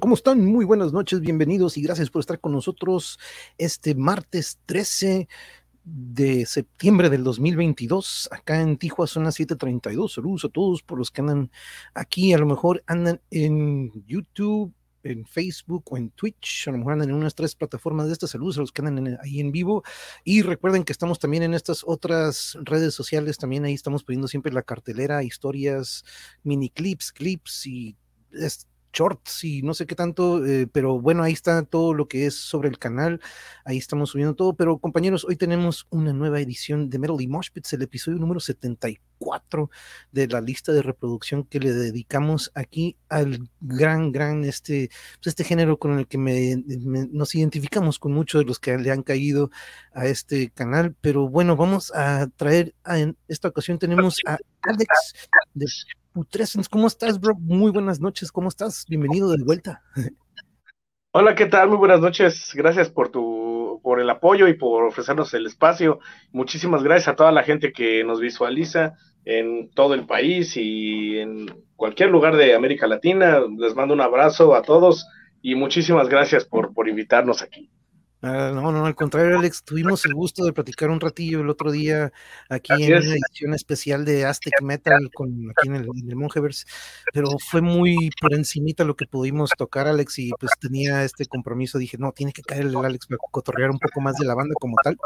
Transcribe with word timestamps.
¿cómo 0.00 0.14
están? 0.14 0.42
Muy 0.42 0.64
buenas 0.64 0.94
noches, 0.94 1.20
bienvenidos 1.20 1.76
y 1.76 1.82
gracias 1.82 2.08
por 2.08 2.20
estar 2.20 2.40
con 2.40 2.52
nosotros 2.52 3.18
este 3.58 3.94
martes 3.94 4.58
13 4.64 5.28
de 5.84 6.46
septiembre 6.46 7.10
del 7.10 7.22
2022. 7.22 8.30
Acá 8.32 8.62
en 8.62 8.78
Tijuana 8.78 9.08
son 9.08 9.24
las 9.24 9.38
7:32. 9.38 10.14
Saludos 10.14 10.46
a 10.46 10.48
todos 10.48 10.82
por 10.82 10.98
los 10.98 11.10
que 11.10 11.20
andan 11.20 11.50
aquí. 11.92 12.32
A 12.32 12.38
lo 12.38 12.46
mejor 12.46 12.82
andan 12.86 13.20
en 13.30 13.92
YouTube, 14.06 14.72
en 15.02 15.26
Facebook 15.26 15.84
o 15.90 15.98
en 15.98 16.08
Twitch. 16.12 16.66
A 16.66 16.70
lo 16.70 16.78
mejor 16.78 16.94
andan 16.94 17.10
en 17.10 17.16
unas 17.16 17.34
tres 17.34 17.54
plataformas 17.54 18.06
de 18.06 18.14
estas. 18.14 18.30
Saludos 18.30 18.56
a 18.56 18.62
los 18.62 18.72
que 18.72 18.80
andan 18.80 19.18
ahí 19.22 19.38
en 19.38 19.52
vivo. 19.52 19.84
Y 20.24 20.40
recuerden 20.40 20.84
que 20.84 20.92
estamos 20.92 21.18
también 21.18 21.42
en 21.42 21.52
estas 21.52 21.84
otras 21.86 22.56
redes 22.62 22.94
sociales. 22.94 23.36
También 23.36 23.66
ahí 23.66 23.74
estamos 23.74 24.02
poniendo 24.02 24.28
siempre 24.28 24.50
la 24.50 24.62
cartelera, 24.62 25.22
historias, 25.22 26.04
mini 26.42 26.70
clips, 26.70 27.12
clips 27.12 27.66
y 27.66 27.96
shorts 28.94 29.44
y 29.44 29.62
no 29.62 29.74
sé 29.74 29.86
qué 29.86 29.94
tanto, 29.94 30.44
eh, 30.46 30.66
pero 30.66 31.00
bueno, 31.00 31.22
ahí 31.22 31.32
está 31.32 31.62
todo 31.64 31.92
lo 31.92 32.08
que 32.08 32.26
es 32.26 32.36
sobre 32.36 32.68
el 32.68 32.78
canal, 32.78 33.20
ahí 33.64 33.76
estamos 33.76 34.10
subiendo 34.10 34.34
todo, 34.34 34.54
pero 34.54 34.78
compañeros, 34.78 35.24
hoy 35.24 35.36
tenemos 35.36 35.86
una 35.90 36.12
nueva 36.12 36.40
edición 36.40 36.88
de 36.88 36.98
Metal 36.98 37.20
y 37.20 37.26
Moshpits, 37.26 37.72
el 37.72 37.82
episodio 37.82 38.18
número 38.18 38.40
74 38.40 39.70
de 40.12 40.28
la 40.28 40.40
lista 40.40 40.72
de 40.72 40.82
reproducción 40.82 41.44
que 41.44 41.60
le 41.60 41.72
dedicamos 41.72 42.52
aquí 42.54 42.96
al 43.08 43.50
gran, 43.60 44.12
gran, 44.12 44.44
este, 44.44 44.90
pues 45.16 45.28
este 45.28 45.44
género 45.44 45.78
con 45.78 45.98
el 45.98 46.06
que 46.06 46.18
me, 46.18 46.62
nos 47.12 47.34
identificamos 47.34 47.98
con 47.98 48.12
muchos 48.12 48.42
de 48.42 48.46
los 48.46 48.58
que 48.60 48.78
le 48.78 48.90
han 48.90 49.02
caído 49.02 49.50
a 49.92 50.06
este 50.06 50.50
canal, 50.50 50.94
pero 51.00 51.28
bueno, 51.28 51.56
vamos 51.56 51.92
a 51.94 52.28
traer, 52.36 52.74
en 52.86 53.16
esta 53.28 53.48
ocasión 53.48 53.78
tenemos 53.78 54.20
a 54.26 54.38
Alex 54.62 55.14
de 55.54 55.66
Putrescens, 56.14 56.68
¿cómo 56.68 56.86
estás, 56.86 57.20
bro? 57.20 57.34
Muy 57.34 57.72
buenas 57.72 57.98
noches, 57.98 58.30
¿cómo 58.30 58.48
estás? 58.48 58.86
Bienvenido 58.88 59.32
de 59.32 59.42
vuelta. 59.42 59.82
Hola, 61.10 61.34
¿qué 61.34 61.46
tal? 61.46 61.68
Muy 61.68 61.76
buenas 61.76 61.98
noches. 61.98 62.52
Gracias 62.54 62.88
por 62.88 63.08
tu 63.08 63.80
por 63.82 63.98
el 63.98 64.08
apoyo 64.08 64.46
y 64.46 64.54
por 64.54 64.84
ofrecernos 64.84 65.34
el 65.34 65.46
espacio. 65.46 65.98
Muchísimas 66.30 66.84
gracias 66.84 67.08
a 67.08 67.16
toda 67.16 67.32
la 67.32 67.42
gente 67.42 67.72
que 67.72 68.04
nos 68.04 68.20
visualiza 68.20 68.94
en 69.24 69.70
todo 69.70 69.94
el 69.94 70.06
país 70.06 70.56
y 70.56 71.18
en 71.18 71.46
cualquier 71.74 72.10
lugar 72.10 72.36
de 72.36 72.54
América 72.54 72.86
Latina. 72.86 73.40
Les 73.58 73.74
mando 73.74 73.92
un 73.92 74.00
abrazo 74.00 74.54
a 74.54 74.62
todos 74.62 75.08
y 75.42 75.56
muchísimas 75.56 76.08
gracias 76.08 76.44
por, 76.44 76.72
por 76.74 76.88
invitarnos 76.88 77.42
aquí. 77.42 77.72
Ah, 78.26 78.52
no, 78.54 78.72
no, 78.72 78.86
al 78.86 78.94
contrario, 78.94 79.38
Alex, 79.38 79.64
tuvimos 79.64 80.06
el 80.06 80.14
gusto 80.14 80.46
de 80.46 80.54
platicar 80.54 80.88
un 80.88 80.98
ratillo 80.98 81.42
el 81.42 81.50
otro 81.50 81.70
día 81.70 82.10
aquí 82.48 82.72
en 82.72 82.94
una 82.94 83.16
edición 83.16 83.52
especial 83.52 84.06
de 84.06 84.24
Aztec 84.24 84.62
Metal 84.62 85.10
con 85.12 85.50
aquí 85.50 85.68
en 85.68 85.74
el, 85.74 85.88
en 85.94 86.16
Mongeverse, 86.16 86.64
pero 87.12 87.28
fue 87.50 87.60
muy 87.60 88.08
por 88.18 88.32
encimita 88.32 88.82
lo 88.84 88.96
que 88.96 89.06
pudimos 89.06 89.50
tocar, 89.58 89.88
Alex, 89.88 90.20
y 90.20 90.30
pues 90.40 90.52
tenía 90.58 91.04
este 91.04 91.26
compromiso, 91.26 91.76
dije, 91.76 91.98
no, 91.98 92.12
tiene 92.12 92.32
que 92.32 92.40
caer 92.40 92.62
el 92.62 92.74
Alex 92.74 93.08
para 93.08 93.18
cotorrear 93.30 93.70
un 93.70 93.78
poco 93.78 94.00
más 94.00 94.16
de 94.16 94.24
la 94.24 94.34
banda 94.34 94.54
como 94.58 94.76
tal, 94.82 94.96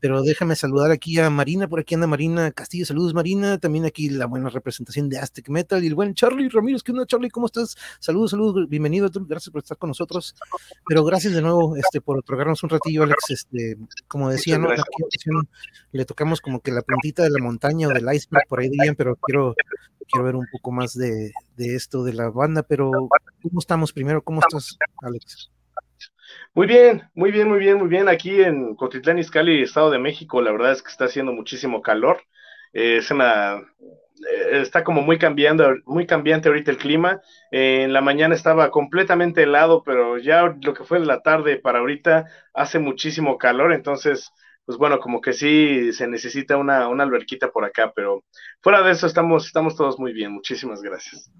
pero 0.00 0.22
déjame 0.22 0.56
saludar 0.56 0.90
aquí 0.90 1.18
a 1.18 1.28
Marina, 1.28 1.68
por 1.68 1.80
aquí 1.80 1.94
anda 1.94 2.06
Marina 2.06 2.50
Castillo, 2.52 2.86
saludos 2.86 3.12
Marina, 3.12 3.58
también 3.58 3.84
aquí 3.84 4.08
la 4.08 4.24
buena 4.24 4.48
representación 4.48 5.10
de 5.10 5.18
Aztec 5.18 5.50
Metal 5.50 5.84
y 5.84 5.88
el 5.88 5.94
buen 5.94 6.14
Charlie 6.14 6.48
Ramírez, 6.48 6.82
¿qué 6.82 6.92
onda 6.92 7.04
Charlie? 7.04 7.28
¿Cómo 7.28 7.44
estás? 7.44 7.76
Saludos, 7.98 8.30
saludos, 8.30 8.66
bienvenido, 8.66 9.10
gracias 9.12 9.52
por 9.52 9.58
estar 9.60 9.76
con 9.76 9.88
nosotros, 9.88 10.34
pero 10.88 11.04
gracias 11.04 11.34
de 11.34 11.42
nuevo 11.42 11.76
este, 11.76 12.00
por 12.00 12.16
otorgar 12.16 12.45
un 12.46 12.70
ratillo, 12.70 13.02
Alex. 13.02 13.30
Este, 13.30 13.76
como 14.08 14.30
decía, 14.30 14.58
¿no? 14.58 14.68
le 15.92 16.04
tocamos 16.04 16.40
como 16.40 16.60
que 16.60 16.70
la 16.70 16.82
puntita 16.82 17.22
de 17.22 17.30
la 17.30 17.42
montaña 17.42 17.88
o 17.88 17.90
del 17.92 18.12
iceberg, 18.12 18.46
por 18.48 18.60
ahí 18.60 18.68
dirían, 18.68 18.94
pero 18.94 19.16
quiero, 19.16 19.54
quiero 20.10 20.24
ver 20.24 20.36
un 20.36 20.46
poco 20.50 20.72
más 20.72 20.94
de, 20.94 21.32
esto 21.56 22.04
de 22.04 22.12
la 22.12 22.30
banda. 22.30 22.62
Pero, 22.62 22.90
¿cómo 23.42 23.60
estamos 23.60 23.92
primero? 23.92 24.22
¿Cómo 24.22 24.40
estás, 24.40 24.76
Alex? 25.02 25.50
Muy 26.54 26.66
bien, 26.66 27.02
muy 27.14 27.30
bien, 27.30 27.48
muy 27.48 27.58
bien, 27.58 27.78
muy 27.78 27.88
bien. 27.88 28.08
Aquí 28.08 28.42
en 28.42 28.74
Cotitlán, 28.74 29.18
Izcalli, 29.18 29.62
Estado 29.62 29.90
de 29.90 29.98
México, 29.98 30.40
la 30.40 30.52
verdad 30.52 30.72
es 30.72 30.82
que 30.82 30.90
está 30.90 31.04
haciendo 31.04 31.32
muchísimo 31.32 31.82
calor. 31.82 32.22
Eh, 32.72 32.98
es 32.98 33.10
una 33.10 33.62
está 34.52 34.84
como 34.84 35.02
muy 35.02 35.18
cambiando, 35.18 35.74
muy 35.84 36.06
cambiante 36.06 36.48
ahorita 36.48 36.70
el 36.70 36.78
clima. 36.78 37.20
en 37.50 37.92
la 37.92 38.00
mañana 38.00 38.34
estaba 38.34 38.70
completamente 38.70 39.42
helado, 39.42 39.82
pero 39.84 40.18
ya 40.18 40.56
lo 40.62 40.74
que 40.74 40.84
fue 40.84 41.00
de 41.00 41.06
la 41.06 41.22
tarde 41.22 41.56
para 41.58 41.80
ahorita 41.80 42.26
hace 42.54 42.78
muchísimo 42.78 43.38
calor, 43.38 43.72
entonces, 43.72 44.30
pues 44.64 44.78
bueno, 44.78 44.98
como 45.00 45.20
que 45.20 45.32
sí 45.32 45.92
se 45.92 46.08
necesita 46.08 46.56
una, 46.56 46.88
una 46.88 47.04
alberquita 47.04 47.50
por 47.50 47.64
acá, 47.64 47.92
pero 47.94 48.24
fuera 48.60 48.82
de 48.82 48.92
eso 48.92 49.06
estamos, 49.06 49.46
estamos 49.46 49.76
todos 49.76 49.98
muy 49.98 50.12
bien. 50.12 50.32
Muchísimas 50.32 50.82
gracias. 50.82 51.30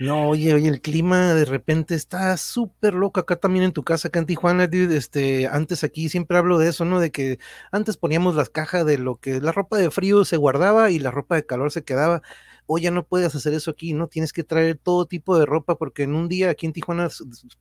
No, 0.00 0.30
oye, 0.30 0.54
oye, 0.54 0.66
el 0.70 0.80
clima 0.80 1.34
de 1.34 1.44
repente 1.44 1.94
está 1.94 2.34
súper 2.38 2.94
loco 2.94 3.20
acá 3.20 3.36
también 3.36 3.66
en 3.66 3.72
tu 3.72 3.84
casa, 3.84 4.08
acá 4.08 4.18
en 4.18 4.24
Tijuana, 4.24 4.64
este, 4.72 5.46
antes 5.46 5.84
aquí 5.84 6.08
siempre 6.08 6.38
hablo 6.38 6.56
de 6.58 6.70
eso, 6.70 6.86
¿no? 6.86 7.00
De 7.00 7.10
que 7.10 7.38
antes 7.70 7.98
poníamos 7.98 8.34
las 8.34 8.48
cajas 8.48 8.86
de 8.86 8.96
lo 8.96 9.16
que 9.20 9.42
la 9.42 9.52
ropa 9.52 9.76
de 9.76 9.90
frío 9.90 10.24
se 10.24 10.38
guardaba 10.38 10.90
y 10.90 10.98
la 11.00 11.10
ropa 11.10 11.34
de 11.34 11.44
calor 11.44 11.70
se 11.70 11.84
quedaba 11.84 12.22
o 12.72 12.78
ya 12.78 12.92
no 12.92 13.04
puedes 13.04 13.34
hacer 13.34 13.52
eso 13.52 13.72
aquí, 13.72 13.94
¿no? 13.94 14.06
Tienes 14.06 14.32
que 14.32 14.44
traer 14.44 14.78
todo 14.78 15.04
tipo 15.04 15.36
de 15.36 15.44
ropa 15.44 15.74
porque 15.74 16.04
en 16.04 16.14
un 16.14 16.28
día 16.28 16.50
aquí 16.50 16.66
en 16.66 16.72
Tijuana, 16.72 17.08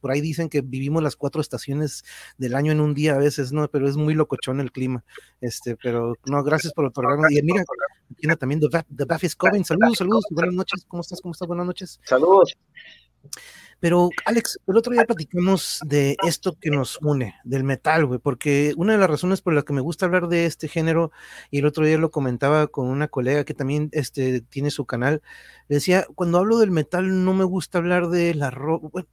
por 0.02 0.12
ahí 0.12 0.22
dicen 0.22 0.50
que 0.50 0.62
vivimos 0.62 1.02
las 1.02 1.16
cuatro 1.16 1.42
estaciones 1.42 2.06
del 2.38 2.54
año 2.54 2.72
en 2.72 2.80
un 2.80 2.94
día 2.94 3.16
a 3.16 3.18
veces, 3.18 3.52
¿no? 3.52 3.68
Pero 3.70 3.90
es 3.90 3.98
muy 3.98 4.14
locochón 4.14 4.60
el 4.60 4.72
clima. 4.72 5.04
Este, 5.42 5.76
pero 5.78 6.14
no, 6.28 6.44
gracias 6.44 6.74
por 6.74 6.86
otorgarme. 6.86 7.28
Y 7.32 7.42
mira, 7.42 7.64
tiene 8.18 8.36
también 8.36 8.62
The, 8.62 8.84
The 8.96 9.06
Baffis 9.06 9.36
Coven. 9.36 9.66
Saludos, 9.66 9.98
saludos, 9.98 10.26
buenas 10.30 10.54
noches. 10.54 10.86
¿Cómo 10.88 11.02
estás? 11.02 11.22
¿Cómo 11.22 11.32
estás? 11.32 11.48
Buenas 11.48 11.66
noches. 11.66 12.00
Saludos. 12.04 12.56
Pero, 13.80 14.10
Alex, 14.26 14.60
el 14.68 14.78
otro 14.78 14.92
día 14.92 15.06
platicamos 15.06 15.80
de 15.86 16.18
esto 16.28 16.58
que 16.60 16.70
nos 16.70 17.00
une, 17.02 17.36
del 17.46 17.64
metal, 17.64 18.06
güey, 18.06 18.20
porque 18.20 18.74
una 18.76 18.94
de 18.94 19.00
las 19.00 19.10
razones 19.10 19.42
por 19.42 19.54
las 19.54 19.64
que 19.64 19.74
me 19.74 19.82
gusta 19.82 20.06
hablar 20.06 20.28
de 20.28 20.46
este 20.46 20.68
género, 20.68 21.12
y 21.50 21.60
el 21.60 21.66
otro 21.66 21.86
día 21.86 21.98
lo 21.98 22.12
comentaba 22.12 22.68
con 22.68 22.88
una 22.88 23.08
colega 23.08 23.46
que 23.46 23.54
también 23.54 23.90
este, 23.94 24.42
tiene 24.42 24.70
su 24.70 24.86
canal, 24.86 25.22
decía, 25.70 26.06
cuando 26.16 26.40
hablo 26.40 26.60
del 26.60 26.72
metal 26.72 27.24
no 27.24 27.34
me 27.34 27.46
gusta 27.46 27.78
hablar 27.78 28.10
de 28.10 28.36
la 28.36 28.52
ropa, 28.52 29.06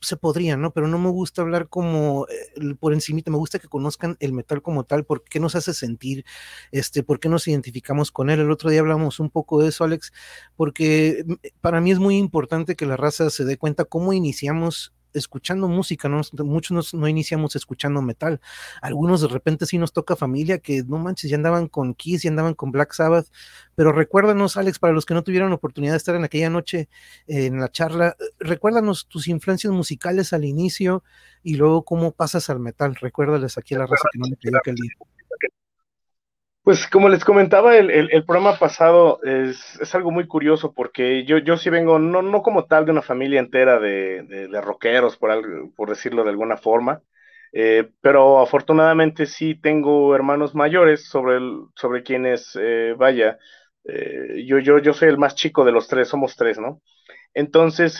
se 0.00 0.16
podría, 0.16 0.56
¿no? 0.56 0.72
Pero 0.72 0.88
no 0.88 0.98
me 0.98 1.10
gusta 1.10 1.42
hablar 1.42 1.68
como 1.68 2.26
eh, 2.28 2.74
por 2.78 2.92
encima, 2.92 3.20
me 3.26 3.36
gusta 3.36 3.58
que 3.58 3.68
conozcan 3.68 4.16
el 4.20 4.32
metal 4.32 4.62
como 4.62 4.84
tal, 4.84 5.04
por 5.04 5.24
qué 5.24 5.40
nos 5.40 5.54
hace 5.54 5.74
sentir, 5.74 6.24
este, 6.72 7.02
por 7.02 7.20
qué 7.20 7.28
nos 7.28 7.48
identificamos 7.48 8.12
con 8.12 8.30
él. 8.30 8.40
El 8.40 8.50
otro 8.50 8.70
día 8.70 8.80
hablamos 8.80 9.20
un 9.20 9.30
poco 9.30 9.60
de 9.60 9.68
eso, 9.68 9.84
Alex, 9.84 10.12
porque 10.56 11.24
mm, 11.26 11.34
para 11.60 11.80
mí 11.80 11.90
es 11.90 11.98
muy 11.98 12.16
importante 12.16 12.76
que 12.76 12.86
la 12.86 12.96
raza 12.96 13.30
se 13.30 13.44
dé 13.44 13.56
cuenta 13.56 13.84
cómo 13.84 14.12
iniciamos 14.12 14.92
escuchando 15.18 15.68
música, 15.68 16.08
¿no? 16.08 16.22
muchos 16.44 16.94
no 16.94 17.08
iniciamos 17.08 17.56
escuchando 17.56 18.00
metal, 18.02 18.40
algunos 18.80 19.20
de 19.20 19.28
repente 19.28 19.66
sí 19.66 19.78
nos 19.78 19.92
toca 19.92 20.16
familia 20.16 20.58
que 20.58 20.82
no 20.84 20.98
manches, 20.98 21.30
ya 21.30 21.36
andaban 21.36 21.68
con 21.68 21.94
Kiss, 21.94 22.22
ya 22.22 22.30
andaban 22.30 22.54
con 22.54 22.72
Black 22.72 22.92
Sabbath, 22.92 23.26
pero 23.74 23.92
recuérdanos, 23.92 24.56
Alex, 24.56 24.78
para 24.78 24.92
los 24.92 25.04
que 25.04 25.14
no 25.14 25.22
tuvieron 25.22 25.52
oportunidad 25.52 25.92
de 25.92 25.98
estar 25.98 26.14
en 26.14 26.24
aquella 26.24 26.50
noche 26.50 26.88
en 27.26 27.60
la 27.60 27.70
charla, 27.70 28.16
recuérdanos 28.38 29.06
tus 29.08 29.28
influencias 29.28 29.72
musicales 29.72 30.32
al 30.32 30.44
inicio 30.44 31.04
y 31.42 31.56
luego 31.56 31.84
cómo 31.84 32.12
pasas 32.12 32.50
al 32.50 32.60
metal, 32.60 32.94
recuérdales 32.94 33.58
aquí 33.58 33.74
a 33.74 33.78
la 33.78 33.86
raza 33.86 34.08
que 34.12 34.18
no 34.18 34.26
le 34.26 34.36
pidió 34.36 34.58
aquel 34.58 34.74
día. 34.74 34.92
Pues 36.68 36.86
como 36.86 37.08
les 37.08 37.24
comentaba, 37.24 37.78
el, 37.78 37.90
el, 37.90 38.24
programa 38.26 38.58
pasado 38.58 39.20
es, 39.22 39.80
es, 39.80 39.94
algo 39.94 40.10
muy 40.10 40.26
curioso 40.26 40.74
porque 40.74 41.24
yo, 41.24 41.38
yo 41.38 41.56
sí 41.56 41.70
vengo, 41.70 41.98
no, 41.98 42.20
no 42.20 42.42
como 42.42 42.66
tal 42.66 42.84
de 42.84 42.92
una 42.92 43.00
familia 43.00 43.40
entera 43.40 43.78
de, 43.80 44.22
de, 44.24 44.60
rockeros, 44.60 45.16
por, 45.16 45.30
algo, 45.30 45.72
por 45.74 45.88
decirlo 45.88 46.24
de 46.24 46.28
alguna 46.28 46.58
forma, 46.58 47.00
eh, 47.54 47.88
pero 48.02 48.40
afortunadamente 48.40 49.24
sí 49.24 49.54
tengo 49.54 50.14
hermanos 50.14 50.54
mayores 50.54 51.08
sobre, 51.08 51.38
el, 51.38 51.62
sobre 51.74 52.02
quienes, 52.02 52.54
eh, 52.60 52.94
vaya, 52.98 53.38
eh, 53.84 54.44
yo, 54.46 54.58
yo, 54.58 54.78
yo 54.78 54.92
soy 54.92 55.08
el 55.08 55.16
más 55.16 55.36
chico 55.36 55.64
de 55.64 55.72
los 55.72 55.88
tres, 55.88 56.08
somos 56.08 56.36
tres, 56.36 56.58
¿no? 56.58 56.82
Entonces, 57.32 57.98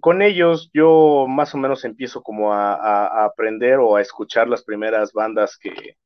con 0.00 0.22
ellos 0.22 0.70
yo 0.72 1.26
más 1.28 1.54
o 1.54 1.58
menos 1.58 1.84
empiezo 1.84 2.22
como 2.22 2.54
a, 2.54 2.76
a 2.76 3.26
aprender 3.26 3.76
o 3.78 3.96
a 3.96 4.00
escuchar 4.00 4.48
las 4.48 4.64
primeras 4.64 5.12
bandas 5.12 5.58
que, 5.58 5.96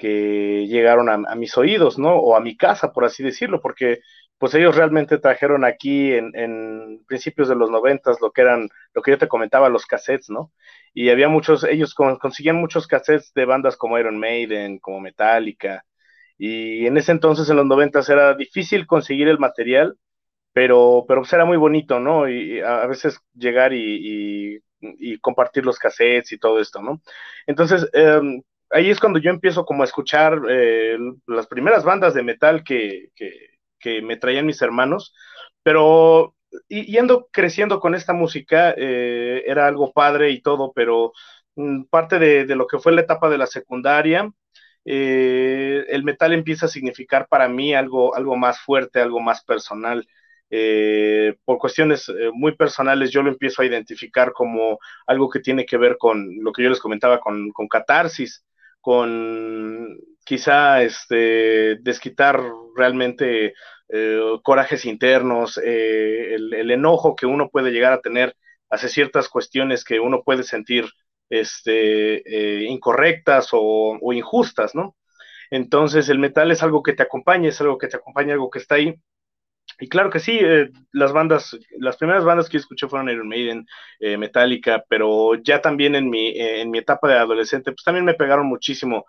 que 0.00 0.66
llegaron 0.68 1.08
a, 1.10 1.34
mis 1.36 1.56
oídos, 1.58 1.98
¿no? 1.98 2.16
O 2.16 2.36
a 2.36 2.40
mi 2.40 2.56
casa, 2.56 2.92
por 2.92 3.04
así 3.04 3.22
decirlo, 3.22 3.60
porque 3.60 4.00
pues 4.38 4.54
ellos 4.54 4.76
realmente 4.76 5.18
trajeron 5.18 5.64
aquí 5.64 6.12
en, 6.12 7.04
principios 7.06 7.48
de 7.48 7.56
los 7.56 7.70
noventas 7.70 8.18
lo 8.22 8.32
que 8.32 8.40
eran, 8.42 8.70
lo 8.94 9.02
que 9.02 9.12
yo 9.12 9.18
te 9.18 9.28
comentaba, 9.28 9.68
los 9.68 9.86
cassettes, 9.86 10.30
¿no? 10.30 10.52
Y 10.94 11.10
había 11.10 11.28
muchos, 11.28 11.64
ellos 11.64 11.94
conseguían 11.94 12.56
muchos 12.56 12.86
cassettes 12.86 13.32
de 13.34 13.44
bandas 13.44 13.76
como 13.76 13.98
Iron 13.98 14.18
Maiden, 14.18 14.78
como 14.78 15.00
Metallica, 15.00 15.84
y 16.38 16.86
en 16.86 16.96
ese 16.96 17.12
entonces, 17.12 17.50
en 17.50 17.56
los 17.56 17.66
noventas, 17.66 18.08
era 18.08 18.34
difícil 18.34 18.86
conseguir 18.86 19.28
el 19.28 19.38
material, 19.38 19.98
pero, 20.54 21.04
pero 21.06 21.22
pues 21.22 21.32
era 21.34 21.44
muy 21.44 21.58
bonito, 21.58 22.00
¿no? 22.00 22.28
Y, 22.30 22.60
a 22.60 22.86
veces 22.86 23.20
llegar 23.34 23.72
y, 23.74 24.62
compartir 25.20 25.66
los 25.66 25.78
cassettes 25.78 26.32
y 26.32 26.38
todo 26.38 26.60
esto, 26.60 26.80
¿no? 26.82 27.02
Entonces, 27.46 27.88
eh, 27.92 28.42
ahí 28.70 28.90
es 28.90 29.00
cuando 29.00 29.18
yo 29.18 29.30
empiezo 29.30 29.64
como 29.64 29.82
a 29.82 29.86
escuchar 29.86 30.40
eh, 30.48 30.96
las 31.26 31.46
primeras 31.46 31.84
bandas 31.84 32.14
de 32.14 32.22
metal 32.22 32.64
que, 32.64 33.10
me 34.02 34.16
traían 34.16 34.46
mis 34.46 34.62
hermanos, 34.62 35.14
pero 35.62 36.34
yendo 36.68 37.28
creciendo 37.32 37.80
con 37.80 37.94
esta 37.94 38.12
música, 38.12 38.74
eh, 38.76 39.42
era 39.46 39.66
algo 39.66 39.92
padre 39.92 40.30
y 40.30 40.42
todo, 40.42 40.72
pero 40.74 41.12
mm, 41.56 41.84
parte 41.84 42.18
de, 42.18 42.44
lo 42.56 42.66
que 42.66 42.78
fue 42.78 42.92
la 42.92 43.02
etapa 43.02 43.28
de 43.30 43.38
la 43.38 43.46
secundaria, 43.46 44.30
eh, 44.84 45.84
el 45.88 46.04
metal 46.04 46.32
empieza 46.32 46.66
a 46.66 46.68
significar 46.68 47.26
para 47.28 47.48
mí 47.48 47.74
algo, 47.74 48.14
algo 48.14 48.36
más 48.36 48.60
fuerte, 48.60 49.00
algo 49.00 49.20
más 49.20 49.44
personal. 49.44 50.06
Por 51.44 51.58
cuestiones 51.58 52.12
muy 52.32 52.56
personales, 52.56 53.10
yo 53.12 53.22
lo 53.22 53.30
empiezo 53.30 53.62
a 53.62 53.66
identificar 53.66 54.32
como 54.32 54.78
algo 55.06 55.30
que 55.30 55.40
tiene 55.40 55.64
que 55.64 55.76
ver 55.76 55.96
con 55.96 56.28
lo 56.42 56.52
que 56.52 56.64
yo 56.64 56.70
les 56.70 56.80
comentaba, 56.80 57.20
con, 57.20 57.52
con 57.52 57.68
catarsis, 57.68 58.44
con 58.80 59.98
quizá 60.24 60.82
este, 60.82 61.76
desquitar 61.80 62.42
realmente 62.76 63.54
eh, 63.88 64.20
corajes 64.42 64.84
internos, 64.84 65.58
eh, 65.64 66.34
el, 66.34 66.70
enojo 66.70 67.16
que 67.16 67.26
uno 67.26 67.48
puede 67.48 67.72
llegar 67.72 67.92
a 67.92 68.00
tener 68.00 68.36
hacia 68.70 68.88
ciertas 68.88 69.28
cuestiones 69.28 69.84
que 69.84 69.98
uno 69.98 70.22
puede 70.22 70.44
sentir 70.44 70.86
este, 71.28 72.22
eh, 72.24 72.64
incorrectas 72.64 73.48
o, 73.52 73.98
injustas, 74.12 74.74
¿no? 74.74 74.96
Entonces 75.50 76.08
el 76.08 76.20
metal 76.20 76.52
es 76.52 76.62
algo 76.62 76.82
que 76.82 76.92
te 76.92 77.02
acompaña, 77.02 77.48
es 77.48 77.60
algo 77.60 77.78
que 77.78 77.88
te 77.88 77.96
acompaña, 77.96 78.34
algo 78.34 78.50
que 78.50 78.60
está 78.60 78.76
ahí. 78.76 78.94
Y 79.80 79.88
claro 79.88 80.10
que 80.10 80.20
sí, 80.20 80.38
las 80.92 81.12
bandas, 81.12 81.58
las 81.78 81.96
primeras 81.96 82.24
bandas 82.24 82.48
que 82.48 82.58
escuché 82.58 82.86
fueron 82.86 83.08
Iron 83.08 83.28
Maiden, 83.28 83.66
Metallica, 84.18 84.84
pero 84.88 85.34
ya 85.36 85.62
también 85.62 85.94
en 85.94 86.10
mi, 86.10 86.38
en 86.38 86.70
mi 86.70 86.78
etapa 86.78 87.08
de 87.08 87.14
adolescente, 87.14 87.72
pues 87.72 87.82
también 87.82 88.04
me 88.04 88.14
pegaron 88.14 88.46
muchísimo 88.46 89.06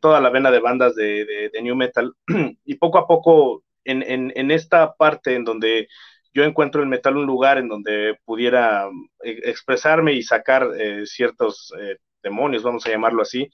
toda 0.00 0.20
la 0.20 0.30
vena 0.30 0.50
de 0.50 0.60
bandas 0.60 0.94
de, 0.94 1.50
de 1.52 1.62
New 1.62 1.74
Metal. 1.76 2.12
y 2.64 2.74
poco 2.76 2.98
a 2.98 3.06
poco 3.06 3.64
en, 3.84 4.50
esta 4.50 4.94
parte 4.94 5.34
en 5.34 5.44
donde 5.44 5.88
yo 6.32 6.44
encuentro 6.44 6.82
el 6.82 6.88
metal 6.88 7.16
un 7.16 7.26
lugar 7.26 7.58
en 7.58 7.68
donde 7.68 8.18
pudiera 8.24 8.88
eh, 9.24 9.40
expresarme 9.44 10.12
y 10.12 10.22
sacar 10.22 10.68
eh, 10.78 11.06
ciertos 11.06 11.72
eh, 11.80 11.96
demonios, 12.22 12.62
vamos 12.62 12.86
a 12.86 12.90
llamarlo 12.90 13.22
así. 13.22 13.50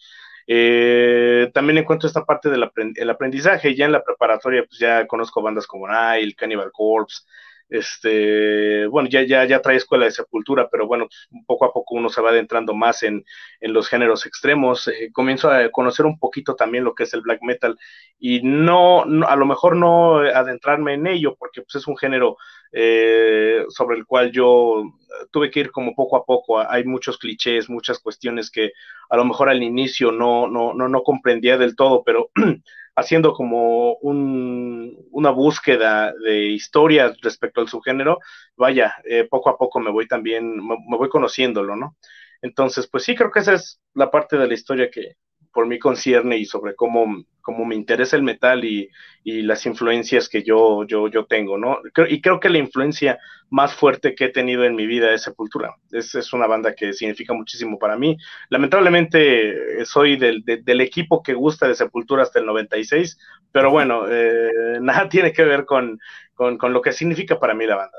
También 0.46 1.78
encuentro 1.78 2.06
esta 2.06 2.24
parte 2.24 2.48
del 2.48 3.10
aprendizaje, 3.10 3.74
ya 3.74 3.86
en 3.86 3.92
la 3.92 4.04
preparatoria 4.04 4.64
pues 4.64 4.78
ya 4.78 5.06
conozco 5.06 5.42
bandas 5.42 5.66
como 5.66 5.88
Nile, 5.88 6.34
Cannibal 6.34 6.70
Corpse, 6.72 7.22
este, 7.68 8.86
bueno, 8.86 9.08
ya, 9.08 9.22
ya, 9.22 9.44
ya 9.44 9.60
trae 9.60 9.76
escuela 9.76 10.04
de 10.04 10.12
sepultura, 10.12 10.68
pero 10.70 10.86
bueno, 10.86 11.08
poco 11.46 11.64
a 11.64 11.72
poco 11.72 11.96
uno 11.96 12.08
se 12.08 12.20
va 12.20 12.30
adentrando 12.30 12.74
más 12.74 13.02
en, 13.02 13.24
los 13.60 13.88
géneros 13.88 14.26
extremos. 14.26 14.86
Eh, 14.88 15.10
comienzo 15.12 15.50
a 15.50 15.68
conocer 15.70 16.06
un 16.06 16.18
poquito 16.18 16.54
también 16.54 16.84
lo 16.84 16.94
que 16.94 17.04
es 17.04 17.14
el 17.14 17.22
black 17.22 17.42
metal 17.42 17.76
y 18.18 18.40
no, 18.42 19.02
a 19.02 19.36
lo 19.36 19.46
mejor 19.46 19.76
no 19.76 20.18
adentrarme 20.18 20.94
en 20.94 21.06
ello, 21.06 21.36
porque 21.36 21.62
pues, 21.62 21.74
es 21.76 21.86
un 21.88 21.96
género 21.96 22.36
eh, 22.72 23.64
sobre 23.68 23.96
el 23.96 24.06
cual 24.06 24.30
yo 24.30 24.84
tuve 25.30 25.50
que 25.50 25.60
ir 25.60 25.70
como 25.70 25.94
poco 25.94 26.16
a 26.16 26.24
poco. 26.24 26.58
Hay 26.58 26.84
muchos 26.84 27.18
clichés, 27.18 27.68
muchas 27.68 27.98
cuestiones 27.98 28.50
que 28.50 28.72
a 29.08 29.16
lo 29.16 29.24
mejor 29.24 29.48
al 29.48 29.62
inicio 29.62 30.12
no, 30.12 30.48
no, 30.48 30.74
no, 30.74 30.88
no 30.88 31.02
comprendía 31.02 31.58
del 31.58 31.76
todo, 31.76 32.02
pero 32.04 32.30
haciendo 32.96 33.34
como 33.34 33.94
una 34.00 35.30
búsqueda 35.30 36.14
de 36.14 36.46
historias 36.46 37.20
respecto 37.20 37.60
al 37.60 37.68
subgénero, 37.68 38.18
vaya, 38.56 38.94
eh, 39.04 39.26
poco 39.30 39.50
a 39.50 39.58
poco 39.58 39.80
me 39.80 39.90
voy 39.90 40.08
también, 40.08 40.56
me, 40.56 40.96
voy 40.96 41.08
conociéndolo, 41.10 41.76
¿no? 41.76 41.96
Entonces, 42.40 42.86
pues 42.86 43.04
sí, 43.04 43.14
creo 43.14 43.30
que 43.30 43.40
esa 43.40 43.54
es 43.54 43.80
la 43.94 44.10
parte 44.10 44.38
de 44.38 44.46
la 44.46 44.54
historia 44.54 44.90
que, 44.90 45.16
por 45.56 45.66
mí 45.66 45.78
concierne 45.78 46.36
y 46.36 46.44
sobre 46.44 46.74
cómo, 46.74 47.24
cómo 47.40 47.64
me 47.64 47.74
interesa 47.74 48.14
el 48.14 48.22
metal 48.22 48.62
y, 48.62 48.90
las 49.24 49.64
influencias 49.64 50.28
que 50.28 50.42
yo, 50.42 50.84
yo, 50.86 51.08
yo 51.08 51.24
tengo, 51.24 51.56
¿no? 51.58 51.78
y 52.08 52.20
creo 52.20 52.38
que 52.38 52.50
la 52.50 52.58
influencia 52.58 53.18
más 53.50 53.74
fuerte 53.74 54.14
que 54.14 54.26
he 54.26 54.28
tenido 54.28 54.64
en 54.64 54.76
mi 54.76 54.86
vida 54.86 55.12
es 55.12 55.22
Sepultura. 55.22 55.74
Es, 55.90 56.14
es 56.14 56.32
una 56.32 56.46
banda 56.46 56.74
que 56.74 56.92
significa 56.92 57.32
muchísimo 57.32 57.78
para 57.78 57.96
mí. 57.96 58.16
Lamentablemente 58.50 59.80
eh, 59.80 59.84
soy 59.84 60.16
del, 60.16 60.44
del 60.44 60.80
equipo 60.80 61.22
que 61.22 61.34
gusta 61.34 61.66
de 61.66 61.74
Sepultura 61.74 62.22
hasta 62.22 62.38
el 62.38 62.46
96, 62.46 63.18
pero 63.50 63.70
bueno, 63.70 64.04
eh, 64.08 64.50
nada 64.80 65.08
tiene 65.08 65.32
que 65.32 65.44
ver 65.44 65.64
con, 65.64 65.98
con, 66.34 66.58
con, 66.58 66.72
lo 66.72 66.82
que 66.82 66.92
significa 66.92 67.40
para 67.40 67.54
mí 67.54 67.66
la 67.66 67.76
banda. 67.76 67.98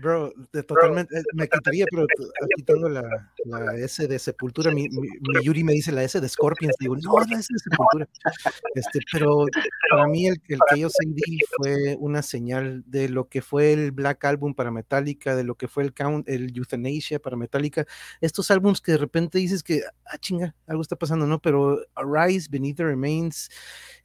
Bro, 0.00 0.32
totalmente, 0.66 1.18
eh, 1.18 1.22
me 1.34 1.48
quitaría, 1.48 1.84
pero 1.90 2.04
aquí 2.04 2.62
tengo 2.62 2.88
la, 2.88 3.02
la 3.46 3.74
S 3.76 4.06
de 4.06 4.18
Sepultura. 4.18 4.70
Mi, 4.70 4.88
mi, 4.88 5.08
Yuri 5.42 5.64
me 5.64 5.72
dice 5.72 5.90
la 5.90 6.04
S 6.04 6.20
de 6.20 6.28
Scorpions. 6.28 6.76
Digo, 6.78 6.96
no, 6.96 7.18
la 7.18 7.38
S 7.38 7.48
de 7.52 7.58
Sepultura. 7.58 8.08
Este, 8.74 9.00
pero 9.12 9.46
para 9.90 10.06
mí 10.06 10.26
el, 10.26 10.40
el 10.48 10.58
que 10.70 10.80
yo 10.80 10.88
sentí 10.90 11.38
fue 11.56 11.96
una 11.98 12.22
señal 12.22 12.84
de 12.86 13.08
lo 13.08 13.28
que 13.28 13.42
fue 13.42 13.72
el 13.72 13.90
Black 13.90 14.24
Album 14.24 14.54
para 14.54 14.70
Metallica, 14.70 15.34
de 15.34 15.44
lo 15.44 15.56
que 15.56 15.66
fue 15.68 15.82
el 15.82 15.92
Count, 15.92 16.28
el 16.28 16.56
Euthanasia 16.56 17.18
para 17.18 17.36
Metallica. 17.36 17.86
Estos 18.20 18.50
álbums 18.50 18.80
que 18.80 18.92
de 18.92 18.98
repente 18.98 19.38
dices 19.38 19.62
que, 19.62 19.82
ah, 20.06 20.18
chinga, 20.18 20.54
algo 20.66 20.82
está 20.82 20.96
pasando, 20.96 21.26
¿no? 21.26 21.40
Pero 21.40 21.80
Arise, 21.94 22.48
Beneath 22.50 22.76
the 22.76 22.84
Remains, 22.84 23.50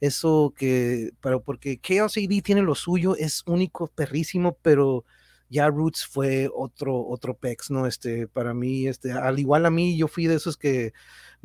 eso 0.00 0.52
que, 0.56 1.12
pero 1.20 1.42
porque 1.42 1.78
Chaos 1.80 2.16
AD 2.16 2.42
tiene 2.42 2.62
lo 2.62 2.74
suyo, 2.74 3.16
es 3.16 3.42
único, 3.46 3.88
perrísimo, 3.88 4.58
pero 4.62 5.04
ya 5.48 5.68
Roots 5.68 6.06
fue 6.06 6.50
otro, 6.54 7.06
otro 7.06 7.36
pex, 7.36 7.70
¿no? 7.70 7.86
Este, 7.86 8.26
para 8.28 8.54
mí, 8.54 8.86
este, 8.86 9.12
al 9.12 9.38
igual 9.38 9.66
a 9.66 9.70
mí, 9.70 9.96
yo 9.96 10.08
fui 10.08 10.26
de 10.26 10.34
esos 10.34 10.56
que 10.56 10.92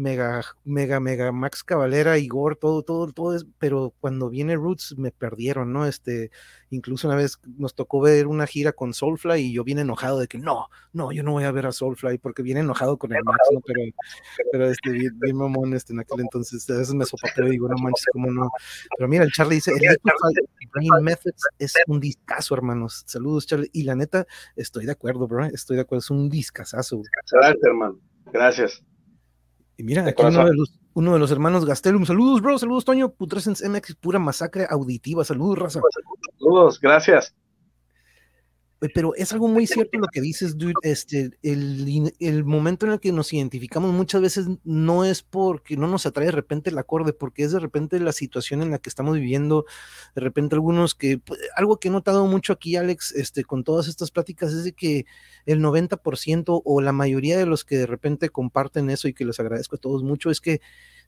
mega, 0.01 0.41
mega, 0.65 0.99
mega 0.99 1.31
Max 1.31 1.63
Cavalera, 1.63 2.17
Igor, 2.17 2.55
todo, 2.55 2.81
todo, 2.81 3.11
todo, 3.13 3.35
es, 3.35 3.45
pero 3.59 3.93
cuando 3.99 4.29
viene 4.29 4.55
Roots 4.55 4.95
me 4.97 5.11
perdieron, 5.11 5.71
¿no? 5.71 5.85
Este, 5.85 6.31
incluso 6.71 7.07
una 7.07 7.15
vez 7.15 7.39
nos 7.57 7.75
tocó 7.75 8.01
ver 8.01 8.27
una 8.27 8.47
gira 8.47 8.71
con 8.73 8.93
Soulfly 8.93 9.41
y 9.41 9.53
yo 9.53 9.63
vine 9.63 9.81
enojado 9.81 10.19
de 10.19 10.27
que 10.27 10.39
no, 10.39 10.67
no, 10.91 11.11
yo 11.11 11.23
no 11.23 11.33
voy 11.33 11.43
a 11.43 11.51
ver 11.51 11.67
a 11.67 11.71
Soulfly 11.71 12.17
porque 12.17 12.41
viene 12.41 12.61
enojado 12.61 12.97
con 12.97 13.13
el 13.13 13.23
Max, 13.23 13.39
¿no? 13.53 13.61
Pero, 13.61 13.81
pero 14.51 14.69
este, 14.69 14.89
bien, 15.13 15.37
mamón, 15.37 15.73
este, 15.73 15.93
en 15.93 15.99
aquel 15.99 16.21
entonces, 16.21 16.67
a 16.69 16.77
veces 16.77 16.95
me 16.95 17.05
sopapeo 17.05 17.47
y 17.47 17.51
digo, 17.51 17.67
no 17.69 17.75
manches, 17.81 18.05
cómo 18.11 18.31
no. 18.31 18.49
Pero 18.97 19.07
mira, 19.07 19.23
el 19.23 19.31
Charlie 19.31 19.55
dice, 19.55 19.71
el 19.71 19.97
Brain 20.73 21.03
Methods 21.03 21.47
es 21.59 21.73
un 21.87 21.99
discazo, 21.99 22.55
hermanos. 22.55 23.03
Saludos, 23.05 23.45
Charlie. 23.45 23.69
Y 23.71 23.83
la 23.83 23.95
neta, 23.95 24.25
estoy 24.55 24.85
de 24.85 24.93
acuerdo, 24.93 25.27
bro, 25.27 25.45
estoy 25.45 25.75
de 25.75 25.83
acuerdo, 25.83 25.99
es 25.99 26.09
un 26.09 26.29
discazazo. 26.29 27.01
Gracias, 27.31 27.63
hermano. 27.63 27.99
Gracias. 28.33 28.83
Y 29.81 29.83
mira, 29.83 30.05
aquí 30.05 30.21
uno 30.21 30.45
de, 30.45 30.53
los, 30.53 30.79
uno 30.93 31.13
de, 31.13 31.19
los, 31.19 31.31
hermanos 31.31 31.65
Gastelum. 31.65 32.05
Saludos, 32.05 32.39
bro. 32.39 32.59
Saludos, 32.59 32.85
Toño. 32.85 33.09
Putrescence 33.09 33.67
MX, 33.67 33.95
pura 33.95 34.19
masacre 34.19 34.67
auditiva. 34.69 35.25
Saludos, 35.25 35.57
raza. 35.57 35.81
Saludos, 36.37 36.79
gracias. 36.79 37.33
Pero 38.95 39.13
es 39.13 39.31
algo 39.31 39.47
muy 39.47 39.67
cierto 39.67 39.99
lo 39.99 40.07
que 40.07 40.21
dices, 40.21 40.57
dude. 40.57 40.73
Este, 40.81 41.29
el, 41.43 42.11
el, 42.19 42.43
momento 42.43 42.87
en 42.87 42.93
el 42.93 42.99
que 42.99 43.11
nos 43.11 43.31
identificamos 43.31 43.93
muchas 43.93 44.21
veces 44.21 44.47
no 44.63 45.05
es 45.05 45.21
porque 45.21 45.77
no 45.77 45.85
nos 45.87 46.07
atrae 46.07 46.25
de 46.25 46.31
repente 46.31 46.71
el 46.71 46.77
acorde, 46.79 47.13
porque 47.13 47.43
es 47.43 47.51
de 47.51 47.59
repente 47.59 47.99
la 47.99 48.11
situación 48.11 48.63
en 48.63 48.71
la 48.71 48.79
que 48.79 48.89
estamos 48.89 49.15
viviendo. 49.17 49.65
De 50.15 50.21
repente, 50.21 50.55
algunos 50.55 50.95
que, 50.95 51.19
pues, 51.19 51.39
algo 51.55 51.77
que 51.77 51.89
he 51.89 51.91
notado 51.91 52.25
mucho 52.25 52.53
aquí, 52.53 52.75
Alex, 52.75 53.11
este, 53.11 53.43
con 53.43 53.63
todas 53.63 53.87
estas 53.87 54.09
pláticas, 54.09 54.51
es 54.51 54.63
de 54.63 54.73
que 54.73 55.05
el 55.45 55.61
90% 55.61 56.63
o 56.65 56.81
la 56.81 56.91
mayoría 56.91 57.37
de 57.37 57.45
los 57.45 57.63
que 57.63 57.77
de 57.77 57.85
repente 57.85 58.29
comparten 58.29 58.89
eso 58.89 59.07
y 59.07 59.13
que 59.13 59.25
les 59.25 59.39
agradezco 59.39 59.75
a 59.75 59.79
todos 59.79 60.01
mucho, 60.01 60.31
es 60.31 60.41
que 60.41 60.59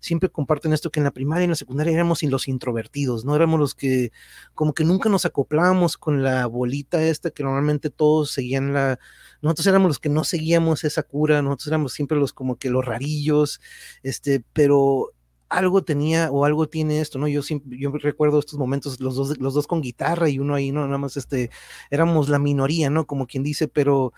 siempre 0.03 0.29
comparten 0.29 0.73
esto 0.73 0.91
que 0.91 0.99
en 0.99 1.05
la 1.05 1.11
primaria 1.11 1.43
y 1.43 1.45
en 1.45 1.51
la 1.51 1.55
secundaria 1.55 1.93
éramos 1.93 2.21
los 2.23 2.49
introvertidos, 2.49 3.23
no 3.23 3.37
éramos 3.37 3.57
los 3.57 3.73
que 3.73 4.11
como 4.53 4.73
que 4.73 4.83
nunca 4.83 5.07
nos 5.09 5.25
acoplábamos 5.25 5.95
con 5.97 6.23
la 6.23 6.45
bolita 6.45 7.01
esta 7.01 7.31
que 7.31 7.41
normalmente 7.41 7.89
todos 7.89 8.31
seguían 8.31 8.73
la, 8.73 8.99
nosotros 9.41 9.67
éramos 9.67 9.87
los 9.87 9.99
que 9.99 10.09
no 10.09 10.25
seguíamos 10.25 10.83
esa 10.83 11.03
cura, 11.03 11.41
nosotros 11.41 11.67
éramos 11.67 11.93
siempre 11.93 12.17
los 12.17 12.33
como 12.33 12.57
que 12.57 12.69
los 12.69 12.83
rarillos, 12.83 13.61
este, 14.03 14.43
pero 14.51 15.13
algo 15.47 15.83
tenía 15.85 16.29
o 16.31 16.43
algo 16.43 16.67
tiene 16.67 16.99
esto, 16.99 17.17
¿no? 17.17 17.29
Yo 17.29 17.41
siempre, 17.41 17.77
yo 17.79 17.91
recuerdo 17.91 18.39
estos 18.39 18.59
momentos, 18.59 18.99
los 18.99 19.15
dos, 19.15 19.37
los 19.37 19.53
dos 19.53 19.67
con 19.67 19.79
guitarra 19.81 20.27
y 20.27 20.39
uno 20.39 20.55
ahí, 20.55 20.71
¿no? 20.73 20.85
Nada 20.85 20.97
más, 20.97 21.15
este, 21.15 21.49
éramos 21.89 22.27
la 22.27 22.39
minoría, 22.39 22.89
¿no? 22.89 23.07
Como 23.07 23.25
quien 23.25 23.43
dice, 23.43 23.69
pero 23.69 24.13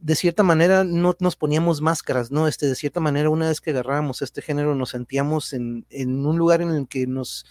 de 0.00 0.14
cierta 0.14 0.42
manera 0.42 0.84
no 0.84 1.14
nos 1.18 1.36
poníamos 1.36 1.80
máscaras, 1.80 2.30
¿no? 2.30 2.48
Este, 2.48 2.66
de 2.66 2.74
cierta 2.74 3.00
manera, 3.00 3.30
una 3.30 3.48
vez 3.48 3.60
que 3.60 3.70
agarrábamos 3.70 4.22
este 4.22 4.42
género, 4.42 4.74
nos 4.74 4.90
sentíamos 4.90 5.52
en, 5.52 5.86
en, 5.90 6.24
un 6.26 6.38
lugar 6.38 6.62
en 6.62 6.70
el 6.70 6.88
que 6.88 7.06
nos 7.06 7.46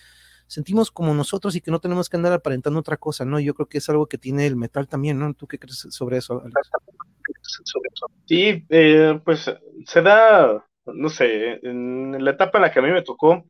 sentimos 0.47 0.91
como 0.91 1.13
nosotros 1.13 1.55
y 1.55 1.61
que 1.61 1.71
no 1.71 1.79
tenemos 1.79 2.09
que 2.09 2.17
andar 2.17 2.33
aparentando 2.33 2.79
otra 2.79 2.97
cosa, 2.97 3.25
¿no? 3.25 3.39
Yo 3.39 3.53
creo 3.53 3.67
que 3.67 3.79
es 3.79 3.89
algo 3.89 4.07
que 4.07 4.17
tiene 4.17 4.45
el 4.45 4.55
metal 4.55 4.87
también, 4.87 5.17
¿no? 5.19 5.33
¿Tú 5.33 5.47
qué 5.47 5.57
crees 5.57 5.87
sobre 5.89 6.17
eso, 6.17 6.43
Sí, 8.25 8.65
eh, 8.69 9.19
pues 9.23 9.51
se 9.85 10.01
da, 10.01 10.65
no 10.85 11.09
sé, 11.09 11.59
en 11.63 12.23
la 12.23 12.31
etapa 12.31 12.57
en 12.57 12.61
la 12.63 12.71
que 12.71 12.79
a 12.79 12.81
mí 12.81 12.91
me 12.91 13.01
tocó, 13.01 13.45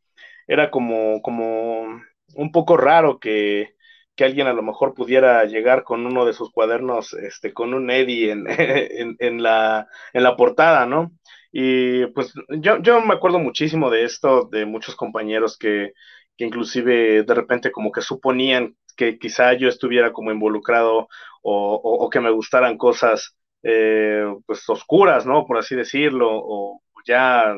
era 0.48 0.72
como, 0.72 1.22
como 1.22 2.02
un 2.36 2.52
poco 2.52 2.78
raro 2.78 3.20
que 3.20 3.73
que 4.15 4.24
alguien 4.25 4.48
a 4.48 4.53
lo 4.53 4.63
mejor 4.63 4.93
pudiera 4.93 5.43
llegar 5.46 5.84
con 5.84 6.05
uno 6.05 6.25
de 6.25 6.34
sus 6.34 6.51
cuadernos, 6.51 7.13
este, 7.13 7.53
con 7.53 7.74
un 7.74 7.89
Eddie 7.89 8.32
en, 8.32 9.15
en, 9.20 9.43
la, 9.43 9.88
en 10.13 10.24
la 10.24 10.36
portada, 10.36 10.86
¿no? 10.86 11.12
Y 11.51 12.08
pues 12.08 12.34
yo, 12.50 12.82
yo 12.82 13.01
me 13.01 13.13
acuerdo 13.13 13.39
muchísimo 13.39 13.89
de 13.89 14.03
esto, 14.05 14.46
de 14.51 14.65
muchos 14.65 14.96
compañeros 14.96 15.58
que, 15.58 15.93
que 16.38 16.46
inclusive 16.46 17.24
de 17.24 17.34
repente 17.34 17.72
como 17.72 17.91
que 17.91 18.01
suponían 18.01 18.75
que 18.98 19.17
quizá 19.20 19.53
yo 19.53 19.67
estuviera 19.70 20.12
como 20.13 20.32
involucrado 20.32 21.08
o, 21.41 22.10
que 22.12 22.22
me 22.22 22.32
gustaran 22.32 22.77
cosas 22.77 23.36
eh, 23.63 24.25
pues 24.46 24.67
oscuras, 24.70 25.25
¿no? 25.25 25.46
Por 25.46 25.58
así 25.58 25.75
decirlo, 25.75 26.29
o 26.32 26.82
ya 27.05 27.55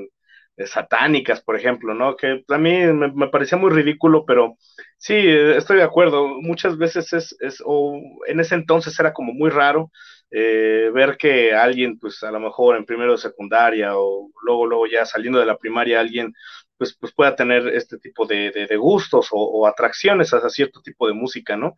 satánicas, 0.57 1.41
por 1.41 1.55
ejemplo, 1.57 1.93
¿no? 1.93 2.15
Que 2.15 2.43
a 2.47 2.57
mí 2.57 2.71
me, 2.87 3.27
parecía 3.27 3.57
muy 3.57 3.71
ridículo, 3.71 4.25
pero 4.25 4.55
sí, 4.97 5.13
eh, 5.13 5.57
estoy 5.57 5.77
de 5.77 5.83
acuerdo. 5.83 6.27
Muchas 6.27 6.77
veces 6.77 7.11
es, 7.13 7.35
es 7.39 7.61
o 7.65 7.99
en 8.27 8.39
ese 8.39 8.55
entonces 8.55 8.97
era 8.99 9.13
como 9.13 9.33
muy 9.33 9.49
raro 9.49 9.91
eh, 10.31 10.89
ver 10.93 11.17
que 11.17 11.53
alguien, 11.53 11.99
pues 11.99 12.23
a 12.23 12.31
lo 12.31 12.39
mejor 12.39 12.77
en 12.77 12.85
primero 12.85 13.11
de 13.11 13.17
secundaria 13.17 13.97
o 13.97 14.29
luego, 14.43 14.65
luego 14.65 14.87
ya 14.87 15.05
saliendo 15.05 15.39
de 15.39 15.45
la 15.45 15.57
primaria, 15.57 15.99
alguien 15.99 16.33
pues, 16.77 16.95
pues 16.99 17.13
pueda 17.13 17.35
tener 17.35 17.67
este 17.69 17.97
tipo 17.99 18.25
de, 18.25 18.51
de, 18.51 18.77
gustos 18.77 19.29
o, 19.31 19.67
atracciones 19.67 20.33
hacia 20.33 20.49
cierto 20.49 20.81
tipo 20.81 21.07
de 21.07 21.13
música, 21.13 21.55
¿no? 21.55 21.75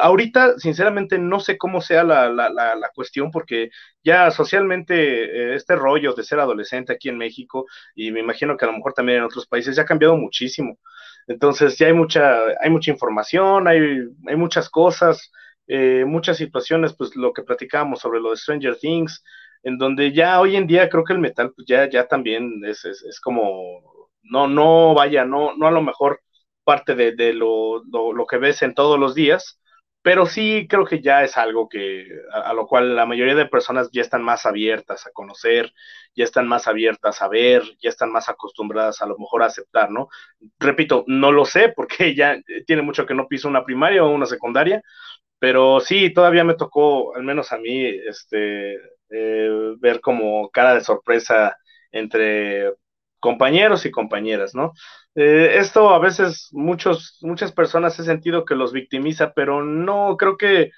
Ahorita, 0.00 0.58
sinceramente, 0.58 1.18
no 1.18 1.40
sé 1.40 1.58
cómo 1.58 1.80
sea 1.80 2.04
la, 2.04 2.28
la, 2.28 2.48
la, 2.50 2.90
cuestión, 2.94 3.30
porque 3.30 3.70
ya 4.02 4.30
socialmente 4.30 4.94
eh, 4.94 5.54
este 5.54 5.76
rollo 5.76 6.14
de 6.14 6.24
ser 6.24 6.40
adolescente 6.40 6.92
aquí 6.92 7.08
en 7.08 7.18
México, 7.18 7.66
y 7.94 8.10
me 8.10 8.20
imagino 8.20 8.56
que 8.56 8.64
a 8.64 8.68
lo 8.68 8.74
mejor 8.76 8.92
también 8.94 9.18
en 9.18 9.24
otros 9.24 9.46
países, 9.46 9.76
ya 9.76 9.82
ha 9.82 9.86
cambiado 9.86 10.16
muchísimo. 10.16 10.78
Entonces, 11.26 11.78
ya 11.78 11.86
hay 11.86 11.92
mucha, 11.94 12.38
hay 12.60 12.70
mucha 12.70 12.90
información, 12.90 13.68
hay, 13.68 13.80
hay 14.26 14.36
muchas 14.36 14.68
cosas, 14.70 15.32
eh, 15.66 16.04
muchas 16.06 16.36
situaciones, 16.36 16.94
pues 16.94 17.16
lo 17.16 17.32
que 17.32 17.42
platicábamos 17.42 18.00
sobre 18.00 18.20
lo 18.20 18.30
de 18.30 18.36
Stranger 18.36 18.76
Things, 18.76 19.24
en 19.62 19.78
donde 19.78 20.12
ya 20.12 20.40
hoy 20.40 20.56
en 20.56 20.66
día 20.66 20.88
creo 20.88 21.04
que 21.04 21.14
el 21.14 21.18
metal, 21.18 21.52
pues 21.54 21.66
ya, 21.66 21.88
ya 21.88 22.06
también 22.06 22.62
es, 22.64 22.84
es, 22.84 23.02
es 23.02 23.20
como, 23.20 24.08
no, 24.22 24.46
no, 24.48 24.94
vaya, 24.94 25.24
no, 25.24 25.56
no 25.56 25.66
a 25.66 25.70
lo 25.70 25.82
mejor 25.82 26.20
parte 26.64 26.94
de, 26.94 27.32
lo, 27.34 27.82
lo, 27.84 28.26
que 28.26 28.38
ves 28.38 28.62
en 28.62 28.74
todos 28.74 28.98
los 28.98 29.14
días, 29.14 29.60
pero 30.04 30.26
sí 30.26 30.66
creo 30.68 30.84
que 30.84 31.00
ya 31.00 31.24
es 31.24 31.38
algo 31.38 31.66
que 31.66 32.06
a, 32.30 32.52
lo 32.52 32.66
cual 32.66 32.94
la 32.94 33.06
mayoría 33.06 33.34
de 33.34 33.46
personas 33.46 33.88
ya 33.90 34.02
están 34.02 34.22
más 34.22 34.44
abiertas 34.44 35.06
a 35.06 35.12
conocer, 35.12 35.72
ya 36.14 36.24
están 36.24 36.46
más 36.46 36.68
abiertas 36.68 37.22
a 37.22 37.28
ver, 37.28 37.62
ya 37.82 37.88
están 37.88 38.12
más 38.12 38.28
acostumbradas 38.28 39.00
a 39.00 39.06
lo 39.06 39.16
mejor 39.18 39.42
a 39.42 39.46
aceptar, 39.46 39.90
¿no? 39.90 40.08
Repito, 40.58 41.04
no 41.06 41.32
lo 41.32 41.46
sé 41.46 41.70
porque 41.74 42.14
ya 42.16 42.36
tiene 42.66 42.82
mucho 42.82 43.06
que 43.06 43.14
no 43.14 43.28
piso 43.28 43.48
una 43.48 43.64
primaria 43.64 44.04
o 44.04 44.10
una 44.10 44.26
secundaria, 44.26 44.82
pero 45.38 45.80
sí, 45.80 46.12
todavía 46.12 46.44
me 46.44 46.54
tocó, 46.54 47.16
al 47.16 47.22
menos 47.24 47.52
a 47.52 47.58
mí, 47.58 47.86
este, 47.86 48.74
eh, 49.10 49.74
ver 49.78 50.00
como 50.02 50.50
cara 50.50 50.74
de 50.74 50.82
sorpresa 50.82 51.56
entre 51.92 52.74
compañeros 53.20 53.86
y 53.86 53.90
compañeras, 53.90 54.54
¿no? 54.54 54.72
Eh, 55.14 55.58
esto 55.58 55.90
a 55.90 55.98
veces 56.00 56.48
muchos, 56.52 57.18
muchas 57.22 57.52
personas 57.52 57.98
he 57.98 58.04
sentido 58.04 58.44
que 58.44 58.56
los 58.56 58.72
victimiza, 58.72 59.32
pero 59.32 59.62
no, 59.64 60.16
creo 60.16 60.36
que 60.36 60.70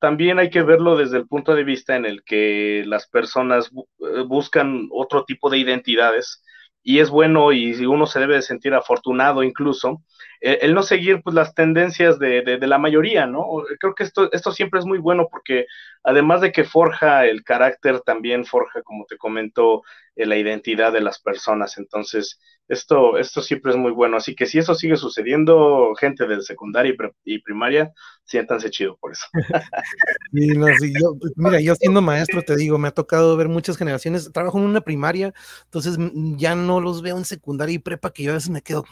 también 0.00 0.38
hay 0.38 0.50
que 0.50 0.62
verlo 0.62 0.96
desde 0.96 1.18
el 1.18 1.28
punto 1.28 1.54
de 1.54 1.64
vista 1.64 1.96
en 1.96 2.04
el 2.04 2.24
que 2.24 2.82
las 2.86 3.06
personas 3.08 3.70
eh, 3.72 4.22
buscan 4.26 4.88
otro 4.92 5.24
tipo 5.24 5.48
de 5.50 5.58
identidades 5.58 6.42
y 6.82 6.98
es 6.98 7.08
bueno 7.10 7.52
y 7.52 7.72
uno 7.86 8.06
se 8.06 8.20
debe 8.20 8.42
sentir 8.42 8.74
afortunado 8.74 9.42
incluso 9.42 10.02
el 10.40 10.74
no 10.74 10.82
seguir 10.82 11.22
pues 11.22 11.34
las 11.34 11.54
tendencias 11.54 12.18
de, 12.18 12.42
de, 12.42 12.66
la 12.66 12.76
mayoría, 12.76 13.26
¿no? 13.26 13.46
Creo 13.80 13.94
que 13.94 14.02
esto, 14.04 14.30
esto 14.32 14.52
siempre 14.52 14.78
es 14.80 14.84
muy 14.84 14.98
bueno 14.98 15.26
porque 15.30 15.64
además 16.04 16.40
de 16.42 16.52
que 16.52 16.64
forja 16.64 17.26
el 17.26 17.42
carácter, 17.42 18.00
también 18.00 18.44
forja, 18.44 18.82
como 18.82 19.06
te 19.06 19.16
comento, 19.16 19.82
eh, 20.16 20.26
la 20.26 20.36
identidad 20.36 20.92
de 20.92 21.00
las 21.00 21.18
personas. 21.18 21.76
Entonces, 21.76 22.38
esto, 22.68 23.18
esto 23.18 23.42
siempre 23.42 23.72
es 23.72 23.76
muy 23.76 23.90
bueno. 23.90 24.16
Así 24.16 24.34
que 24.34 24.46
si 24.46 24.58
eso 24.58 24.74
sigue 24.74 24.96
sucediendo, 24.96 25.92
gente 25.98 26.26
de 26.26 26.40
secundaria 26.40 26.94
y, 27.24 27.38
primaria, 27.40 27.92
siéntanse 28.24 28.70
chido 28.70 28.96
por 28.96 29.12
eso. 29.12 29.26
yo, 30.32 31.16
pues, 31.18 31.32
mira, 31.36 31.60
yo 31.60 31.74
siendo 31.74 32.00
maestro, 32.00 32.42
te 32.42 32.56
digo, 32.56 32.78
me 32.78 32.88
ha 32.88 32.92
tocado 32.92 33.36
ver 33.36 33.48
muchas 33.48 33.76
generaciones. 33.76 34.30
Trabajo 34.32 34.58
en 34.58 34.64
una 34.64 34.80
primaria, 34.80 35.34
entonces 35.64 35.98
ya 36.36 36.54
no 36.54 36.80
los 36.80 37.02
veo 37.02 37.18
en 37.18 37.24
secundaria 37.24 37.74
y 37.74 37.78
prepa, 37.78 38.12
que 38.12 38.22
yo 38.22 38.30
a 38.30 38.34
veces 38.34 38.50
me 38.50 38.62
quedo, 38.62 38.84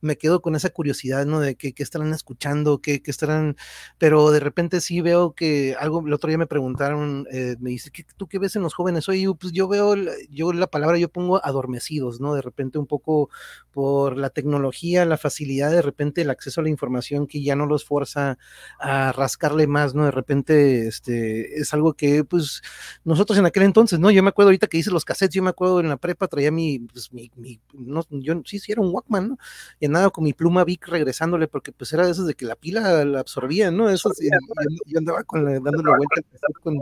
me 0.00 0.16
quedo 0.16 0.40
con 0.40 0.56
esa 0.56 0.70
curiosidad, 0.70 1.26
¿no? 1.26 1.38
De 1.40 1.54
qué, 1.54 1.74
estarán 1.76 2.12
escuchando, 2.12 2.80
qué, 2.80 3.02
estarán, 3.04 3.56
pero 3.98 4.30
de 4.30 4.40
repente 4.40 4.80
sí 4.80 5.00
veo 5.00 5.34
que 5.34 5.76
algo, 5.78 6.04
el 6.04 6.12
otro 6.12 6.28
día 6.28 6.35
me 6.38 6.46
preguntaron, 6.46 7.26
eh, 7.32 7.56
me 7.60 7.70
dice, 7.70 7.90
¿tú 8.16 8.26
qué 8.26 8.38
ves 8.38 8.56
en 8.56 8.62
los 8.62 8.74
jóvenes? 8.74 9.08
Oye, 9.08 9.26
pues 9.38 9.52
yo 9.52 9.68
veo, 9.68 9.94
yo 10.30 10.52
la 10.52 10.66
palabra, 10.66 10.98
yo 10.98 11.08
pongo 11.08 11.44
adormecidos, 11.44 12.20
¿no? 12.20 12.34
De 12.34 12.42
repente 12.42 12.78
un 12.78 12.86
poco 12.86 13.30
por 13.72 14.16
la 14.16 14.30
tecnología, 14.30 15.04
la 15.04 15.18
facilidad, 15.18 15.70
de 15.70 15.82
repente 15.82 16.22
el 16.22 16.30
acceso 16.30 16.60
a 16.60 16.64
la 16.64 16.70
información 16.70 17.26
que 17.26 17.42
ya 17.42 17.56
no 17.56 17.66
los 17.66 17.84
fuerza 17.84 18.38
a 18.78 19.12
rascarle 19.12 19.66
más, 19.66 19.94
¿no? 19.94 20.04
De 20.04 20.10
repente 20.10 20.86
este, 20.88 21.60
es 21.60 21.72
algo 21.74 21.94
que, 21.94 22.24
pues, 22.24 22.62
nosotros 23.04 23.38
en 23.38 23.46
aquel 23.46 23.64
entonces, 23.64 23.98
¿no? 23.98 24.10
Yo 24.10 24.22
me 24.22 24.30
acuerdo 24.30 24.48
ahorita 24.48 24.66
que 24.66 24.78
hice 24.78 24.90
los 24.90 25.04
cassettes, 25.04 25.34
yo 25.34 25.42
me 25.42 25.50
acuerdo 25.50 25.80
en 25.80 25.88
la 25.88 25.96
prepa 25.96 26.28
traía 26.28 26.50
mi, 26.50 26.78
pues, 26.78 27.12
mi, 27.12 27.30
mi 27.36 27.60
no, 27.72 28.04
yo 28.10 28.40
sí, 28.44 28.58
sí, 28.58 28.72
era 28.72 28.80
un 28.80 28.92
Walkman, 28.92 29.28
¿no? 29.28 29.38
Y 29.80 29.86
andaba 29.86 30.10
con 30.10 30.24
mi 30.24 30.32
pluma 30.32 30.64
Vic 30.64 30.86
regresándole, 30.88 31.48
porque 31.48 31.72
pues 31.72 31.92
era 31.92 32.04
de 32.04 32.12
esos 32.12 32.26
de 32.26 32.34
que 32.34 32.44
la 32.44 32.56
pila 32.56 33.04
la 33.04 33.20
absorbía, 33.20 33.70
¿no? 33.70 33.90
Eso, 33.90 34.10
yo, 34.86 34.98
andaba 34.98 35.24
con 35.24 35.44
la, 35.44 35.52
dándole 35.52 35.90
vuelta 35.90 36.25
con, 36.62 36.80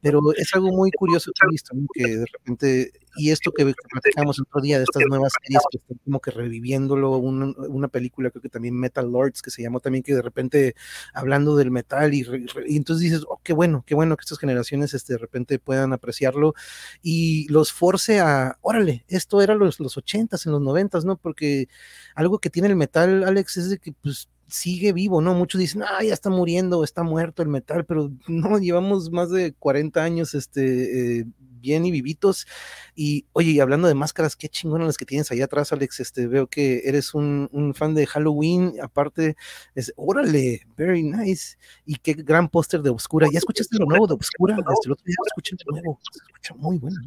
pero 0.00 0.20
es 0.36 0.52
algo 0.54 0.68
muy 0.68 0.90
curioso 0.90 1.30
que 1.32 1.46
he 1.46 1.50
visto, 1.50 1.74
¿no? 1.74 1.86
que 1.94 2.16
de 2.18 2.26
repente, 2.26 2.92
y 3.16 3.30
esto 3.30 3.52
que 3.52 3.72
platicamos 3.90 4.40
otro 4.40 4.60
día 4.60 4.78
de 4.78 4.84
estas 4.84 5.04
nuevas 5.08 5.32
series 5.40 5.62
que 5.70 5.78
están 5.78 5.98
como 6.04 6.20
que 6.20 6.32
reviviéndolo, 6.32 7.16
una, 7.18 7.88
película 7.88 8.30
creo 8.30 8.42
que 8.42 8.48
también 8.48 8.74
Metal 8.74 9.10
Lords, 9.10 9.42
que 9.42 9.50
se 9.50 9.62
llamó 9.62 9.80
también 9.80 10.02
que 10.02 10.14
de 10.14 10.22
repente 10.22 10.74
hablando 11.14 11.56
del 11.56 11.70
metal 11.70 12.14
y, 12.14 12.26
entonces 12.68 13.00
dices, 13.00 13.24
oh, 13.28 13.40
qué 13.44 13.52
bueno, 13.52 13.84
qué 13.86 13.94
bueno 13.94 14.16
que 14.16 14.22
estas 14.22 14.38
generaciones 14.38 14.94
este, 14.94 15.14
de 15.14 15.18
repente 15.18 15.58
puedan 15.58 15.92
apreciarlo 15.92 16.54
y 17.02 17.46
los 17.48 17.72
force 17.72 18.18
a, 18.18 18.58
órale, 18.60 19.04
esto 19.08 19.40
era 19.40 19.54
los, 19.54 19.78
los 19.78 19.96
80s, 19.96 20.46
en 20.46 20.52
los 20.52 20.60
noventas, 20.60 21.04
¿no? 21.04 21.16
Porque 21.16 21.68
algo 22.14 22.38
que 22.38 22.50
tiene 22.50 22.68
el 22.68 22.76
metal, 22.76 23.24
Alex, 23.24 23.56
es 23.58 23.70
de 23.70 23.78
que 23.78 23.92
pues 23.92 24.28
sigue 24.52 24.92
vivo, 24.92 25.20
¿no? 25.20 25.34
Muchos 25.34 25.60
dicen, 25.60 25.82
ah, 25.82 26.02
ya 26.04 26.14
está 26.14 26.30
muriendo, 26.30 26.84
está 26.84 27.02
muerto 27.02 27.42
el 27.42 27.48
metal, 27.48 27.84
pero 27.84 28.12
no, 28.28 28.58
llevamos 28.58 29.10
más 29.10 29.30
de 29.30 29.54
40 29.54 30.02
años 30.02 30.34
este, 30.34 31.20
eh, 31.20 31.26
bien 31.62 31.86
y 31.86 31.90
vivitos. 31.90 32.46
Y 32.94 33.26
oye, 33.32 33.60
hablando 33.62 33.88
de 33.88 33.94
máscaras, 33.94 34.36
qué 34.36 34.48
chingonas 34.48 34.86
las 34.86 34.96
que 34.98 35.06
tienes 35.06 35.30
ahí 35.30 35.40
atrás, 35.40 35.72
Alex. 35.72 36.00
Este, 36.00 36.26
veo 36.26 36.46
que 36.48 36.82
eres 36.84 37.14
un, 37.14 37.48
un 37.52 37.74
fan 37.74 37.94
de 37.94 38.06
Halloween, 38.06 38.74
aparte, 38.82 39.36
es, 39.74 39.92
órale, 39.96 40.66
very 40.76 41.02
nice. 41.02 41.56
Y 41.86 41.96
qué 41.96 42.12
gran 42.14 42.48
póster 42.48 42.82
de 42.82 42.90
Obscura. 42.90 43.28
¿Ya 43.32 43.38
escuchaste 43.38 43.78
lo 43.78 43.86
nuevo 43.86 44.06
de 44.06 44.14
Obscura? 44.14 44.56
Desde 44.56 44.72
el 44.84 44.92
otro 44.92 45.04
día 45.06 45.16
escuché 45.26 45.56
de 45.56 45.64
nuevo, 45.66 45.98
se 46.12 46.18
escucha 46.18 46.54
muy 46.54 46.78
bueno. 46.78 46.98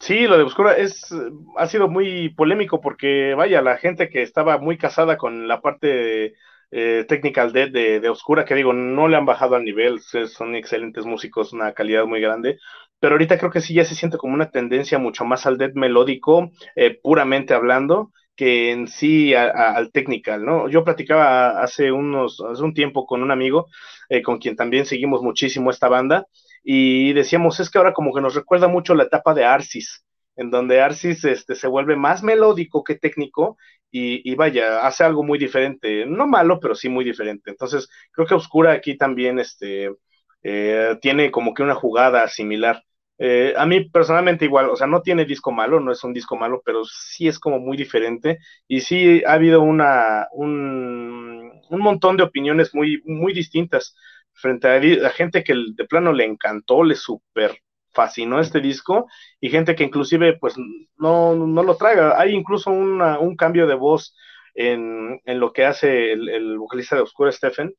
Sí, 0.00 0.26
lo 0.26 0.38
de 0.38 0.44
Oscura 0.44 0.76
es, 0.76 1.12
ha 1.56 1.66
sido 1.66 1.88
muy 1.88 2.28
polémico 2.30 2.80
porque, 2.80 3.34
vaya, 3.34 3.60
la 3.62 3.78
gente 3.78 4.08
que 4.08 4.22
estaba 4.22 4.58
muy 4.58 4.78
casada 4.78 5.16
con 5.16 5.48
la 5.48 5.60
parte 5.60 6.34
eh, 6.70 7.04
Technical 7.08 7.52
de, 7.52 7.68
de, 7.70 8.08
Oscura, 8.08 8.44
que 8.44 8.54
digo, 8.54 8.72
no 8.72 9.08
le 9.08 9.16
han 9.16 9.26
bajado 9.26 9.56
al 9.56 9.64
nivel, 9.64 10.00
son 10.00 10.54
excelentes 10.54 11.04
músicos, 11.04 11.52
una 11.52 11.72
calidad 11.72 12.04
muy 12.06 12.20
grande, 12.20 12.58
pero 13.00 13.14
ahorita 13.14 13.38
creo 13.38 13.50
que 13.50 13.60
sí 13.60 13.74
ya 13.74 13.84
se 13.84 13.94
siente 13.96 14.18
como 14.18 14.34
una 14.34 14.50
tendencia 14.50 14.98
mucho 14.98 15.24
más 15.24 15.46
al 15.46 15.58
dead 15.58 15.72
melódico, 15.74 16.50
eh, 16.76 16.98
puramente 17.02 17.54
hablando, 17.54 18.12
que 18.36 18.70
en 18.70 18.86
sí 18.86 19.34
al 19.34 19.90
technical, 19.90 20.44
¿no? 20.44 20.68
Yo 20.68 20.84
platicaba 20.84 21.60
hace 21.60 21.90
unos, 21.90 22.40
hace 22.40 22.62
un 22.62 22.72
tiempo 22.72 23.04
con 23.04 23.22
un 23.22 23.32
amigo, 23.32 23.66
eh, 24.08 24.22
con 24.22 24.38
quien 24.38 24.54
también 24.54 24.86
seguimos 24.86 25.22
muchísimo 25.22 25.70
esta 25.70 25.88
banda, 25.88 26.26
y 26.70 27.14
decíamos, 27.14 27.60
es 27.60 27.70
que 27.70 27.78
ahora 27.78 27.94
como 27.94 28.12
que 28.12 28.20
nos 28.20 28.34
recuerda 28.34 28.68
mucho 28.68 28.94
la 28.94 29.04
etapa 29.04 29.32
de 29.32 29.42
Arsis, 29.42 30.04
en 30.36 30.50
donde 30.50 30.82
Arsis 30.82 31.24
este, 31.24 31.54
se 31.54 31.66
vuelve 31.66 31.96
más 31.96 32.22
melódico 32.22 32.84
que 32.84 32.96
técnico 32.96 33.56
y, 33.90 34.34
vaya, 34.34 34.86
hace 34.86 35.02
algo 35.02 35.22
muy 35.22 35.38
diferente, 35.38 36.04
no 36.04 36.26
malo, 36.26 36.60
pero 36.60 36.74
sí 36.74 36.90
muy 36.90 37.06
diferente. 37.06 37.48
Entonces, 37.48 37.88
creo 38.12 38.26
que 38.26 38.34
Oscura 38.34 38.72
aquí 38.72 38.98
también 38.98 39.38
este, 39.38 39.94
eh, 40.42 40.98
tiene 41.00 41.30
como 41.30 41.54
que 41.54 41.62
una 41.62 41.74
jugada 41.74 42.28
similar. 42.28 42.82
Eh, 43.16 43.54
a 43.56 43.64
mí 43.64 43.88
personalmente 43.88 44.44
igual, 44.44 44.68
o 44.68 44.76
sea, 44.76 44.86
no 44.86 45.00
tiene 45.00 45.24
disco 45.24 45.50
malo, 45.50 45.80
no 45.80 45.90
es 45.90 46.04
un 46.04 46.12
disco 46.12 46.36
malo, 46.36 46.60
pero 46.66 46.84
sí 46.84 47.28
es 47.28 47.38
como 47.38 47.60
muy 47.60 47.78
diferente 47.78 48.40
y 48.68 48.82
sí 48.82 49.22
ha 49.24 49.32
habido 49.32 49.62
una, 49.62 50.28
un, 50.32 51.50
un 51.70 51.80
montón 51.80 52.18
de 52.18 52.24
opiniones 52.24 52.74
muy, 52.74 53.02
muy 53.06 53.32
distintas 53.32 53.94
frente 54.40 54.68
a 54.68 54.80
la 54.80 55.10
gente 55.10 55.44
que 55.44 55.54
de 55.74 55.84
plano 55.84 56.12
le 56.12 56.24
encantó, 56.24 56.84
le 56.84 56.94
super 56.94 57.58
fascinó 57.92 58.40
este 58.40 58.60
disco 58.60 59.08
y 59.40 59.50
gente 59.50 59.74
que 59.74 59.84
inclusive 59.84 60.38
pues 60.38 60.54
no, 60.96 61.34
no 61.34 61.62
lo 61.62 61.76
traiga. 61.76 62.20
Hay 62.20 62.34
incluso 62.34 62.70
un 62.70 63.36
cambio 63.36 63.66
de 63.66 63.74
voz 63.74 64.14
en, 64.58 65.20
en 65.24 65.40
lo 65.40 65.52
que 65.52 65.64
hace 65.64 66.12
el, 66.12 66.58
vocalista 66.58 66.96
de 66.96 67.02
Oscura, 67.02 67.30
Stephen, 67.32 67.74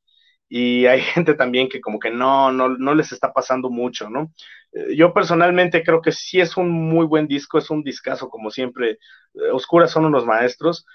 y 0.48 0.86
hay 0.86 1.02
gente 1.14 1.34
también 1.36 1.70
que 1.70 1.82
como 1.82 2.00
que 2.00 2.10
no, 2.10 2.52
no, 2.52 2.70
no 2.70 2.96
les 2.96 3.12
está 3.12 3.34
pasando 3.34 3.70
mucho, 3.70 4.10
¿no? 4.10 4.32
Eh, 4.72 4.96
yo 4.96 5.14
personalmente 5.14 5.84
creo 5.84 6.02
que 6.02 6.12
sí 6.14 6.40
es 6.40 6.56
un 6.58 6.72
muy 6.72 7.06
buen 7.06 7.28
disco, 7.28 7.58
es 7.58 7.70
un 7.70 7.84
discazo 7.84 8.30
como 8.30 8.50
siempre. 8.50 8.92
Eh, 9.34 9.52
Oscura 9.52 9.88
son 9.88 10.06
unos 10.06 10.26
maestros. 10.26 10.86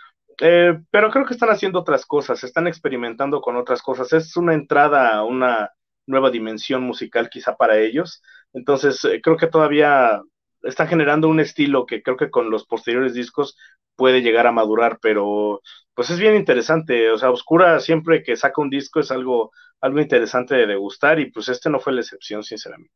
Eh, 0.41 0.79
pero 0.91 1.11
creo 1.11 1.25
que 1.26 1.35
están 1.35 1.50
haciendo 1.50 1.81
otras 1.81 2.07
cosas, 2.07 2.43
están 2.45 2.67
experimentando 2.67 3.41
con 3.41 3.57
otras 3.57 3.83
cosas. 3.83 4.12
Es 4.12 4.37
una 4.37 4.55
entrada 4.55 5.14
a 5.14 5.25
una 5.25 5.71
nueva 6.07 6.31
dimensión 6.31 6.83
musical 6.83 7.31
quizá 7.31 7.57
para 7.57 7.79
ellos. 7.79 8.23
Entonces, 8.53 9.05
eh, 9.05 9.21
creo 9.23 9.37
que 9.37 9.47
todavía 9.49 10.23
están 10.62 10.88
generando 10.88 11.29
un 11.29 11.41
estilo 11.41 11.87
que 11.87 12.03
creo 12.03 12.17
que 12.17 12.31
con 12.31 12.50
los 12.50 12.67
posteriores 12.67 13.14
discos 13.14 13.57
puede 13.97 14.23
llegar 14.23 14.47
a 14.47 14.53
madurar, 14.53 14.99
pero 15.00 15.61
pues 15.95 16.11
es 16.11 16.19
bien 16.19 16.35
interesante. 16.37 17.11
O 17.11 17.19
sea, 17.19 17.31
Oscura 17.31 17.81
siempre 17.81 18.23
que 18.23 18.37
saca 18.37 18.61
un 18.62 18.71
disco 18.71 19.00
es 19.00 19.11
algo, 19.11 19.53
algo 19.81 20.00
interesante 20.00 20.55
de 20.57 20.67
degustar 20.67 21.21
y 21.21 21.31
pues 21.31 21.49
este 21.49 21.71
no 21.71 21.81
fue 21.81 21.93
la 21.93 22.00
excepción, 22.00 22.43
sinceramente. 22.43 22.93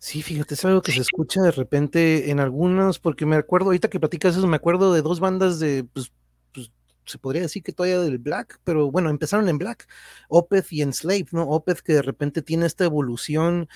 Sí, 0.00 0.22
fíjate, 0.22 0.54
es 0.54 0.64
algo 0.64 0.82
que 0.82 0.92
se 0.92 1.00
escucha 1.00 1.42
de 1.42 1.50
repente 1.50 2.30
en 2.30 2.38
algunos, 2.38 2.98
porque 2.98 3.24
me 3.26 3.36
acuerdo, 3.36 3.66
ahorita 3.66 3.88
que 3.88 3.98
platicas 3.98 4.36
eso, 4.36 4.46
me 4.46 4.56
acuerdo 4.56 4.92
de 4.92 5.02
dos 5.02 5.20
bandas 5.20 5.58
de, 5.58 5.84
pues, 5.84 6.12
se 7.06 7.18
podría 7.18 7.42
decir 7.42 7.62
que 7.62 7.72
todavía 7.72 8.00
del 8.00 8.18
Black, 8.18 8.58
pero 8.64 8.90
bueno, 8.90 9.10
empezaron 9.10 9.48
en 9.48 9.58
Black, 9.58 9.86
Opeth 10.28 10.72
y 10.72 10.82
Enslave, 10.82 11.26
¿no? 11.30 11.44
Opeth 11.44 11.78
que 11.80 11.94
de 11.94 12.02
repente 12.02 12.42
tiene 12.42 12.66
esta 12.66 12.84
evolución, 12.84 13.68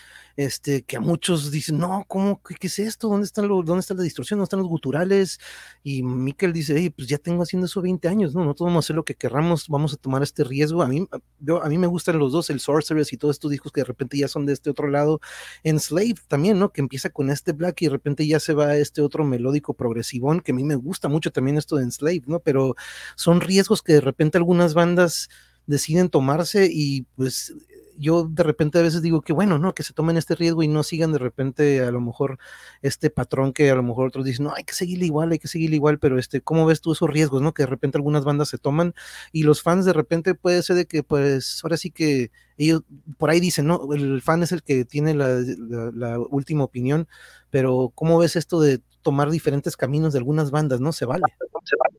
este, 0.45 0.83
que 0.83 0.97
a 0.97 1.01
muchos 1.01 1.51
dicen, 1.51 1.79
no, 1.79 2.05
¿cómo, 2.09 2.41
qué, 2.43 2.67
es 2.67 2.79
esto? 2.79 3.09
¿Dónde, 3.09 3.27
están 3.27 3.47
los, 3.47 3.63
¿Dónde 3.65 3.81
está 3.81 3.93
la 3.93 4.03
distorsión? 4.03 4.39
¿Dónde 4.39 4.45
están 4.45 4.61
los 4.61 4.69
guturales? 4.69 5.39
Y 5.83 6.03
Mikel 6.03 6.55
dice, 6.55 6.75
hey, 6.79 6.89
pues 6.89 7.09
ya 7.09 7.19
tengo 7.19 7.43
haciendo 7.43 7.67
eso 7.67 7.83
20 7.83 8.09
años, 8.09 8.35
¿no? 8.35 8.45
No 8.45 8.55
vamos 8.59 8.77
a 8.77 8.87
hacer 8.87 8.97
lo 8.97 9.05
que 9.05 9.15
querramos, 9.15 9.69
vamos 9.69 9.93
a 9.93 9.97
tomar 9.97 10.23
este 10.23 10.43
riesgo. 10.45 10.83
A 10.83 10.89
mí, 10.89 11.07
yo, 11.41 11.63
a 11.63 11.69
mí 11.69 11.77
me 11.77 11.87
gustan 11.87 12.19
los 12.19 12.33
dos, 12.33 12.49
el 12.49 12.61
Sorceress 12.61 13.13
y 13.13 13.19
todos 13.19 13.37
estos 13.37 13.51
discos 13.51 13.71
que 13.71 13.83
de 13.83 13.85
repente 13.85 14.17
ya 14.17 14.29
son 14.29 14.47
de 14.47 14.55
este 14.55 14.71
otro 14.71 14.89
lado. 14.89 15.21
Enslave 15.63 16.15
también, 16.27 16.59
¿no? 16.59 16.73
Que 16.73 16.81
empieza 16.81 17.11
con 17.11 17.29
este 17.29 17.53
Black 17.53 17.83
y 17.83 17.87
de 17.87 17.91
repente 17.91 18.27
ya 18.27 18.41
se 18.41 18.55
va 18.55 18.69
a 18.69 18.77
este 18.79 19.03
otro 19.03 19.25
melódico 19.25 19.75
progresivón, 19.75 20.41
que 20.41 20.53
a 20.53 20.55
mí 20.55 20.65
me 20.65 20.77
gusta 20.77 21.09
mucho 21.09 21.31
también 21.31 21.59
esto 21.59 21.77
de 21.77 21.85
Enslave, 21.85 22.23
¿no? 22.27 22.41
Pero 22.41 22.77
son 23.15 23.43
riesgos 23.43 23.83
que 23.83 23.93
de 23.95 24.01
repente 24.01 24.39
algunas 24.39 24.73
bandas 24.73 25.29
deciden 25.67 26.09
tomarse 26.09 26.69
y 26.71 27.03
pues 27.15 27.55
yo 27.97 28.25
de 28.25 28.43
repente 28.43 28.79
a 28.79 28.83
veces 28.83 29.03
digo 29.03 29.23
que 29.23 29.33
bueno, 29.33 29.59
¿no? 29.59 29.75
Que 29.75 29.83
se 29.83 29.93
tomen 29.93 30.17
este 30.17 30.35
riesgo 30.35 30.63
y 30.63 30.69
no 30.69 30.83
sigan 30.83 31.13
de 31.13 31.19
repente 31.19 31.81
a 31.81 31.91
lo 31.91 32.01
mejor 32.01 32.39
este 32.83 33.11
patrón 33.11 33.53
que 33.53 33.71
a 33.71 33.75
lo 33.75 33.83
mejor 33.83 34.09
otros 34.09 34.25
dicen, 34.25 34.45
no, 34.45 34.55
hay 34.55 34.65
que 34.65 34.75
seguirle 34.75 35.07
igual, 35.07 35.33
hay 35.33 35.39
que 35.39 35.49
seguirle 35.49 35.77
igual, 35.77 35.99
pero 35.99 36.19
este, 36.19 36.41
¿cómo 36.41 36.67
ves 36.67 36.81
tú 36.81 36.93
esos 36.93 37.09
riesgos, 37.11 37.43
¿no? 37.43 37.55
Que 37.55 37.65
de 37.65 37.69
repente 37.69 37.99
algunas 37.99 38.25
bandas 38.25 38.49
se 38.49 38.59
toman 38.59 38.95
y 39.33 39.43
los 39.43 39.63
fans 39.63 39.85
de 39.85 39.93
repente 39.93 40.35
puede 40.35 40.63
ser 40.63 40.77
de 40.77 40.87
que 40.87 41.03
pues 41.03 41.61
ahora 41.63 41.77
sí 41.77 41.91
que 41.91 42.31
ellos 42.57 42.83
por 43.19 43.31
ahí 43.31 43.41
dicen, 43.41 43.67
no, 43.67 43.93
el 43.95 44.23
fan 44.23 44.43
es 44.43 44.53
el 44.53 44.63
que 44.63 44.85
tiene 44.85 45.15
la 45.15 46.19
última 46.19 46.65
opinión, 46.65 47.09
pero 47.51 47.93
¿cómo 47.95 48.19
ves 48.19 48.37
esto 48.37 48.61
de 48.61 48.81
tomar 49.03 49.31
diferentes 49.31 49.77
caminos 49.77 50.13
de 50.13 50.19
algunas 50.19 50.51
bandas, 50.51 50.81
¿no? 50.81 50.93
Se 50.93 51.07
vale. 51.07 51.25
Se 51.65 51.77
vale. 51.77 51.99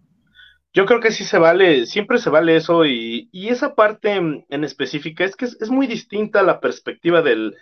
Yo 0.73 0.85
creo 0.85 1.01
que 1.01 1.11
sí 1.11 1.25
se 1.25 1.37
vale, 1.37 1.85
siempre 1.85 2.17
se 2.17 2.29
vale 2.29 2.55
eso 2.55 2.85
y, 2.85 3.29
esa 3.33 3.75
parte 3.75 4.13
en 4.13 4.63
específica 4.63 5.25
es 5.25 5.35
que 5.35 5.45
es, 5.45 5.69
muy 5.69 5.85
distinta 5.85 6.43
la 6.43 6.61
perspectiva 6.61 7.21
del, 7.21 7.57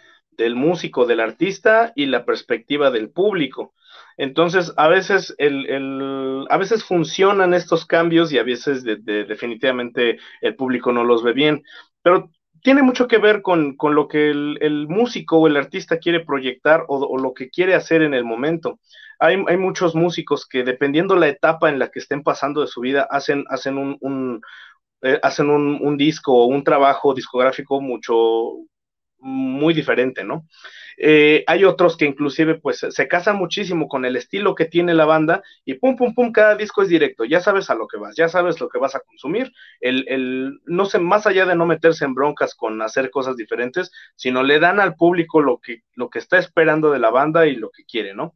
músico, 0.55 1.05
del 1.05 1.19
artista 1.19 1.91
y 1.95 2.05
la 2.05 2.23
perspectiva 2.23 2.91
del 2.91 3.09
público. 3.09 3.73
Entonces, 4.17 4.73
a 4.77 4.87
veces, 4.87 5.33
el, 5.39 6.45
a 6.49 6.57
veces 6.57 6.83
funcionan 6.83 7.53
estos 7.55 7.85
cambios 7.85 8.31
y 8.31 8.37
a 8.37 8.43
veces 8.43 8.83
definitivamente 8.83 10.19
el 10.41 10.55
público 10.55 10.91
no 10.91 11.03
los 11.03 11.23
ve 11.23 11.33
bien, 11.33 11.63
pero 12.03 12.29
tiene 12.61 12.83
mucho 12.83 13.07
que 13.07 13.17
ver 13.17 13.41
con, 13.41 13.75
lo 13.81 14.07
que 14.07 14.29
el, 14.29 14.87
músico 14.87 15.39
o 15.39 15.47
el 15.47 15.57
artista 15.57 15.97
quiere 15.97 16.19
proyectar 16.23 16.85
o, 16.87 17.17
lo 17.17 17.33
que 17.33 17.49
quiere 17.49 17.73
hacer 17.73 18.01
en 18.01 18.13
el 18.13 18.23
momento 18.23 18.79
hay, 19.19 19.57
muchos 19.57 19.95
músicos 19.95 20.47
que 20.47 20.63
dependiendo 20.63 21.15
la 21.15 21.27
etapa 21.27 21.69
en 21.69 21.77
la 21.77 21.89
que 21.89 21.99
estén 21.99 22.23
pasando 22.23 22.61
de 22.61 22.67
su 22.67 22.81
vida, 22.81 23.07
hacen, 23.09 23.45
hacen 23.49 23.77
un, 23.77 24.41
eh, 25.01 25.19
hacen 25.21 25.49
un, 25.49 25.97
disco 25.97 26.33
o 26.33 26.45
un 26.45 26.63
trabajo 26.63 27.13
discográfico 27.13 27.81
mucho, 27.81 28.15
muy 29.19 29.73
diferente, 29.73 30.23
¿no? 30.23 30.47
Eh, 30.97 31.43
hay 31.47 31.63
otros 31.65 31.95
que 31.97 32.05
inclusive 32.05 32.55
pues 32.55 32.85
se 32.89 33.07
casan 33.07 33.37
muchísimo 33.37 33.87
con 33.87 34.05
el 34.05 34.17
estilo 34.17 34.55
que 34.55 34.65
tiene 34.65 34.93
la 34.93 35.05
banda 35.05 35.41
y 35.63 35.75
pum, 35.75 35.95
pum, 35.95 36.13
pum, 36.13 36.31
cada 36.33 36.55
disco 36.55 36.81
es 36.81 36.89
directo, 36.89 37.23
ya 37.25 37.39
sabes 37.39 37.69
a 37.69 37.75
lo 37.75 37.87
que 37.87 37.97
vas, 37.97 38.15
ya 38.17 38.27
sabes 38.29 38.59
lo 38.59 38.67
que 38.69 38.79
vas 38.79 38.95
a 38.95 38.99
consumir, 39.01 39.51
el, 39.81 40.05
el, 40.09 40.59
no 40.65 40.85
sé, 40.85 40.99
más 40.99 41.27
allá 41.27 41.45
de 41.45 41.55
no 41.55 41.65
meterse 41.65 42.05
en 42.05 42.15
broncas 42.15 42.55
con 42.55 42.81
hacer 42.81 43.11
cosas 43.11 43.37
diferentes, 43.37 43.91
sino 44.15 44.43
le 44.43 44.59
dan 44.59 44.79
al 44.79 44.95
público 44.95 45.41
lo 45.41 45.59
que, 45.59 45.83
lo 45.95 46.09
que 46.09 46.19
está 46.19 46.37
esperando 46.37 46.91
de 46.91 46.99
la 46.99 47.11
banda 47.11 47.47
y 47.47 47.55
lo 47.55 47.69
que 47.69 47.85
quiere, 47.85 48.13
¿no? 48.13 48.35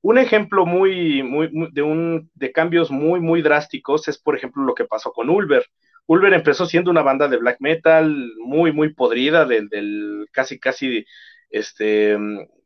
Un 0.00 0.18
ejemplo 0.18 0.64
muy, 0.66 1.22
muy, 1.22 1.50
de, 1.72 1.82
un, 1.82 2.30
de 2.34 2.52
cambios 2.52 2.90
muy, 2.90 3.20
muy 3.20 3.42
drásticos 3.42 4.08
es, 4.08 4.18
por 4.18 4.36
ejemplo, 4.36 4.62
lo 4.64 4.74
que 4.74 4.84
pasó 4.84 5.12
con 5.12 5.28
Ulver. 5.30 5.66
Ulver 6.06 6.32
empezó 6.34 6.66
siendo 6.66 6.90
una 6.90 7.02
banda 7.02 7.28
de 7.28 7.36
black 7.36 7.58
metal 7.60 8.32
muy, 8.38 8.72
muy 8.72 8.94
podrida, 8.94 9.44
del, 9.44 9.68
del 9.68 10.26
casi, 10.32 10.58
casi, 10.58 11.04
este, 11.50 12.16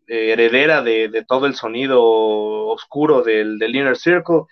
heredera 0.06 0.82
de, 0.82 1.24
todo 1.26 1.46
el 1.46 1.54
sonido 1.54 2.02
oscuro 2.02 3.22
del, 3.22 3.58
del 3.58 3.74
Inner 3.74 3.96
Circle. 3.96 4.42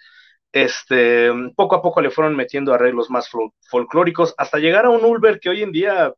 Este, 0.52 1.30
poco 1.54 1.76
a 1.76 1.82
poco 1.82 2.00
le 2.00 2.10
fueron 2.10 2.34
metiendo 2.34 2.74
arreglos 2.74 3.08
más 3.10 3.30
folclóricos 3.68 4.34
hasta 4.36 4.58
llegar 4.58 4.86
a 4.86 4.90
un 4.90 5.04
Ulver 5.04 5.38
que 5.38 5.50
hoy 5.50 5.62
en 5.62 5.70
día 5.72 6.12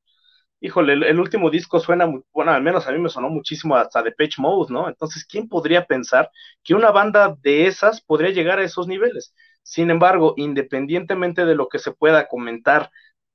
híjole, 0.62 0.92
el, 0.94 1.18
último 1.20 1.50
disco 1.50 1.80
suena, 1.80 2.06
bueno, 2.32 2.52
al 2.52 2.62
menos 2.62 2.86
a 2.86 2.92
mí 2.92 2.98
me 2.98 3.08
sonó 3.08 3.28
muchísimo 3.28 3.74
hasta 3.76 4.02
de 4.02 4.12
Pitch 4.12 4.38
Mode, 4.38 4.72
¿no? 4.72 4.88
Entonces, 4.88 5.26
¿quién 5.26 5.48
podría 5.48 5.86
pensar 5.86 6.30
que 6.62 6.74
una 6.74 6.92
banda 6.92 7.36
de 7.42 7.66
esas 7.66 8.00
podría 8.00 8.30
llegar 8.30 8.60
a 8.60 8.64
esos 8.64 8.86
niveles? 8.86 9.34
Sin 9.64 9.90
embargo, 9.90 10.34
independientemente 10.36 11.44
de 11.46 11.56
lo 11.56 11.68
que 11.68 11.80
se 11.80 11.90
pueda 11.92 12.28
comentar, 12.28 12.90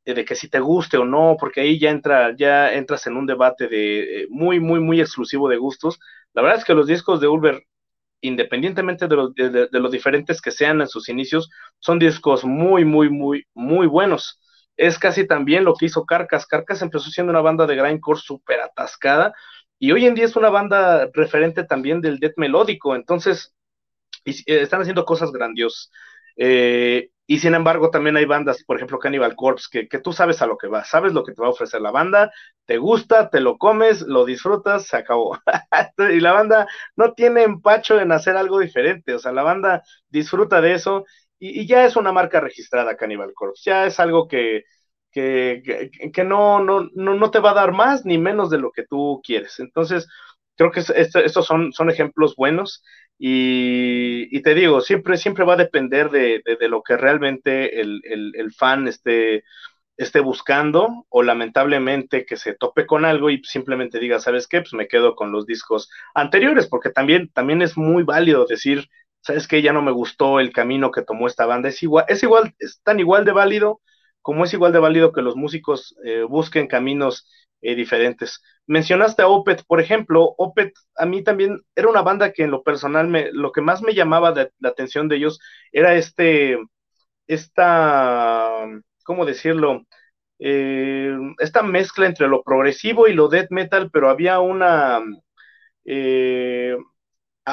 eh, 0.06 0.13
de 0.13 0.24
que 0.24 0.36
si 0.36 0.50
te 0.50 0.62
guste 0.62 0.98
o 0.98 1.04
no, 1.06 1.36
porque 1.38 1.62
ahí 1.62 1.78
ya 1.80 1.90
entra, 1.92 2.34
ya 2.36 2.74
entras 2.74 3.08
en 3.08 3.18
un 3.18 3.26
debate 3.26 3.68
de 3.68 4.22
eh, 4.24 4.28
muy, 4.30 4.60
muy, 4.62 4.80
muy 4.80 5.02
exclusivo 5.02 5.50
de 5.50 5.58
gustos. 5.58 6.00
La 6.34 6.42
verdad 6.42 6.60
es 6.60 6.66
que 6.66 6.74
los 6.76 6.88
discos 6.88 7.20
de 7.20 7.28
Ulver, 7.28 7.62
independientemente 8.22 9.08
de, 9.08 9.16
los, 9.18 9.36
de, 9.36 9.50
de 9.50 9.80
los 9.80 9.92
diferentes 9.92 10.42
que 10.42 10.52
sean 10.52 10.80
en 10.82 10.88
sus 10.88 11.10
inicios, 11.10 11.50
son 11.80 12.00
discos 12.00 12.46
muy, 12.46 12.86
muy, 12.86 13.10
muy, 13.10 13.46
muy 13.54 13.88
buenos 13.88 14.40
es 14.78 15.00
casi 15.00 15.28
también 15.28 15.66
lo 15.66 15.74
que 15.74 15.88
hizo 15.88 16.06
Carcas. 16.06 16.46
Carcas 16.46 16.82
empezó 16.82 17.10
siendo 17.10 17.32
una 17.32 17.42
banda 17.42 17.66
de 17.66 17.76
grindcore 17.76 18.20
súper 18.20 18.62
atascada 18.62 19.34
y 19.80 19.92
hoy 19.92 20.06
en 20.06 20.16
día 20.16 20.26
es 20.26 20.36
una 20.36 20.50
banda 20.50 21.10
referente 21.13 21.63
también 21.63 22.02
del 22.02 22.20
death 22.20 22.34
melódico, 22.38 22.96
entonces 22.96 23.54
eh, 24.26 24.34
están 24.46 24.82
haciendo 24.82 25.06
cosas 25.06 25.32
grandiosas. 25.32 25.92
Eh, 26.36 27.10
y 27.30 27.40
sin 27.40 27.56
embargo, 27.56 27.90
también 27.90 28.16
hay 28.16 28.26
bandas, 28.26 28.63
por 28.63 28.78
ejemplo, 28.78 29.00
Cannibal 29.00 29.36
Corpse, 29.36 29.68
que, 29.70 29.88
que, 29.90 30.00
tú 30.00 30.13
sabes 30.13 30.42
a 30.42 30.48
lo 30.48 30.58
que 30.58 30.68
vas, 30.68 30.90
sabes 30.90 31.13
lo 31.13 31.24
que 31.24 31.34
te 31.34 31.42
va 31.42 31.48
a 31.48 31.52
ofrecer 31.52 31.82
la 31.82 31.92
banda, 31.92 32.32
te 32.66 32.78
gusta, 32.78 33.30
te 33.30 33.42
lo 33.42 33.58
comes, 33.58 34.02
lo 34.02 34.24
disfrutas, 34.24 34.88
se 34.88 34.98
acabó. 34.98 35.38
y 35.98 36.20
la 36.22 36.32
banda 36.32 36.68
no 36.96 37.13
tiene 37.13 37.44
empacho 37.44 38.00
en 38.00 38.12
hacer 38.13 38.38
algo 38.38 38.60
diferente, 38.60 39.13
o 39.13 39.20
sea, 39.20 39.34
la 39.34 39.44
banda 39.44 39.84
disfruta 40.10 40.62
de 40.62 40.74
eso 40.74 41.06
y, 41.39 41.65
ya 41.67 41.86
es 41.86 41.95
una 41.95 42.12
marca 42.12 42.39
registrada 42.39 42.97
Cannibal 42.97 43.34
Corpse, 43.34 43.69
ya 43.69 43.86
es 43.86 44.00
algo 44.00 44.28
que, 44.28 44.63
que, 45.12 45.91
que, 46.13 46.23
no, 46.23 46.63
no, 46.63 46.89
no, 46.93 47.32
te 47.32 47.39
va 47.39 47.52
a 47.52 47.56
dar 47.56 47.71
más 47.71 48.06
ni 48.06 48.17
menos 48.17 48.50
de 48.50 48.60
lo 48.60 48.71
que 48.71 48.84
tú 48.84 49.21
quieres. 49.23 49.60
Entonces, 49.60 50.08
creo 50.56 50.71
que 50.71 50.82
estos 50.82 51.45
son, 51.45 51.73
son 51.73 51.89
ejemplos 51.89 52.36
buenos 52.36 52.84
y, 53.17 54.28
y, 54.36 54.41
te 54.41 54.54
digo, 54.54 54.82
siempre, 54.82 55.17
siempre 55.17 55.45
va 55.45 55.54
a 55.54 55.58
depender 55.58 56.10
de, 56.12 56.41
de, 56.60 56.69
lo 56.69 56.84
que 56.84 56.97
realmente 56.97 57.82
el, 57.82 58.02
el, 58.04 58.34
el, 58.36 58.54
fan 58.54 58.88
esté, 58.88 59.43
esté 59.97 60.19
buscando 60.19 61.06
o 61.10 61.23
lamentablemente 61.23 62.26
que 62.26 62.38
se 62.38 62.54
tope 62.54 62.86
con 62.86 63.06
algo 63.06 63.30
y 63.32 63.43
simplemente 63.43 64.00
diga, 64.00 64.19
¿sabes 64.19 64.47
qué? 64.47 64.62
Pues 64.62 64.73
me 64.73 64.88
quedo 64.88 65.15
con 65.15 65.32
los 65.32 65.47
discos 65.47 65.89
anteriores, 66.13 66.67
porque 66.67 66.91
también, 66.91 67.30
también 67.34 67.62
es 67.63 67.76
muy 67.78 68.04
válido 68.04 68.45
decir, 68.45 68.88
¿sabes 69.22 69.48
qué? 69.48 69.62
Ya 69.62 69.74
no 69.74 69.82
me 69.82 69.92
gustó 69.92 70.40
el 70.40 70.54
camino 70.54 70.92
que 70.92 71.02
tomó 71.04 71.28
esta 71.28 71.46
banda. 71.46 71.70
Es 71.70 71.84
igual, 71.84 72.06
es 72.08 72.24
igual, 72.24 72.54
es 72.60 72.82
tan 72.84 73.00
igual 73.00 73.26
de 73.26 73.32
válido 73.34 73.82
como 74.22 74.44
es 74.44 74.54
igual 74.54 74.74
de 74.74 74.80
válido 74.80 75.14
que 75.14 75.22
los 75.22 75.38
músicos 75.38 75.96
eh, 76.04 76.24
busquen 76.24 76.68
caminos 76.68 77.30
eh, 77.62 77.76
diferentes. 77.76 78.42
Mencionaste 78.66 79.22
a 79.22 79.28
Opet, 79.30 79.64
por 79.66 79.80
ejemplo, 79.80 80.36
Opet 80.38 80.74
a 80.98 81.06
mí 81.06 81.24
también 81.24 81.62
era 81.76 81.88
una 81.90 82.02
banda 82.02 82.34
que 82.34 82.44
en 82.44 82.52
lo 82.52 82.62
personal 82.64 83.08
me, 83.08 83.32
lo 83.32 83.54
que 83.54 83.62
más 83.62 83.82
me 83.82 83.94
llamaba 83.94 84.34
la 84.60 84.70
atención 84.70 85.08
de 85.08 85.16
ellos 85.16 85.40
era 85.72 85.96
este, 85.96 86.58
esta, 87.28 88.66
¿cómo 89.04 89.26
decirlo? 89.26 89.84
Eh, 90.40 91.18
esta 91.40 91.64
mezcla 91.64 92.06
entre 92.06 92.28
lo 92.28 92.44
progresivo 92.44 93.08
y 93.08 93.14
lo 93.14 93.28
death 93.30 93.48
metal, 93.52 93.90
pero 93.92 94.10
había 94.10 94.40
una, 94.40 95.02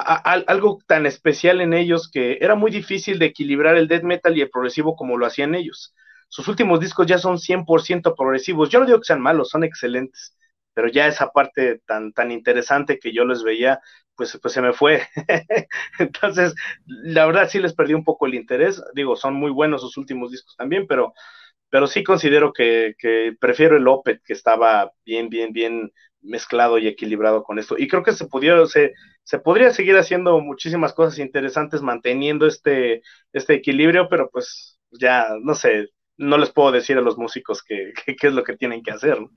algo 0.01 0.79
tan 0.87 1.07
especial 1.07 1.61
en 1.61 1.73
ellos 1.73 2.11
que 2.11 2.39
era 2.41 2.55
muy 2.57 2.71
difícil 2.71 3.19
de 3.19 3.27
equilibrar 3.27 3.77
el 3.77 3.89
death 3.89 4.03
metal 4.03 4.37
y 4.37 4.43
el 4.43 4.51
progresivo 4.51 4.97
como 4.97 5.17
lo 5.19 5.27
hacían 5.27 5.55
ellos. 5.55 5.95
Sus 6.29 6.49
últimos 6.49 6.81
discos 6.81 7.07
ya 7.07 7.19
son 7.19 7.39
100% 7.39 8.15
progresivos. 8.17 8.71
Yo 8.71 8.81
no 8.81 8.87
digo 8.87 8.99
que 8.99 9.05
sean 9.07 9.21
malos, 9.21 9.51
son 9.51 9.63
excelentes, 9.65 10.37
pero 10.75 10.89
ya 10.89 11.07
esa 11.07 11.31
parte 11.31 11.81
tan, 11.87 12.13
tan 12.13 12.33
interesante 12.33 12.99
que 12.99 13.13
yo 13.13 13.25
les 13.25 13.45
veía, 13.45 13.81
pues, 14.17 14.37
pues 14.43 14.53
se 14.55 14.63
me 14.63 14.73
fue. 14.73 15.03
Entonces, 16.01 16.55
la 16.87 17.27
verdad 17.27 17.49
sí 17.49 17.61
les 17.61 17.75
perdí 17.75 17.95
un 17.95 18.05
poco 18.05 18.27
el 18.27 18.35
interés. 18.35 18.83
Digo, 18.95 19.15
son 19.17 19.35
muy 19.35 19.51
buenos 19.53 19.83
sus 19.83 19.97
últimos 19.97 20.33
discos 20.33 20.57
también, 20.57 20.87
pero, 20.89 21.15
pero 21.71 21.87
sí 21.87 22.05
considero 22.05 22.53
que, 22.53 22.95
que 22.99 23.35
prefiero 23.41 23.77
el 23.77 23.89
Opet, 23.89 24.23
que 24.25 24.33
estaba 24.33 24.93
bien, 25.05 25.29
bien, 25.29 25.53
bien 25.53 25.93
mezclado 26.25 26.79
y 26.79 26.89
equilibrado 26.89 27.43
con 27.45 27.59
esto. 27.59 27.77
Y 27.79 27.89
creo 27.89 28.03
que 28.03 28.13
se 28.13 28.27
pudiera, 28.27 28.65
se, 28.67 28.93
se 29.23 29.39
podría 29.39 29.71
seguir 29.71 29.97
haciendo 29.97 30.41
muchísimas 30.41 30.93
cosas 30.93 31.19
interesantes 31.19 31.83
manteniendo 31.83 32.47
este, 32.47 33.03
este 33.33 33.55
equilibrio, 33.55 34.09
pero 34.09 34.31
pues 34.31 34.79
ya, 34.91 35.29
no 35.43 35.55
sé, 35.55 35.91
no 36.17 36.39
les 36.39 36.51
puedo 36.51 36.73
decir 36.73 36.99
a 36.99 37.03
los 37.03 37.19
músicos 37.19 37.63
qué 37.67 37.93
es 38.07 38.33
lo 38.33 38.45
que 38.45 38.57
tienen 38.57 38.83
que 38.83 38.93
hacer. 38.93 39.21
¿no? 39.21 39.31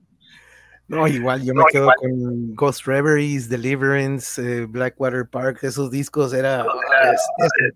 No, 0.88 1.06
igual, 1.06 1.44
yo 1.44 1.52
me 1.52 1.64
quedo 1.70 1.90
con 1.98 2.54
Ghost 2.54 2.86
Reveries, 2.86 3.50
Deliverance, 3.50 4.40
eh, 4.40 4.64
Blackwater 4.64 5.28
Park, 5.28 5.58
esos 5.62 5.90
discos 5.90 6.32
era 6.32 6.64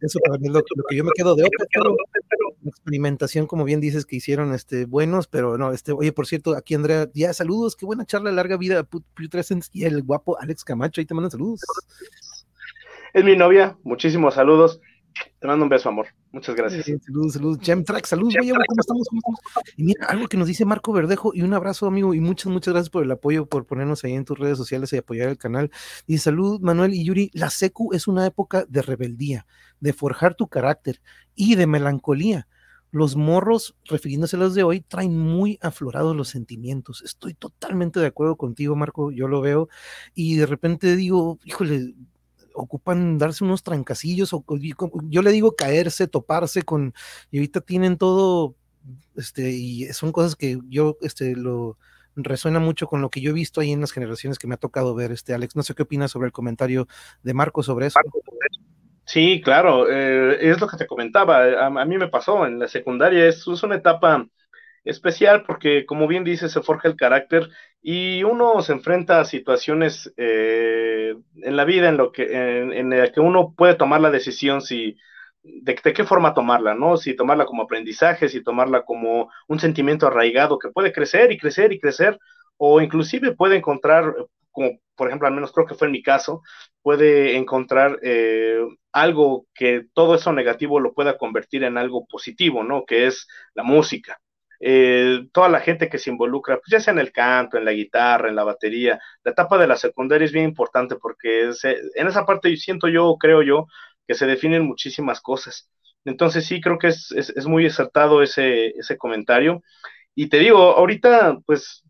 eso 0.01 0.19
para 0.27 0.39
mí 0.39 0.49
lo, 0.49 0.63
que 0.89 0.97
yo 0.97 1.05
me 1.05 1.11
quedo 1.15 1.35
de 1.35 1.45
otra, 1.45 1.67
pero 1.73 1.95
experimentación, 2.65 3.47
como 3.47 3.65
bien 3.65 3.81
dices, 3.81 4.07
que 4.07 4.17
hicieron 4.17 4.55
este 4.55 4.87
buenos, 4.87 5.27
pero 5.27 5.59
no, 5.59 5.73
este, 5.73 5.93
oye, 5.93 6.13
por 6.13 6.27
cierto, 6.27 6.57
aquí 6.57 6.75
Andrea, 6.75 7.07
ya 7.13 7.35
saludos, 7.35 7.77
qué 7.77 7.85
buena 7.85 8.07
charla, 8.07 8.33
larga 8.33 8.57
vida, 8.57 8.89
y 9.73 9.85
el 9.85 10.03
guapo 10.03 10.41
Alex 10.41 10.65
Camacho, 10.65 11.03
ahí 11.03 11.05
te 11.05 11.13
mandan 11.13 11.33
saludos. 11.33 11.61
Es 13.13 13.25
mi 13.25 13.37
novia, 13.37 13.77
muchísimos 13.85 14.35
saludos. 14.35 14.81
Te 15.39 15.47
mando 15.47 15.65
un 15.65 15.69
beso, 15.69 15.89
amor. 15.89 16.07
Muchas 16.31 16.55
gracias. 16.55 16.87
saludos, 17.05 17.33
saludos. 17.35 17.59
Jam 17.63 17.85
Track, 17.85 18.07
saludos, 18.07 18.35
¿cómo 18.37 18.81
estamos? 18.81 19.09
Y 19.77 19.85
mira, 19.85 20.07
algo 20.07 20.29
que 20.29 20.37
nos 20.37 20.47
dice 20.47 20.65
Marco 20.65 20.93
Verdejo, 20.93 21.33
y 21.35 21.43
un 21.43 21.53
abrazo, 21.53 21.87
amigo, 21.87 22.15
y 22.15 22.21
muchas, 22.21 22.53
muchas 22.53 22.73
gracias 22.73 22.91
por 22.91 23.03
el 23.05 23.11
apoyo, 23.11 23.47
por 23.47 23.67
ponernos 23.67 24.05
ahí 24.05 24.15
en 24.15 24.25
tus 24.25 24.39
redes 24.39 24.57
sociales 24.57 24.93
y 24.93 24.99
apoyar 24.99 25.29
el 25.29 25.39
canal. 25.39 25.71
Y 26.07 26.19
salud, 26.19 26.61
Manuel 26.61 26.95
y 26.95 27.05
Yuri, 27.05 27.31
la 27.35 27.51
secu 27.51 27.93
es 27.93 28.07
una 28.07 28.25
época 28.27 28.65
de 28.69 28.83
rebeldía, 28.83 29.47
de 29.81 29.93
forjar 29.93 30.35
tu 30.35 30.49
carácter 30.49 31.01
y 31.35 31.57
de 31.57 31.67
melancolía. 31.67 32.47
Los 32.93 33.17
morros, 33.17 33.75
refiriéndose 33.87 34.37
a 34.37 34.39
los 34.39 34.55
de 34.55 34.63
hoy, 34.65 34.83
traen 34.83 35.19
muy 35.19 35.59
aflorados 35.63 36.15
los 36.15 36.29
sentimientos. 36.29 37.03
Estoy 37.03 37.33
totalmente 37.33 37.99
de 38.01 38.07
acuerdo 38.07 38.37
contigo, 38.37 38.77
Marco, 38.77 39.11
yo 39.11 39.29
lo 39.29 39.41
veo. 39.41 39.69
Y 40.15 40.37
de 40.37 40.45
repente 40.45 40.95
digo, 40.95 41.39
híjole, 41.43 41.95
ocupan 42.55 43.19
darse 43.19 43.45
unos 43.45 43.63
trancacillos, 43.63 44.33
o 44.33 44.45
yo 45.09 45.23
le 45.23 45.33
digo 45.33 45.55
caerse, 45.55 46.09
toparse 46.09 46.63
con, 46.63 46.95
y 47.31 47.39
ahorita 47.39 47.61
tienen 47.61 47.97
todo, 47.97 48.55
este, 49.17 49.51
y 49.51 49.85
son 49.93 50.13
cosas 50.13 50.37
que 50.37 50.59
yo, 50.69 50.97
este, 51.03 51.37
lo 51.37 51.79
resuena 52.15 52.59
mucho 52.59 52.87
con 52.87 53.01
lo 53.01 53.11
que 53.11 53.21
yo 53.21 53.31
he 53.31 53.35
visto 53.35 53.61
ahí 53.61 53.73
en 53.73 53.81
las 53.81 53.93
generaciones 53.93 54.39
que 54.39 54.47
me 54.47 54.55
ha 54.55 54.59
tocado 54.59 54.95
ver, 54.95 55.13
este, 55.13 55.35
Alex, 55.35 55.57
no 55.57 55.63
sé 55.63 55.75
qué 55.75 55.83
opinas 55.83 56.11
sobre 56.11 56.27
el 56.27 56.33
comentario 56.33 56.87
de 57.23 57.35
Marco 57.35 57.63
sobre 57.63 57.87
eso. 57.87 58.01
Sí, 59.05 59.41
claro, 59.43 59.91
eh, 59.91 60.51
es 60.51 60.61
lo 60.61 60.69
que 60.69 60.77
te 60.77 60.87
comentaba, 60.87 61.67
a, 61.67 61.85
mí 61.85 61.99
me 61.99 62.09
pasó 62.09 62.47
en 62.47 62.59
la 62.59 62.69
secundaria, 62.69 63.27
es, 63.27 63.47
es 63.47 63.63
una 63.63 63.77
etapa 63.77 64.27
especial 64.85 65.45
porque, 65.47 65.87
como 65.87 66.07
bien 66.09 66.25
dice, 66.25 66.49
se 66.49 66.63
forja 66.63 66.89
el 66.89 66.97
carácter 66.97 67.49
y 67.81 68.23
uno 68.25 68.63
se 68.63 68.73
enfrenta 68.73 69.21
a 69.21 69.25
situaciones 69.25 70.13
eh, 70.17 71.15
en 71.37 71.57
la 71.57 71.65
vida 71.65 71.89
en 71.89 71.97
lo 71.97 72.13
que 72.13 72.25
en, 72.79 72.91
la 72.91 73.11
que 73.13 73.21
uno 73.21 73.55
puede 73.57 73.75
tomar 73.75 74.01
la 74.01 74.11
decisión 74.11 74.61
si 74.63 74.97
de, 75.43 75.75
qué 75.75 76.05
forma 76.05 76.35
tomarla, 76.35 76.75
¿no? 76.75 76.97
Si 76.97 77.15
tomarla 77.15 77.47
como 77.47 77.65
aprendizaje, 77.65 78.29
si 78.29 78.43
tomarla 78.43 78.85
como 78.85 79.31
un 79.49 79.59
sentimiento 79.59 80.07
arraigado 80.07 80.59
que 80.59 80.71
puede 80.71 80.93
crecer 80.93 81.33
y 81.33 81.39
crecer 81.39 81.73
y 81.73 81.81
crecer, 81.81 82.19
o 82.57 82.81
inclusive 82.81 83.35
puede 83.35 83.57
encontrar, 83.57 84.15
como 84.53 84.79
por 84.95 85.09
ejemplo, 85.09 85.27
al 85.27 85.35
menos 85.35 85.53
creo 85.53 85.67
que 85.67 85.75
fue 85.75 85.89
en 85.89 85.93
mi 85.93 86.03
caso, 86.03 86.43
puede 86.83 87.37
encontrar 87.37 87.99
eh, 88.03 88.61
algo 88.93 89.47
que 89.55 89.87
todo 89.95 90.15
eso 90.15 90.33
negativo 90.33 90.79
lo 90.81 90.93
pueda 90.95 91.19
convertir 91.19 91.65
en 91.65 91.79
algo 91.79 92.07
positivo, 92.07 92.63
¿no? 92.63 92.85
Que 92.85 93.07
es 93.07 93.27
la 93.55 93.65
música. 93.65 94.21
Eh, 94.65 95.27
toda 95.33 95.49
la 95.49 95.59
gente 95.59 95.89
que 95.89 95.99
se 95.99 96.11
involucra, 96.11 96.57
pues 96.57 96.69
ya 96.71 96.79
sea 96.79 96.93
en 96.93 97.01
el 97.01 97.11
canto, 97.11 97.59
en 97.59 97.65
la 97.65 97.73
guitarra, 97.73 98.29
en 98.29 98.37
la 98.37 98.45
batería, 98.45 99.01
la 99.25 99.33
etapa 99.33 99.59
de 99.59 99.67
la 99.67 99.77
secundaria 99.77 100.25
es 100.25 100.31
bien 100.31 100.45
importante 100.45 100.95
porque 100.95 101.51
en 101.51 102.07
esa 102.07 102.25
parte 102.25 102.57
siento 102.57 102.87
yo, 102.87 103.17
creo 103.19 103.43
yo, 103.43 103.67
que 104.07 104.15
se 104.15 104.27
definen 104.27 104.65
muchísimas 104.65 105.21
cosas. 105.21 105.69
Entonces 106.05 106.47
sí, 106.47 106.61
creo 106.61 106.79
que 106.79 106.89
es, 106.89 107.11
es, 107.11 107.47
muy 107.47 107.67
acertado 107.67 108.23
ese, 108.23 108.69
ese 108.69 108.97
comentario. 108.97 109.63
Y 110.15 110.29
te 110.29 110.39
digo, 110.39 110.59
ahorita, 110.77 111.39
pues 111.45 111.83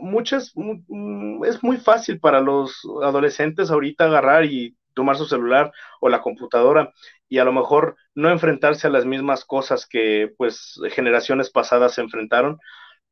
muchas, 0.00 0.52
mm, 0.56 1.44
es 1.44 1.62
muy 1.62 1.76
fácil 1.76 2.18
para 2.18 2.40
los 2.40 2.80
adolescentes 3.04 3.70
ahorita 3.70 4.06
agarrar 4.06 4.44
y 4.46 4.76
tomar 4.96 5.16
su 5.16 5.26
celular 5.26 5.70
o 6.00 6.08
la 6.08 6.22
computadora 6.22 6.92
y 7.28 7.38
a 7.38 7.44
lo 7.44 7.52
mejor 7.52 7.96
no 8.14 8.30
enfrentarse 8.30 8.88
a 8.88 8.90
las 8.90 9.04
mismas 9.04 9.44
cosas 9.44 9.86
que 9.86 10.32
pues 10.36 10.80
generaciones 10.90 11.50
pasadas 11.50 11.94
se 11.94 12.00
enfrentaron, 12.00 12.58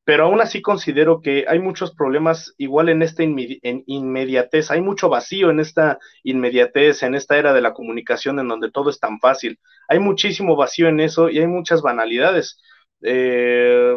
pero 0.05 0.25
aún 0.25 0.41
así 0.41 0.63
considero 0.63 1.21
que 1.21 1.45
hay 1.47 1.59
muchos 1.61 1.95
problemas 1.95 2.55
igual 2.59 2.89
en 2.89 3.03
esta 3.03 3.23
inmediatez, 3.23 4.71
hay 4.71 4.81
mucho 4.81 5.09
vacío 5.09 5.51
en 5.51 5.61
esta 5.61 5.99
inmediatez, 6.23 7.03
en 7.03 7.15
esta 7.15 7.39
era 7.39 7.53
de 7.53 7.61
la 7.61 7.75
comunicación 7.75 8.39
en 8.41 8.49
donde 8.49 8.71
todo 8.71 8.91
es 8.91 8.99
tan 8.99 9.21
fácil, 9.21 9.61
hay 9.89 9.99
muchísimo 9.99 10.57
vacío 10.57 10.89
en 10.89 11.01
eso 11.01 11.29
y 11.31 11.39
hay 11.39 11.47
muchas 11.47 11.83
banalidades. 11.83 12.61
Eh, 13.03 13.95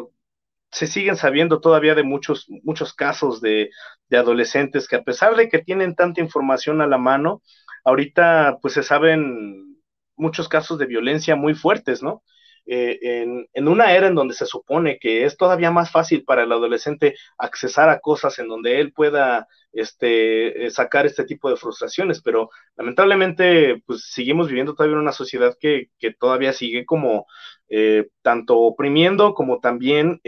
se 0.71 0.88
siguen 0.88 1.15
sabiendo 1.15 1.60
todavía 1.62 1.95
de 1.95 2.03
muchos, 2.03 2.47
muchos 2.63 2.93
casos 2.93 3.41
de, 3.41 3.69
de 4.10 4.17
adolescentes 4.17 4.88
que 4.88 4.97
a 4.97 5.03
pesar 5.03 5.36
de 5.36 5.49
que 5.49 5.60
tienen 5.60 5.95
tanta 5.95 6.21
información 6.21 6.82
a 6.82 6.88
la 6.88 6.97
mano, 6.97 7.41
ahorita 7.84 8.58
pues 8.62 8.73
se 8.75 8.84
saben 8.84 9.77
muchos 10.15 10.49
casos 10.49 10.77
de 10.80 10.86
violencia 10.86 11.36
muy 11.36 11.53
fuertes, 11.53 12.03
¿no? 12.03 12.23
Eh, 12.69 13.23
en, 13.53 13.67
una 13.67 13.93
era 13.93 14.08
en 14.08 14.15
donde 14.15 14.34
se 14.34 14.45
supone 14.45 14.99
que 14.99 15.23
es 15.23 15.38
todavía 15.38 15.71
más 15.71 15.89
fácil 15.89 16.25
para 16.25 16.43
el 16.43 16.51
adolescente 16.51 17.15
accesar 17.38 17.89
a 17.89 17.99
cosas 18.01 18.38
en 18.39 18.49
donde 18.49 18.82
él 18.82 18.91
pueda 18.91 19.47
este, 19.71 20.65
eh, 20.65 20.69
sacar 20.69 21.06
este 21.06 21.23
tipo 21.23 21.49
de 21.49 21.56
frustraciones, 21.56 22.21
pero 22.21 22.49
lamentablemente 22.75 23.82
pues 23.86 24.12
seguimos 24.12 24.49
viviendo 24.49 24.75
todavía 24.75 24.95
en 24.95 25.01
una 25.01 25.13
sociedad 25.13 25.56
que, 25.58 25.89
todavía 26.19 26.51
sigue 26.51 26.86
como 26.86 27.25
eh, 27.69 28.10
tanto 28.21 28.58
oprimiendo 28.58 29.34
como 29.34 29.60
también 29.60 30.21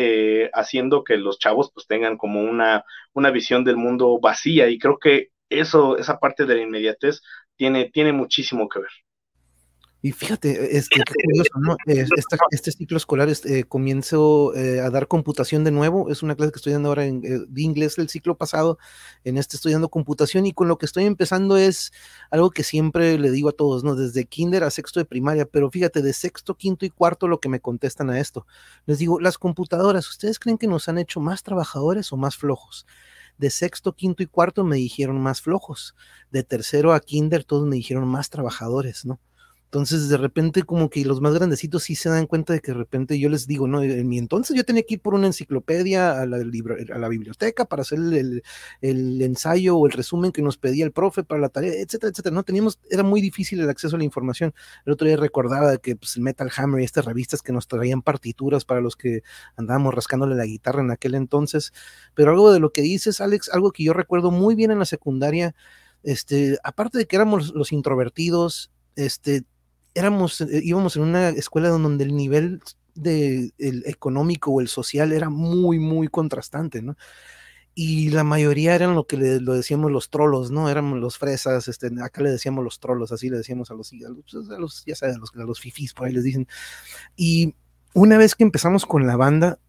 haciendo 0.53 1.03
que 1.03 1.17
los 1.17 1.39
chavos 1.39 1.71
pues 1.73 1.87
tengan 1.87 2.17
como 2.17 2.41
una, 2.41 2.85
una 3.13 3.31
visión 3.31 3.63
del 3.65 3.77
mundo 3.77 4.19
vacía 4.21 4.69
y 4.69 4.79
creo 4.79 4.97
que 4.97 5.29
eso, 5.49 5.97
esa 5.97 6.19
parte 6.19 6.45
de 6.45 6.55
la 6.55 6.61
inmediatez 6.61 7.21
tiene, 7.55 7.89
tiene 7.89 8.13
muchísimo 8.13 8.69
que 8.69 8.79
ver. 8.79 8.91
Y 10.01 10.13
fíjate, 10.13 10.77
es 10.77 10.87
que 10.87 11.01
curioso, 11.03 11.59
¿no? 11.59 11.75
este 12.51 12.71
ciclo 12.71 12.95
escolar 12.95 13.27
este, 13.27 13.65
comienzo 13.65 14.55
eh, 14.55 14.79
a 14.79 14.89
dar 14.89 15.09
computación 15.09 15.65
de 15.65 15.71
nuevo. 15.71 16.09
Es 16.09 16.23
una 16.23 16.35
clase 16.35 16.53
que 16.53 16.57
estoy 16.57 16.71
dando 16.71 16.87
ahora 16.87 17.05
en, 17.05 17.21
eh, 17.25 17.39
de 17.45 17.61
inglés 17.61 17.97
del 17.97 18.07
ciclo 18.07 18.37
pasado. 18.37 18.77
En 19.25 19.37
este 19.37 19.57
estoy 19.57 19.73
dando 19.73 19.89
computación 19.89 20.45
y 20.45 20.53
con 20.53 20.69
lo 20.69 20.77
que 20.77 20.85
estoy 20.85 21.03
empezando 21.03 21.57
es 21.57 21.91
algo 22.31 22.49
que 22.51 22.63
siempre 22.63 23.19
le 23.19 23.29
digo 23.29 23.49
a 23.49 23.51
todos, 23.51 23.83
¿no? 23.83 23.95
Desde 23.95 24.23
kinder 24.23 24.63
a 24.63 24.71
sexto 24.71 25.01
de 25.01 25.05
primaria, 25.05 25.45
pero 25.45 25.69
fíjate, 25.69 26.01
de 26.01 26.13
sexto, 26.13 26.55
quinto 26.55 26.85
y 26.85 26.91
cuarto 26.91 27.27
lo 27.27 27.41
que 27.41 27.49
me 27.49 27.59
contestan 27.59 28.09
a 28.09 28.21
esto. 28.21 28.47
Les 28.85 28.99
digo, 28.99 29.19
las 29.19 29.37
computadoras, 29.37 30.07
¿ustedes 30.09 30.39
creen 30.39 30.57
que 30.57 30.67
nos 30.67 30.87
han 30.87 30.97
hecho 30.97 31.19
más 31.19 31.43
trabajadores 31.43 32.13
o 32.13 32.17
más 32.17 32.37
flojos? 32.37 32.85
De 33.37 33.49
sexto, 33.49 33.93
quinto 33.93 34.23
y 34.23 34.27
cuarto 34.27 34.63
me 34.63 34.77
dijeron 34.77 35.19
más 35.19 35.41
flojos. 35.41 35.93
De 36.31 36.43
tercero 36.43 36.93
a 36.93 37.01
kinder 37.01 37.43
todos 37.43 37.67
me 37.67 37.75
dijeron 37.75 38.07
más 38.07 38.29
trabajadores, 38.29 39.05
¿no? 39.05 39.19
Entonces, 39.69 40.09
de 40.09 40.17
repente, 40.17 40.63
como 40.63 40.89
que 40.89 41.05
los 41.05 41.21
más 41.21 41.35
grandecitos 41.35 41.83
sí 41.83 41.93
se 41.93 42.09
dan 42.09 42.25
cuenta 42.25 42.53
de 42.53 42.59
que 42.59 42.71
de 42.71 42.79
repente 42.79 43.19
yo 43.19 43.29
les 43.29 43.45
digo, 43.45 43.67
no, 43.67 43.83
en 43.83 44.07
mi 44.07 44.17
entonces 44.17 44.57
yo 44.57 44.63
tenía 44.63 44.81
que 44.81 44.95
ir 44.95 44.99
por 44.99 45.13
una 45.13 45.27
enciclopedia 45.27 46.19
a 46.19 46.25
la, 46.25 47.07
biblioteca 47.07 47.65
para 47.65 47.83
hacer 47.83 47.99
el, 47.99 48.41
el, 48.81 49.21
ensayo 49.21 49.77
o 49.77 49.85
el 49.85 49.91
resumen 49.91 50.31
que 50.31 50.41
nos 50.41 50.57
pedía 50.57 50.85
el 50.85 50.91
profe 50.91 51.23
para 51.23 51.39
la 51.39 51.49
tarea, 51.49 51.71
etcétera, 51.73 52.09
etcétera. 52.09 52.33
No 52.33 52.41
teníamos, 52.41 52.79
era 52.89 53.03
muy 53.03 53.21
difícil 53.21 53.59
el 53.59 53.69
acceso 53.69 53.95
a 53.95 53.99
la 53.99 54.05
información. 54.05 54.55
El 54.87 54.93
otro 54.93 55.05
día 55.05 55.17
recordaba 55.17 55.77
que 55.77 55.95
pues, 55.95 56.17
Metal 56.17 56.49
Hammer 56.57 56.81
y 56.81 56.85
estas 56.85 57.05
revistas 57.05 57.43
que 57.43 57.53
nos 57.53 57.67
traían 57.67 58.01
partituras 58.01 58.65
para 58.65 58.81
los 58.81 58.95
que 58.95 59.21
andábamos 59.55 59.93
rascándole 59.93 60.33
la 60.33 60.45
guitarra 60.45 60.81
en 60.81 60.89
aquel 60.89 61.13
entonces. 61.13 61.73
Pero 62.15 62.31
algo 62.31 62.51
de 62.51 62.59
lo 62.59 62.71
que 62.71 62.81
dices, 62.81 63.21
Alex, 63.21 63.51
algo 63.53 63.71
que 63.71 63.83
yo 63.83 63.93
recuerdo 63.93 64.31
muy 64.31 64.55
bien 64.55 64.71
en 64.71 64.79
la 64.79 64.85
secundaria, 64.85 65.53
este, 66.01 66.57
aparte 66.63 66.97
de 66.97 67.05
que 67.05 67.17
éramos 67.17 67.53
los 67.53 67.71
introvertidos, 67.71 68.71
este, 68.95 69.43
éramos, 69.93 70.41
eh, 70.41 70.61
íbamos 70.63 70.95
en 70.95 71.03
una 71.03 71.29
escuela 71.29 71.69
donde 71.69 72.03
el 72.03 72.15
nivel 72.15 72.61
de, 72.95 73.53
el 73.57 73.83
económico 73.85 74.51
o 74.51 74.61
el 74.61 74.67
social 74.67 75.11
era 75.11 75.29
muy, 75.29 75.79
muy 75.79 76.07
contrastante, 76.07 76.81
¿no? 76.81 76.95
Y 77.75 78.09
la 78.09 78.23
mayoría 78.23 78.75
eran 78.75 78.95
lo 78.95 79.07
que 79.07 79.15
le, 79.15 79.39
lo 79.39 79.53
decíamos 79.53 79.91
los 79.91 80.09
trolos, 80.09 80.51
¿no? 80.51 80.69
Éramos 80.69 80.99
los 80.99 81.17
fresas, 81.17 81.67
este, 81.67 81.89
acá 82.03 82.21
le 82.21 82.31
decíamos 82.31 82.63
los 82.63 82.79
trolos, 82.79 83.11
así 83.11 83.29
le 83.29 83.37
decíamos 83.37 83.71
a 83.71 83.73
los, 83.73 83.93
los, 83.93 84.49
a 84.49 84.59
los 84.59 84.83
ya 84.85 84.95
sabes, 84.95 85.15
a 85.15 85.19
los, 85.19 85.31
a 85.35 85.43
los 85.43 85.59
fifís, 85.59 85.93
por 85.93 86.07
ahí 86.07 86.13
les 86.13 86.23
dicen. 86.23 86.47
Y 87.15 87.55
una 87.93 88.17
vez 88.17 88.35
que 88.35 88.43
empezamos 88.43 88.85
con 88.85 89.07
la 89.07 89.15
banda, 89.15 89.59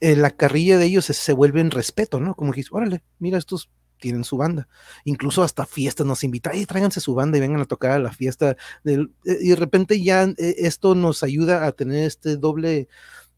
eh, 0.00 0.16
la 0.16 0.30
carrilla 0.30 0.78
de 0.78 0.86
ellos 0.86 1.04
se, 1.04 1.32
vuelve 1.32 1.60
en 1.60 1.70
respeto, 1.70 2.20
¿no? 2.20 2.34
Como 2.34 2.52
que, 2.52 2.64
órale, 2.70 3.02
mira, 3.18 3.38
estos 3.38 3.70
tienen 4.00 4.24
su 4.24 4.36
banda. 4.36 4.68
Incluso 5.04 5.42
hasta 5.42 5.66
fiestas 5.66 6.06
nos 6.06 6.24
invitan, 6.24 6.56
y 6.56 6.66
tráiganse 6.66 7.00
su 7.00 7.14
banda 7.14 7.38
y 7.38 7.40
vengan 7.40 7.60
a 7.60 7.66
tocar 7.66 7.92
a 7.92 7.98
la 7.98 8.12
fiesta. 8.12 8.56
Del, 8.82 9.12
eh, 9.24 9.38
y 9.40 9.50
de 9.50 9.56
repente 9.56 10.02
ya 10.02 10.24
eh, 10.24 10.54
esto 10.58 10.94
nos 10.94 11.22
ayuda 11.22 11.66
a 11.66 11.72
tener 11.72 12.04
este 12.04 12.36
doble, 12.36 12.88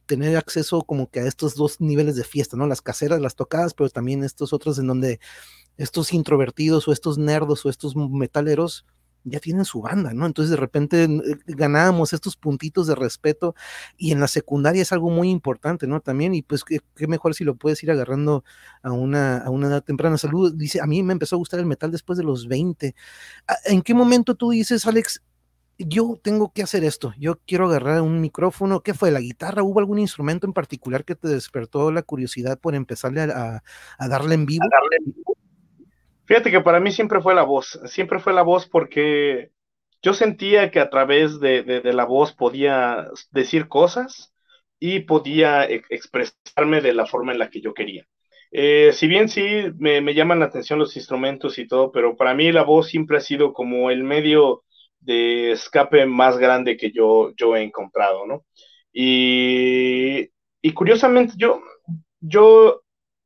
tener 0.06 0.36
acceso 0.36 0.82
como 0.82 1.10
que 1.10 1.20
a 1.20 1.26
estos 1.26 1.54
dos 1.54 1.80
niveles 1.80 2.16
de 2.16 2.24
fiesta, 2.24 2.56
¿no? 2.56 2.66
Las 2.66 2.82
caseras, 2.82 3.20
las 3.20 3.34
tocadas, 3.34 3.74
pero 3.74 3.90
también 3.90 4.24
estos 4.24 4.52
otros 4.52 4.78
en 4.78 4.86
donde 4.86 5.20
estos 5.76 6.12
introvertidos 6.12 6.86
o 6.88 6.92
estos 6.92 7.18
nerdos 7.18 7.64
o 7.64 7.70
estos 7.70 7.96
metaleros 7.96 8.86
ya 9.24 9.40
tienen 9.40 9.64
su 9.64 9.80
banda, 9.80 10.12
¿no? 10.12 10.26
Entonces 10.26 10.50
de 10.50 10.56
repente 10.56 11.04
eh, 11.04 11.08
ganábamos 11.46 12.12
estos 12.12 12.36
puntitos 12.36 12.86
de 12.86 12.94
respeto 12.94 13.54
y 13.96 14.12
en 14.12 14.20
la 14.20 14.28
secundaria 14.28 14.82
es 14.82 14.92
algo 14.92 15.10
muy 15.10 15.30
importante, 15.30 15.86
¿no? 15.86 16.00
También, 16.00 16.34
y 16.34 16.42
pues 16.42 16.64
qué, 16.64 16.80
mejor 17.06 17.34
si 17.34 17.44
lo 17.44 17.54
puedes 17.56 17.82
ir 17.82 17.90
agarrando 17.90 18.44
a 18.82 18.92
una, 18.92 19.38
a 19.38 19.50
una 19.50 19.68
edad 19.68 19.84
temprana. 19.84 20.18
Salud, 20.18 20.54
dice, 20.54 20.80
a 20.80 20.86
mí 20.86 21.02
me 21.02 21.12
empezó 21.12 21.36
a 21.36 21.38
gustar 21.38 21.60
el 21.60 21.66
metal 21.66 21.90
después 21.90 22.18
de 22.18 22.24
los 22.24 22.48
20. 22.48 22.94
Ah, 23.48 23.56
¿En 23.66 23.82
qué 23.82 23.94
momento 23.94 24.34
tú 24.34 24.50
dices, 24.50 24.86
Alex, 24.86 25.22
yo 25.78 26.18
tengo 26.22 26.52
que 26.52 26.62
hacer 26.62 26.84
esto, 26.84 27.12
yo 27.18 27.40
quiero 27.46 27.66
agarrar 27.66 28.02
un 28.02 28.20
micrófono, 28.20 28.82
¿qué 28.82 28.94
fue? 28.94 29.10
¿La 29.10 29.20
guitarra? 29.20 29.62
¿Hubo 29.62 29.80
algún 29.80 29.98
instrumento 29.98 30.46
en 30.46 30.52
particular 30.52 31.04
que 31.04 31.14
te 31.16 31.28
despertó 31.28 31.90
la 31.90 32.02
curiosidad 32.02 32.58
por 32.58 32.74
empezarle 32.74 33.22
a, 33.22 33.62
a 33.98 34.08
darle 34.08 34.34
en 34.34 34.46
vivo? 34.46 34.64
A 34.64 34.68
darle 34.68 34.96
en 34.98 35.12
vivo 35.12 35.36
Fíjate 36.26 36.50
que 36.50 36.60
para 36.60 36.80
mí 36.80 36.92
siempre 36.92 37.20
fue 37.20 37.34
la 37.34 37.42
voz, 37.42 37.80
siempre 37.86 38.18
fue 38.18 38.32
la 38.32 38.42
voz 38.42 38.68
porque 38.68 39.50
yo 40.02 40.14
sentía 40.14 40.70
que 40.70 40.80
a 40.80 40.90
través 40.90 41.40
de, 41.40 41.80
la 41.84 42.04
voz 42.04 42.32
podía 42.32 43.08
decir 43.30 43.68
cosas 43.68 44.34
y 44.78 45.00
podía 45.00 45.64
e, 45.64 45.82
expresarme 45.90 46.80
de 46.80 46.92
la 46.92 47.06
forma 47.06 47.32
en 47.32 47.38
la 47.38 47.50
que 47.50 47.60
yo 47.60 47.72
quería. 47.74 48.06
Eh, 48.50 48.90
si 48.92 49.06
bien 49.06 49.28
sí 49.28 49.46
me, 49.78 50.14
llaman 50.14 50.40
la 50.40 50.46
atención 50.46 50.78
los 50.78 50.96
instrumentos 50.96 51.58
y 51.58 51.66
todo, 51.66 51.90
pero 51.92 52.16
para 52.16 52.34
mí 52.34 52.52
la 52.52 52.64
voz 52.64 52.88
siempre 52.88 53.16
ha 53.16 53.20
sido 53.20 53.52
como 53.52 53.90
el 53.90 54.04
medio 54.04 54.64
de 55.00 55.52
escape 55.52 56.06
más 56.06 56.38
grande 56.38 56.76
que 56.76 56.92
yo, 56.92 57.32
yo 57.36 57.56
he 57.56 57.62
encontrado, 57.62 58.26
¿no? 58.26 58.44
Y, 58.92 60.30
y 60.60 60.72
curiosamente 60.74 61.34
yo, 61.36 61.62
yo 62.20 62.82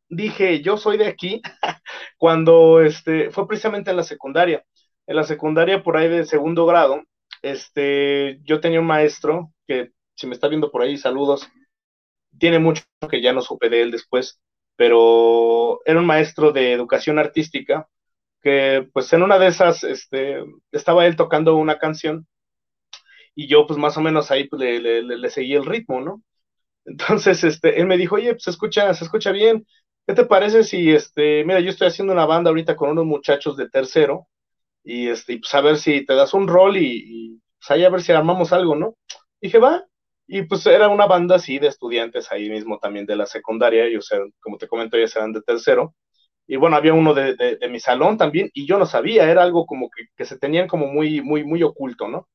dije, 0.08 0.62
yo 0.62 0.76
soy 0.76 0.98
de 0.98 1.06
aquí, 1.06 1.42
cuando 2.18 2.80
este, 2.80 3.30
fue 3.30 3.46
precisamente 3.48 3.90
en 3.90 3.96
la 3.96 4.02
secundaria. 4.02 4.64
En 5.06 5.16
la 5.16 5.24
secundaria, 5.24 5.82
por 5.82 5.96
ahí 5.96 6.08
de 6.08 6.24
segundo 6.24 6.66
grado, 6.66 7.02
este, 7.42 8.40
yo 8.42 8.60
tenía 8.60 8.80
un 8.80 8.86
maestro 8.86 9.52
que, 9.66 9.92
si 10.14 10.26
me 10.26 10.34
está 10.34 10.48
viendo 10.48 10.70
por 10.70 10.82
ahí, 10.82 10.96
saludos, 10.96 11.48
tiene 12.38 12.58
mucho 12.58 12.84
que 13.10 13.22
ya 13.22 13.32
no 13.32 13.40
supe 13.40 13.68
de 13.68 13.82
él 13.82 13.90
después, 13.90 14.40
pero 14.76 15.80
era 15.86 15.98
un 16.00 16.06
maestro 16.06 16.52
de 16.52 16.72
educación 16.72 17.18
artística 17.18 17.88
que 18.42 18.88
pues 18.92 19.12
en 19.12 19.22
una 19.22 19.38
de 19.38 19.48
esas 19.48 19.84
este, 19.84 20.44
estaba 20.72 21.06
él 21.06 21.16
tocando 21.16 21.56
una 21.56 21.78
canción 21.78 22.26
y 23.34 23.48
yo 23.48 23.66
pues 23.66 23.78
más 23.78 23.96
o 23.96 24.00
menos 24.00 24.30
ahí 24.30 24.48
pues, 24.48 24.60
le, 24.60 24.80
le, 24.80 25.02
le, 25.02 25.30
seguí 25.30 25.54
el 25.54 25.66
ritmo, 25.66 26.00
¿no? 26.00 26.22
Entonces 26.84 27.44
este, 27.44 27.80
él 27.80 27.86
me 27.86 27.96
dijo, 27.96 28.16
oye, 28.16 28.32
pues 28.32 28.48
escucha, 28.48 28.92
se 28.94 29.04
escucha 29.04 29.32
bien, 29.32 29.66
¿Qué 30.06 30.14
te 30.14 30.24
parece 30.24 30.62
si, 30.62 30.92
este, 30.92 31.44
mira, 31.44 31.58
yo 31.60 31.70
estoy 31.70 31.88
haciendo 31.88 32.12
una 32.12 32.26
banda 32.26 32.50
ahorita 32.50 32.76
con 32.76 32.90
unos 32.90 33.06
muchachos 33.06 33.56
de 33.56 33.68
tercero 33.68 34.28
y, 34.84 35.08
este, 35.08 35.38
pues 35.38 35.54
a 35.54 35.60
ver 35.60 35.78
si 35.78 36.06
te 36.06 36.14
das 36.14 36.34
un 36.34 36.48
rol 36.48 36.76
y, 36.76 37.40
pues 37.58 37.70
ahí 37.72 37.84
a 37.84 37.90
ver 37.90 38.02
si 38.02 38.12
armamos 38.12 38.52
algo, 38.52 38.76
¿no? 38.76 38.96
Dije, 39.40 39.58
va. 39.58 39.84
Y 40.28 40.42
pues 40.42 40.66
era 40.66 40.88
una 40.88 41.06
banda 41.06 41.36
así 41.36 41.58
de 41.58 41.68
estudiantes 41.68 42.32
ahí 42.32 42.50
mismo 42.50 42.78
también 42.78 43.06
de 43.06 43.16
la 43.16 43.26
secundaria, 43.26 43.84
ellos 43.84 44.10
eran, 44.12 44.32
como 44.40 44.58
te 44.58 44.68
comento, 44.68 44.96
ellos 44.96 45.14
eran 45.16 45.32
de 45.32 45.42
tercero. 45.42 45.94
Y 46.46 46.56
bueno, 46.56 46.76
había 46.76 46.94
uno 46.94 47.14
de, 47.14 47.58
mi 47.70 47.80
salón 47.80 48.18
también 48.18 48.50
y 48.54 48.66
yo 48.66 48.78
no 48.78 48.86
sabía, 48.86 49.30
era 49.30 49.42
algo 49.42 49.66
como 49.66 49.90
que, 49.90 50.04
que, 50.16 50.24
se 50.24 50.38
tenían 50.38 50.68
como 50.68 50.86
muy, 50.88 51.20
muy, 51.22 51.44
muy 51.44 51.62
oculto, 51.64 52.08
¿no? 52.08 52.28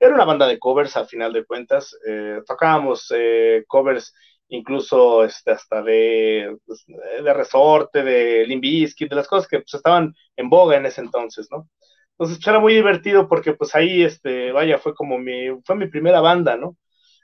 Era 0.00 0.14
una 0.14 0.24
banda 0.24 0.46
de 0.46 0.58
covers 0.58 0.96
al 0.96 1.06
final 1.06 1.32
de 1.32 1.44
cuentas, 1.44 1.96
eh, 2.06 2.40
tocábamos 2.46 3.12
eh, 3.16 3.64
covers 3.68 4.14
incluso 4.48 5.24
este, 5.24 5.52
hasta 5.52 5.82
de, 5.82 6.56
pues, 6.66 6.84
de 6.86 7.34
resorte, 7.34 8.02
de 8.02 8.46
Limbisky, 8.46 9.06
de 9.08 9.16
las 9.16 9.28
cosas 9.28 9.48
que 9.48 9.58
pues, 9.60 9.74
estaban 9.74 10.14
en 10.36 10.48
boga 10.48 10.76
en 10.76 10.86
ese 10.86 11.00
entonces, 11.00 11.48
¿no? 11.50 11.68
Entonces 12.12 12.38
pues, 12.38 12.48
era 12.48 12.60
muy 12.60 12.74
divertido 12.74 13.28
porque 13.28 13.52
pues 13.54 13.74
ahí, 13.74 14.02
este, 14.02 14.52
vaya, 14.52 14.78
fue 14.78 14.94
como 14.94 15.18
mi, 15.18 15.48
fue 15.64 15.76
mi 15.76 15.86
primera 15.88 16.20
banda, 16.20 16.56
¿no? 16.56 16.76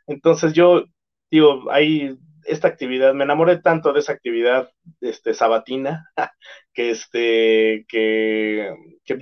Entonces 0.07 0.53
yo, 0.53 0.85
digo, 1.31 1.71
ahí 1.71 2.17
esta 2.47 2.69
actividad, 2.69 3.15
me 3.15 3.25
enamoré 3.25 3.59
tanto 3.59 3.93
de 3.93 4.01
esa 4.01 4.13
actividad 4.13 4.71
este, 5.01 5.35
sabatina 5.35 6.11
que, 6.73 6.91
este, 6.91 7.85
que, 7.89 8.75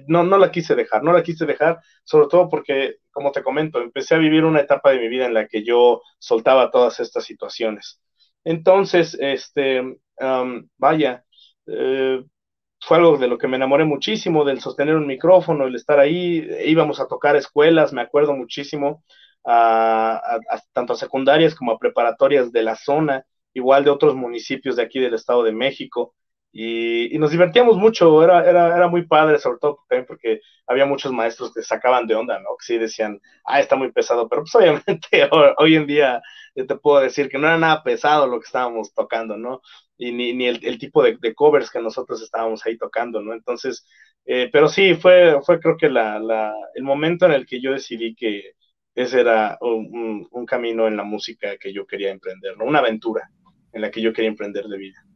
no, 0.06 0.24
no 0.24 0.38
la 0.38 0.50
quise 0.50 0.74
dejar, 0.74 1.02
no 1.02 1.12
la 1.12 1.22
quise 1.22 1.46
dejar, 1.46 1.80
sobre 2.04 2.28
todo 2.28 2.48
porque 2.48 2.96
como 3.10 3.32
te 3.32 3.42
comento, 3.42 3.80
empecé 3.80 4.14
a 4.14 4.18
vivir 4.18 4.44
una 4.44 4.60
etapa 4.60 4.90
de 4.90 4.98
mi 4.98 5.08
vida 5.08 5.26
en 5.26 5.34
la 5.34 5.46
que 5.46 5.64
yo 5.64 6.02
soltaba 6.18 6.70
todas 6.70 6.98
estas 7.00 7.24
situaciones. 7.24 8.00
Entonces, 8.44 9.16
este, 9.20 9.82
vaya, 10.78 11.24
eh, 11.66 12.24
fue 12.80 12.96
algo 12.96 13.16
de 13.16 13.28
lo 13.28 13.38
que 13.38 13.48
me 13.48 13.56
enamoré 13.56 13.84
muchísimo, 13.84 14.44
del 14.44 14.60
sostener 14.60 14.96
un 14.96 15.06
micrófono, 15.06 15.66
el 15.66 15.76
estar 15.76 16.00
ahí, 16.00 16.48
íbamos 16.64 17.00
a 17.00 17.06
tocar 17.06 17.36
escuelas, 17.36 17.92
me 17.92 18.00
acuerdo 18.02 18.34
muchísimo, 18.34 19.04
a, 19.44 20.38
tanto 20.72 20.92
a 20.92 20.96
secundarias 20.96 21.54
como 21.54 21.72
a 21.72 21.78
preparatorias 21.78 22.52
de 22.52 22.62
la 22.62 22.76
zona, 22.76 23.24
igual 23.54 23.84
de 23.84 23.90
otros 23.90 24.14
municipios 24.14 24.76
de 24.76 24.82
aquí 24.82 25.00
del 25.00 25.14
Estado 25.14 25.42
de 25.42 25.52
México. 25.52 26.14
Y, 26.52 27.18
nos 27.18 27.30
divertíamos 27.30 27.76
mucho, 27.78 28.22
era, 28.22 28.48
era, 28.48 28.76
era 28.76 28.88
muy 28.88 29.06
padre, 29.06 29.38
sobre 29.38 29.58
todo 29.58 29.78
también 29.88 30.06
porque 30.06 30.40
había 30.66 30.86
muchos 30.86 31.12
maestros 31.12 31.52
que 31.54 31.62
sacaban 31.62 32.06
de 32.06 32.14
onda, 32.14 32.38
¿no? 32.40 32.50
Que 32.58 32.66
sí 32.66 32.78
decían, 32.78 33.20
ah, 33.44 33.60
está 33.60 33.76
muy 33.76 33.90
pesado, 33.92 34.28
pero 34.28 34.42
pues 34.42 34.54
obviamente 34.54 35.28
hoy, 35.58 35.76
en 35.76 35.86
día 35.86 36.20
yo 36.54 36.66
te 36.66 36.76
puedo 36.76 37.00
decir 37.00 37.28
que 37.30 37.38
no 37.38 37.46
era 37.46 37.58
nada 37.58 37.82
pesado 37.82 38.26
lo 38.26 38.38
que 38.38 38.46
estábamos 38.46 38.92
tocando, 38.92 39.36
¿no? 39.38 39.62
Y 39.96 40.12
ni, 40.12 40.34
ni 40.34 40.46
el, 40.46 40.78
tipo 40.78 41.02
de, 41.02 41.34
covers 41.34 41.70
que 41.70 41.80
nosotros 41.80 42.20
estábamos 42.22 42.64
ahí 42.66 42.76
tocando, 42.76 43.22
¿no? 43.22 43.32
Entonces, 43.32 43.86
eh, 44.26 44.50
pero 44.52 44.68
sí, 44.68 44.94
fue, 44.94 45.40
fue 45.42 45.58
creo 45.60 45.76
que 45.76 45.88
la, 45.88 46.54
el 46.74 46.82
momento 46.84 47.26
en 47.26 47.32
el 47.32 47.46
que 47.46 47.60
yo 47.60 47.72
decidí 47.72 48.14
que 48.14 48.54
ese 48.94 49.20
era 49.20 49.58
un, 49.60 50.28
camino 50.46 50.86
en 50.86 50.96
la 50.96 51.04
música 51.04 51.56
que 51.58 51.72
yo 51.72 51.86
quería 51.86 52.10
emprender, 52.10 52.56
¿no? 52.58 52.64
Una 52.64 52.80
aventura 52.80 53.30
en 53.72 53.80
la 53.80 53.90
que 53.90 54.02
yo 54.02 54.12
quería 54.12 54.30
emprender 54.30 54.66
de 54.66 54.76
vida. 54.76 55.06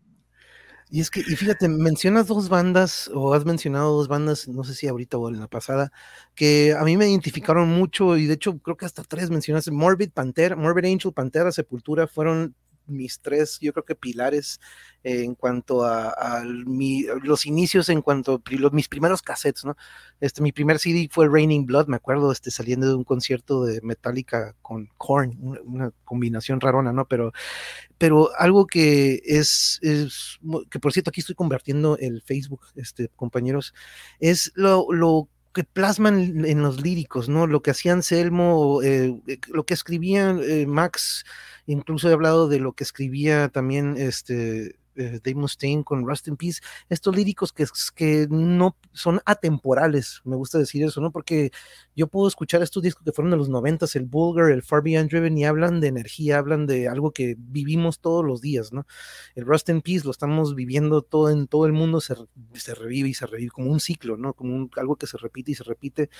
Y 0.89 1.01
es 1.01 1.11
que, 1.11 1.21
y 1.21 1.37
fíjate, 1.37 1.69
mencionas 1.69 2.29
dos 2.29 2.49
bandas, 2.49 3.11
o 3.13 3.35
has 3.35 3.45
mencionado 3.45 3.93
dos 3.97 4.07
bandas, 4.07 4.47
no 4.47 4.63
sé 4.63 4.73
si 4.73 4.87
ahorita 4.87 5.19
o 5.19 5.29
en 5.29 5.41
la 5.41 5.49
pasada, 5.49 5.91
que 6.35 6.75
a 6.79 6.85
mí 6.85 6.97
me 6.97 7.09
identificaron 7.09 7.69
mucho, 7.69 8.17
y 8.17 8.27
de 8.27 8.35
hecho 8.35 8.59
creo 8.59 8.77
que 8.77 8.87
hasta 8.87 9.03
tres 9.03 9.29
mencionaste, 9.29 9.73
Morbid 9.73 10.11
Pantera, 10.13 10.55
Morbid 10.55 10.85
Angel, 10.85 11.13
Pantera, 11.13 11.51
Sepultura, 11.51 12.07
fueron 12.07 12.55
mis 12.87 13.21
tres, 13.21 13.59
yo 13.61 13.73
creo 13.73 13.85
que 13.85 13.95
pilares 13.95 14.61
en 15.03 15.37
cuanto 15.37 15.85
a, 15.85 16.43
los 16.45 17.47
inicios, 17.47 17.89
en 17.89 18.03
cuanto 18.03 18.43
a 18.45 18.71
mis 18.71 18.89
primeros 18.89 19.23
cassettes, 19.23 19.65
¿no? 19.65 19.77
Este, 20.21 20.43
mi 20.43 20.51
primer 20.51 20.81
CD 20.81 21.09
fue 21.11 21.29
Raining 21.29 21.65
Blood, 21.65 21.87
me 21.87 21.97
acuerdo, 21.97 22.33
este, 22.33 22.51
saliendo 22.51 22.89
de 22.89 22.95
un 22.95 23.05
concierto 23.05 23.65
de 23.65 23.81
Metallica 23.83 24.57
con 24.63 24.89
Korn, 24.97 25.37
una, 25.65 25.93
combinación 26.05 26.61
rarona, 26.61 26.93
¿no? 26.93 27.07
Pero, 27.07 27.33
pero 27.99 28.31
algo 28.37 28.67
que 28.67 29.23
es, 29.25 29.79
es, 29.83 30.39
que 30.71 30.81
por 30.81 30.93
cierto 30.93 31.11
aquí 31.11 31.21
estoy 31.21 31.37
convirtiendo 31.37 31.97
el 31.99 32.23
Facebook, 32.23 32.63
este, 32.75 33.09
compañeros, 33.15 33.75
es 34.19 34.51
lo, 34.57 34.87
lo 34.91 35.29
que 35.57 35.65
plasman 35.65 36.45
en 36.45 36.61
los 36.61 36.83
líricos, 36.83 37.31
¿no? 37.31 37.47
Lo 37.47 37.63
que 37.63 37.71
hacían 37.71 38.03
Selmo, 38.03 38.83
eh, 38.83 39.19
eh, 39.27 39.39
lo 39.49 39.65
que 39.65 39.73
escribían 39.73 40.43
Max, 40.69 41.25
incluso 41.65 42.11
he 42.11 42.13
hablado 42.13 42.47
de 42.47 42.59
lo 42.59 42.75
que 42.75 42.85
escribía 42.85 43.49
también 43.49 43.97
este 43.97 44.77
eh, 44.97 45.21
Dave 45.23 45.35
Mustaine 45.35 45.85
con 45.85 46.07
Rust 46.07 46.29
in 46.29 46.37
Peace, 46.37 46.61
estos 46.89 47.15
líricos 47.15 47.53
que, 47.53 47.67
que 47.95 48.27
no 48.31 48.77
son 48.93 49.21
atemporales, 49.25 50.21
me 50.25 50.37
gusta 50.37 50.59
decir 50.59 50.83
eso, 50.85 51.01
¿no? 51.01 51.11
Porque 51.11 51.51
yo 51.95 52.07
puedo 52.07 52.29
escuchar 52.29 52.63
estos 52.63 52.83
discos 52.83 53.05
que 53.05 53.13
fueron 53.13 53.31
de 53.31 53.37
los 53.37 53.49
noventas, 53.49 53.97
el 53.97 54.05
Bulgar, 54.05 54.51
el 54.51 54.63
Far 54.63 54.83
Beyond 54.83 55.11
Driven, 55.11 55.39
y 55.39 55.45
hablan 55.45 55.81
de 55.81 55.89
energía, 55.89 56.39
hablan 56.39 56.67
de 56.67 56.89
algo 56.89 57.13
que 57.13 57.37
vivimos 57.39 58.01
todos 58.01 58.25
los 58.25 58.41
días, 58.41 58.73
¿no? 58.73 58.87
El 59.35 59.45
Rust 59.45 59.69
in 59.69 59.83
Peace 59.83 60.05
lo 60.05 60.11
estamos 60.11 60.55
viviendo 60.55 61.03
todo 61.03 61.31
en 61.31 61.47
todo 61.47 61.67
el 61.67 61.73
mundo, 61.73 62.01
se, 62.01 62.15
se 62.55 62.75
revive 62.75 63.09
y 63.09 63.15
se 63.15 63.27
revive 63.27 63.51
como 63.51 63.71
un 63.71 63.81
ciclo, 63.81 64.17
¿no? 64.17 64.35
Como 64.35 64.69
algo 64.77 64.97
que 64.97 65.07
se 65.07 65.19
repite 65.19 65.53
y 65.53 65.55
se 65.55 65.65
repite. 65.65 66.11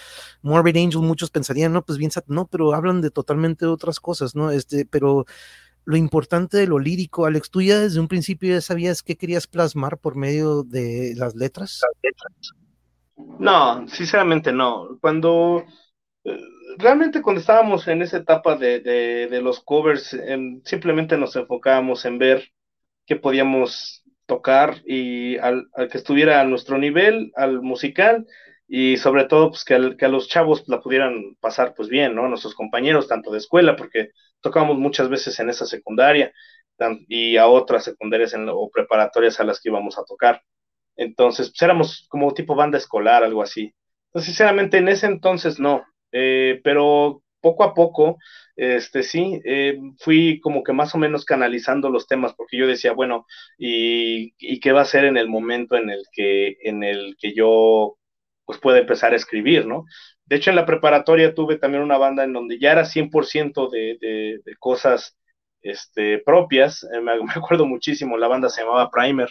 Morbid 0.43 0.77
Angel, 0.77 1.03
muchos 1.03 1.31
pensarían, 1.31 1.73
no, 1.73 1.85
pues 1.85 1.99
bien, 1.99 2.11
no, 2.29 2.47
pero 2.47 2.75
hablan 2.75 3.01
de 3.01 3.11
totalmente 3.11 3.67
otras 3.67 4.01
cosas, 4.01 4.35
¿no? 4.35 4.51
Este, 4.51 4.87
pero 4.87 5.27
lo 5.87 5.97
importante 5.97 6.59
de 6.59 6.67
lo 6.67 6.79
lírico. 6.79 7.25
Alex, 7.25 7.49
tú 7.49 7.63
ya 7.63 7.79
desde 7.79 8.01
un 8.01 8.09
principio 8.09 8.53
ya 8.53 8.61
sabías 8.61 9.03
qué 9.03 9.17
querías 9.17 9.47
plasmar 9.47 9.99
por 9.99 10.17
medio 10.17 10.65
de 10.65 11.15
las 11.17 11.35
letras. 11.37 11.81
No, 13.39 13.87
sinceramente 13.89 14.53
no. 14.53 14.99
Cuando 15.01 15.65
eh, 16.25 16.39
realmente 16.77 17.23
cuando 17.23 17.41
estábamos 17.41 17.87
en 17.87 18.03
esa 18.03 18.19
etapa 18.19 18.57
de, 18.57 19.29
los 19.41 19.61
covers, 19.61 20.17
simplemente 20.65 21.17
nos 21.17 21.37
enfocábamos 21.37 22.05
en 22.05 22.19
ver 22.19 22.49
que 23.07 23.15
podíamos 23.15 24.03
tocar 24.27 24.83
y 24.85 25.39
al, 25.39 25.69
que 25.91 25.99
estuviera 25.99 26.41
a 26.41 26.45
nuestro 26.45 26.79
nivel, 26.79 27.31
al 27.37 27.63
musical, 27.63 28.27
y 28.67 28.97
sobre 28.97 29.27
todo 29.27 29.51
pues 29.51 29.65
que, 29.65 29.97
que 29.97 30.05
a 30.05 30.09
los 30.09 30.27
chavos 30.27 30.65
la 30.67 30.81
pudieran 30.81 31.37
pasar 31.39 31.75
pues 31.77 31.89
bien, 31.89 32.17
¿no? 32.17 32.29
Nuestros 32.29 32.57
compañeros, 32.57 33.07
tanto 33.07 33.31
de 33.31 33.39
escuela, 33.39 33.77
porque 33.77 34.11
tocábamos 34.47 34.79
muchas 34.79 35.09
veces 35.09 35.39
en 35.41 35.51
esa 35.51 35.67
secundaria 35.67 36.33
y 37.09 37.37
a 37.37 37.49
otras 37.49 37.85
secundarias 37.85 38.35
o 38.35 38.71
preparatorias 38.71 39.41
a 39.41 39.45
las 39.45 39.61
que 39.61 39.71
íbamos 39.71 39.99
a 39.99 40.05
tocar. 40.05 40.41
Entonces, 40.97 41.51
pues 41.51 41.63
éramos 41.63 42.07
como 42.09 42.33
tipo 42.33 42.55
banda 42.55 42.79
escolar, 42.79 43.25
algo 43.25 43.43
así. 43.43 43.75
Sinceramente, 44.15 44.79
en 44.79 44.89
ese 44.89 45.07
entonces 45.07 45.59
no, 45.59 45.85
eh, 46.13 46.61
pero 46.65 47.23
poco 47.41 47.65
a 47.65 47.75
poco, 47.75 48.19
este 48.57 49.03
sí, 49.03 49.41
eh, 49.45 49.79
fui 49.99 50.41
como 50.41 50.63
que 50.63 50.73
más 50.73 50.95
o 50.95 50.99
menos 50.99 51.25
canalizando 51.25 51.91
los 51.91 52.07
temas, 52.07 52.35
porque 52.35 52.57
yo 52.57 52.67
decía, 52.67 52.93
bueno, 52.93 53.27
¿y, 53.59 54.33
¿y, 54.39 54.61
qué 54.61 54.73
va 54.73 54.83
a 54.83 54.87
ser 54.87 55.05
en 55.05 55.17
el 55.17 55.29
momento 55.29 55.77
en 55.77 55.91
el 55.91 56.03
que, 56.13 56.57
en 56.63 56.83
el 56.83 57.17
que 57.21 57.35
yo 57.35 57.99
pues 58.47 58.59
pueda 58.61 58.79
empezar 58.79 59.13
a 59.13 59.17
escribir, 59.17 59.67
¿no? 59.67 59.85
De 60.27 60.37
hecho, 60.37 60.51
en 60.51 60.57
la 60.57 60.67
preparatoria 60.67 61.35
tuve 61.35 61.57
también 61.57 61.83
una 61.83 61.99
banda 61.99 62.25
en 62.25 62.33
donde 62.33 62.59
ya 62.59 62.73
era 62.73 62.85
100% 62.85 63.71
de, 63.71 63.97
de, 64.01 64.41
de, 64.45 64.57
cosas 64.57 65.17
este, 65.63 66.19
propias, 66.19 66.85
eh, 66.85 67.01
me, 67.01 67.13
acuerdo 67.35 67.67
muchísimo, 67.67 68.17
la 68.17 68.29
banda 68.29 68.49
se 68.49 68.63
llamaba 68.63 68.91
Primer, 68.91 69.29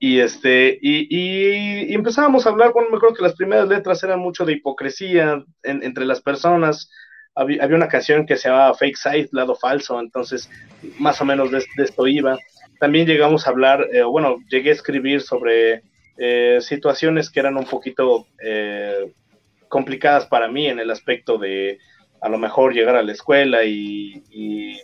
y, 0.00 0.20
este, 0.20 0.78
y, 0.80 1.92
empezábamos 1.92 2.46
a 2.46 2.50
hablar, 2.50 2.72
bueno, 2.72 2.88
me 2.90 2.96
acuerdo 2.96 3.16
que 3.16 3.22
las 3.22 3.34
primeras 3.34 3.68
letras 3.68 4.02
eran 4.04 4.20
mucho 4.20 4.44
de 4.44 4.52
hipocresía 4.52 5.44
entre 5.64 6.04
las 6.04 6.20
personas, 6.20 6.90
había, 7.34 7.64
una 7.66 7.88
canción 7.88 8.26
que 8.26 8.36
se 8.36 8.48
llamaba 8.48 8.74
Fake 8.74 8.96
Side, 8.96 9.28
lado 9.32 9.56
falso, 9.56 9.98
entonces 10.00 10.50
más 10.98 11.20
o 11.20 11.24
menos 11.24 11.50
de, 11.50 11.64
esto 11.78 12.06
iba. 12.06 12.38
También 12.80 13.06
llegamos 13.06 13.46
a 13.46 13.50
hablar, 13.50 13.86
eh, 13.92 14.02
bueno, 14.02 14.38
llegué 14.48 14.70
a 14.70 14.74
escribir 14.74 15.20
sobre 15.20 15.82
eh, 16.16 16.58
situaciones 16.60 17.30
que 17.30 17.40
eran 17.40 17.56
un 17.56 17.64
poquito 17.64 18.26
complicadas 19.68 20.26
para 20.26 20.48
mí 20.48 20.66
en 20.66 20.78
el 20.78 20.90
aspecto 20.90 21.38
de 21.38 21.78
a 22.20 22.28
lo 22.28 22.38
mejor 22.38 22.74
llegar 22.74 22.96
a 22.96 23.02
la 23.02 23.12
escuela 23.12 23.64
y, 23.64 24.80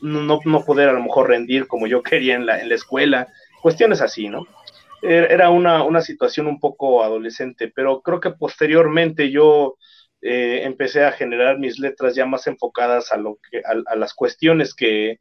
no, 0.00 0.40
no, 0.44 0.64
poder 0.64 0.88
a 0.88 0.92
lo 0.92 1.02
mejor 1.02 1.28
rendir 1.28 1.66
como 1.66 1.86
yo 1.86 2.02
quería 2.02 2.34
en 2.34 2.46
la, 2.46 2.60
en 2.60 2.68
la 2.68 2.74
escuela 2.74 3.28
cuestiones 3.60 4.00
así, 4.00 4.28
¿no? 4.28 4.46
Era 5.02 5.50
una, 5.50 5.82
una 5.82 6.00
situación 6.00 6.46
un 6.46 6.60
poco 6.60 7.02
adolescente, 7.02 7.72
pero 7.74 8.02
creo 8.02 8.20
que 8.20 8.30
posteriormente 8.30 9.32
yo 9.32 9.76
eh, 10.20 10.60
empecé 10.62 11.04
a 11.04 11.10
generar 11.10 11.58
mis 11.58 11.80
letras 11.80 12.14
ya 12.14 12.24
más 12.24 12.46
enfocadas 12.46 13.10
a, 13.10 13.16
lo 13.16 13.38
que, 13.50 13.58
a, 13.58 13.74
a 13.84 13.96
las 13.96 14.14
cuestiones 14.14 14.74
que, 14.74 15.18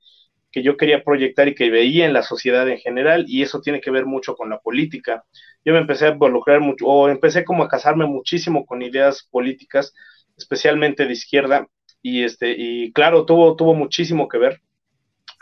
que 0.52 0.64
yo 0.64 0.78
quería 0.78 1.04
proyectar 1.04 1.48
y 1.48 1.56
que 1.56 1.70
veía 1.70 2.06
en 2.06 2.14
la 2.14 2.24
sociedad 2.24 2.68
en 2.70 2.78
general, 2.78 3.26
y 3.28 3.42
eso 3.42 3.62
tiene 3.62 3.82
que 3.82 3.92
ver 3.92 4.06
mucho 4.06 4.36
con 4.36 4.50
la 4.50 4.60
política. 4.60 5.24
Yo 5.64 5.74
me 5.74 5.80
empecé 5.80 6.08
a 6.08 6.12
involucrar 6.12 6.60
mucho, 6.60 6.86
o 6.86 7.10
empecé 7.10 7.46
como 7.46 7.64
a 7.64 7.70
casarme 7.70 8.06
muchísimo 8.06 8.66
con 8.66 8.82
ideas 8.82 9.28
políticas, 9.32 9.94
especialmente 10.38 11.06
de 11.06 11.14
izquierda, 11.14 11.68
y 12.02 12.24
este, 12.24 12.56
y 12.58 12.92
claro, 12.94 13.26
tuvo, 13.26 13.56
tuvo 13.56 13.74
muchísimo 13.74 14.28
que 14.28 14.38
ver. 14.38 14.62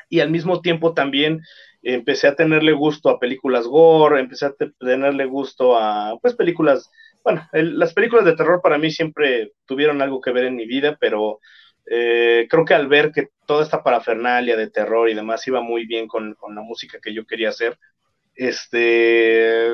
Y 0.09 0.19
al 0.19 0.31
mismo 0.31 0.61
tiempo 0.61 0.93
también 0.93 1.41
empecé 1.81 2.27
a 2.27 2.35
tenerle 2.35 2.73
gusto 2.73 3.09
a 3.09 3.19
películas 3.19 3.65
gore, 3.65 4.19
empecé 4.19 4.47
a 4.47 4.53
tenerle 4.79 5.25
gusto 5.25 5.77
a 5.77 6.17
pues 6.21 6.35
películas, 6.35 6.89
bueno, 7.23 7.47
las 7.53 7.93
películas 7.93 8.25
de 8.25 8.35
terror 8.35 8.61
para 8.61 8.77
mí 8.77 8.91
siempre 8.91 9.53
tuvieron 9.65 10.01
algo 10.01 10.19
que 10.19 10.31
ver 10.31 10.45
en 10.45 10.55
mi 10.55 10.65
vida, 10.65 10.97
pero 10.99 11.39
eh, 11.89 12.47
creo 12.49 12.65
que 12.65 12.73
al 12.75 12.87
ver 12.87 13.11
que 13.11 13.29
toda 13.47 13.63
esta 13.63 13.83
parafernalia 13.83 14.57
de 14.57 14.69
terror 14.71 15.09
y 15.09 15.15
demás 15.15 15.47
iba 15.47 15.61
muy 15.61 15.85
bien 15.87 16.07
con, 16.07 16.35
con 16.35 16.55
la 16.55 16.61
música 16.61 16.99
que 17.01 17.13
yo 17.13 17.25
quería 17.25 17.49
hacer, 17.49 17.77
este, 18.35 19.71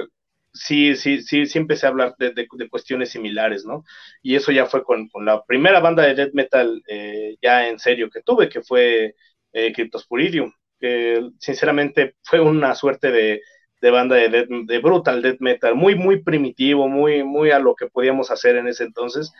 sí, 0.54 0.95
sí, 0.95 1.21
sí, 1.21 1.45
sí 1.45 1.58
empecé 1.60 1.86
a 1.86 1.89
hablar 1.89 2.15
de, 2.17 2.32
de, 2.32 2.47
de 2.51 2.69
cuestiones 2.69 3.10
similares, 3.12 3.65
¿no? 3.65 3.84
Y 4.21 4.36
eso 4.36 4.51
ya 4.51 4.65
fue 4.65 4.84
con, 4.84 5.08
con 5.10 5.25
la 5.25 5.43
primera 5.45 5.80
banda 5.80 6.04
de 6.04 6.15
death 6.15 6.34
metal 6.34 6.82
eh, 6.88 7.36
ya 7.41 7.67
en 7.69 7.80
serio 7.80 8.10
que 8.10 8.21
tuve, 8.21 8.49
que 8.49 8.62
fue 8.62 9.15
eh, 9.54 9.73
Cryptosporidium 9.73 10.51
que 10.80 11.30
sinceramente 11.39 12.15
fue 12.23 12.41
una 12.41 12.75
suerte 12.75 13.10
de, 13.12 13.41
de 13.82 13.91
banda 13.91 14.15
de, 14.17 14.45
de 14.65 14.80
brutal 14.80 15.21
death 15.21 15.38
metal, 15.39 15.73
muy, 15.75 15.95
muy 15.95 16.21
primitivo, 16.21 16.88
muy, 16.89 17.23
muy 17.23 17.51
a 17.51 17.60
lo 17.60 17.75
que 17.75 17.88
podíamos 17.88 18.30
hacer 18.32 18.58
en 18.58 18.67
ese 18.67 18.84
entonces, 18.84 19.32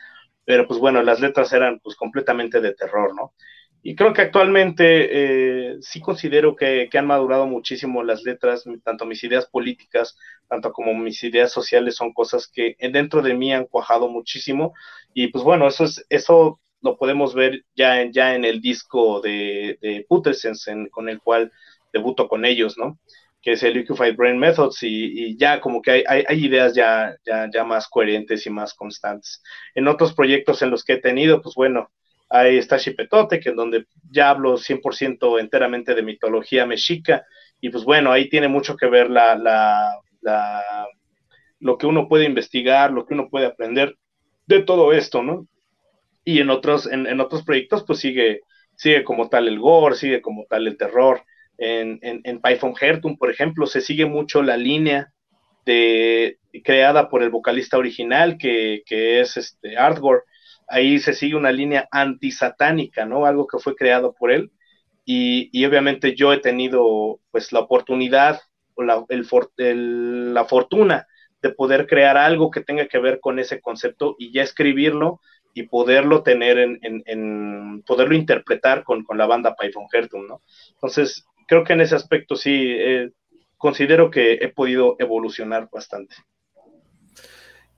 pero 0.46 0.66
pues 0.66 0.80
bueno, 0.80 1.02
las 1.02 1.20
letras 1.20 1.52
eran 1.52 1.80
pues 1.80 1.96
completamente 1.96 2.62
de 2.62 2.72
terror, 2.72 3.14
¿no? 3.14 3.34
Y 3.82 3.94
creo 3.94 4.12
que 4.12 4.22
actualmente 4.22 5.08
eh, 5.10 5.76
sí 5.80 6.00
considero 6.00 6.56
que, 6.56 6.88
que, 6.90 6.98
han 6.98 7.06
madurado 7.06 7.46
muchísimo 7.46 8.02
las 8.02 8.24
letras, 8.24 8.64
tanto 8.82 9.06
mis 9.06 9.22
ideas 9.22 9.46
políticas, 9.46 10.16
tanto 10.48 10.72
como 10.72 10.92
mis 10.94 11.22
ideas 11.22 11.52
sociales 11.52 11.94
son 11.94 12.12
cosas 12.12 12.48
que 12.48 12.76
dentro 12.80 13.22
de 13.22 13.34
mí 13.34 13.52
han 13.52 13.66
cuajado 13.66 14.08
muchísimo. 14.08 14.74
Y 15.14 15.28
pues 15.28 15.44
bueno, 15.44 15.68
eso 15.68 15.84
es, 15.84 16.04
eso 16.08 16.58
lo 16.80 16.96
podemos 16.96 17.34
ver 17.34 17.64
ya 17.76 18.00
en, 18.00 18.12
ya 18.12 18.34
en 18.34 18.44
el 18.44 18.60
disco 18.60 19.20
de, 19.20 19.78
de 19.80 20.04
Putersens, 20.08 20.66
con 20.90 21.08
el 21.08 21.20
cual 21.20 21.52
debuto 21.92 22.28
con 22.28 22.44
ellos, 22.44 22.76
¿no? 22.76 22.98
Que 23.46 23.52
es 23.52 23.62
el 23.62 23.74
Liquefied 23.74 24.16
Brain 24.16 24.38
Methods, 24.38 24.82
y, 24.82 25.36
ya 25.36 25.60
como 25.60 25.80
que 25.80 26.04
hay, 26.06 26.24
hay, 26.26 26.44
ideas 26.44 26.74
ya, 26.74 27.14
ya, 27.24 27.48
ya 27.52 27.62
más 27.62 27.86
coherentes 27.86 28.44
y 28.46 28.50
más 28.50 28.74
constantes. 28.74 29.40
En 29.76 29.86
otros 29.86 30.14
proyectos 30.14 30.62
en 30.62 30.70
los 30.70 30.82
que 30.82 30.94
he 30.94 31.00
tenido, 31.00 31.40
pues 31.40 31.54
bueno, 31.54 31.90
ahí 32.28 32.56
está 32.58 32.78
Chipetote, 32.78 33.38
que 33.38 33.50
en 33.50 33.56
donde 33.56 33.86
ya 34.10 34.30
hablo 34.30 34.56
100% 34.58 35.38
enteramente 35.38 35.94
de 35.94 36.02
mitología 36.02 36.66
mexica, 36.66 37.24
y 37.60 37.70
pues 37.70 37.84
bueno, 37.84 38.10
ahí 38.10 38.28
tiene 38.28 38.48
mucho 38.48 38.76
que 38.76 38.86
ver 38.86 39.10
la, 39.10 39.36
la, 39.36 39.96
lo 41.60 41.78
que 41.78 41.86
uno 41.86 42.08
puede 42.08 42.24
investigar, 42.24 42.90
lo 42.90 43.06
que 43.06 43.14
uno 43.14 43.28
puede 43.30 43.46
aprender 43.46 43.94
de 44.46 44.62
todo 44.62 44.92
esto, 44.92 45.22
¿no? 45.22 45.46
y 46.26 46.40
en 46.40 46.50
otros, 46.50 46.86
en, 46.86 47.06
en, 47.06 47.20
otros 47.20 47.44
proyectos 47.44 47.84
pues 47.84 48.00
sigue, 48.00 48.40
sigue 48.74 49.04
como 49.04 49.28
tal 49.28 49.46
el 49.46 49.60
gore, 49.60 49.94
sigue 49.94 50.20
como 50.20 50.44
tal 50.50 50.66
el 50.66 50.76
terror. 50.76 51.22
En, 51.58 51.98
en, 52.02 52.20
en 52.24 52.40
Python 52.40 52.74
Hertum, 52.78 53.16
por 53.16 53.30
ejemplo, 53.30 53.66
se 53.66 53.80
sigue 53.80 54.06
mucho 54.06 54.42
la 54.42 54.56
línea 54.56 55.12
de, 55.64 56.38
creada 56.64 57.08
por 57.08 57.22
el 57.22 57.30
vocalista 57.30 57.78
original, 57.78 58.38
que, 58.38 58.82
que 58.86 59.20
es 59.20 59.36
este 59.36 59.76
Artgore. 59.76 60.22
Ahí 60.68 60.98
se 60.98 61.12
sigue 61.12 61.36
una 61.36 61.52
línea 61.52 61.88
antisatánica, 61.90 63.04
¿no? 63.04 63.26
Algo 63.26 63.46
que 63.46 63.58
fue 63.58 63.74
creado 63.76 64.14
por 64.14 64.32
él. 64.32 64.50
Y, 65.04 65.50
y 65.52 65.64
obviamente 65.64 66.14
yo 66.14 66.32
he 66.32 66.38
tenido 66.38 67.20
pues 67.30 67.52
la 67.52 67.60
oportunidad 67.60 68.40
o 68.74 68.82
la, 68.82 69.04
el, 69.08 69.26
el, 69.58 70.34
la 70.34 70.44
fortuna 70.44 71.06
de 71.42 71.50
poder 71.50 71.86
crear 71.86 72.16
algo 72.16 72.50
que 72.50 72.62
tenga 72.62 72.86
que 72.86 72.98
ver 72.98 73.20
con 73.20 73.38
ese 73.38 73.60
concepto 73.60 74.16
y 74.18 74.32
ya 74.32 74.42
escribirlo 74.42 75.20
y 75.54 75.64
poderlo 75.64 76.22
tener 76.22 76.58
en, 76.58 76.78
en, 76.82 77.02
en 77.06 77.82
poderlo 77.86 78.14
interpretar 78.14 78.84
con, 78.84 79.04
con, 79.04 79.16
la 79.16 79.26
banda 79.26 79.54
Python 79.54 79.86
Hertum, 79.90 80.26
¿no? 80.26 80.42
Entonces, 80.74 81.24
creo 81.46 81.64
que 81.64 81.72
en 81.72 81.80
ese 81.80 81.94
aspecto 81.94 82.36
sí, 82.36 82.74
eh, 82.76 83.10
considero 83.56 84.10
que 84.10 84.34
he 84.34 84.48
podido 84.48 84.96
evolucionar 84.98 85.68
bastante. 85.72 86.14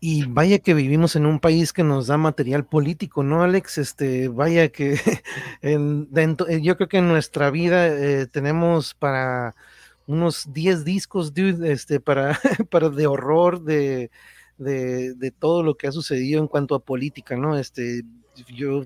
Y 0.00 0.26
vaya 0.26 0.60
que 0.60 0.74
vivimos 0.74 1.16
en 1.16 1.26
un 1.26 1.40
país 1.40 1.72
que 1.72 1.82
nos 1.82 2.06
da 2.06 2.16
material 2.16 2.64
político, 2.64 3.24
¿no, 3.24 3.42
Alex? 3.42 3.78
Este, 3.78 4.28
vaya 4.28 4.68
que 4.68 4.96
dentro, 5.60 6.48
yo 6.48 6.76
creo 6.76 6.88
que 6.88 6.98
en 6.98 7.08
nuestra 7.08 7.50
vida 7.50 7.88
eh, 7.88 8.26
tenemos 8.26 8.94
para 8.94 9.56
unos 10.06 10.52
10 10.52 10.84
discos, 10.84 11.34
dude, 11.34 11.72
este, 11.72 11.98
para, 11.98 12.38
para 12.70 12.90
de 12.90 13.06
horror, 13.08 13.62
de, 13.62 14.10
de, 14.56 15.32
todo 15.38 15.62
lo 15.62 15.76
que 15.76 15.88
ha 15.88 15.92
sucedido 15.92 16.40
en 16.40 16.48
cuanto 16.48 16.74
a 16.74 16.84
política, 16.84 17.36
¿no? 17.36 17.58
Este, 17.58 18.02
yo, 18.54 18.84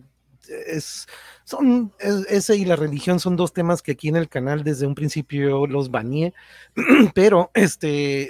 es, 0.49 1.07
son, 1.45 1.93
es, 1.99 2.26
ese 2.28 2.57
y 2.57 2.64
la 2.64 2.76
religión 2.76 3.20
son 3.20 3.36
dos 3.36 3.53
temas 3.53 3.82
que 3.82 3.93
aquí 3.93 4.09
en 4.09 4.16
el 4.16 4.28
canal 4.28 4.64
desde 4.64 4.86
un 4.86 4.95
principio 4.95 5.66
los 5.66 5.90
baneé, 5.90 6.34
pero 7.14 7.51
este, 7.55 8.28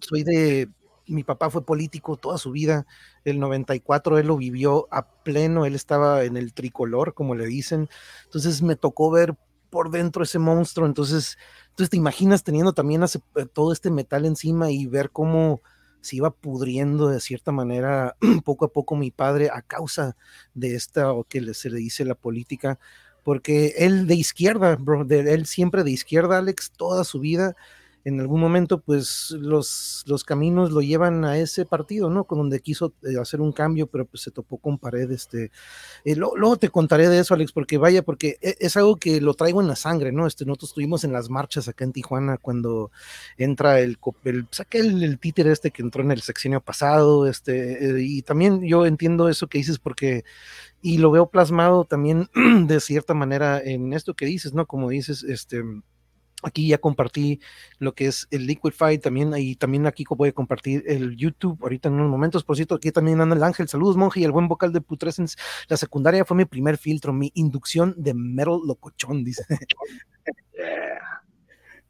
soy 0.00 0.22
de, 0.22 0.68
mi 1.06 1.22
papá 1.22 1.50
fue 1.50 1.64
político 1.64 2.16
toda 2.16 2.38
su 2.38 2.50
vida, 2.50 2.86
el 3.24 3.38
94 3.38 4.18
él 4.18 4.26
lo 4.26 4.36
vivió 4.36 4.88
a 4.90 5.08
pleno, 5.08 5.64
él 5.64 5.74
estaba 5.74 6.24
en 6.24 6.36
el 6.36 6.52
tricolor, 6.52 7.14
como 7.14 7.34
le 7.34 7.46
dicen, 7.46 7.88
entonces 8.24 8.62
me 8.62 8.76
tocó 8.76 9.10
ver 9.10 9.36
por 9.70 9.90
dentro 9.90 10.22
ese 10.22 10.38
monstruo, 10.38 10.86
entonces, 10.86 11.38
entonces 11.70 11.90
te 11.90 11.96
imaginas 11.96 12.44
teniendo 12.44 12.72
también 12.72 13.04
todo 13.52 13.72
este 13.72 13.90
metal 13.90 14.24
encima 14.24 14.70
y 14.70 14.86
ver 14.86 15.10
cómo 15.10 15.60
se 16.06 16.16
iba 16.16 16.30
pudriendo 16.30 17.08
de 17.08 17.20
cierta 17.20 17.52
manera 17.52 18.16
poco 18.44 18.64
a 18.64 18.72
poco 18.72 18.96
mi 18.96 19.10
padre 19.10 19.50
a 19.52 19.62
causa 19.62 20.16
de 20.54 20.74
esta 20.74 21.12
o 21.12 21.24
que 21.24 21.52
se 21.54 21.68
le 21.68 21.78
dice 21.78 22.04
la 22.04 22.14
política, 22.14 22.78
porque 23.24 23.74
él 23.78 24.06
de 24.06 24.14
izquierda, 24.14 24.76
bro, 24.76 25.04
de, 25.04 25.34
él 25.34 25.46
siempre 25.46 25.82
de 25.82 25.90
izquierda, 25.90 26.38
Alex, 26.38 26.70
toda 26.70 27.04
su 27.04 27.20
vida, 27.20 27.56
en 28.06 28.20
algún 28.20 28.40
momento 28.40 28.80
pues 28.80 29.32
los, 29.32 30.04
los 30.06 30.22
caminos 30.22 30.70
lo 30.70 30.80
llevan 30.80 31.24
a 31.24 31.38
ese 31.38 31.64
partido, 31.64 32.08
¿no? 32.08 32.22
Con 32.22 32.38
donde 32.38 32.60
quiso 32.60 32.94
eh, 33.02 33.18
hacer 33.20 33.40
un 33.40 33.50
cambio, 33.50 33.88
pero 33.88 34.06
pues 34.06 34.22
se 34.22 34.30
topó 34.30 34.58
con 34.58 34.78
pared, 34.78 35.10
este, 35.10 35.50
eh, 36.04 36.14
luego 36.14 36.56
te 36.56 36.68
contaré 36.68 37.08
de 37.08 37.18
eso, 37.18 37.34
Alex, 37.34 37.50
porque 37.50 37.78
vaya, 37.78 38.02
porque 38.02 38.38
e, 38.40 38.54
es, 38.60 38.76
algo 38.76 38.94
que 38.94 39.20
lo 39.20 39.34
traigo 39.34 39.60
en 39.60 39.66
la 39.66 39.74
sangre, 39.74 40.12
¿no? 40.12 40.28
Este, 40.28 40.44
nosotros 40.44 40.70
estuvimos 40.70 41.02
en 41.02 41.12
las 41.12 41.30
marchas 41.30 41.66
acá 41.66 41.84
en 41.84 41.92
Tijuana 41.92 42.38
cuando 42.38 42.92
entra 43.38 43.80
el, 43.80 43.98
el 44.22 44.46
saqué 44.52 44.78
el, 44.78 45.02
el 45.02 45.18
títere 45.18 45.50
este 45.50 45.72
que 45.72 45.82
entró 45.82 46.04
en 46.04 46.12
el 46.12 46.22
sexenio 46.22 46.60
pasado, 46.60 47.26
este, 47.26 47.90
eh, 47.90 48.02
y 48.02 48.22
también 48.22 48.62
yo 48.62 48.86
entiendo 48.86 49.28
eso 49.28 49.48
que 49.48 49.58
dices 49.58 49.80
porque 49.80 50.24
y 50.80 50.98
lo 50.98 51.10
veo 51.10 51.26
plasmado 51.28 51.84
también 51.84 52.28
de 52.68 52.78
cierta 52.78 53.14
manera 53.14 53.60
en 53.60 53.92
esto 53.94 54.14
que 54.14 54.26
dices, 54.26 54.54
¿no? 54.54 54.66
Como 54.66 54.90
dices, 54.90 55.24
este, 55.24 55.64
aquí 56.42 56.68
ya 56.68 56.78
compartí 56.78 57.40
lo 57.78 57.94
que 57.94 58.06
es 58.06 58.28
el 58.30 58.46
Liquify 58.46 58.98
también, 58.98 59.32
y 59.36 59.56
también 59.56 59.86
aquí 59.86 60.04
voy 60.08 60.28
a 60.30 60.32
compartir 60.32 60.84
el 60.86 61.16
YouTube 61.16 61.58
ahorita 61.62 61.88
en 61.88 61.94
unos 61.94 62.10
momentos, 62.10 62.44
por 62.44 62.56
cierto, 62.56 62.74
aquí 62.74 62.92
también 62.92 63.20
anda 63.20 63.36
el 63.36 63.42
Ángel, 63.42 63.68
saludos 63.68 63.96
monje 63.96 64.20
y 64.20 64.24
el 64.24 64.32
buen 64.32 64.48
vocal 64.48 64.72
de 64.72 64.80
Putrescence, 64.80 65.36
la 65.68 65.76
secundaria 65.76 66.24
fue 66.24 66.36
mi 66.36 66.44
primer 66.44 66.76
filtro, 66.78 67.12
mi 67.12 67.30
inducción 67.34 67.94
de 67.96 68.14
metal 68.14 68.60
locochón, 68.64 69.24
dice. 69.24 69.44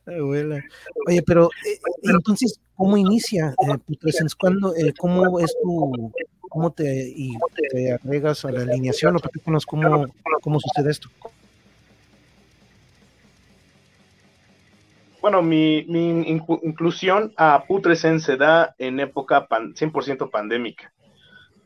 Oye, 0.07 1.23
pero 1.27 1.51
eh, 1.67 1.81
entonces, 2.03 2.61
¿cómo 2.77 2.97
inicia 2.97 3.49
eh, 3.49 3.79
Putrescence? 3.85 4.37
¿Cuándo, 4.39 4.75
eh, 4.77 4.93
¿Cómo 4.97 5.41
es 5.41 5.53
tu, 5.61 6.13
cómo 6.49 6.71
te, 6.73 7.09
y 7.09 7.37
te 7.71 7.93
agregas 7.93 8.45
a 8.45 8.53
la 8.53 8.63
alineación 8.63 9.17
o 9.17 9.19
platícanos 9.19 9.67
cómo, 9.67 10.07
cómo 10.43 10.61
sucede 10.61 10.91
esto. 10.91 11.11
Bueno, 15.27 15.43
mi, 15.43 15.79
inclusión 16.63 17.33
a 17.37 17.65
Putresen 17.67 18.21
se 18.21 18.37
da 18.37 18.77
en 18.79 19.01
época 19.01 19.49
100% 19.49 20.31
pandémica. 20.31 20.93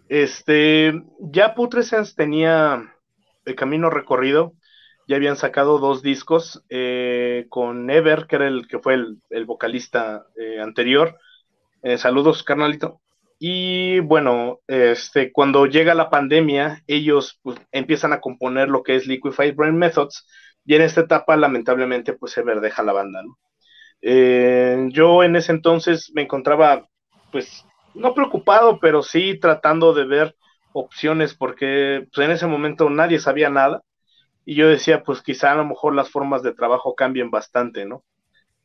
Este, 0.09 1.03
ya 1.19 1.55
Putresen 1.55 2.07
tenía 2.17 2.95
el 3.45 3.55
camino 3.57 3.91
recorrido, 3.91 4.55
ya 5.07 5.17
habían 5.17 5.37
sacado 5.37 5.79
dos 5.79 6.01
discos 6.01 6.65
eh, 6.71 7.45
con 7.51 7.91
Ever, 7.91 8.27
que 8.27 8.37
era 8.37 8.49
el 8.49 8.67
que 8.67 8.79
fue 8.79 8.95
el, 8.95 9.45
vocalista 9.45 10.25
eh, 10.37 10.59
anterior. 10.59 11.19
Eh, 11.83 11.99
saludos, 11.99 12.43
carnalito. 12.43 13.03
Y 13.39 14.01
bueno, 14.01 14.61
este, 14.69 15.33
cuando 15.33 15.67
llega 15.67 15.95
la 15.95 16.09
pandemia, 16.09 16.83
ellos 16.87 17.39
pues, 17.43 17.59
empiezan 17.73 18.15
a 18.15 18.21
componer 18.23 18.71
lo 18.71 18.83
que 18.83 18.97
es 18.97 19.07
Liquefied 19.07 19.55
Brain 19.55 19.77
Methods, 19.77 20.27
y 20.65 20.77
en 20.77 20.83
esta 20.83 21.03
etapa, 21.03 21.37
lamentablemente, 21.37 22.15
pues 22.15 22.33
se 22.33 22.43
deja 22.43 22.83
la 22.83 22.93
banda, 22.93 23.23
¿no? 23.23 23.37
Eh, 24.03 24.89
yo 24.91 25.23
en 25.23 25.37
ese 25.37 25.53
entonces 25.53 26.11
me 26.15 26.23
encontraba, 26.23 26.89
pues, 27.33 27.65
no 27.95 28.15
preocupado, 28.15 28.79
pero 28.81 29.03
sí 29.03 29.39
tratando 29.39 29.93
de 29.93 30.05
ver 30.05 30.37
opciones, 30.73 31.35
porque 31.35 32.07
pues, 32.15 32.27
en 32.27 32.33
ese 32.33 32.47
momento 32.47 32.89
nadie 32.91 33.19
sabía 33.19 33.51
nada, 33.51 33.83
y 34.45 34.55
yo 34.55 34.69
decía, 34.69 35.03
pues 35.03 35.23
quizá 35.23 35.53
a 35.53 35.57
lo 35.57 35.65
mejor 35.65 35.95
las 35.95 36.11
formas 36.11 36.43
de 36.43 36.55
trabajo 36.55 36.95
cambien 36.95 37.31
bastante, 37.31 37.85
¿no? 37.85 38.05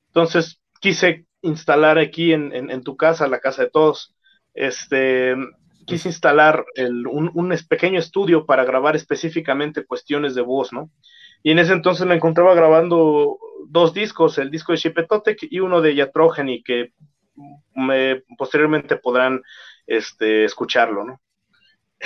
Entonces 0.08 0.62
quise 0.80 1.26
instalar 1.42 2.00
aquí 2.00 2.34
en, 2.34 2.54
en 2.54 2.84
tu 2.84 2.96
casa, 2.96 3.28
la 3.28 3.40
casa 3.40 3.64
de 3.64 3.70
todos, 3.70 4.16
este, 4.54 5.36
quise 5.86 6.10
instalar 6.10 6.66
un, 6.78 7.56
pequeño 7.70 8.00
estudio 8.00 8.46
para 8.46 8.66
grabar 8.66 8.96
específicamente 8.96 9.86
cuestiones 9.86 10.36
de 10.36 10.42
voz, 10.42 10.74
¿no? 10.74 10.90
Y 11.44 11.52
en 11.52 11.60
ese 11.60 11.74
entonces 11.74 12.06
me 12.08 12.16
encontraba 12.16 12.56
grabando 12.56 13.38
dos 13.68 13.94
discos, 13.94 14.38
el 14.38 14.52
disco 14.52 14.72
de 14.72 14.78
Shipetotec 14.78 15.40
y 15.50 15.60
uno 15.60 15.82
de 15.82 15.96
Yatrogeny, 15.96 16.64
que 16.64 16.94
me, 17.76 18.24
posteriormente 18.38 18.98
podrán 18.98 19.42
este, 19.88 20.46
escucharlo, 20.46 21.04
¿no? 21.04 21.22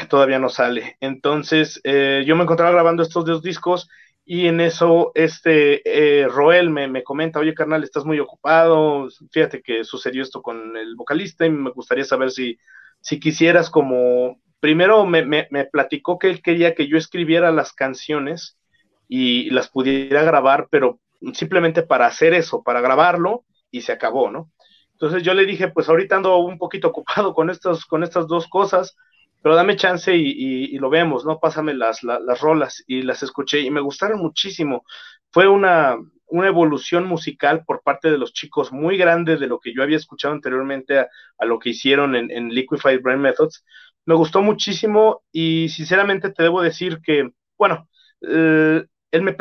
Todavía 0.10 0.39
no 0.39 0.50
sale. 0.50 0.97
Entonces, 1.00 1.82
eh, 1.84 2.24
yo 2.26 2.36
me 2.36 2.43
encontraba 2.43 2.72
grabando 2.72 3.04
estos 3.04 3.26
dos 3.26 3.41
discos 3.41 3.89
y 4.24 4.47
en 4.47 4.62
eso 4.62 5.12
este 5.16 5.82
eh, 5.86 6.28
Roel 6.28 6.70
me, 6.70 6.88
me, 6.88 7.04
comenta, 7.04 7.39
oye 7.39 7.56
carnal, 7.56 7.84
estás 7.84 8.06
muy 8.06 8.20
ocupado, 8.20 9.08
fíjate 9.32 9.62
que 9.62 9.84
sucedió 9.84 10.22
esto 10.22 10.41
con 10.41 10.78
el 10.78 10.95
vocalista 10.95 11.45
y 11.45 11.50
me 11.50 11.72
gustaría 11.72 12.06
saber 12.06 12.30
si, 12.30 12.60
si 13.02 13.20
quisieras 13.20 13.72
como, 13.72 14.39
primero 14.60 15.06
me, 15.08 15.26
me, 15.26 15.47
me 15.50 15.66
platicó 15.66 16.20
que 16.20 16.30
él 16.30 16.43
quería 16.43 16.76
que 16.76 16.88
yo 16.88 16.97
escribiera 16.97 17.52
las 17.52 17.74
canciones 17.74 18.60
y 19.08 19.50
las 19.50 19.70
pudiera 19.70 20.22
grabar, 20.24 20.68
pero 20.70 21.00
simplemente 21.34 21.84
para 21.84 22.07
hacer 22.07 22.34
eso, 22.34 22.63
para 22.63 22.82
grabarlo 22.82 23.45
y 23.72 23.82
se 23.82 23.91
acabó, 23.91 24.32
¿no? 24.32 24.51
Entonces 24.93 25.24
yo 25.24 25.34
le 25.34 25.45
dije, 25.45 25.70
pues 25.70 25.88
ahorita 25.88 26.17
ando 26.17 26.38
un 26.38 26.57
poquito 26.57 26.89
ocupado 26.89 27.34
con, 27.34 27.51
con 27.88 28.03
estas 28.03 28.28
dos 28.28 28.47
cosas, 28.47 28.97
pero 29.41 29.55
dame 29.55 29.78
chance 29.78 30.13
y, 30.15 30.78
lo 30.78 30.89
vemos, 30.89 31.26
¿no? 31.26 31.39
Pásame 31.39 31.74
las, 31.74 32.03
las, 32.03 32.41
rolas 32.41 32.84
y 32.88 33.03
las 33.03 33.24
escuché 33.24 33.61
y 33.61 33.72
me 33.72 33.80
gustaron 33.80 34.20
muchísimo. 34.20 34.84
Fue 35.32 35.47
una, 35.47 35.97
una 36.28 36.47
evolución 36.47 37.05
musical 37.05 37.63
por 37.65 37.82
parte 37.82 38.11
de 38.11 38.17
los 38.17 38.34
chicos 38.34 38.74
muy 38.74 38.97
grande 38.97 39.38
de 39.38 39.47
lo 39.47 39.59
que 39.59 39.74
yo 39.74 39.84
había 39.84 39.97
escuchado 39.97 40.34
anteriormente 40.34 40.99
a, 40.99 41.45
lo 41.45 41.59
que 41.59 41.70
hicieron 41.70 42.15
en, 42.15 42.32
en, 42.32 42.49
Liquefied 42.49 43.01
Brain 43.01 43.22
Methods. 43.22 43.63
Me 44.05 44.15
gustó 44.15 44.41
muchísimo 44.41 45.24
y 45.32 45.70
sinceramente 45.70 46.32
te 46.32 46.43
debo 46.43 46.61
decir 46.61 46.99
que, 47.01 47.30
bueno, 47.57 47.88
eh, 48.22 48.84
él 49.12 49.24
me, 49.24 49.36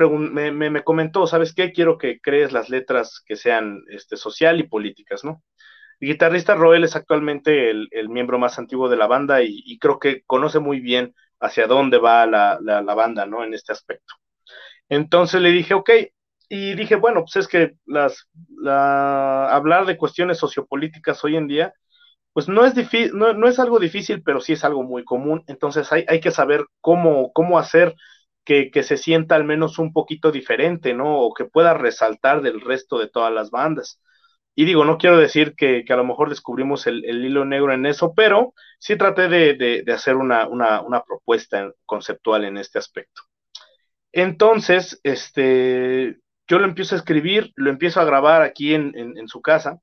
me, 0.50 0.70
me, 0.70 0.82
comentó, 0.82 1.26
¿sabes 1.26 1.54
qué? 1.54 1.72
Quiero 1.72 1.98
que 1.98 2.20
crees 2.20 2.52
las 2.52 2.70
letras 2.70 3.22
que 3.26 3.36
sean 3.36 3.82
este, 3.90 4.16
social 4.16 4.60
y 4.60 4.68
políticas, 4.68 5.24
¿no? 5.24 5.42
El 6.00 6.08
guitarrista 6.08 6.54
Roel 6.54 6.84
es 6.84 6.96
actualmente 6.96 7.70
el, 7.70 8.08
miembro 8.08 8.38
más 8.38 8.58
antiguo 8.58 8.88
de 8.88 8.96
la 8.96 9.06
banda 9.06 9.42
y, 9.42 9.78
creo 9.78 9.98
que 9.98 10.22
conoce 10.26 10.58
muy 10.60 10.80
bien 10.80 11.14
hacia 11.40 11.66
dónde 11.66 11.98
va 11.98 12.26
la, 12.26 12.94
banda, 12.94 13.26
¿no? 13.26 13.44
En 13.44 13.52
este 13.52 13.72
aspecto. 13.72 14.14
Entonces 14.88 15.40
le 15.40 15.50
dije, 15.50 15.74
ok, 15.74 15.90
y 16.48 16.74
dije, 16.74 16.96
bueno, 16.96 17.22
pues 17.22 17.36
es 17.36 17.48
que 17.48 17.74
las, 17.84 18.28
hablar 18.64 19.86
de 19.86 19.98
cuestiones 19.98 20.38
sociopolíticas 20.38 21.22
hoy 21.24 21.36
en 21.36 21.48
día, 21.48 21.74
pues 22.32 22.48
no 22.48 22.64
es, 22.64 22.74
no, 23.12 23.48
es 23.48 23.58
algo 23.58 23.78
difícil, 23.80 24.22
pero 24.22 24.40
sí 24.40 24.52
es 24.54 24.64
algo 24.64 24.84
muy 24.84 25.04
común. 25.04 25.42
Entonces 25.48 25.92
hay, 25.92 26.04
hay 26.08 26.20
que 26.20 26.30
saber 26.30 26.64
cómo, 26.80 27.32
cómo 27.32 27.58
hacer 27.58 27.94
que, 28.48 28.82
se 28.82 28.96
sienta 28.96 29.34
al 29.34 29.44
menos 29.44 29.78
un 29.78 29.92
poquito 29.92 30.32
diferente, 30.32 30.94
¿no? 30.94 31.20
O 31.20 31.34
que 31.34 31.44
pueda 31.44 31.74
resaltar 31.74 32.40
del 32.40 32.62
resto 32.62 32.98
de 32.98 33.08
todas 33.08 33.30
las 33.32 33.50
bandas. 33.50 34.00
Y 34.54 34.64
digo, 34.64 34.86
no 34.86 34.96
quiero 34.96 35.18
decir 35.18 35.54
que, 35.54 35.84
a 35.86 35.96
lo 35.96 36.04
mejor 36.04 36.30
descubrimos 36.30 36.86
el, 36.86 37.04
hilo 37.04 37.44
negro 37.44 37.74
en 37.74 37.84
eso, 37.84 38.14
pero 38.14 38.54
sí 38.78 38.96
traté 38.96 39.28
de, 39.28 39.84
hacer 39.92 40.16
una, 40.16 40.48
propuesta 41.06 41.70
conceptual 41.84 42.46
en 42.46 42.56
este 42.56 42.78
aspecto. 42.78 43.22
Entonces, 44.12 44.98
este, 45.04 46.16
yo 46.48 46.58
lo 46.58 46.64
empiezo 46.64 46.94
a 46.94 46.98
escribir, 46.98 47.52
lo 47.54 47.68
empiezo 47.68 48.00
a 48.00 48.04
grabar 48.04 48.40
aquí 48.42 48.74
en, 48.74 49.28
su 49.28 49.42
casa. 49.42 49.78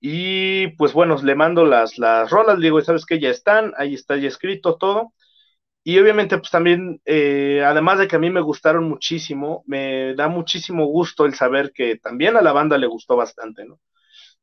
Y 0.00 0.68
pues 0.76 0.92
bueno, 0.92 1.16
le 1.22 1.34
mando 1.34 1.64
las, 1.64 1.98
las 1.98 2.30
rolas, 2.30 2.58
le 2.58 2.66
digo, 2.66 2.80
¿sabes 2.82 3.06
qué? 3.06 3.18
Ya 3.18 3.30
están, 3.30 3.72
ahí 3.78 3.94
está 3.94 4.16
ya 4.16 4.28
escrito 4.28 4.76
todo. 4.76 5.14
Y 5.88 6.00
obviamente, 6.00 6.36
pues 6.38 6.50
también, 6.50 7.00
eh, 7.04 7.62
además 7.64 8.00
de 8.00 8.08
que 8.08 8.16
a 8.16 8.18
mí 8.18 8.28
me 8.28 8.40
gustaron 8.40 8.88
muchísimo, 8.88 9.62
me 9.68 10.16
da 10.16 10.26
muchísimo 10.26 10.84
gusto 10.86 11.24
el 11.26 11.34
saber 11.34 11.70
que 11.72 11.94
también 11.96 12.36
a 12.36 12.42
la 12.42 12.52
banda 12.52 12.76
le 12.76 12.88
gustó 12.88 13.14
bastante, 13.14 13.64
¿no? 13.64 13.78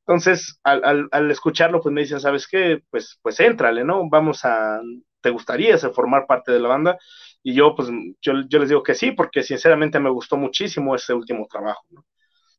Entonces, 0.07 0.61
al, 0.63 1.09
al, 1.11 1.31
escucharlo, 1.31 1.81
pues 1.81 1.91
me 1.93 1.99
dicen, 1.99 2.21
¿sabes 2.21 2.47
qué? 2.47 2.81
Pues, 2.89 3.19
pues 3.21 3.41
éntrale, 3.41 3.83
¿no? 3.83 4.09
Vamos 4.09 4.45
a, 4.45 4.79
¿te 5.19 5.31
gustaría 5.31 5.77
formar 5.77 6.27
parte 6.27 6.53
de 6.53 6.61
la 6.61 6.69
banda? 6.69 6.97
Y 7.43 7.53
yo, 7.55 7.75
pues, 7.75 7.89
yo, 8.21 8.33
yo 8.47 8.59
les 8.59 8.69
digo 8.69 8.81
que 8.81 8.93
sí, 8.93 9.11
porque 9.11 9.43
sinceramente 9.43 9.99
me 9.99 10.11
gustó 10.11 10.37
muchísimo 10.37 10.95
ese 10.95 11.13
último 11.13 11.45
trabajo, 11.51 11.83
¿no? 11.89 12.05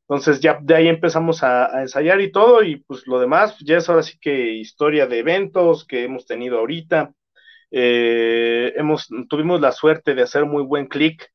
Entonces 0.03 0.41
ya 0.41 0.59
de 0.63 0.75
ahí 0.75 0.89
empezamos 0.89 1.43
a, 1.43 1.81
ensayar 1.81 2.21
y 2.21 2.31
todo, 2.31 2.63
y 2.63 2.77
pues 2.77 3.07
lo 3.07 3.19
demás 3.19 3.57
ya 3.61 3.79
es 3.79 3.89
ahora 3.89 4.03
sí 4.03 4.19
que 4.21 4.53
historia 4.53 5.07
de 5.07 5.21
eventos 5.21 5.87
que 5.87 6.05
hemos 6.05 6.27
tenido 6.27 6.59
ahorita. 6.59 7.15
Eh, 7.77 8.73
hemos, 8.77 9.09
tuvimos 9.29 9.61
la 9.61 9.73
suerte 9.73 10.15
de 10.15 10.23
hacer 10.23 10.45
muy 10.47 10.63
buen 10.63 10.87
click. 10.87 11.33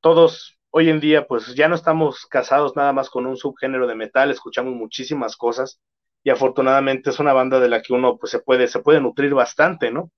Todos 0.00 0.58
hoy 0.70 0.88
en 0.88 1.00
día 1.00 1.26
pues 1.26 1.54
ya 1.54 1.68
no 1.68 1.74
estamos 1.74 2.24
casados 2.24 2.74
nada 2.76 2.94
más 2.94 3.10
con 3.10 3.26
un 3.26 3.36
subgénero 3.36 3.86
de 3.86 3.94
metal, 3.94 4.30
escuchamos 4.30 4.72
muchísimas 4.74 5.36
cosas 5.36 5.80
y 6.24 6.30
afortunadamente 6.30 7.10
es 7.10 7.18
una 7.18 7.34
banda 7.34 7.60
de 7.60 7.68
la 7.68 7.82
que 7.82 7.92
uno 7.92 8.16
pues 8.16 8.32
se 8.32 8.38
puede, 8.40 8.68
se 8.68 8.80
puede 8.80 9.02
nutrir 9.02 9.34
bastante, 9.34 9.90
¿no? 9.90 10.10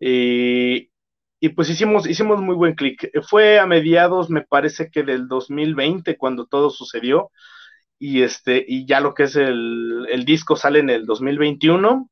Y, 0.00 0.90
y 1.38 1.50
pues 1.50 1.70
hicimos, 1.70 2.08
hicimos 2.08 2.40
muy 2.40 2.56
buen 2.56 2.74
clic. 2.74 3.08
Fue 3.28 3.60
a 3.60 3.66
mediados, 3.66 4.28
me 4.28 4.42
parece 4.42 4.90
que 4.90 5.04
del 5.04 5.28
2020 5.28 6.16
cuando 6.16 6.46
todo 6.46 6.70
sucedió 6.70 7.30
y 7.96 8.22
este, 8.22 8.64
y 8.66 8.86
ya 8.86 9.00
lo 9.00 9.14
que 9.14 9.24
es 9.24 9.36
el, 9.36 10.06
el 10.10 10.24
disco 10.24 10.56
sale 10.56 10.80
en 10.80 10.90
el 10.90 11.06
2021 11.06 12.10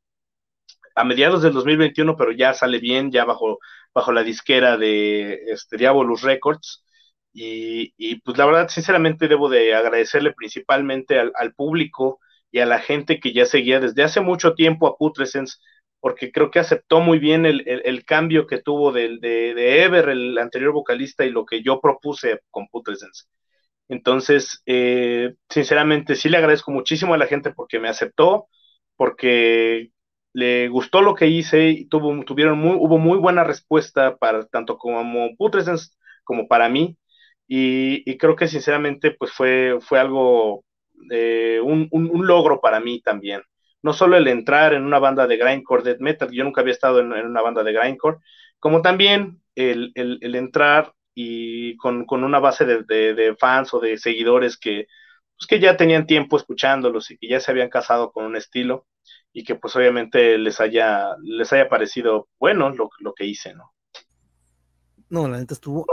a 1.01 1.05
mediados 1.05 1.43
del 1.43 1.53
2021, 1.55 2.17
pero 2.17 2.33
ya 2.33 2.55
sale 2.55 2.79
bien, 2.79 3.11
ya 3.11 3.25
bajo, 3.25 3.59
bajo 3.95 4.13
la 4.13 4.23
disquera 4.23 4.77
de 4.77 5.35
este, 5.49 5.77
Diabolus 5.77 6.23
Records 6.23 6.85
Y, 7.33 8.17
pues 8.25 8.39
la 8.39 8.47
verdad, 8.47 8.69
sinceramente, 8.69 9.29
debo 9.29 9.49
de 9.49 9.75
agradecerle 9.75 10.33
principalmente 10.33 11.19
al, 11.19 11.55
público 11.55 12.21
y 12.51 12.61
a 12.61 12.67
la 12.67 12.81
gente 12.81 13.21
que 13.21 13.33
ya 13.33 13.47
seguía 13.47 13.81
desde 13.81 14.03
hace 14.03 14.21
mucho 14.21 14.55
tiempo 14.55 14.87
a 14.89 14.97
Putrescence, 14.97 15.59
porque 16.01 16.33
creo 16.33 16.51
que 16.51 16.59
aceptó 16.61 17.01
muy 17.01 17.19
bien 17.19 17.47
el, 17.47 18.05
cambio 18.05 18.47
que 18.47 18.59
tuvo 18.61 18.93
de, 18.93 19.19
de, 19.21 19.85
Ever, 19.85 20.09
el 20.11 20.39
anterior 20.39 20.73
vocalista, 20.73 21.25
y 21.25 21.31
lo 21.31 21.47
que 21.47 21.63
yo 21.63 21.81
propuse 21.81 22.41
con 22.51 22.69
Putrescence. 22.69 23.25
Entonces, 23.89 24.63
eh, 24.67 25.35
sinceramente, 25.49 26.15
sí 26.17 26.29
le 26.29 26.39
agradezco 26.39 26.71
muchísimo 26.73 27.15
a 27.15 27.19
la 27.19 27.27
gente 27.27 27.53
porque 27.53 27.81
me 27.81 27.89
aceptó, 27.89 28.49
porque 28.97 29.91
le 30.33 30.69
gustó 30.69 31.03
lo 31.03 31.15
que 31.15 31.27
hice 31.27 31.71
y 31.71 31.87
tuvo, 31.87 32.25
tuvieron 32.25 32.59
muy, 32.59 32.77
hubo 32.77 32.99
muy 32.99 33.19
buena 33.19 33.45
respuesta 33.45 34.17
para 34.17 34.47
tanto 34.47 34.79
como 34.79 35.37
Putrescence 35.37 35.91
como 36.25 36.49
para 36.49 36.69
mí. 36.69 36.97
Y, 37.49 38.17
creo 38.19 38.37
que 38.37 38.47
sinceramente 38.49 39.11
pues 39.13 39.33
fue, 39.33 39.79
fue 39.81 39.99
algo, 39.99 40.65
eh, 41.11 41.61
un, 41.63 41.91
logro 42.27 42.61
para 42.61 42.81
mí 42.81 43.01
también. 43.03 43.43
No 43.83 43.93
solo 43.93 44.17
el 44.17 44.29
entrar 44.29 44.75
en 44.75 44.85
una 44.85 45.01
banda 45.01 45.27
de 45.27 45.37
grindcore, 45.37 45.83
death 45.83 46.01
metal, 46.01 46.31
yo 46.31 46.45
nunca 46.45 46.61
había 46.61 46.75
estado 46.75 47.01
en, 47.01 47.13
una 47.13 47.43
banda 47.43 47.65
de 47.65 47.73
grindcore, 47.73 48.19
como 48.61 48.83
también 48.83 49.43
el, 49.57 49.93
entrar 50.37 50.93
y 51.15 51.77
con, 51.79 52.07
una 52.09 52.39
base 52.39 52.65
de, 52.67 53.37
fans 53.39 53.75
o 53.75 53.81
de 53.81 53.99
seguidores 53.99 54.57
que, 54.59 54.87
pues, 55.37 55.47
que 55.49 55.61
ya 55.61 55.77
tenían 55.77 56.07
tiempo 56.07 56.37
escuchándolos 56.37 57.11
y 57.11 57.19
que 57.19 57.29
ya 57.29 57.41
se 57.41 57.51
habían 57.51 57.71
casado 57.71 58.13
con 58.13 58.25
un 58.27 58.37
estilo 58.37 58.87
y 59.33 59.45
que 59.45 59.55
pues 59.55 59.77
obviamente 59.77 60.39
les 60.39 60.61
haya, 60.61 61.17
les 61.23 61.53
haya 61.53 61.69
parecido 61.69 62.29
bueno 62.39 62.71
lo, 62.71 62.91
lo 63.01 63.15
que 63.15 63.27
hice, 63.27 63.55
¿no? 63.55 63.73
No, 65.11 65.27
la 65.27 65.39
neta 65.39 65.55
estuvo 65.55 65.85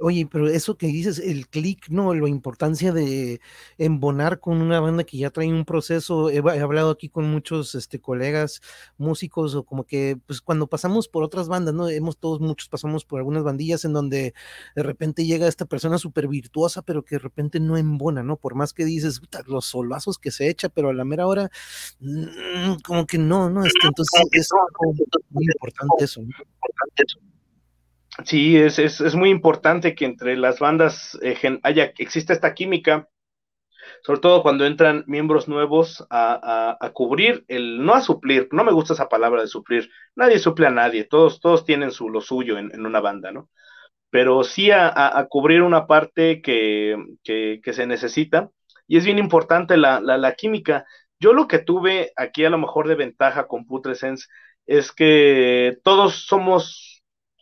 Oye, 0.00 0.26
pero 0.30 0.48
eso 0.48 0.78
que 0.78 0.86
dices, 0.86 1.18
el 1.18 1.46
click, 1.46 1.90
no, 1.90 2.14
la 2.14 2.26
importancia 2.26 2.90
de 2.90 3.42
embonar 3.76 4.40
con 4.40 4.62
una 4.62 4.80
banda 4.80 5.04
que 5.04 5.18
ya 5.18 5.30
trae 5.30 5.52
un 5.52 5.66
proceso. 5.66 6.30
He, 6.30 6.38
hablado 6.38 6.90
aquí 6.90 7.10
con 7.10 7.30
muchos 7.30 7.74
este, 7.74 8.00
colegas 8.00 8.62
músicos, 8.96 9.54
o 9.54 9.64
como 9.64 9.84
que, 9.84 10.18
pues 10.26 10.40
cuando 10.40 10.68
pasamos 10.68 11.06
por 11.06 11.22
otras 11.22 11.48
bandas, 11.48 11.74
¿no? 11.74 11.86
Hemos 11.86 12.16
todos, 12.16 12.40
muchos 12.40 12.70
pasamos 12.70 13.04
por 13.04 13.18
algunas 13.18 13.42
bandillas 13.42 13.84
en 13.84 13.92
donde 13.92 14.32
de 14.74 14.82
repente 14.82 15.26
llega 15.26 15.46
esta 15.46 15.66
persona 15.66 15.98
súper 15.98 16.28
virtuosa, 16.28 16.80
pero 16.80 17.04
que 17.04 17.16
de 17.16 17.20
repente 17.20 17.60
no 17.60 17.76
embona, 17.76 18.22
¿no? 18.22 18.38
Por 18.38 18.54
más 18.54 18.72
que 18.72 18.86
dices, 18.86 19.20
los 19.46 19.66
solazos 19.66 20.18
que 20.18 20.30
se 20.30 20.48
echa, 20.48 20.70
pero 20.70 20.88
a 20.88 20.94
la 20.94 21.04
mera 21.04 21.26
hora, 21.26 21.50
mm, 22.00 22.76
como 22.86 23.06
que 23.06 23.18
no, 23.18 23.50
¿no? 23.50 23.66
Este, 23.66 23.86
entonces 23.86 24.22
es 24.32 24.48
muy 25.28 25.44
importante 25.44 26.04
eso. 26.04 26.22
¿no? 26.22 26.28
Sí, 28.26 28.56
es, 28.58 28.78
es, 28.78 29.00
es, 29.00 29.14
muy 29.14 29.30
importante 29.30 29.94
que 29.94 30.04
entre 30.04 30.36
las 30.36 30.58
bandas 30.58 31.18
eh, 31.22 31.36
haya, 31.62 31.92
exista 31.96 32.34
esta 32.34 32.52
química, 32.54 33.08
sobre 34.02 34.20
todo 34.20 34.42
cuando 34.42 34.66
entran 34.66 35.04
miembros 35.06 35.48
nuevos 35.48 36.06
a, 36.10 36.76
a, 36.80 36.90
cubrir, 36.92 37.44
el, 37.48 37.84
no 37.84 37.94
a 37.94 38.02
suplir, 38.02 38.48
no 38.52 38.64
me 38.64 38.72
gusta 38.72 38.92
esa 38.94 39.08
palabra 39.08 39.40
de 39.42 39.48
suplir, 39.48 39.90
nadie 40.14 40.38
suple 40.38 40.66
a 40.66 40.70
nadie, 40.70 41.04
todos, 41.04 41.40
todos 41.40 41.64
tienen 41.64 41.90
su, 41.90 42.10
lo 42.10 42.20
suyo 42.20 42.58
en, 42.58 42.70
en 42.74 42.84
una 42.86 43.00
banda, 43.00 43.32
¿no? 43.32 43.48
Pero 44.10 44.44
sí 44.44 44.70
a, 44.70 45.18
a 45.18 45.26
cubrir 45.28 45.62
una 45.62 45.86
parte 45.86 46.42
que, 46.42 46.96
que, 47.24 47.60
que, 47.64 47.72
se 47.72 47.86
necesita, 47.86 48.50
y 48.86 48.98
es 48.98 49.04
bien 49.06 49.18
importante 49.18 49.76
la, 49.78 50.00
la, 50.00 50.18
la, 50.18 50.34
química. 50.34 50.84
Yo 51.18 51.32
lo 51.32 51.48
que 51.48 51.60
tuve 51.60 52.12
aquí 52.16 52.44
a 52.44 52.50
lo 52.50 52.58
mejor 52.58 52.88
de 52.88 52.96
ventaja 52.96 53.46
con 53.46 53.66
Putrescence 53.66 54.26
es 54.66 54.92
que 54.92 55.78
todos 55.82 56.26
somos 56.26 56.91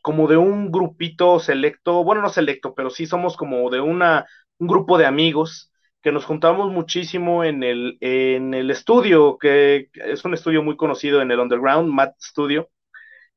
como 0.03 0.28
de 0.28 0.36
un 0.36 0.70
grupito 0.70 1.38
selecto, 1.40 2.05
bueno, 2.05 2.22
no 2.22 2.28
selecto, 2.28 2.74
pero 2.74 2.90
sí 2.90 3.07
somos 3.07 3.36
como 3.36 3.70
de 3.70 3.80
una, 3.80 4.26
un 4.59 4.68
grupo 4.68 4.98
de 4.98 5.07
amigos 5.07 5.72
que 6.03 6.12
nos 6.12 6.24
juntamos 6.24 6.72
muchísimo 6.72 7.44
en 7.44 7.62
el, 7.62 7.98
en 8.01 8.55
el 8.55 8.70
estudio, 8.70 9.36
que 9.38 9.88
es 9.92 10.24
un 10.24 10.34
estudio 10.34 10.62
muy 10.62 10.76
conocido 10.76 11.20
en 11.20 11.30
el 11.30 11.40
underground, 11.40 11.92
Matt 11.92 12.14
Studio, 12.20 12.68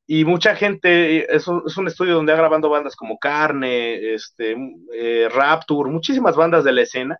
y 0.05 0.26
mucha 0.26 0.55
gente, 0.55 1.34
es 1.34 1.47
un, 1.47 1.64
es 1.66 1.78
un 1.78 1.88
estudio 1.88 2.16
donde 2.16 2.34
ha 2.34 2.36
grabando 2.36 2.70
bandas 2.70 2.95
como 2.95 3.18
Carne, 3.18 4.14
este, 4.14 4.55
eh, 4.93 5.30
Rapture, 5.34 5.89
muchísimas 5.89 6.36
bandas 6.36 6.64
de 6.64 6.74
la 6.74 6.82
escena, 6.82 7.20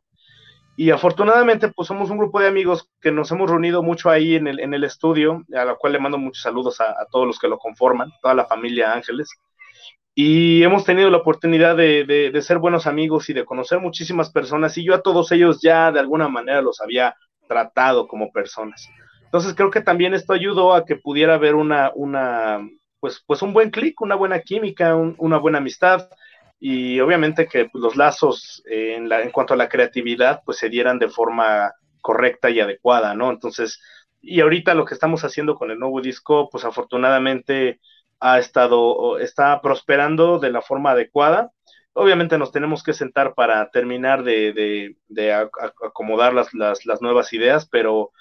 y 0.76 0.89
afortunadamente, 0.89 1.67
pues 1.67 1.88
somos 1.88 2.09
un 2.09 2.17
grupo 2.17 2.39
de 2.39 2.47
amigos 2.47 2.89
que 2.99 3.11
nos 3.11 3.32
hemos 3.32 3.49
reunido 3.49 3.84
mucho 3.84 4.09
ahí 4.09 4.36
en 4.36 4.47
el, 4.47 4.59
en 4.59 4.74
el 4.74 4.84
estudio, 4.84 5.43
a 5.55 5.65
la 5.65 5.76
cual 5.76 5.93
le 5.93 5.99
mando 5.99 6.17
muchos 6.17 6.41
saludos 6.41 6.82
a, 6.82 7.05
todos 7.11 7.28
los 7.28 7.38
que 7.38 7.47
lo 7.47 7.59
conforman, 7.59 8.11
toda 8.21 8.34
la 8.34 8.45
familia 8.45 8.91
Ángeles. 8.91 9.30
Y 10.15 10.63
hemos 10.63 10.84
tenido 10.84 11.09
la 11.11 11.17
oportunidad 11.17 11.76
de, 11.76 12.05
de, 12.05 12.41
ser 12.41 12.57
buenos 12.57 12.88
amigos 12.88 13.30
y 13.30 13.34
de 13.34 13.45
conocer 13.45 13.80
muchísimas 13.80 14.32
personas. 14.32 14.76
Y 14.78 14.84
yo 14.84 14.95
a 14.95 15.01
todos 15.01 15.32
ellos 15.32 15.59
ya 15.61 15.91
de 15.91 15.99
alguna 15.99 16.28
manera 16.28 16.61
los 16.61 16.82
había 16.82 17.15
tratado 17.47 18.07
como 18.07 18.32
personas. 18.32 18.89
Entonces 19.26 19.53
creo 19.55 19.69
que 19.69 19.82
también 19.82 20.13
esto 20.13 20.34
ayudó 20.34 20.74
a 20.74 20.86
que 20.86 20.95
pudiera 20.95 21.36
haber 21.36 21.55
una, 21.55 21.91
una 21.93 22.67
pues, 22.99 23.24
pues 23.26 23.41
un 23.43 23.53
buen 23.53 23.69
clic, 23.69 23.99
una 24.01 24.15
buena 24.15 24.39
química, 24.39 24.95
una 24.95 25.38
buena 25.38 25.59
amistad 25.59 26.07
y 26.66 27.01
obviamente 27.01 27.45
que 27.45 27.66
pues, 27.66 27.84
los 27.84 27.97
lazos 27.97 28.64
en, 28.66 29.09
la, 29.09 29.22
en 29.22 29.32
cuanto 29.32 29.53
a 29.53 29.57
la 29.57 29.68
creatividad 29.68 30.43
pues 30.45 30.59
se 30.59 30.70
dieran 30.70 30.97
de 30.97 31.09
forma 31.09 31.74
correcta 31.99 32.49
y 32.49 32.61
adecuada, 32.61 33.14
¿no? 33.16 33.32
Entonces, 33.32 33.82
y 34.22 34.39
ahorita 34.39 34.74
lo 34.74 34.86
que 34.86 34.93
estamos 34.93 35.26
haciendo 35.26 35.55
con 35.55 35.72
el 35.72 35.80
nuevo 35.80 35.99
disco, 35.99 36.47
pues 36.49 36.64
afortunadamente 36.64 37.82
ha 38.22 38.39
estado, 38.39 39.20
está 39.20 39.59
prosperando 39.61 40.39
de 40.39 40.51
la 40.51 40.61
forma 40.61 40.91
adecuada. 40.91 41.51
Obviamente 41.91 42.38
nos 42.38 42.53
tenemos 42.53 42.82
que 42.82 42.93
sentar 42.93 43.34
para 43.34 43.70
terminar 43.70 44.24
de, 44.24 44.95
acomodar 45.86 46.34
las, 46.34 46.53
nuevas 47.01 47.34
ideas, 47.34 47.68
pero, 47.68 48.11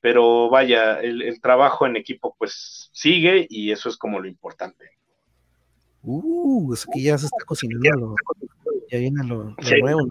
pero 0.00 0.50
vaya, 0.50 0.98
el, 0.98 1.22
el 1.22 1.40
trabajo 1.40 1.86
en 1.86 1.94
equipo 1.94 2.34
pues 2.36 2.90
sigue 2.92 3.46
y 3.48 3.70
eso 3.70 3.88
es 3.88 3.96
como 3.96 4.18
lo 4.18 4.26
importante. 4.26 5.01
Uh, 6.02 6.72
es 6.74 6.86
que 6.92 7.02
ya 7.02 7.18
se 7.18 7.26
está 7.26 7.44
cocinando, 7.46 8.16
ya 8.90 8.98
viene 8.98 9.24
lo, 9.24 9.54
nuevo. 9.80 10.08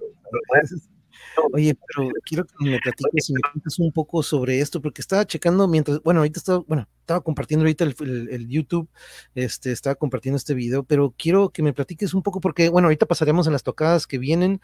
Oye, 1.53 1.75
pero 1.75 2.09
quiero 2.23 2.45
que 2.45 2.53
me 2.59 2.79
platiques 2.79 3.29
y 3.29 3.33
me 3.33 3.41
cuentes 3.41 3.79
un 3.79 3.91
poco 3.91 4.21
sobre 4.23 4.59
esto, 4.59 4.81
porque 4.81 5.01
estaba 5.01 5.25
checando 5.25 5.67
mientras, 5.67 6.01
bueno, 6.03 6.19
ahorita 6.19 6.39
estaba, 6.39 6.59
bueno, 6.67 6.87
estaba 6.99 7.21
compartiendo 7.21 7.63
ahorita 7.63 7.85
el, 7.85 8.47
YouTube, 8.47 8.89
este, 9.35 9.71
estaba 9.71 9.95
compartiendo 9.95 10.37
este 10.37 10.53
video, 10.53 10.83
pero 10.83 11.13
quiero 11.17 11.49
que 11.49 11.63
me 11.63 11.73
platiques 11.73 12.13
un 12.13 12.21
poco, 12.23 12.41
porque, 12.41 12.69
bueno, 12.69 12.87
ahorita 12.87 13.05
pasaremos 13.05 13.47
en 13.47 13.53
las 13.53 13.63
tocadas 13.63 14.07
que 14.07 14.17
vienen, 14.17 14.61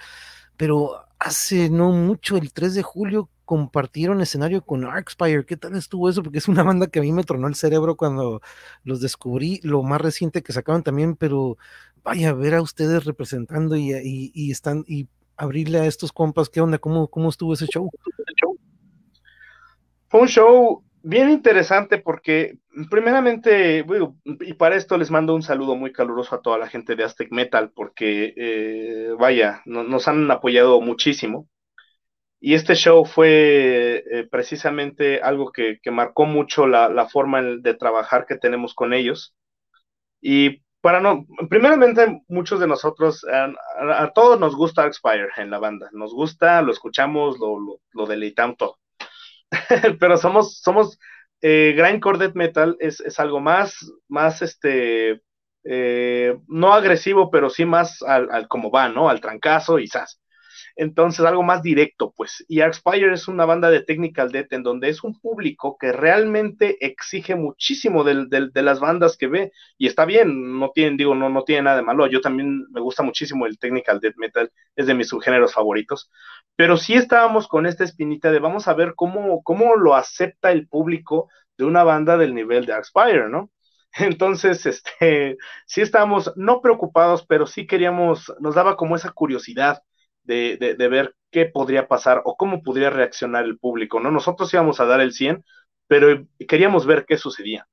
pero 0.58 1.06
hace 1.20 1.70
no 1.70 1.92
mucho, 1.92 2.38
el 2.38 2.52
3 2.52 2.76
de 2.76 2.84
julio, 2.84 3.30
compartieron 3.48 4.20
escenario 4.20 4.62
con 4.62 4.84
Arcspire. 4.84 5.45
¿Qué 5.45 5.56
tal 5.56 5.78
estuvo 5.78 6.10
eso? 6.10 6.22
Porque 6.22 6.38
es 6.38 6.50
una 6.50 6.64
banda 6.64 6.88
que 6.88 7.00
a 7.00 7.02
mí 7.02 7.14
me 7.14 7.24
tronó 7.24 7.48
el 7.48 7.56
cerebro 7.56 7.95
cuando 7.95 8.41
los 8.84 9.00
descubrí, 9.00 9.62
lo 9.64 9.84
más 9.84 10.02
reciente 10.02 10.43
que 10.43 10.52
sacaron 10.52 10.84
también, 10.84 11.16
pero 11.16 11.58
vaya 12.04 12.34
ver 12.34 12.56
a 12.56 12.62
ustedes 12.62 13.06
representando 13.06 13.78
y, 13.78 13.93
y, 14.34 14.52
están 14.52 14.84
y 14.86 15.08
abrirle 15.38 15.80
a 15.80 15.86
estos 15.86 16.12
compas, 16.12 16.50
¿qué 16.50 16.60
onda? 16.60 16.78
¿Cómo, 16.78 17.08
cómo 17.08 17.30
estuvo 17.30 17.54
ese 17.54 17.68
show? 17.68 17.89
Fue 20.10 20.22
un 20.22 20.28
show 20.28 20.84
bien 21.02 21.30
interesante 21.30 22.00
porque 22.00 22.58
primeramente, 22.89 23.86
y 24.41 24.54
para 24.56 24.76
esto 24.76 24.98
les 24.98 25.10
mando 25.10 25.34
un 25.34 25.41
saludo 25.41 25.78
muy 25.78 25.93
caluroso 25.93 26.36
a 26.36 26.41
toda 26.41 26.58
la 26.58 26.68
gente 26.68 26.98
de 26.98 27.06
Aztec 27.06 27.32
Metal 27.32 27.72
porque, 27.74 28.34
eh, 28.36 29.14
vaya, 29.18 29.62
nos 29.66 30.06
han 30.10 30.30
apoyado 30.32 30.82
muchísimo. 30.82 31.48
Y 32.40 32.54
este 32.54 32.76
show 32.76 33.06
fue 33.06 34.04
eh, 34.12 34.28
precisamente 34.30 35.22
algo 35.22 35.52
que, 35.52 35.80
marcó 35.92 36.26
mucho 36.26 36.68
la, 36.68 37.08
forma 37.08 37.42
de 37.42 37.74
trabajar 37.74 38.26
que 38.28 38.38
tenemos 38.38 38.74
con 38.76 38.94
ellos. 38.94 39.36
Y 40.22 40.62
para 40.82 41.02
no, 41.02 41.26
primeramente 41.50 42.22
muchos 42.28 42.60
de 42.60 42.68
nosotros, 42.68 43.26
a, 43.26 44.12
todos 44.14 44.40
nos 44.40 44.56
gusta 44.56 44.86
Expire 44.86 45.30
en 45.38 45.50
la 45.50 45.60
banda, 45.60 45.90
nos 45.94 46.14
gusta, 46.14 46.62
lo 46.62 46.72
escuchamos, 46.72 47.40
lo, 47.40 47.80
lo, 47.92 48.06
deleitamos 48.06 48.58
todo. 48.58 48.78
Pero 50.00 50.18
somos, 50.18 50.60
somos, 50.62 51.00
eh, 51.42 51.74
Grindcore 51.76 52.32
Metal 52.36 52.78
es, 52.80 53.00
es, 53.00 53.20
algo 53.20 53.40
más, 53.40 53.92
más 54.08 54.42
este, 54.42 55.22
eh, 55.64 56.38
no 56.48 56.74
agresivo, 56.74 57.30
pero 57.30 57.50
sí 57.50 57.66
más 57.66 58.02
al, 58.02 58.30
al 58.32 58.48
como 58.48 58.72
va, 58.72 58.90
¿no? 58.90 59.10
Al 59.10 59.22
trancazo 59.22 59.80
y 59.80 59.88
zas. 59.88 60.20
Entonces, 60.78 61.26
algo 61.26 61.42
más 61.42 61.64
directo, 61.64 62.14
pues. 62.16 62.46
Y 62.48 62.62
Arxpire 62.62 63.12
es 63.12 63.28
una 63.28 63.46
banda 63.46 63.72
de 63.72 63.82
technical 63.82 64.32
death 64.32 64.54
en 64.54 64.62
donde 64.62 64.90
es 64.90 65.04
un 65.04 65.20
público 65.20 65.76
que 65.80 65.92
realmente 65.92 66.78
exige 66.86 67.36
muchísimo 67.36 68.04
de, 68.04 68.52
las 68.54 68.80
bandas 68.80 69.18
que 69.18 69.28
ve. 69.28 69.52
Y 69.80 69.88
está 69.88 70.06
bien, 70.06 70.60
no 70.60 70.70
tienen, 70.70 70.96
digo, 70.96 71.16
no, 71.16 71.30
no 71.30 71.44
tiene 71.44 71.64
nada 71.64 71.78
de 71.78 71.84
malo. 71.84 72.06
Yo 72.08 72.22
también 72.22 72.68
me 72.70 72.80
gusta 72.80 73.02
muchísimo 73.02 73.48
el 73.48 73.58
technical 73.58 74.00
death 74.00 74.18
metal, 74.18 74.52
es 74.76 74.86
de 74.86 74.94
mis 74.94 75.10
subgéneros 75.10 75.54
favoritos. 75.54 76.12
Pero 76.56 76.78
sí 76.78 76.94
estábamos 76.94 77.48
con 77.48 77.66
esta 77.66 77.84
espinita 77.84 78.32
de 78.32 78.40
vamos 78.40 78.68
a 78.68 78.76
ver 78.76 78.94
cómo, 78.96 79.42
cómo 79.44 79.76
lo 79.76 79.96
acepta 79.96 80.52
el 80.52 80.68
público 80.68 81.30
de 81.58 81.66
una 81.66 81.84
banda 81.84 82.18
del 82.18 82.36
nivel 82.36 82.68
de 82.68 82.74
Arxpire, 82.74 83.30
¿no? 83.30 83.50
Entonces, 83.94 84.66
este, 84.68 85.38
sí 85.66 85.82
estábamos 85.82 86.32
no 86.36 86.62
preocupados, 86.62 87.26
pero 87.26 87.48
sí 87.48 87.66
queríamos, 87.66 88.32
nos 88.40 88.54
daba 88.56 88.78
como 88.78 88.96
esa 88.96 89.12
curiosidad 89.12 89.82
de, 90.28 90.76
ver 90.90 91.16
qué 91.32 91.46
podría 91.46 91.88
pasar 91.88 92.22
o 92.26 92.36
cómo 92.38 92.62
podría 92.64 92.90
reaccionar 92.90 93.46
el 93.46 93.58
público, 93.58 94.00
¿no? 94.00 94.12
Nosotros 94.12 94.54
íbamos 94.54 94.80
a 94.80 94.86
dar 94.86 95.02
el 95.02 95.14
100, 95.14 95.44
pero 95.88 96.26
queríamos 96.48 96.86
ver 96.86 97.06
qué 97.08 97.18
sucedía. 97.18 97.68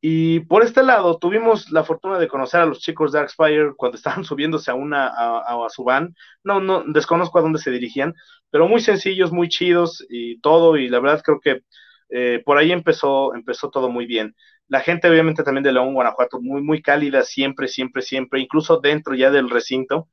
Y 0.00 0.40
por 0.40 0.62
este 0.62 0.82
lado, 0.84 1.18
tuvimos 1.18 1.70
la 1.72 1.82
fortuna 1.84 2.18
de 2.18 2.28
conocer 2.28 2.60
a 2.60 2.66
los 2.66 2.80
chicos 2.80 3.10
de 3.12 3.18
Darkspire 3.18 3.74
cuando 3.76 3.96
estaban 3.96 4.24
subiéndose 4.24 4.70
a 4.70 4.74
una 4.74 5.08
a, 5.08 5.66
su 5.70 5.84
van. 5.84 6.14
No, 6.44 6.60
no, 6.60 6.84
desconozco 6.86 7.38
a 7.38 7.42
dónde 7.42 7.58
se 7.58 7.70
dirigían, 7.70 8.14
pero 8.50 8.68
muy 8.68 8.80
sencillos, 8.80 9.32
muy 9.32 9.48
chidos 9.48 10.04
y 10.08 10.40
todo. 10.40 10.76
Y 10.76 10.88
la 10.88 11.00
verdad 11.00 11.22
creo 11.24 11.40
que 11.40 11.62
eh, 12.10 12.42
por 12.44 12.58
ahí 12.58 12.72
empezó, 12.72 13.34
empezó 13.34 13.70
todo 13.70 13.88
muy 13.90 14.06
bien. 14.06 14.34
La 14.68 14.80
gente, 14.80 15.08
obviamente, 15.08 15.42
también 15.42 15.64
de 15.64 15.72
León, 15.72 15.94
Guanajuato, 15.94 16.40
muy, 16.40 16.62
muy 16.62 16.82
cálida, 16.82 17.22
siempre, 17.22 17.68
siempre, 17.68 18.02
siempre, 18.02 18.40
incluso 18.40 18.78
dentro 18.80 19.14
ya 19.14 19.30
del 19.30 19.50
recinto. 19.50 20.08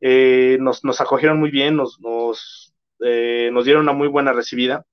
Eh, 0.00 0.58
nos, 0.60 1.00
acogieron 1.00 1.38
muy 1.38 1.50
bien, 1.50 1.78
eh, 3.00 3.50
nos 3.52 3.64
dieron 3.64 3.82
una 3.82 3.92
muy 3.92 4.08
buena 4.08 4.32
recibida. 4.32 4.84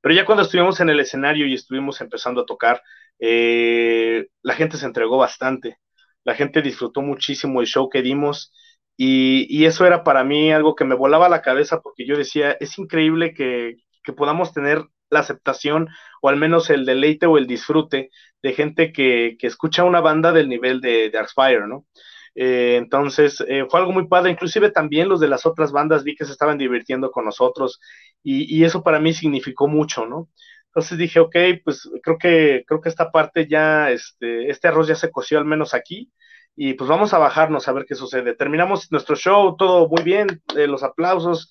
Pero 0.00 0.14
ya 0.14 0.24
cuando 0.24 0.42
estuvimos 0.44 0.80
en 0.80 0.90
el 0.90 1.00
escenario 1.00 1.46
y 1.46 1.54
estuvimos 1.54 2.00
empezando 2.00 2.42
a 2.42 2.46
tocar, 2.46 2.82
eh, 3.18 4.28
la 4.42 4.54
gente 4.54 4.76
se 4.76 4.86
entregó 4.86 5.18
bastante, 5.18 5.78
la 6.24 6.34
gente 6.34 6.62
disfrutó 6.62 7.02
muchísimo 7.02 7.60
el 7.60 7.66
show 7.66 7.88
que 7.88 8.02
dimos 8.02 8.52
y, 8.96 9.64
eso 9.66 9.86
era 9.86 10.04
para 10.04 10.24
mí 10.24 10.52
algo 10.52 10.74
que 10.74 10.84
me 10.84 10.94
volaba 10.96 11.28
la 11.28 11.42
cabeza 11.42 11.80
porque 11.80 12.06
yo 12.06 12.16
decía, 12.16 12.52
es 12.60 12.78
increíble 12.78 13.34
que, 13.34 13.76
podamos 14.16 14.54
tener 14.54 14.84
la 15.10 15.20
aceptación 15.20 15.88
o 16.22 16.30
al 16.30 16.36
menos 16.36 16.70
el 16.70 16.86
deleite 16.86 17.26
o 17.26 17.36
el 17.36 17.46
disfrute 17.46 18.10
de 18.42 18.52
gente 18.54 18.90
que, 18.92 19.36
escucha 19.42 19.84
una 19.84 20.00
banda 20.00 20.32
del 20.32 20.48
nivel 20.48 20.80
de, 20.80 21.10
Darkspire, 21.10 21.66
¿no? 21.68 21.86
Eh, 22.40 22.76
entonces 22.76 23.44
eh, 23.48 23.66
fue 23.68 23.80
algo 23.80 23.90
muy 23.90 24.06
padre, 24.06 24.30
inclusive 24.30 24.70
también 24.70 25.08
los 25.08 25.18
de 25.18 25.26
las 25.26 25.44
otras 25.44 25.72
bandas 25.72 26.04
vi 26.04 26.14
que 26.14 26.24
se 26.24 26.30
estaban 26.30 26.56
divirtiendo 26.56 27.10
con 27.10 27.24
nosotros 27.24 27.80
y, 28.22 28.62
eso 28.62 28.84
para 28.84 29.00
mí 29.00 29.12
significó 29.12 29.66
mucho, 29.66 30.06
¿no? 30.06 30.28
Entonces 30.66 30.98
dije, 30.98 31.18
ok, 31.18 31.34
pues 31.64 31.90
creo 32.00 32.16
que, 32.16 32.62
creo 32.64 32.80
que 32.80 32.88
esta 32.90 33.10
parte 33.10 33.48
ya, 33.48 33.90
este, 33.90 34.50
este 34.50 34.68
arroz 34.68 34.86
ya 34.86 34.94
se 34.94 35.10
coció 35.10 35.38
al 35.38 35.46
menos 35.46 35.74
aquí, 35.74 36.12
y 36.54 36.74
pues 36.74 36.88
vamos 36.88 37.12
a 37.12 37.18
bajarnos 37.18 37.66
a 37.66 37.72
ver 37.72 37.86
qué 37.86 37.96
sucede. 37.96 38.34
Terminamos 38.36 38.92
nuestro 38.92 39.16
show, 39.16 39.56
todo 39.56 39.88
muy 39.88 40.02
bien, 40.04 40.40
eh, 40.56 40.68
los 40.68 40.84
aplausos, 40.84 41.50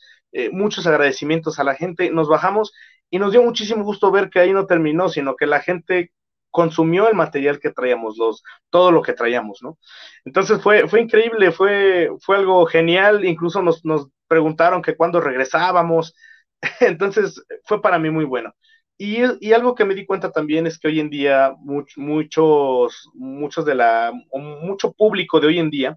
muchos 0.51 0.87
agradecimientos 0.87 1.59
a 1.59 1.63
la 1.63 1.75
gente, 1.75 2.11
nos 2.11 2.29
bajamos 2.29 2.73
y 3.09 3.19
nos 3.19 3.31
dio 3.31 3.41
muchísimo 3.43 3.83
gusto 3.83 4.11
ver 4.11 4.29
que 4.29 4.39
ahí 4.39 4.53
no 4.53 4.67
terminó, 4.67 5.09
sino 5.09 5.35
que 5.35 5.47
la 5.47 5.61
gente 5.61 6.11
consumió 6.57 7.07
el 7.07 7.13
material 7.13 7.59
que 7.59 7.69
traíamos, 7.69 8.17
los, 8.17 8.41
todo 8.71 8.89
lo 8.91 9.03
que 9.03 9.13
traíamos, 9.13 9.59
¿no? 9.61 9.77
Entonces 10.25 10.59
fue, 10.59 10.87
fue 10.87 11.01
increíble, 11.01 11.51
fue, 11.51 12.09
fue 12.19 12.37
algo 12.37 12.65
genial, 12.65 13.25
incluso 13.25 13.61
nos, 13.61 13.85
nos 13.85 14.07
preguntaron 14.27 14.81
que 14.81 14.95
cuándo 14.95 15.21
regresábamos, 15.21 16.15
entonces 16.79 17.45
fue 17.65 17.79
para 17.79 17.99
mí 17.99 18.09
muy 18.09 18.25
bueno. 18.25 18.55
Y, 18.97 19.21
algo 19.53 19.75
que 19.75 19.85
me 19.85 19.93
di 19.93 20.07
cuenta 20.07 20.31
también 20.31 20.65
es 20.65 20.79
que 20.79 20.87
hoy 20.87 20.99
en 20.99 21.11
día 21.11 21.53
muchos, 21.59 23.07
muchos 23.13 23.63
de 23.63 23.75
la, 23.75 24.11
mucho 24.33 24.93
público 24.93 25.39
de 25.39 25.47
hoy 25.47 25.59
en 25.59 25.69
día 25.69 25.95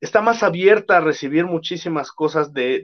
está 0.00 0.22
más 0.22 0.42
abierta 0.42 0.96
a 0.96 1.00
recibir 1.00 1.46
muchísimas 1.46 2.10
cosas 2.10 2.52
de, 2.52 2.82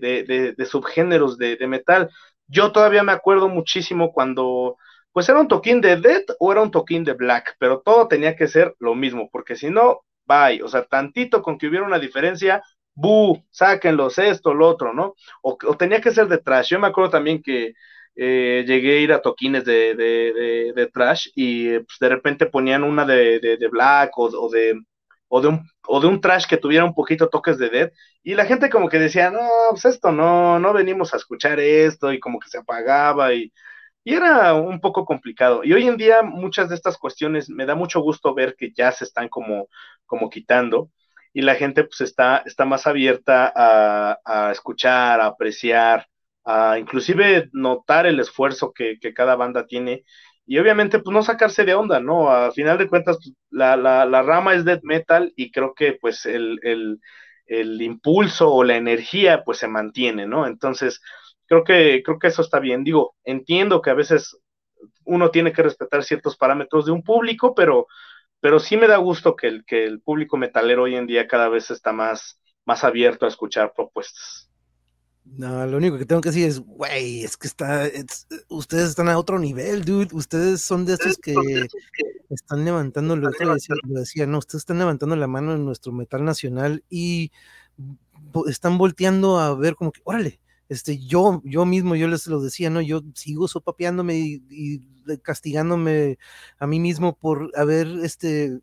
de, 0.56 0.64
subgéneros 0.64 1.38
de, 1.38 1.66
metal. 1.66 2.08
Yo 2.46 2.70
todavía 2.70 3.02
me 3.02 3.10
acuerdo 3.10 3.48
muchísimo 3.48 4.12
cuando, 4.12 4.76
pues 5.14 5.28
era 5.28 5.40
un 5.40 5.48
toquín 5.48 5.80
de 5.80 5.96
Death 5.96 6.32
o 6.40 6.50
era 6.52 6.60
un 6.60 6.72
toquín 6.72 7.04
de 7.04 7.12
Black, 7.14 7.56
pero 7.60 7.80
todo 7.80 8.08
tenía 8.08 8.34
que 8.36 8.48
ser 8.48 8.74
lo 8.80 8.96
mismo, 8.96 9.30
porque 9.30 9.54
si 9.54 9.70
no, 9.70 10.00
bye, 10.26 10.60
o 10.62 10.68
sea, 10.68 10.84
tantito 10.86 11.40
con 11.40 11.56
que 11.56 11.68
hubiera 11.68 11.86
una 11.86 12.00
diferencia, 12.00 12.62
bu, 12.94 13.44
sáquenlos, 13.50 14.18
esto, 14.18 14.54
lo 14.54 14.68
otro, 14.68 14.92
¿no? 14.92 15.14
O, 15.42 15.56
tenía 15.76 16.00
que 16.00 16.10
ser 16.10 16.26
de 16.26 16.38
trash. 16.38 16.70
Yo 16.70 16.80
me 16.80 16.88
acuerdo 16.88 17.10
también 17.10 17.42
que 17.42 17.74
eh, 18.16 18.64
llegué 18.66 18.98
a 18.98 19.00
ir 19.00 19.12
a 19.12 19.22
toquines 19.22 19.64
de, 19.64 19.94
de, 19.94 20.90
trash 20.92 21.28
y 21.36 21.78
pues, 21.78 21.98
de 22.00 22.08
repente 22.08 22.46
ponían 22.46 22.82
una 22.82 23.04
de, 23.06 23.58
black 23.70 24.18
o, 24.18 24.50
de 24.50 24.80
o 25.28 25.40
de 25.40 25.48
un 25.48 25.68
o 25.86 26.00
de 26.00 26.06
un 26.08 26.20
trash 26.20 26.46
que 26.46 26.56
tuviera 26.56 26.84
un 26.84 26.94
poquito 26.94 27.28
toques 27.28 27.58
de 27.58 27.68
dead 27.70 27.92
y 28.22 28.34
la 28.34 28.46
gente 28.46 28.70
como 28.70 28.88
que 28.88 28.98
decía 28.98 29.30
no 29.30 29.40
pues 29.70 29.84
esto 29.86 30.12
no 30.12 30.58
no 30.58 30.72
venimos 30.72 31.12
a 31.12 31.16
escuchar 31.16 31.58
esto 31.60 32.12
y 32.12 32.20
como 32.20 32.38
que 32.38 32.48
se 32.48 32.58
apagaba 32.58 33.34
y, 33.34 33.52
y 34.04 34.14
era 34.14 34.54
un 34.54 34.80
poco 34.80 35.04
complicado 35.06 35.64
y 35.64 35.72
hoy 35.72 35.88
en 35.88 35.96
día 35.96 36.22
muchas 36.22 36.68
de 36.68 36.74
estas 36.76 36.98
cuestiones 36.98 37.48
me 37.48 37.66
da 37.66 37.74
mucho 37.74 38.00
gusto 38.00 38.34
ver 38.34 38.54
que 38.56 38.72
ya 38.72 38.92
se 38.92 39.04
están 39.04 39.28
como 39.28 39.68
como 40.06 40.30
quitando 40.30 40.90
y 41.32 41.42
la 41.42 41.54
gente 41.56 41.84
pues 41.84 42.02
está 42.02 42.38
está 42.46 42.64
más 42.66 42.86
abierta 42.86 43.52
a, 43.56 44.52
escuchar 44.52 45.20
a 45.20 45.26
apreciar 45.26 46.06
a 46.44 46.78
inclusive 46.78 47.48
notar 47.52 48.06
el 48.06 48.20
esfuerzo 48.20 48.72
que, 48.72 48.98
cada 49.14 49.36
banda 49.36 49.66
tiene 49.66 50.04
y 50.46 50.58
obviamente 50.58 50.98
pues 50.98 51.14
no 51.14 51.22
sacarse 51.22 51.64
de 51.64 51.74
onda, 51.74 52.00
¿no? 52.00 52.30
A 52.30 52.52
final 52.52 52.76
de 52.76 52.88
cuentas 52.88 53.16
pues, 53.16 53.34
la, 53.50 53.76
la, 53.78 54.22
rama 54.22 54.54
es 54.54 54.64
death 54.64 54.82
metal 54.82 55.32
y 55.36 55.50
creo 55.50 55.74
que 55.74 55.94
pues 55.94 56.26
el, 56.26 56.58
el, 56.62 57.00
el, 57.46 57.80
impulso 57.80 58.52
o 58.52 58.62
la 58.64 58.76
energía 58.76 59.42
pues 59.44 59.58
se 59.58 59.68
mantiene, 59.68 60.26
¿no? 60.26 60.46
Entonces 60.46 61.00
creo 61.46 61.64
que, 61.64 62.02
creo 62.04 62.18
que 62.18 62.28
eso 62.28 62.42
está 62.42 62.60
bien. 62.60 62.84
Digo, 62.84 63.14
entiendo 63.24 63.82
que 63.82 63.90
a 63.90 63.94
veces 63.94 64.38
uno 65.04 65.30
tiene 65.30 65.52
que 65.52 65.62
respetar 65.62 66.04
ciertos 66.04 66.36
parámetros 66.36 66.86
de 66.86 66.92
un 66.92 67.02
público, 67.02 67.54
pero, 67.54 67.86
pero 68.40 68.58
sí 68.58 68.76
me 68.76 68.86
da 68.88 68.96
gusto 68.96 69.36
que 69.36 69.48
el, 69.48 69.64
que 69.64 69.84
el 69.84 70.00
público 70.00 70.36
metalero 70.36 70.84
hoy 70.84 70.96
en 70.96 71.06
día 71.06 71.26
cada 71.26 71.48
vez 71.48 71.70
está 71.70 71.92
más, 71.92 72.40
más 72.64 72.84
abierto 72.84 73.24
a 73.24 73.28
escuchar 73.28 73.72
propuestas. 73.74 74.50
No, 75.24 75.66
lo 75.66 75.78
único 75.78 75.96
que 75.96 76.04
tengo 76.04 76.20
que 76.20 76.28
decir 76.28 76.46
es, 76.46 76.60
güey, 76.60 77.24
es 77.24 77.38
que 77.38 77.46
está, 77.46 77.88
ustedes 78.48 78.90
están 78.90 79.08
a 79.08 79.18
otro 79.18 79.38
nivel, 79.38 79.82
dude. 79.82 80.08
Ustedes 80.12 80.60
son 80.60 80.84
de 80.84 80.94
esos 80.94 81.16
que 81.16 81.34
están 82.28 82.64
levantando, 82.64 83.16
lo, 83.16 83.30
decía, 83.30 83.74
lo 83.84 84.00
decía, 84.00 84.26
no, 84.26 84.38
ustedes 84.38 84.62
están 84.62 84.78
levantando 84.78 85.16
la 85.16 85.26
mano 85.26 85.54
en 85.54 85.64
nuestro 85.64 85.92
metal 85.92 86.24
nacional 86.24 86.84
y 86.90 87.32
están 88.46 88.76
volteando 88.76 89.38
a 89.38 89.54
ver 89.54 89.76
como 89.76 89.92
que, 89.92 90.02
órale, 90.04 90.40
este, 90.68 90.98
yo, 90.98 91.42
yo 91.44 91.66
mismo, 91.66 91.96
yo 91.96 92.08
les 92.08 92.26
lo 92.26 92.40
decía, 92.40 92.70
¿no? 92.70 92.80
Yo 92.80 93.02
sigo 93.14 93.48
sopapeándome 93.48 94.16
y, 94.16 94.42
y 94.50 95.18
castigándome 95.22 96.18
a 96.58 96.66
mí 96.66 96.80
mismo 96.80 97.16
por 97.16 97.50
haber, 97.56 97.86
este, 98.02 98.60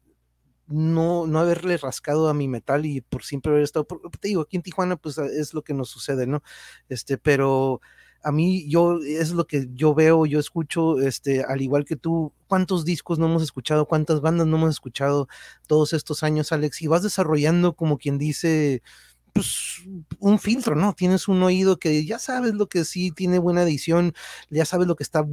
no, 0.68 1.28
no 1.28 1.40
haberle 1.40 1.78
rascado 1.78 2.30
a 2.30 2.34
mi 2.34 2.48
metal 2.48 2.86
y 2.86 3.02
por 3.02 3.24
siempre 3.24 3.52
haber 3.52 3.64
estado, 3.64 3.86
te 4.20 4.30
digo, 4.30 4.42
aquí 4.42 4.58
en 4.58 4.64
Tijuana 4.64 4.96
pues 4.96 5.18
es 5.18 5.54
lo 5.54 5.64
que 5.64 5.74
nos 5.74 5.90
sucede, 5.90 6.28
¿no? 6.28 6.42
Este, 6.90 7.18
pero 7.18 7.82
a 8.24 8.32
mí 8.32 8.70
yo 8.70 9.00
es 9.02 9.32
lo 9.32 9.48
que 9.48 9.68
yo 9.74 9.94
veo, 9.94 10.26
yo 10.26 10.40
escucho, 10.40 11.00
este, 11.00 11.44
al 11.44 11.62
igual 11.62 11.86
que 11.86 11.96
tú, 11.96 12.34
cuántos 12.48 12.86
discos 12.86 13.20
no 13.20 13.26
hemos 13.26 13.44
escuchado, 13.44 13.88
cuántas 13.88 14.22
bandas 14.22 14.48
no 14.48 14.58
hemos 14.58 14.72
escuchado 14.72 15.28
todos 15.68 15.94
estos 15.94 16.24
años, 16.24 16.52
Alex, 16.52 16.82
y 16.82 16.88
vas 16.88 17.04
desarrollando 17.04 17.74
como 17.74 17.98
quien 17.98 18.18
dice, 18.18 18.84
pues, 19.34 19.82
un 20.20 20.40
filtro, 20.40 20.76
¿no? 20.76 20.94
Tienes 20.94 21.28
un 21.28 21.42
oído 21.44 21.80
que 21.80 22.06
ya 22.06 22.20
sabes 22.20 22.54
lo 22.54 22.68
que 22.68 22.86
sí 22.86 23.12
tiene 23.12 23.40
buena 23.40 23.64
edición, 23.64 24.14
ya 24.50 24.66
sabes 24.66 24.88
lo 24.88 24.96
que 24.96 25.04
está, 25.04 25.26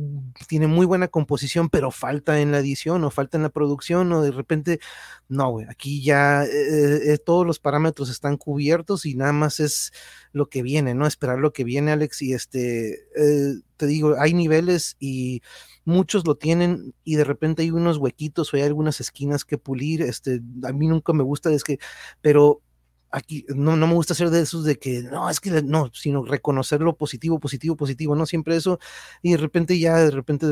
tiene 0.47 0.67
muy 0.67 0.87
buena 0.87 1.09
composición, 1.09 1.69
pero 1.69 1.91
falta 1.91 2.41
en 2.41 2.53
la 2.53 2.59
edición 2.59 3.05
o 3.05 3.11
falta 3.11 3.37
en 3.37 3.43
la 3.43 3.51
producción 3.51 4.13
o 4.13 4.23
de 4.23 4.31
repente, 4.31 4.81
no, 5.29 5.51
güey, 5.51 5.67
aquí 5.69 6.03
ya 6.03 6.45
eh, 6.45 7.13
eh, 7.13 7.19
todos 7.19 7.47
los 7.47 7.59
parámetros 7.59 8.11
están 8.11 8.37
cubiertos 8.37 9.07
y 9.07 9.15
nada 9.15 9.33
más 9.33 9.61
es 9.61 9.93
lo 10.33 10.49
que 10.49 10.63
viene, 10.63 10.95
¿no? 10.95 11.07
Esperar 11.07 11.39
lo 11.39 11.53
que 11.53 11.65
viene, 11.65 11.93
Alex, 11.93 12.23
y 12.23 12.33
este, 12.33 12.95
eh, 13.17 13.61
te 13.77 13.87
digo, 13.87 14.17
hay 14.19 14.35
niveles 14.35 14.97
y 15.01 15.43
muchos 15.85 16.27
lo 16.27 16.37
tienen 16.37 16.95
y 17.05 17.17
de 17.17 17.25
repente 17.25 17.63
hay 17.63 17.71
unos 17.71 17.97
huequitos 17.99 18.53
o 18.53 18.57
hay 18.57 18.63
algunas 18.63 19.01
esquinas 19.01 19.45
que 19.45 19.59
pulir, 19.59 20.03
este, 20.03 20.41
a 20.65 20.73
mí 20.73 20.87
nunca 20.87 21.13
me 21.13 21.23
gusta, 21.25 21.53
es 21.53 21.65
que, 21.65 21.79
pero 22.21 22.63
aquí 23.11 23.45
no, 23.49 23.77
no, 23.77 23.87
me 23.87 23.95
gusta 23.95 24.15
ser 24.15 24.31
de 24.31 24.43
esos 24.43 24.65
de 24.65 24.79
que 24.79 25.03
no, 25.03 25.31
es 25.31 25.41
que 25.41 25.63
no, 25.63 25.91
sino 25.93 26.25
reconocer 26.25 26.81
lo 26.81 26.97
positivo, 26.97 27.39
positivo, 27.39 27.77
positivo, 27.77 28.15
no 28.15 28.27
siempre 28.27 28.57
eso, 28.57 28.79
y 29.23 29.33
de 29.33 29.39
repente 29.39 29.79
ya, 29.79 29.97
de 29.97 30.11
repente, 30.11 30.47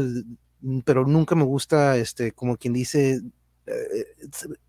mm, 0.61 0.80
pero 0.80 1.07
nunca 1.07 1.34
me 1.34 1.44
gusta, 1.44 1.96
este, 1.96 2.32
como 2.32 2.57
quien 2.57 2.72
dice, 2.72 3.20
eh, 3.66 4.07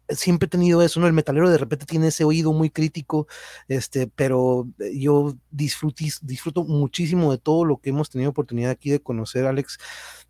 siempre 0.09 0.47
he 0.47 0.49
tenido 0.49 0.81
eso, 0.81 0.99
¿no? 0.99 1.07
El 1.07 1.13
metalero 1.13 1.49
de 1.49 1.57
repente 1.57 1.85
tiene 1.85 2.07
ese 2.07 2.23
oído 2.23 2.51
muy 2.51 2.69
crítico, 2.69 3.27
este, 3.67 4.07
pero 4.07 4.67
yo 4.93 5.35
disfruto 5.51 6.63
muchísimo 6.65 7.31
de 7.31 7.37
todo 7.37 7.65
lo 7.65 7.77
que 7.77 7.91
hemos 7.91 8.09
tenido 8.09 8.31
oportunidad 8.31 8.71
aquí 8.71 8.89
de 8.89 9.01
conocer, 9.01 9.45
Alex, 9.45 9.77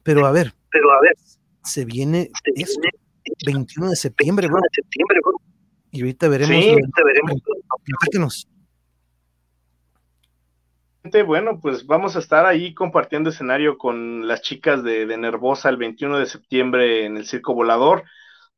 pero 0.03 0.25
a 0.25 0.31
ver, 0.31 0.53
pero 0.71 0.91
a 0.91 1.01
ver, 1.01 1.15
se 1.63 1.85
viene, 1.85 2.29
esto, 2.55 2.79
21 3.45 3.89
de 3.89 3.95
septiembre, 3.95 4.47
bro. 4.47 4.61
De 4.61 4.69
septiembre, 4.73 5.19
bro 5.23 5.46
y 5.91 6.01
ahorita 6.01 6.27
veremos. 6.27 6.55
Sí, 6.55 6.69
ahorita 6.69 7.01
veremos. 7.05 8.47
Bueno, 11.25 11.59
pues 11.61 11.85
vamos 11.85 12.15
a 12.15 12.19
estar 12.19 12.45
ahí 12.45 12.73
compartiendo 12.73 13.29
escenario 13.29 13.77
con 13.77 14.27
las 14.27 14.41
chicas 14.41 14.83
de, 14.83 15.05
Nervosa 15.17 15.69
el 15.69 15.77
21 15.77 16.19
de 16.19 16.25
septiembre 16.25 17.05
en 17.05 17.15
el 17.17 17.25
Circo 17.25 17.53
Volador. 17.53 18.03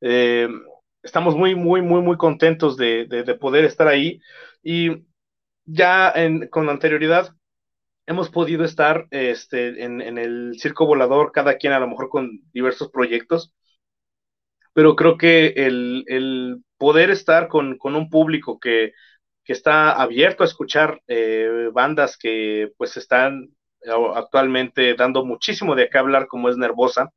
Eh, 0.01 0.49
estamos 1.03 1.35
muy, 1.35 1.53
muy, 1.55 1.81
muy, 1.81 2.01
muy 2.01 2.17
contentos 2.17 2.75
de, 2.75 3.37
poder 3.39 3.65
estar 3.65 3.87
ahí 3.87 4.19
y 4.63 5.05
ya 5.65 6.13
con 6.49 6.69
anterioridad 6.69 7.35
hemos 8.09 8.29
podido 8.31 8.65
estar 8.65 9.07
este, 9.11 9.83
en, 9.83 10.17
el 10.17 10.55
circo 10.59 10.87
volador, 10.87 11.31
cada 11.31 11.57
quien 11.57 11.73
a 11.73 11.79
lo 11.79 11.87
mejor 11.87 12.09
con 12.09 12.41
diversos 12.51 12.89
proyectos, 12.89 13.53
pero 14.73 14.95
creo 14.95 15.17
que 15.17 15.47
el, 15.55 16.63
poder 16.77 17.09
estar 17.11 17.47
con, 17.47 17.77
un 17.81 18.09
público 18.09 18.59
que, 18.59 18.93
está 19.45 19.93
abierto 19.93 20.43
a 20.43 20.45
escuchar 20.45 21.01
eh, 21.07 21.71
bandas 21.73 22.17
que 22.17 22.71
pues 22.77 22.97
están 22.97 23.49
actualmente 24.13 24.93
dando 24.93 25.25
muchísimo 25.25 25.73
de 25.73 25.89
qué 25.89 25.97
hablar 25.97 26.27
como 26.27 26.49
es 26.49 26.57
Nervosa, 26.57 27.09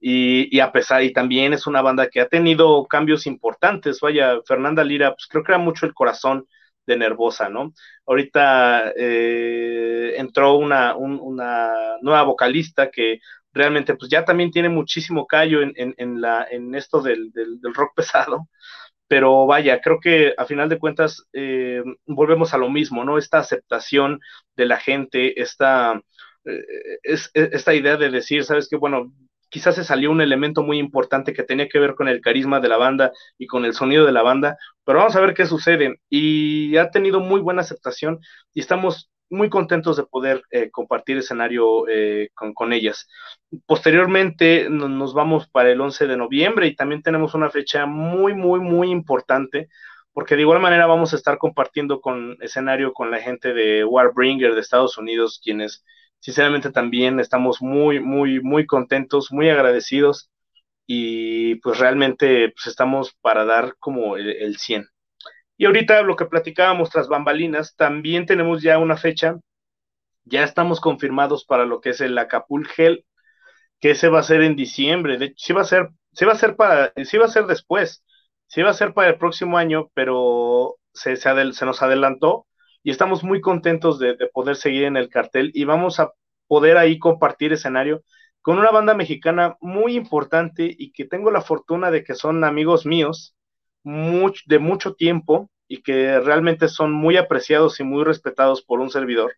y, 0.00 0.60
a 0.60 0.70
pesar, 0.72 1.02
y 1.02 1.12
también 1.12 1.52
es 1.52 1.66
una 1.66 1.82
banda 1.82 2.08
que 2.08 2.20
ha 2.20 2.28
tenido 2.28 2.86
cambios 2.86 3.26
importantes, 3.26 4.00
vaya, 4.00 4.40
Fernanda 4.46 4.84
Lira, 4.84 5.10
pues 5.14 5.26
creo 5.28 5.42
que 5.42 5.52
era 5.52 5.58
mucho 5.58 5.86
el 5.86 5.94
corazón 5.94 6.46
de 6.86 6.96
Nervosa, 6.96 7.48
¿no? 7.48 7.74
Ahorita 8.06 8.92
eh, 8.96 10.14
entró 10.16 10.56
una, 10.56 10.96
una, 10.96 11.96
nueva 12.00 12.22
vocalista 12.22 12.90
que 12.90 13.20
realmente 13.58 13.94
pues 13.96 14.10
ya 14.10 14.24
también 14.24 14.50
tiene 14.50 14.68
muchísimo 14.68 15.26
callo 15.26 15.60
en, 15.62 15.72
en, 15.76 16.20
la, 16.20 16.46
en 16.50 16.74
esto 16.74 17.02
del, 17.02 17.32
del, 17.32 17.74
rock 17.74 17.92
pesado, 17.96 18.48
pero 19.08 19.46
vaya, 19.46 19.80
creo 19.80 20.00
que 20.00 20.34
a 20.36 20.46
final 20.46 20.68
de 20.68 20.78
cuentas 20.78 21.26
eh, 21.32 21.82
volvemos 22.06 22.54
a 22.54 22.58
lo 22.58 22.70
mismo, 22.70 23.04
¿no? 23.04 23.18
Esta 23.18 23.38
aceptación 23.38 24.20
de 24.56 24.66
la 24.66 24.78
gente, 24.78 25.40
esta, 25.40 26.00
eh, 26.44 26.98
es, 27.02 27.30
esta 27.34 27.74
idea 27.74 27.96
de 27.96 28.10
decir, 28.10 28.44
¿sabes 28.44 28.68
qué? 28.70 28.76
Bueno, 28.76 29.12
quizás 29.50 29.74
se 29.74 29.84
salió 29.84 30.10
un 30.10 30.20
elemento 30.20 30.62
muy 30.62 30.78
importante 30.78 31.32
que 31.32 31.42
tenía 31.42 31.68
que 31.68 31.78
ver 31.78 31.94
con 31.94 32.08
el 32.08 32.20
carisma 32.20 32.60
de 32.60 32.68
la 32.68 32.76
banda 32.76 33.12
y 33.38 33.46
con 33.46 33.64
el 33.64 33.74
sonido 33.74 34.06
de 34.06 34.12
la 34.12 34.22
banda, 34.22 34.56
pero 34.84 34.98
vamos 35.00 35.16
a 35.16 35.20
ver 35.20 35.34
qué 35.34 35.46
sucede. 35.46 36.00
Y 36.10 36.76
ha 36.76 36.90
tenido 36.90 37.20
muy 37.20 37.40
buena 37.40 37.62
aceptación 37.62 38.20
y 38.54 38.60
estamos 38.60 39.10
muy 39.30 39.50
contentos 39.50 39.96
de 39.96 40.04
poder 40.04 40.42
eh, 40.50 40.70
compartir 40.70 41.18
escenario 41.18 41.88
eh, 41.88 42.30
con, 42.34 42.72
ellas. 42.72 43.08
Posteriormente 43.66 44.68
nos 44.70 45.14
vamos 45.14 45.48
para 45.48 45.70
el 45.70 45.80
11 45.80 46.06
de 46.06 46.16
noviembre 46.16 46.66
y 46.66 46.74
también 46.74 47.02
tenemos 47.02 47.34
una 47.34 47.50
fecha 47.50 47.86
muy, 47.86 48.34
muy, 48.34 48.60
muy 48.60 48.90
importante 48.90 49.68
porque 50.12 50.34
de 50.34 50.42
igual 50.42 50.60
manera 50.60 50.86
vamos 50.86 51.12
a 51.12 51.16
estar 51.16 51.38
compartiendo 51.38 52.00
con 52.00 52.36
escenario 52.40 52.92
con 52.92 53.10
la 53.10 53.20
gente 53.20 53.54
de 53.54 53.84
Warbringer 53.84 54.54
de 54.54 54.60
Estados 54.60 54.98
Unidos, 54.98 55.40
quienes 55.42 55.84
sinceramente 56.18 56.70
también 56.70 57.20
estamos 57.20 57.62
muy, 57.62 58.00
muy, 58.00 58.40
muy 58.40 58.66
contentos, 58.66 59.30
muy 59.30 59.48
agradecidos 59.48 60.30
y 60.86 61.56
pues 61.56 61.78
realmente 61.78 62.48
pues 62.48 62.66
estamos 62.66 63.14
para 63.20 63.44
dar 63.44 63.76
como 63.78 64.16
el, 64.16 64.56
100. 64.56 64.88
Y 65.58 65.66
ahorita 65.66 66.02
lo 66.02 66.16
que 66.16 66.26
platicábamos 66.26 66.90
tras 66.90 67.08
bambalinas, 67.08 67.76
también 67.76 68.26
tenemos 68.26 68.62
ya 68.62 68.78
una 68.78 68.96
fecha, 68.96 69.36
ya 70.24 70.44
estamos 70.44 70.80
confirmados 70.80 71.44
para 71.44 71.66
lo 71.66 71.80
que 71.80 71.90
es 71.90 72.00
el 72.00 72.16
Acapulco 72.18 72.72
que 73.80 73.90
ese 73.92 74.08
va 74.08 74.20
a 74.20 74.22
ser 74.24 74.42
en 74.42 74.56
diciembre, 74.56 75.18
de 75.18 75.26
hecho, 75.26 75.36
sí 75.38 75.52
va 75.52 75.62
a 75.62 75.64
ser, 75.64 75.90
sí 76.12 76.24
va 76.24 76.32
a 76.32 76.36
ser 76.36 76.56
para, 76.56 76.92
sí 77.04 77.18
va 77.18 77.26
a 77.26 77.28
ser 77.28 77.46
después, 77.46 78.04
sí 78.46 78.62
va 78.62 78.70
a 78.70 78.74
ser 78.74 78.94
para 78.94 79.10
el 79.10 79.18
próximo 79.18 79.58
año, 79.58 79.90
pero 79.94 80.76
se, 80.92 81.16
se, 81.16 81.52
se 81.52 81.66
nos 81.66 81.82
adelantó 81.82 82.46
y 82.82 82.90
estamos 82.90 83.22
muy 83.24 83.40
contentos 83.40 83.98
de, 83.98 84.16
poder 84.32 84.56
seguir 84.56 84.84
en 84.84 84.96
el 84.96 85.08
cartel 85.08 85.50
y 85.54 85.64
vamos 85.64 86.00
a 86.00 86.12
poder 86.48 86.76
ahí 86.76 86.98
compartir 86.98 87.52
escenario 87.52 88.02
con 88.42 88.58
una 88.58 88.70
banda 88.70 88.94
mexicana 88.94 89.56
muy 89.60 89.96
importante 89.96 90.74
y 90.76 90.92
que 90.92 91.04
tengo 91.04 91.30
la 91.30 91.42
fortuna 91.42 91.90
de 91.90 92.04
que 92.04 92.14
son 92.14 92.44
amigos 92.44 92.86
míos 92.86 93.36
de 94.46 94.58
mucho 94.58 94.94
tiempo 94.94 95.50
y 95.66 95.82
que 95.82 96.20
realmente 96.20 96.68
son 96.68 96.92
muy 96.92 97.16
apreciados 97.16 97.80
y 97.80 97.84
muy 97.84 98.04
respetados 98.04 98.62
por 98.62 98.80
un 98.80 98.90
servidor. 98.90 99.34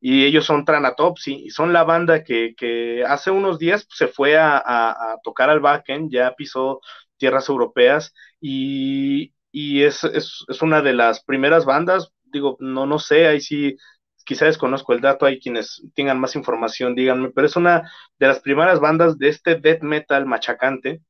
Y 0.00 0.24
ellos 0.26 0.44
son 0.44 0.64
Tranatopsy 0.64 1.46
y 1.46 1.50
son 1.50 1.72
la 1.72 1.84
banda 1.84 2.22
que, 2.24 3.04
hace 3.06 3.30
unos 3.30 3.58
días 3.58 3.86
se 3.90 4.08
fue 4.08 4.36
a, 4.38 5.16
tocar 5.24 5.50
al 5.50 5.60
backend, 5.60 6.12
ya 6.12 6.34
pisó 6.34 6.80
tierras 7.16 7.48
europeas 7.48 8.12
y, 8.40 9.32
es, 9.52 10.04
es, 10.04 10.62
una 10.62 10.82
de 10.82 10.92
las 10.92 11.24
primeras 11.24 11.64
bandas, 11.64 12.12
digo, 12.24 12.56
no, 12.60 12.86
no 12.86 12.98
sé, 12.98 13.26
ahí 13.26 13.40
sí 13.40 13.76
quizá 14.24 14.46
desconozco 14.46 14.92
el 14.92 15.00
dato, 15.00 15.24
hay 15.26 15.40
quienes 15.40 15.82
tengan 15.94 16.20
más 16.20 16.36
información, 16.36 16.94
díganme, 16.94 17.30
pero 17.30 17.46
es 17.46 17.56
una 17.56 17.90
de 18.18 18.26
las 18.26 18.40
primeras 18.40 18.80
bandas 18.80 19.18
de 19.18 19.28
este 19.28 19.54
death 19.56 19.82
metal 19.82 20.26
machacante 20.26 21.00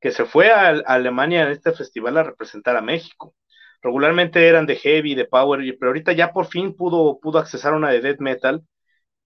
que 0.00 0.10
se 0.10 0.24
fue 0.24 0.50
a, 0.50 0.68
Alemania 0.86 1.42
en 1.42 1.50
este 1.50 1.72
festival 1.72 2.16
a 2.18 2.22
representar 2.24 2.76
a 2.76 2.82
México. 2.82 3.34
Regularmente 3.82 4.46
eran 4.48 4.66
de 4.66 4.76
heavy, 4.76 5.14
de 5.14 5.26
power, 5.26 5.60
pero 5.78 5.90
ahorita 5.90 6.12
ya 6.12 6.32
por 6.32 6.46
fin 6.46 6.74
pudo, 6.74 7.18
pudo 7.20 7.38
accesar 7.38 7.74
una 7.74 7.90
de 7.90 8.00
death 8.00 8.20
metal. 8.20 8.62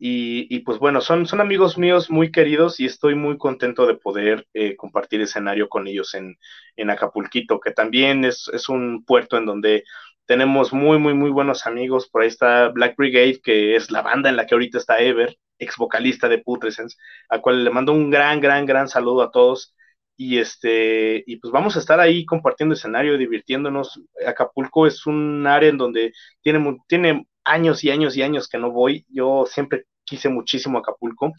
Y, 0.03 0.61
pues 0.61 0.79
bueno, 0.79 1.03
son, 1.03 1.27
son 1.27 1.43
amigos 1.43 1.77
míos 1.77 2.11
muy 2.11 2.33
queridos 2.33 2.81
y 2.81 2.87
estoy 2.87 3.15
muy 3.15 3.37
contento 3.37 3.87
de 3.87 3.97
poder 3.97 4.47
eh, 4.55 4.75
compartir 4.75 5.21
escenario 5.21 5.69
con 5.69 5.87
ellos 5.87 6.15
en, 6.15 6.39
en 6.77 6.89
Acapulquito, 6.89 7.61
que 7.61 7.71
también 7.71 8.25
es, 8.25 8.49
es 8.55 8.71
un 8.71 9.05
puerto 9.05 9.37
en 9.37 9.45
donde 9.45 9.85
tenemos 10.31 10.73
muy, 10.73 10.99
muy, 10.99 11.13
muy 11.13 11.31
buenos 11.31 11.67
amigos. 11.67 12.09
Por 12.09 12.23
ahí 12.23 12.29
está 12.29 12.69
Black 12.69 12.95
Brigade, 12.97 13.41
que 13.43 13.77
es 13.77 13.91
la 13.91 14.01
banda 14.01 14.31
en 14.31 14.37
la 14.37 14.47
que 14.47 14.55
ahorita 14.55 14.79
está 14.79 15.01
Ever, 15.01 15.37
ex 15.59 15.77
vocalista 15.77 16.29
de 16.29 16.39
Putrescence, 16.39 16.97
a 17.29 17.41
cual 17.41 17.65
le 17.65 17.71
mando 17.71 17.93
un 17.93 18.11
gran, 18.11 18.41
gran, 18.41 18.65
gran 18.65 18.89
saludo 18.89 19.23
a 19.23 19.31
todos. 19.31 19.75
Y 20.23 20.39
este, 20.39 21.25
y 21.27 21.37
pues 21.39 21.51
vamos 21.51 21.77
a 21.77 21.79
estar 21.79 21.99
ahí 21.99 22.27
compartiendo 22.27 22.75
escenario, 22.75 23.17
divirtiéndonos. 23.17 24.03
Acapulco 24.27 24.87
es 24.87 25.07
un 25.07 25.47
área 25.47 25.71
en 25.71 25.79
donde 25.79 26.13
tiene, 26.43 26.77
tiene 26.89 27.27
años 27.43 27.83
y 27.85 27.91
años 27.91 28.15
y 28.19 28.23
años 28.23 28.47
que 28.47 28.59
no 28.59 28.71
voy. 28.71 29.07
Yo 29.09 29.47
siempre 29.47 29.87
quise 30.05 30.29
muchísimo 30.29 30.79
Acapulco. 30.79 31.33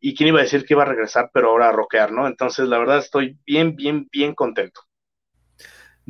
Y 0.00 0.14
quién 0.14 0.28
iba 0.28 0.38
a 0.38 0.42
decir 0.44 0.64
que 0.64 0.74
iba 0.74 0.84
a 0.84 0.86
regresar, 0.86 1.30
pero 1.34 1.50
ahora 1.50 1.70
a 1.70 1.72
rockear, 1.72 2.12
¿no? 2.12 2.28
Entonces, 2.28 2.68
la 2.68 2.78
verdad, 2.78 2.98
estoy 2.98 3.36
bien, 3.44 3.74
bien, 3.74 4.08
bien 4.12 4.34
contento. 4.34 4.80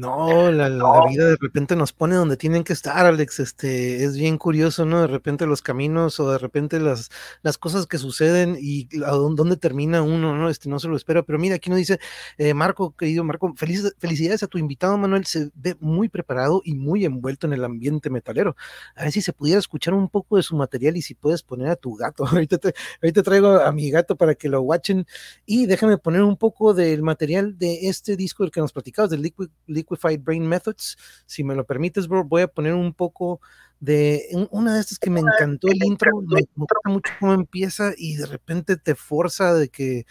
No, 0.00 0.50
la, 0.50 0.70
vida 1.10 1.26
de 1.26 1.36
repente 1.38 1.76
nos 1.76 1.92
pone 1.92 2.14
donde 2.14 2.38
tienen 2.38 2.64
que 2.64 2.72
estar, 2.72 3.04
Alex. 3.04 3.38
Este, 3.38 4.02
es 4.02 4.16
bien 4.16 4.38
curioso, 4.38 4.86
¿no? 4.86 5.02
De 5.02 5.06
repente 5.06 5.44
los 5.44 5.60
caminos 5.60 6.18
o 6.20 6.32
de 6.32 6.38
repente 6.38 6.80
las, 6.80 7.10
las 7.42 7.58
cosas 7.58 7.86
que 7.86 7.98
suceden 7.98 8.56
y 8.58 8.88
a 9.04 9.10
dónde 9.10 9.58
termina 9.58 10.00
uno, 10.00 10.34
¿no? 10.34 10.48
Este, 10.48 10.70
no 10.70 10.78
se 10.78 10.88
lo 10.88 10.96
espera. 10.96 11.22
Pero 11.22 11.38
mira, 11.38 11.56
aquí 11.56 11.68
nos 11.68 11.78
dice 11.78 12.00
eh, 12.38 12.54
Marco, 12.54 12.96
querido 12.96 13.24
Marco, 13.24 13.52
felicidades 13.54 14.42
a 14.42 14.46
tu 14.46 14.56
invitado, 14.56 14.96
Manuel. 14.96 15.26
Se 15.26 15.50
ve 15.54 15.76
muy 15.80 16.08
preparado 16.08 16.62
y 16.64 16.74
muy 16.74 17.04
envuelto 17.04 17.46
en 17.46 17.52
el 17.52 17.62
ambiente 17.62 18.08
metalero. 18.08 18.56
A 18.96 19.02
ver 19.02 19.12
si 19.12 19.20
se 19.20 19.34
pudiera 19.34 19.58
escuchar 19.58 19.92
un 19.92 20.08
poco 20.08 20.38
de 20.38 20.42
su 20.42 20.56
material 20.56 20.96
y 20.96 21.02
si 21.02 21.14
puedes 21.14 21.42
poner 21.42 21.68
a 21.68 21.76
tu 21.76 21.94
gato. 21.94 22.24
Ahorita, 22.26 22.56
te, 22.56 22.74
ahorita 23.02 23.22
traigo 23.22 23.60
a 23.60 23.70
mi 23.70 23.90
gato 23.90 24.16
para 24.16 24.34
que 24.34 24.48
lo 24.48 24.62
watchen 24.62 25.06
y 25.44 25.66
déjame 25.66 25.98
poner 25.98 26.22
un 26.22 26.38
poco 26.38 26.72
del 26.72 27.02
material 27.02 27.58
de 27.58 27.88
este 27.88 28.16
disco 28.16 28.44
del 28.44 28.50
que 28.50 28.60
nos 28.60 28.72
platicabas, 28.72 29.10
del 29.10 29.20
Liquid 29.20 29.50
Liquefied 29.90 30.22
Brain 30.22 30.46
Methods. 30.46 30.96
Si 31.26 31.44
me 31.44 31.54
lo 31.54 31.64
permites, 31.64 32.08
bro, 32.08 32.24
voy 32.24 32.42
a 32.42 32.48
poner 32.48 32.74
un 32.74 32.94
poco 32.94 33.40
de 33.80 34.28
una 34.50 34.74
de 34.74 34.80
estas 34.80 34.98
que 34.98 35.10
me 35.10 35.20
encantó 35.20 35.68
el 35.68 35.82
intro, 35.84 36.20
me 36.20 36.42
gusta 36.54 36.90
mucho 36.90 37.12
cómo 37.18 37.32
empieza 37.32 37.92
y 37.96 38.16
de 38.16 38.26
repente 38.26 38.76
te 38.76 38.94
forza 38.94 39.54
de 39.54 39.68
que 39.70 40.04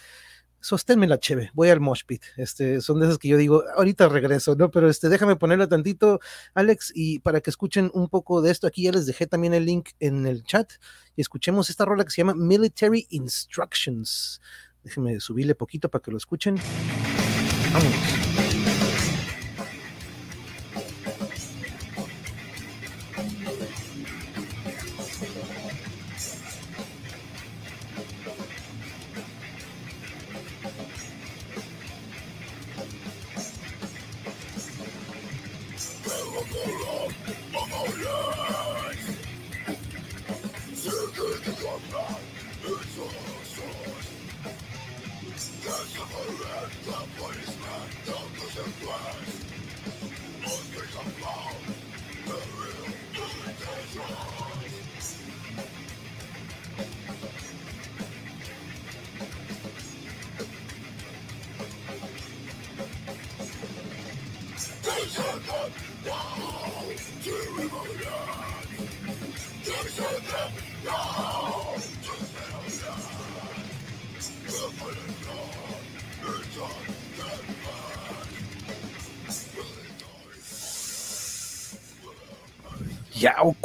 sosténme 0.60 1.08
la 1.08 1.20
cheve, 1.20 1.52
voy 1.54 1.70
al 1.70 1.80
mosh 1.80 2.04
pit. 2.06 2.24
Este, 2.36 2.82
son 2.82 3.00
de 3.00 3.06
esas 3.06 3.18
que 3.18 3.28
yo 3.28 3.38
digo, 3.38 3.64
ahorita 3.76 4.10
regreso, 4.10 4.56
¿no? 4.56 4.72
Pero 4.72 4.90
este, 4.90 5.08
déjame 5.08 5.36
ponerlo 5.36 5.68
tantito, 5.70 6.20
Alex, 6.54 6.92
y 6.96 7.20
para 7.20 7.42
que 7.42 7.50
escuchen 7.50 7.92
un 7.94 8.10
poco 8.10 8.42
de 8.42 8.52
esto, 8.52 8.68
aquí 8.68 8.84
ya 8.84 8.92
les 8.92 9.06
dejé 9.06 9.28
también 9.28 9.54
el 9.54 9.66
link 9.66 9.90
en 10.00 10.26
el 10.26 10.44
chat 10.44 10.72
y 11.16 11.22
escuchemos 11.22 11.70
esta 11.70 11.86
rola 11.86 12.04
que 12.04 12.12
se 12.12 12.18
llama 12.18 12.34
Military 12.36 13.08
Instructions. 13.10 14.42
Déjenme 14.84 15.20
subirle 15.20 15.56
poquito 15.56 15.90
para 15.90 16.02
que 16.02 16.12
lo 16.12 16.18
escuchen. 16.18 16.56
Vamos. 17.74 18.39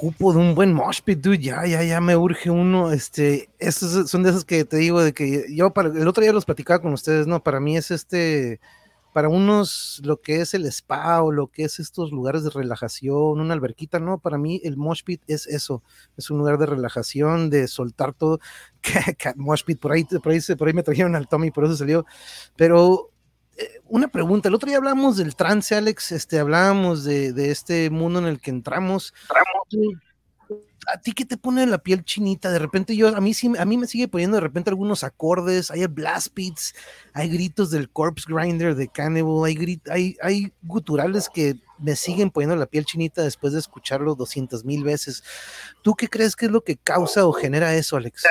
Ocupo 0.04 0.34
de 0.34 0.38
un 0.38 0.54
buen 0.54 0.72
mosh 0.72 1.00
pit, 1.02 1.18
dude, 1.18 1.38
ya, 1.38 1.64
ya, 1.66 1.82
ya 1.82 2.00
me 2.00 2.14
urge 2.14 2.50
uno, 2.50 2.92
este, 2.92 3.48
estos 3.58 4.10
son 4.10 4.22
de 4.22 4.30
esos 4.30 4.44
que 4.44 4.64
te 4.66 4.76
digo, 4.76 5.02
de 5.02 5.14
que 5.14 5.46
yo 5.54 5.72
para, 5.72 5.88
el 5.88 6.06
otro 6.06 6.22
día 6.22 6.32
los 6.32 6.44
platicaba 6.44 6.82
con 6.82 6.92
ustedes, 6.92 7.26
¿no? 7.26 7.42
Para 7.42 7.58
mí 7.58 7.76
es 7.76 7.90
este, 7.90 8.60
para 9.14 9.30
unos 9.30 10.02
lo 10.04 10.20
que 10.20 10.42
es 10.42 10.52
el 10.52 10.66
spa 10.66 11.22
o 11.22 11.32
lo 11.32 11.46
que 11.46 11.64
es 11.64 11.80
estos 11.80 12.12
lugares 12.12 12.44
de 12.44 12.50
relajación, 12.50 13.40
una 13.40 13.54
alberquita, 13.54 13.98
no, 13.98 14.18
para 14.18 14.36
mí 14.36 14.60
el 14.62 14.76
mosh 14.76 15.04
pit 15.04 15.22
es 15.26 15.46
eso, 15.46 15.82
es 16.18 16.30
un 16.30 16.36
lugar 16.36 16.58
de 16.58 16.66
relajación, 16.66 17.48
de 17.48 17.66
soltar 17.66 18.12
todo, 18.12 18.40
mosh 19.36 19.64
pit, 19.64 19.80
por 19.80 19.92
ahí, 19.92 20.04
por 20.04 20.32
ahí, 20.32 20.40
por 20.58 20.68
ahí 20.68 20.74
me 20.74 20.82
trajeron 20.82 21.16
al 21.16 21.28
Tommy, 21.28 21.50
por 21.50 21.64
eso 21.64 21.76
salió, 21.76 22.04
pero 22.56 23.10
una 23.86 24.08
pregunta, 24.08 24.48
el 24.48 24.54
otro 24.54 24.68
día 24.68 24.78
hablamos 24.78 25.16
del 25.16 25.36
trance, 25.36 25.74
Alex, 25.74 26.12
este, 26.12 26.38
hablábamos 26.38 27.04
de, 27.04 27.32
de 27.32 27.50
este 27.50 27.90
mundo 27.90 28.18
en 28.18 28.26
el 28.26 28.40
que 28.40 28.50
entramos. 28.50 29.14
¿A 30.86 30.98
ti 31.00 31.12
qué 31.12 31.24
te 31.24 31.36
pone 31.36 31.66
la 31.66 31.78
piel 31.78 32.04
chinita? 32.04 32.50
De 32.50 32.58
repente 32.58 32.96
yo, 32.96 33.08
a 33.08 33.20
mí 33.20 33.32
sí, 33.32 33.50
a 33.58 33.64
mí 33.64 33.78
me 33.78 33.86
sigue 33.86 34.08
poniendo 34.08 34.36
de 34.36 34.42
repente 34.42 34.70
algunos 34.70 35.02
acordes, 35.04 35.70
hay 35.70 35.86
blast 35.86 36.34
beats, 36.34 36.74
hay 37.12 37.28
gritos 37.28 37.70
del 37.70 37.88
corpse 37.88 38.26
grinder 38.28 38.74
de 38.74 38.88
Cannibal, 38.88 39.44
hay, 39.44 39.80
hay, 39.90 40.16
hay 40.20 40.52
guturales 40.62 41.28
que 41.28 41.56
me 41.78 41.96
siguen 41.96 42.30
poniendo 42.30 42.56
la 42.56 42.66
piel 42.66 42.84
chinita 42.84 43.22
después 43.22 43.52
de 43.52 43.60
escucharlo 43.60 44.14
200 44.14 44.64
mil 44.64 44.84
veces. 44.84 45.24
¿Tú 45.82 45.94
qué 45.94 46.08
crees 46.08 46.36
que 46.36 46.46
es 46.46 46.52
lo 46.52 46.62
que 46.62 46.76
causa 46.76 47.26
o 47.26 47.32
genera 47.32 47.74
eso, 47.74 47.96
Alex? 47.96 48.24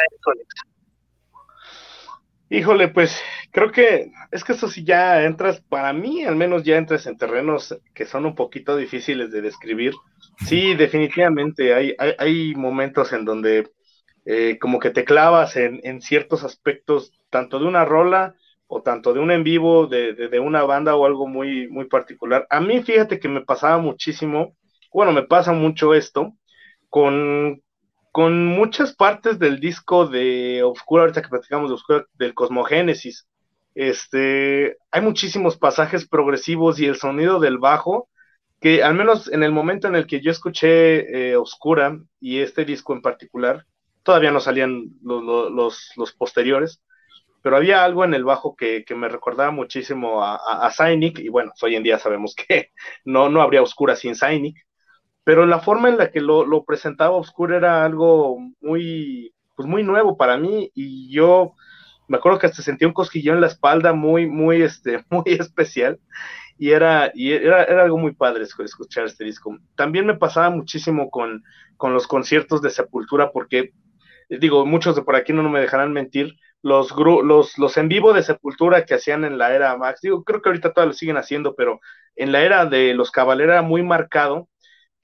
Híjole, 2.53 2.89
pues 2.89 3.19
creo 3.49 3.71
que 3.71 4.11
es 4.31 4.43
que 4.43 4.51
eso 4.51 4.67
sí 4.67 4.83
ya 4.83 5.23
entras, 5.23 5.59
para 5.61 5.91
mí 5.91 6.23
al 6.23 6.35
menos 6.35 6.61
ya 6.61 6.77
entras 6.77 7.07
en 7.07 7.17
terrenos 7.17 7.75
que 7.95 8.05
son 8.05 8.27
un 8.27 8.35
poquito 8.35 8.77
difíciles 8.77 9.31
de 9.31 9.41
describir. 9.41 9.93
Sí, 10.45 10.75
definitivamente 10.75 11.73
hay, 11.73 11.95
hay, 11.97 12.53
momentos 12.53 13.11
en 13.11 13.25
donde 13.25 13.71
eh, 14.25 14.59
como 14.61 14.77
que 14.77 14.91
te 14.91 15.03
clavas 15.03 15.55
en, 15.55 15.99
ciertos 16.03 16.43
aspectos, 16.43 17.11
tanto 17.31 17.57
de 17.57 17.65
una 17.65 17.85
rola 17.85 18.35
o 18.67 18.83
tanto 18.83 19.15
de 19.15 19.19
un 19.19 19.31
en 19.31 19.43
vivo, 19.43 19.87
de, 19.87 20.13
de, 20.13 20.39
una 20.39 20.61
banda 20.61 20.95
o 20.95 21.07
algo 21.07 21.25
muy, 21.25 21.67
muy 21.69 21.85
particular. 21.85 22.45
A 22.51 22.61
mí 22.61 22.83
fíjate 22.83 23.19
que 23.19 23.29
me 23.29 23.41
pasaba 23.41 23.79
muchísimo, 23.79 24.55
bueno, 24.93 25.11
me 25.11 25.23
pasa 25.23 25.53
mucho 25.53 25.95
esto 25.95 26.35
con, 26.87 27.63
con 28.13 28.45
muchas 28.45 28.93
partes 28.93 29.39
del 29.39 29.59
disco 29.59 30.05
de 30.05 30.61
Obscura, 30.61 31.01
ahorita 31.01 31.23
que 31.23 31.29
platicamos 31.29 31.71
de 31.71 31.73
Obscura, 31.73 32.05
del 32.13 32.35
Cosmogénesis, 32.35 33.27
este, 33.73 34.77
hay 34.91 35.01
muchísimos 35.01 35.57
pasajes 35.57 36.07
progresivos 36.07 36.79
y 36.79 36.85
el 36.85 36.95
sonido 36.95 37.39
del 37.39 37.57
bajo, 37.57 38.09
que 38.61 38.83
al 38.83 38.93
menos 38.93 39.33
en 39.33 39.41
el 39.41 39.51
momento 39.51 39.87
en 39.87 39.95
el 39.95 40.05
que 40.05 40.21
yo 40.21 40.29
escuché 40.29 41.31
eh, 41.31 41.35
Oscura 41.37 41.97
y 42.19 42.41
este 42.41 42.65
disco 42.65 42.93
en 42.93 43.01
particular, 43.01 43.65
todavía 44.03 44.29
no 44.29 44.39
salían 44.39 44.91
los, 45.01 45.81
los, 45.97 46.13
posteriores, 46.13 46.83
pero 47.41 47.57
había 47.57 47.83
algo 47.83 48.05
en 48.05 48.13
el 48.13 48.23
bajo 48.23 48.55
que, 48.55 48.85
me 48.95 49.09
recordaba 49.09 49.49
muchísimo 49.49 50.23
a, 50.23 50.35
a, 50.35 50.93
y 50.93 51.29
bueno, 51.29 51.51
hoy 51.63 51.75
en 51.75 51.81
día 51.81 51.97
sabemos 51.97 52.35
que 52.35 52.69
no, 53.05 53.27
no 53.29 53.41
habría 53.41 53.63
Oscura 53.63 53.95
sin 53.95 54.13
Cynic, 54.13 54.63
pero 55.23 55.45
la 55.45 55.59
forma 55.59 55.89
en 55.89 55.97
la 55.97 56.11
que 56.11 56.21
lo, 56.21 56.63
presentaba 56.65 57.15
Obscure 57.15 57.55
era 57.57 57.85
algo 57.85 58.39
muy, 58.61 59.33
pues 59.55 59.67
muy 59.67 59.83
nuevo 59.83 60.17
para 60.17 60.37
mí 60.37 60.71
y 60.73 61.09
yo 61.11 61.53
me 62.07 62.17
acuerdo 62.17 62.39
que 62.39 62.47
hasta 62.47 62.61
sentía 62.61 62.87
un 62.87 62.93
cosquillón 62.93 63.35
en 63.35 63.41
la 63.41 63.47
espalda 63.47 63.93
muy, 63.93 64.27
muy, 64.27 64.61
este, 64.61 65.03
muy 65.09 65.23
especial 65.25 65.99
y 66.57 66.71
era, 66.71 67.11
y 67.13 67.31
era, 67.31 67.63
era 67.63 67.83
algo 67.83 67.97
muy 67.97 68.13
padre 68.13 68.43
escuchar 68.43 69.05
este 69.05 69.23
disco. 69.23 69.57
También 69.75 70.05
me 70.05 70.15
pasaba 70.15 70.49
muchísimo 70.49 71.09
con, 71.09 71.43
con 71.77 71.93
los 71.93 72.05
conciertos 72.07 72.61
de 72.61 72.69
Sepultura 72.69 73.31
porque, 73.31 73.71
digo, 74.29 74.65
muchos 74.65 74.95
de 74.95 75.01
por 75.01 75.15
aquí 75.15 75.33
no, 75.33 75.47
me 75.49 75.61
dejarán 75.61 75.93
mentir, 75.93 76.35
los, 76.61 76.93
los, 76.95 77.57
los 77.57 77.77
en 77.77 77.89
vivo 77.89 78.13
de 78.13 78.23
Sepultura 78.23 78.85
que 78.85 78.93
hacían 78.93 79.25
en 79.25 79.37
la 79.37 79.53
era 79.53 79.75
Max, 79.77 79.99
digo, 80.01 80.23
creo 80.23 80.41
que 80.41 80.49
ahorita 80.49 80.71
todavía 80.71 80.91
lo 80.91 80.97
siguen 80.97 81.17
haciendo, 81.17 81.55
pero 81.55 81.81
en 82.15 82.31
la 82.31 82.41
era 82.41 82.65
de 82.65 82.93
los 82.93 83.11
Cabalera 83.11 83.53
era 83.53 83.61
muy 83.61 83.83
marcado 83.83 84.47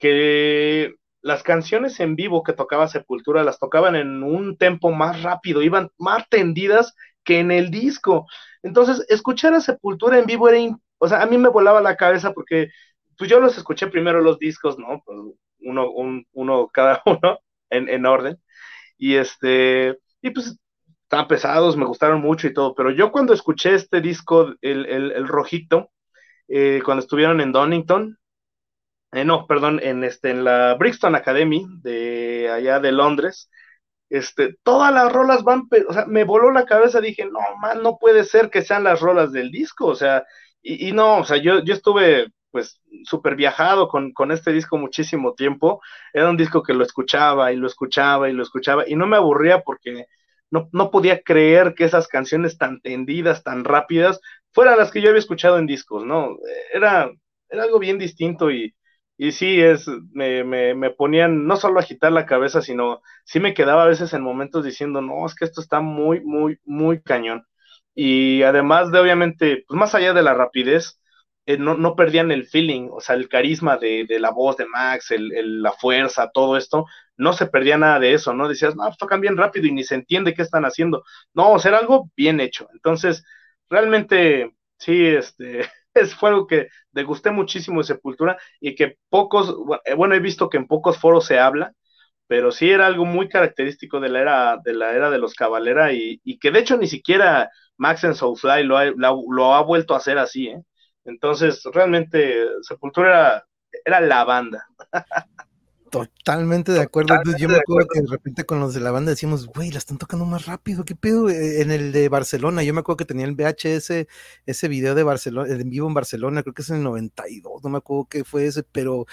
que 0.00 0.94
las 1.22 1.42
canciones 1.42 2.00
en 2.00 2.16
vivo 2.16 2.42
que 2.42 2.54
tocaba 2.54 2.88
Sepultura 2.88 3.44
las 3.44 3.58
tocaban 3.58 3.94
en 3.94 4.22
un 4.22 4.56
tempo 4.56 4.90
más 4.90 5.22
rápido, 5.22 5.62
iban 5.62 5.90
más 5.98 6.28
tendidas 6.28 6.94
que 7.22 7.38
en 7.38 7.50
el 7.52 7.70
disco. 7.70 8.26
Entonces, 8.62 9.04
escuchar 9.08 9.54
a 9.54 9.60
Sepultura 9.60 10.18
en 10.18 10.26
vivo 10.26 10.48
era, 10.48 10.76
o 10.98 11.08
sea, 11.08 11.22
a 11.22 11.26
mí 11.26 11.38
me 11.38 11.50
volaba 11.50 11.80
la 11.80 11.96
cabeza 11.96 12.32
porque, 12.32 12.70
pues 13.16 13.30
yo 13.30 13.38
los 13.38 13.56
escuché 13.58 13.86
primero 13.88 14.20
los 14.20 14.38
discos, 14.38 14.78
¿no? 14.78 15.02
Pues, 15.04 15.18
uno, 15.60 15.90
uno 16.32 16.68
cada 16.72 17.02
uno 17.06 17.38
en, 17.70 18.06
orden. 18.06 18.38
Y 18.98 19.16
este, 19.16 19.98
y 20.22 20.30
pues 20.30 20.58
estaban 21.02 21.28
pesados, 21.28 21.76
me 21.76 21.86
gustaron 21.86 22.20
mucho 22.20 22.46
y 22.46 22.54
todo, 22.54 22.74
pero 22.74 22.90
yo 22.90 23.12
cuando 23.12 23.32
escuché 23.34 23.74
este 23.74 24.00
disco, 24.00 24.54
el, 24.62 25.28
rojito, 25.28 25.90
eh, 26.48 26.82
cuando 26.84 27.02
estuvieron 27.02 27.40
en 27.40 27.52
Donington, 27.52 28.18
eh, 29.12 29.24
no, 29.24 29.46
perdón, 29.46 29.80
en, 29.82 30.04
este, 30.04 30.30
en 30.30 30.44
la 30.44 30.74
Brixton 30.74 31.14
Academy 31.14 31.66
de 31.82 32.48
allá 32.50 32.78
de 32.80 32.92
Londres, 32.92 33.50
este, 34.08 34.56
todas 34.62 34.92
las 34.92 35.12
rolas 35.12 35.44
van, 35.44 35.68
o 35.88 35.92
sea, 35.92 36.06
me 36.06 36.24
voló 36.24 36.50
la 36.52 36.66
cabeza, 36.66 37.00
dije, 37.00 37.26
no, 37.26 37.40
man, 37.60 37.82
no 37.82 37.98
puede 37.98 38.24
ser 38.24 38.50
que 38.50 38.62
sean 38.62 38.84
las 38.84 39.00
rolas 39.00 39.32
del 39.32 39.50
disco, 39.50 39.86
o 39.86 39.94
sea, 39.94 40.24
y, 40.62 40.92
no, 40.92 41.18
o 41.18 41.24
sea, 41.24 41.38
yo, 41.38 41.60
yo 41.64 41.74
estuve 41.74 42.28
pues 42.50 42.80
súper 43.04 43.36
viajado 43.36 43.88
con, 43.88 44.12
con, 44.12 44.32
este 44.32 44.52
disco 44.52 44.76
muchísimo 44.76 45.34
tiempo, 45.34 45.80
era 46.12 46.28
un 46.28 46.36
disco 46.36 46.62
que 46.62 46.74
lo 46.74 46.84
escuchaba 46.84 47.52
y 47.52 47.56
lo 47.56 47.66
escuchaba 47.66 48.28
y 48.28 48.32
lo 48.32 48.42
escuchaba 48.42 48.84
y 48.88 48.96
no 48.96 49.06
me 49.06 49.16
aburría 49.16 49.62
porque 49.62 50.06
no, 50.50 50.68
no 50.72 50.90
podía 50.90 51.22
creer 51.22 51.74
que 51.74 51.84
esas 51.84 52.08
canciones 52.08 52.58
tan 52.58 52.80
tendidas, 52.80 53.42
tan 53.44 53.64
rápidas, 53.64 54.20
fueran 54.52 54.78
las 54.78 54.90
que 54.90 55.00
yo 55.00 55.08
había 55.10 55.20
escuchado 55.20 55.58
en 55.58 55.66
discos, 55.66 56.04
¿no? 56.04 56.36
Era, 56.74 57.10
era 57.48 57.62
algo 57.62 57.78
bien 57.78 57.98
distinto 57.98 58.50
y, 58.50 58.74
y 59.22 59.32
sí, 59.32 59.60
es, 59.60 59.86
me, 60.12 60.44
me, 60.44 60.74
me, 60.74 60.90
ponían 60.90 61.46
no 61.46 61.56
solo 61.56 61.78
a 61.78 61.82
agitar 61.82 62.10
la 62.10 62.24
cabeza, 62.24 62.62
sino 62.62 63.02
sí 63.24 63.38
me 63.38 63.52
quedaba 63.52 63.82
a 63.84 63.86
veces 63.86 64.14
en 64.14 64.22
momentos 64.22 64.64
diciendo, 64.64 65.02
no, 65.02 65.26
es 65.26 65.34
que 65.34 65.44
esto 65.44 65.60
está 65.60 65.80
muy, 65.80 66.20
muy, 66.22 66.58
muy 66.64 67.02
cañón. 67.02 67.44
Y 67.94 68.42
además 68.44 68.90
de, 68.90 68.98
obviamente, 68.98 69.64
pues 69.68 69.78
más 69.78 69.94
allá 69.94 70.14
de 70.14 70.22
la 70.22 70.32
rapidez, 70.32 71.00
eh, 71.44 71.58
no, 71.58 71.74
no, 71.76 71.96
perdían 71.96 72.30
el 72.30 72.46
feeling, 72.46 72.88
o 72.90 73.00
sea, 73.00 73.14
el 73.16 73.28
carisma 73.28 73.76
de, 73.76 74.06
de 74.08 74.20
la 74.20 74.30
voz 74.30 74.56
de 74.56 74.66
Max, 74.66 75.10
el, 75.10 75.62
la 75.62 75.72
fuerza, 75.72 76.30
todo 76.32 76.56
esto, 76.56 76.86
no 77.18 77.32
se 77.34 77.46
perdía 77.46 77.76
nada 77.76 77.98
de 77.98 78.14
eso, 78.14 78.32
¿no? 78.32 78.48
Decías, 78.48 78.74
no, 78.74 78.84
pues 78.84 78.96
tocan 78.98 79.20
bien 79.20 79.36
rápido 79.36 79.66
y 79.66 79.72
ni 79.72 79.84
se 79.84 79.96
entiende 79.96 80.32
qué 80.34 80.40
están 80.42 80.64
haciendo. 80.64 81.04
No, 81.34 81.52
o 81.52 81.58
sea, 81.58 81.70
era 81.72 81.78
algo 81.80 82.10
bien 82.16 82.40
hecho. 82.40 82.68
Entonces, 82.72 83.22
realmente, 83.68 84.54
sí, 84.78 85.06
este, 85.06 85.60
es, 85.94 86.14
fue 86.14 86.30
algo 86.30 86.46
que 86.46 86.68
degusté 86.92 87.30
muchísimo 87.30 87.80
de 87.80 87.86
Sepultura 87.86 88.38
y 88.60 88.74
que 88.74 88.98
pocos, 89.08 89.54
eh, 89.84 89.94
bueno, 89.94 90.14
he 90.14 90.20
visto 90.20 90.48
que 90.48 90.56
en 90.58 90.66
pocos 90.66 90.98
foros 90.98 91.26
se 91.26 91.38
habla, 91.38 91.72
pero 92.26 92.52
sí 92.52 92.70
era 92.70 92.86
algo 92.86 93.04
muy 93.04 93.28
característico 93.28 94.00
de 94.00 94.08
la 94.08 94.20
era 94.20 94.58
de, 94.64 94.74
la 94.74 94.92
era 94.94 95.10
de 95.10 95.18
los 95.18 95.34
Cabalera 95.34 95.92
y, 95.92 96.20
que 96.40 96.50
de 96.52 96.60
hecho 96.60 96.76
ni 96.76 96.86
siquiera 96.86 97.50
Max 97.76 98.04
and 98.04 98.14
Soulfly 98.14 98.64
lo 98.64 98.78
ha, 98.78 98.86
lo, 98.86 99.54
ha 99.54 99.62
vuelto 99.62 99.94
a 99.94 99.98
hacer 99.98 100.18
así, 100.18 100.48
¿eh? 100.48 100.62
Entonces, 101.04 101.62
realmente 101.72 102.46
Sepultura 102.62 103.10
era, 103.10 103.46
era 103.84 104.00
la 104.00 104.24
banda. 104.24 104.66
Totalmente 105.90 106.70
de 106.70 106.80
acuerdo. 106.80 107.16
yo 107.36 107.48
me 107.48 107.56
acuerdo 107.56 107.88
que 107.92 108.00
de 108.00 108.06
repente 108.06 108.44
con 108.44 108.60
los 108.60 108.74
de 108.74 108.80
la 108.80 108.92
banda 108.92 109.10
decíamos, 109.10 109.46
güey, 109.48 109.72
la 109.72 109.78
están 109.78 109.98
tocando 109.98 110.24
más 110.24 110.46
rápido, 110.46 110.84
¿qué 110.84 110.94
pedo? 110.94 111.28
Eh, 111.28 111.62
en 111.62 111.72
el 111.72 111.90
de 111.90 112.08
Barcelona, 112.08 112.62
yo 112.62 112.72
me 112.72 112.80
acuerdo 112.80 112.98
que 112.98 113.04
tenía 113.04 113.26
el 113.26 113.34
VHS, 113.34 114.06
ese 114.46 114.68
video 114.68 114.94
de 114.94 115.02
Barcelona, 115.02 115.52
el 115.52 115.60
en 115.60 115.70
vivo 115.70 115.88
en 115.88 115.94
Barcelona, 115.94 116.42
creo 116.42 116.54
que 116.54 116.62
es 116.62 116.70
en 116.70 116.76
el 116.76 116.82
92, 116.84 117.64
no 117.64 117.70
me 117.70 117.78
acuerdo 117.78 118.06
qué 118.08 118.22
fue 118.22 118.46
ese, 118.46 118.62
pero 118.62 119.06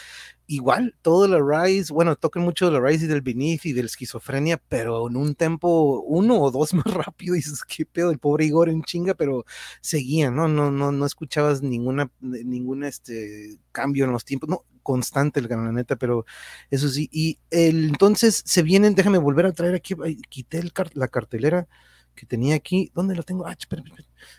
igual, 0.46 0.96
todo 1.02 1.28
la 1.28 1.40
Rise, 1.40 1.92
bueno, 1.92 2.16
tocan 2.16 2.44
mucho 2.44 2.68
de 2.68 2.74
la 2.74 2.80
Rise 2.80 3.06
y 3.06 3.08
del 3.08 3.22
Beneath 3.22 3.66
y 3.66 3.74
del 3.74 3.88
esquizofrenia, 3.88 4.62
pero 4.70 5.10
en 5.10 5.18
un 5.18 5.34
tempo 5.34 6.02
uno 6.02 6.40
o 6.40 6.52
dos 6.52 6.74
más 6.76 6.86
rápido, 6.86 7.34
y 7.34 7.40
dices, 7.40 7.64
qué 7.64 7.86
pedo, 7.86 8.12
el 8.12 8.20
pobre 8.20 8.46
Igor 8.46 8.70
en 8.70 8.84
chinga, 8.84 9.16
pero 9.16 9.46
seguía, 9.82 10.30
¿no? 10.30 10.48
No, 10.48 10.70
no, 10.70 10.92
no 10.92 11.06
escuchabas 11.08 11.64
ninguna, 11.64 12.12
ningún 12.20 12.84
este 12.84 13.58
cambio 13.72 14.06
en 14.06 14.12
los 14.12 14.26
tiempos, 14.26 14.50
no, 14.50 14.64
constante 14.88 15.42
el 15.42 15.50
la 15.50 15.74
neta, 15.74 15.98
pero 15.98 16.26
eso 16.72 16.88
sí, 16.88 17.10
y 17.12 17.40
el, 17.50 17.90
entonces 17.90 18.42
se 18.46 18.64
vienen, 18.64 18.96
déjame 18.96 19.18
volver 19.18 19.46
a 19.46 19.52
traer 19.52 19.76
aquí, 19.76 19.96
quité 20.30 20.60
el 20.60 20.72
la 20.94 21.10
cartelera, 21.10 21.68
que 22.16 22.26
tenía 22.26 22.56
aquí. 22.56 22.90
¿Dónde 22.96 23.16
lo 23.16 23.24
tengo? 23.24 23.46
Ah, 23.46 23.54
espera, 23.58 23.84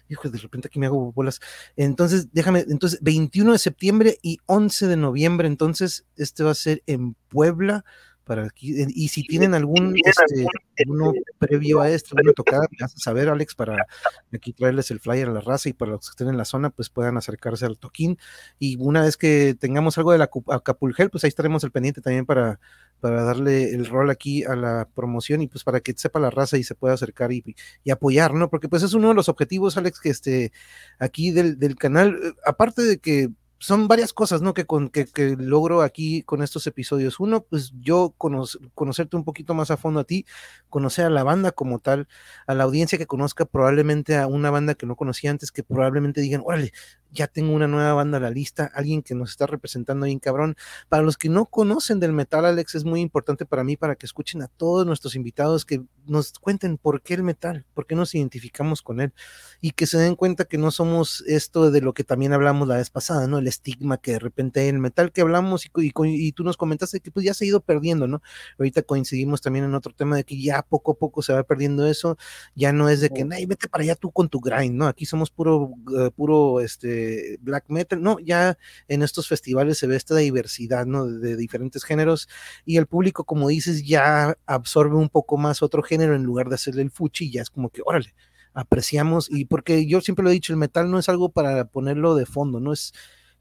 Hijo, 0.09 0.31
de 0.31 0.39
repente 0.39 0.69
aquí 0.69 0.79
me 0.79 0.87
hago 0.87 1.13
bolas. 1.13 1.39
Entonces, 1.77 2.29
déjame, 2.33 2.65
entonces, 2.69 2.99
21 3.03 3.53
de 3.53 3.59
septiembre 3.59 4.19
y 4.23 4.39
11 4.47 4.87
de 4.87 4.97
noviembre, 4.97 5.49
entonces, 5.49 6.07
este 6.17 6.43
va 6.43 6.53
a 6.53 6.55
ser 6.55 6.83
en 6.87 7.15
Puebla 7.29 7.85
para 8.29 8.45
aquí. 8.45 8.75
Y 8.89 9.09
si 9.09 9.23
tienen 9.23 9.55
algún 9.55 9.97
este, 10.05 10.47
uno 10.87 11.13
previo 11.39 11.81
a 11.81 11.91
esto, 11.91 12.15
una 12.15 12.33
tocada, 12.35 12.67
me 12.71 12.85
haces 12.85 13.03
saber, 13.03 13.31
Alex, 13.31 13.55
para 13.55 13.87
aquí 14.33 14.53
traerles 14.53 14.91
el 14.91 15.01
flyer 15.01 15.29
a 15.29 15.33
la 15.33 15.41
raza 15.41 15.71
y 15.71 15.73
para 15.73 15.93
los 15.93 16.03
que 16.07 16.11
estén 16.11 16.29
en 16.29 16.37
la 16.37 16.45
zona, 16.45 16.69
pues 16.69 16.91
puedan 16.91 17.17
acercarse 17.17 17.65
al 17.65 17.79
toquín. 17.79 18.19
Y 18.59 18.77
una 18.79 19.03
vez 19.03 19.17
que 19.17 19.57
tengamos 19.59 19.97
algo 19.97 20.13
de 20.13 20.19
la 20.19 20.31
Acapulgel, 20.49 21.09
pues 21.09 21.25
ahí 21.25 21.29
estaremos 21.29 21.65
al 21.65 21.73
pendiente 21.73 22.03
también 22.03 22.27
para, 22.27 22.61
para 23.01 23.23
darle 23.23 23.71
el 23.71 23.87
rol 23.87 24.11
aquí 24.11 24.45
a 24.45 24.55
la 24.55 24.87
promoción 24.95 25.41
y 25.41 25.49
pues 25.49 25.65
para 25.65 25.81
que 25.81 25.95
sepa 25.97 26.21
la 26.21 26.31
raza 26.31 26.59
y 26.59 26.65
se 26.65 26.75
pueda 26.75 26.95
acercar 26.95 27.33
y, 27.33 27.57
y 27.83 27.91
apoyar, 27.91 28.35
¿no? 28.35 28.51
Porque 28.51 28.69
pues 28.69 28.83
es 28.83 28.93
uno 28.93 29.09
de 29.09 29.15
los 29.15 29.31
objetivos, 29.31 29.79
Alex, 29.79 30.01
que 30.01 30.11
este 30.11 30.53
aquí 30.99 31.31
del, 31.31 31.59
del 31.59 31.77
canal, 31.77 32.21
eh, 32.23 32.35
aparte 32.45 32.83
de 32.83 32.99
que 32.99 33.31
son 33.59 33.89
varias 33.89 34.13
cosas, 34.13 34.41
¿no? 34.41 34.55
Que, 34.55 34.67
con, 34.67 34.89
que, 34.89 35.07
que, 35.07 35.37
logro 35.37 35.83
aquí 35.83 36.23
con 36.23 36.43
estos 36.43 36.67
episodios. 36.67 37.19
Uno, 37.21 37.43
pues 37.43 37.73
yo 37.81 38.15
conocerte 38.17 39.17
un 39.17 39.25
poquito 39.25 39.55
más 39.55 39.71
a 39.71 39.77
fondo 39.77 40.01
a 40.01 40.05
ti, 40.05 40.27
conocer 40.69 41.07
a 41.07 41.11
la 41.11 41.25
banda 41.25 41.53
como 41.53 41.81
tal, 41.81 42.09
a 42.47 42.55
la 42.55 42.65
audiencia 42.65 42.99
que 42.99 43.07
conozca 43.07 43.45
probablemente 43.47 44.17
a 44.17 44.27
una 44.27 44.51
banda 44.51 44.75
que 44.75 44.87
no 44.87 44.97
conocía 44.97 45.31
antes, 45.31 45.51
que 45.51 45.63
probablemente 45.65 46.21
digan, 46.21 46.43
órale, 46.45 46.73
ya 47.11 47.27
tengo 47.27 47.53
una 47.53 47.67
nueva 47.67 47.95
banda 47.95 48.19
a 48.19 48.21
la 48.21 48.31
lista, 48.31 48.71
alguien 48.75 49.03
que 49.03 49.15
nos 49.15 49.31
está 49.31 49.47
representando 49.47 50.07
bien 50.07 50.19
cabrón. 50.19 50.57
Para 50.89 51.03
los 51.03 51.17
que 51.17 51.29
no 51.29 51.47
conocen 51.47 52.01
del 52.01 52.13
metal, 52.13 52.45
Alex, 52.45 52.75
es 52.77 52.85
muy 52.85 53.01
importante 53.01 53.47
para 53.47 53.65
mí, 53.65 53.77
para 53.77 53.97
que 53.97 54.07
escuchen 54.07 54.43
a 54.43 54.49
todos 54.49 54.87
nuestros 54.87 55.17
invitados, 55.17 55.65
que 55.65 55.83
nos 56.09 56.33
cuenten 56.33 56.79
por 56.79 57.03
qué 57.03 57.15
el 57.15 57.23
metal, 57.23 57.65
por 57.75 57.87
qué 57.87 57.95
nos 57.95 58.15
identificamos 58.15 58.83
con 58.83 59.01
él, 59.01 59.13
y 59.61 59.73
que 59.73 59.87
se 59.87 59.99
den 59.99 60.17
cuenta 60.17 60.45
que 60.45 60.59
no 60.59 60.71
somos 60.71 61.23
esto 61.27 61.71
de 61.71 61.81
lo 61.81 61.95
que 61.95 62.05
también 62.05 62.33
hablamos 62.33 62.67
la 62.69 62.77
vez 62.77 62.91
pasada, 62.91 63.27
¿no? 63.27 63.39
El 63.39 63.47
estigma 63.47 63.99
que 63.99 64.13
de 64.13 64.19
repente 64.19 64.69
el 64.69 64.79
metal 64.79 65.13
que 65.13 65.21
hablamos 65.21 65.67
y, 65.67 65.71
y, 65.77 65.93
y 66.05 66.33
tú 66.33 66.45
nos 66.45 66.57
comentaste 66.57 67.01
que 67.01 67.11
pues 67.11 67.25
ya 67.25 67.35
se 67.35 67.45
ha 67.45 67.49
ido 67.49 67.61
perdiendo, 67.61 68.07
¿no? 68.07 68.23
Ahorita 68.59 68.83
coincidimos 68.83 69.41
también 69.41 69.65
en 69.65 69.75
otro 69.75 69.93
tema 69.95 70.17
de 70.17 70.25
que 70.25 70.41
ya 70.41 70.63
poco 70.63 70.93
a 70.93 70.95
poco 70.95 71.23
se 71.23 71.33
va 71.33 71.43
perdiendo 71.43 71.87
eso, 71.87 72.17
ya 72.55 72.73
no 72.73 72.89
es 72.89 73.01
de 73.01 73.11
que, 73.11 73.27
hey, 73.31 73.47
vete 73.47 73.69
para 73.69 73.83
allá 73.83 73.95
tú 73.95 74.11
con 74.11 74.29
tu 74.29 74.41
grind, 74.41 74.75
¿no? 74.75 74.87
Aquí 74.87 75.07
somos 75.07 75.31
puro, 75.31 75.73
uh, 75.87 76.11
puro, 76.15 76.61
este, 76.61 77.39
black 77.41 77.65
metal, 77.69 78.03
no, 78.03 78.19
ya 78.19 78.59
en 78.89 79.03
estos 79.03 79.29
festivales 79.29 79.79
se 79.79 79.87
ve 79.87 79.97
esta 79.97 80.17
diversidad, 80.17 80.87
¿no? 80.87 81.07
De, 81.07 81.19
de, 81.19 81.37
diferentes 81.37 81.85
géneros 81.85 82.29
y 82.65 82.77
el 82.77 82.87
público, 82.87 83.25
como 83.25 83.49
dices, 83.49 83.87
ya 83.87 84.37
absorbe 84.47 84.97
un 84.97 85.09
poco 85.09 85.37
más 85.37 85.63
otro 85.63 85.83
género 85.83 85.98
en 86.05 86.23
lugar 86.25 86.49
de 86.49 86.57
hacerle 86.57 86.83
el 86.83 86.91
fuchi, 86.91 87.31
ya 87.31 87.43
es 87.43 87.51
como 87.51 87.71
que, 87.71 87.83
órale, 87.85 88.15
apreciamos 88.55 89.31
y 89.31 89.45
porque 89.45 89.87
yo 89.87 90.01
siempre 90.01 90.23
lo 90.23 90.31
he 90.31 90.35
dicho, 90.35 90.53
el 90.53 90.59
metal 90.59 90.91
no 90.91 90.99
es 90.99 91.09
algo 91.09 91.31
para 91.31 91.67
ponerlo 91.67 92.15
de 92.15 92.27
fondo, 92.27 92.61
no 92.61 92.73
es, 92.73 92.93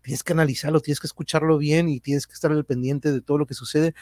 tienes 0.02 0.24
que 0.24 0.34
analizarlo, 0.34 0.80
tienes 0.80 1.00
que 1.00 1.08
escucharlo 1.08 1.58
bien 1.58 1.90
y 1.90 2.00
tienes 2.00 2.28
que 2.28 2.34
estar 2.34 2.52
al 2.52 2.66
pendiente 2.66 3.12
de 3.12 3.22
todo 3.22 3.38
lo 3.38 3.46
que 3.46 3.54
sucede 3.54 3.94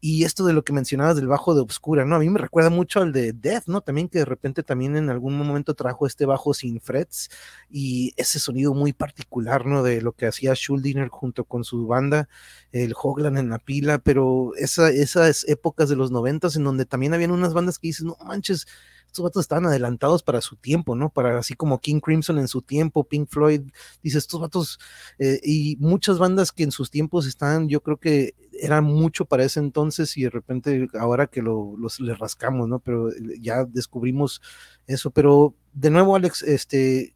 y 0.00 0.24
esto 0.24 0.46
de 0.46 0.54
lo 0.54 0.64
que 0.64 0.72
mencionabas 0.72 1.16
del 1.16 1.28
bajo 1.28 1.54
de 1.54 1.60
Obscura, 1.60 2.04
¿no? 2.04 2.16
A 2.16 2.18
mí 2.20 2.30
me 2.30 2.38
recuerda 2.38 2.70
mucho 2.70 3.00
al 3.00 3.12
de 3.12 3.32
Death, 3.32 3.64
¿no? 3.66 3.82
También 3.82 4.08
que 4.08 4.20
de 4.20 4.24
repente 4.24 4.62
también 4.62 4.96
en 4.96 5.10
algún 5.10 5.36
momento 5.36 5.74
trajo 5.74 6.06
este 6.06 6.24
bajo 6.24 6.54
sin 6.54 6.80
frets 6.80 7.30
y 7.70 8.14
ese 8.16 8.38
sonido 8.38 8.72
muy 8.72 8.92
particular, 8.94 9.66
¿no? 9.66 9.82
De 9.82 10.00
lo 10.00 10.12
que 10.12 10.26
hacía 10.26 10.54
Schuldiner 10.54 11.08
junto 11.08 11.44
con 11.44 11.64
su 11.64 11.86
banda, 11.86 12.28
el 12.72 12.94
Hoglan 13.00 13.36
en 13.36 13.50
la 13.50 13.58
pila, 13.58 13.98
pero 13.98 14.52
esa, 14.56 14.90
esas 14.90 15.46
épocas 15.48 15.88
de 15.90 15.96
los 15.96 16.10
noventas 16.10 16.56
en 16.56 16.64
donde 16.64 16.86
también 16.86 17.12
habían 17.12 17.30
unas 17.30 17.52
bandas 17.52 17.78
que 17.78 17.88
dices, 17.88 18.04
no 18.04 18.16
manches, 18.24 18.66
estos 19.10 19.24
vatos 19.24 19.42
estaban 19.42 19.66
adelantados 19.66 20.22
para 20.22 20.40
su 20.40 20.56
tiempo, 20.56 20.94
¿no? 20.94 21.10
Para 21.10 21.38
así 21.38 21.54
como 21.54 21.80
King 21.80 22.00
Crimson 22.00 22.38
en 22.38 22.46
su 22.48 22.62
tiempo, 22.62 23.04
Pink 23.04 23.28
Floyd, 23.28 23.62
dice, 24.02 24.18
estos 24.18 24.40
vatos, 24.40 24.78
eh, 25.18 25.40
y 25.42 25.76
muchas 25.80 26.18
bandas 26.18 26.52
que 26.52 26.62
en 26.62 26.70
sus 26.70 26.90
tiempos 26.90 27.26
estaban, 27.26 27.68
yo 27.68 27.82
creo 27.82 27.96
que 27.98 28.34
era 28.52 28.80
mucho 28.80 29.24
para 29.24 29.44
ese 29.44 29.58
entonces 29.58 30.16
y 30.16 30.22
de 30.22 30.30
repente 30.30 30.88
ahora 30.98 31.26
que 31.26 31.42
lo, 31.42 31.74
los, 31.76 31.98
le 31.98 32.14
rascamos, 32.14 32.68
¿no? 32.68 32.78
Pero 32.78 33.10
ya 33.40 33.64
descubrimos 33.64 34.40
eso, 34.86 35.10
pero 35.10 35.54
de 35.72 35.90
nuevo, 35.90 36.14
Alex, 36.14 36.42
este, 36.42 37.14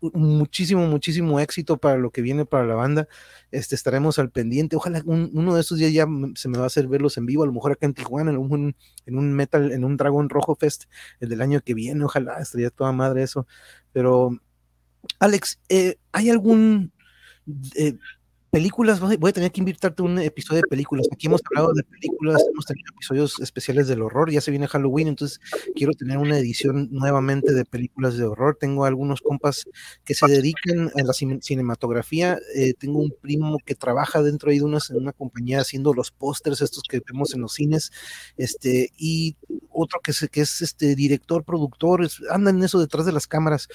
muchísimo, 0.00 0.86
muchísimo 0.86 1.40
éxito 1.40 1.76
para 1.76 1.98
lo 1.98 2.10
que 2.10 2.22
viene 2.22 2.44
para 2.44 2.66
la 2.66 2.74
banda. 2.74 3.08
Este, 3.50 3.74
estaremos 3.74 4.18
al 4.18 4.30
pendiente. 4.30 4.76
Ojalá 4.76 5.02
un, 5.04 5.30
uno 5.34 5.54
de 5.54 5.60
estos 5.60 5.78
días 5.78 5.92
ya 5.92 6.06
se 6.34 6.48
me 6.48 6.58
va 6.58 6.64
a 6.64 6.66
hacer 6.68 6.88
verlos 6.88 7.16
en 7.16 7.26
vivo, 7.26 7.42
a 7.42 7.46
lo 7.46 7.52
mejor 7.52 7.72
acá 7.72 7.86
en 7.86 7.94
Tijuana, 7.94 8.30
en 8.30 8.38
un, 8.38 8.76
en 9.06 9.18
un 9.18 9.32
Metal, 9.32 9.72
en 9.72 9.84
un 9.84 9.96
Dragón 9.96 10.28
Rojo 10.28 10.54
Fest, 10.54 10.84
el 11.20 11.28
del 11.28 11.42
año 11.42 11.60
que 11.60 11.74
viene. 11.74 12.04
Ojalá 12.04 12.38
estaría 12.40 12.70
toda 12.70 12.92
madre 12.92 13.22
eso. 13.22 13.46
Pero, 13.92 14.38
Alex, 15.18 15.60
eh, 15.68 15.96
¿hay 16.12 16.30
algún 16.30 16.92
eh, 17.74 17.94
películas, 18.50 19.00
voy 19.00 19.30
a 19.30 19.32
tener 19.32 19.52
que 19.52 19.60
invitarte 19.60 20.02
un 20.02 20.18
episodio 20.18 20.62
de 20.62 20.68
películas. 20.68 21.06
Aquí 21.12 21.26
hemos 21.26 21.42
hablado 21.50 21.72
de 21.74 21.82
películas, 21.82 22.42
hemos 22.50 22.64
tenido 22.64 22.90
episodios 22.94 23.40
especiales 23.40 23.88
del 23.88 24.02
horror, 24.02 24.30
ya 24.30 24.40
se 24.40 24.50
viene 24.50 24.66
Halloween, 24.66 25.08
entonces 25.08 25.40
quiero 25.74 25.92
tener 25.92 26.18
una 26.18 26.38
edición 26.38 26.88
nuevamente 26.90 27.52
de 27.52 27.64
películas 27.64 28.16
de 28.16 28.24
horror. 28.24 28.56
Tengo 28.58 28.84
algunos 28.84 29.20
compas 29.20 29.64
que 30.04 30.14
se 30.14 30.26
dedican 30.26 30.90
a 30.96 31.02
la 31.02 31.12
cinematografía, 31.12 32.38
eh, 32.54 32.74
tengo 32.74 33.00
un 33.00 33.14
primo 33.20 33.58
que 33.64 33.74
trabaja 33.74 34.22
dentro 34.22 34.50
de 34.50 34.62
una, 34.62 34.78
una 34.94 35.12
compañía 35.12 35.60
haciendo 35.60 35.92
los 35.92 36.10
pósters 36.10 36.62
estos 36.62 36.84
que 36.88 37.02
vemos 37.06 37.34
en 37.34 37.42
los 37.42 37.52
cines, 37.52 37.92
este, 38.36 38.92
y 38.96 39.36
otro 39.70 40.00
que, 40.00 40.12
que 40.28 40.40
es 40.40 40.62
este 40.62 40.94
director, 40.94 41.44
productor, 41.44 42.04
es, 42.04 42.20
anda 42.30 42.50
en 42.50 42.62
eso 42.62 42.80
detrás 42.80 43.04
de 43.04 43.12
las 43.12 43.26
cámaras, 43.26 43.68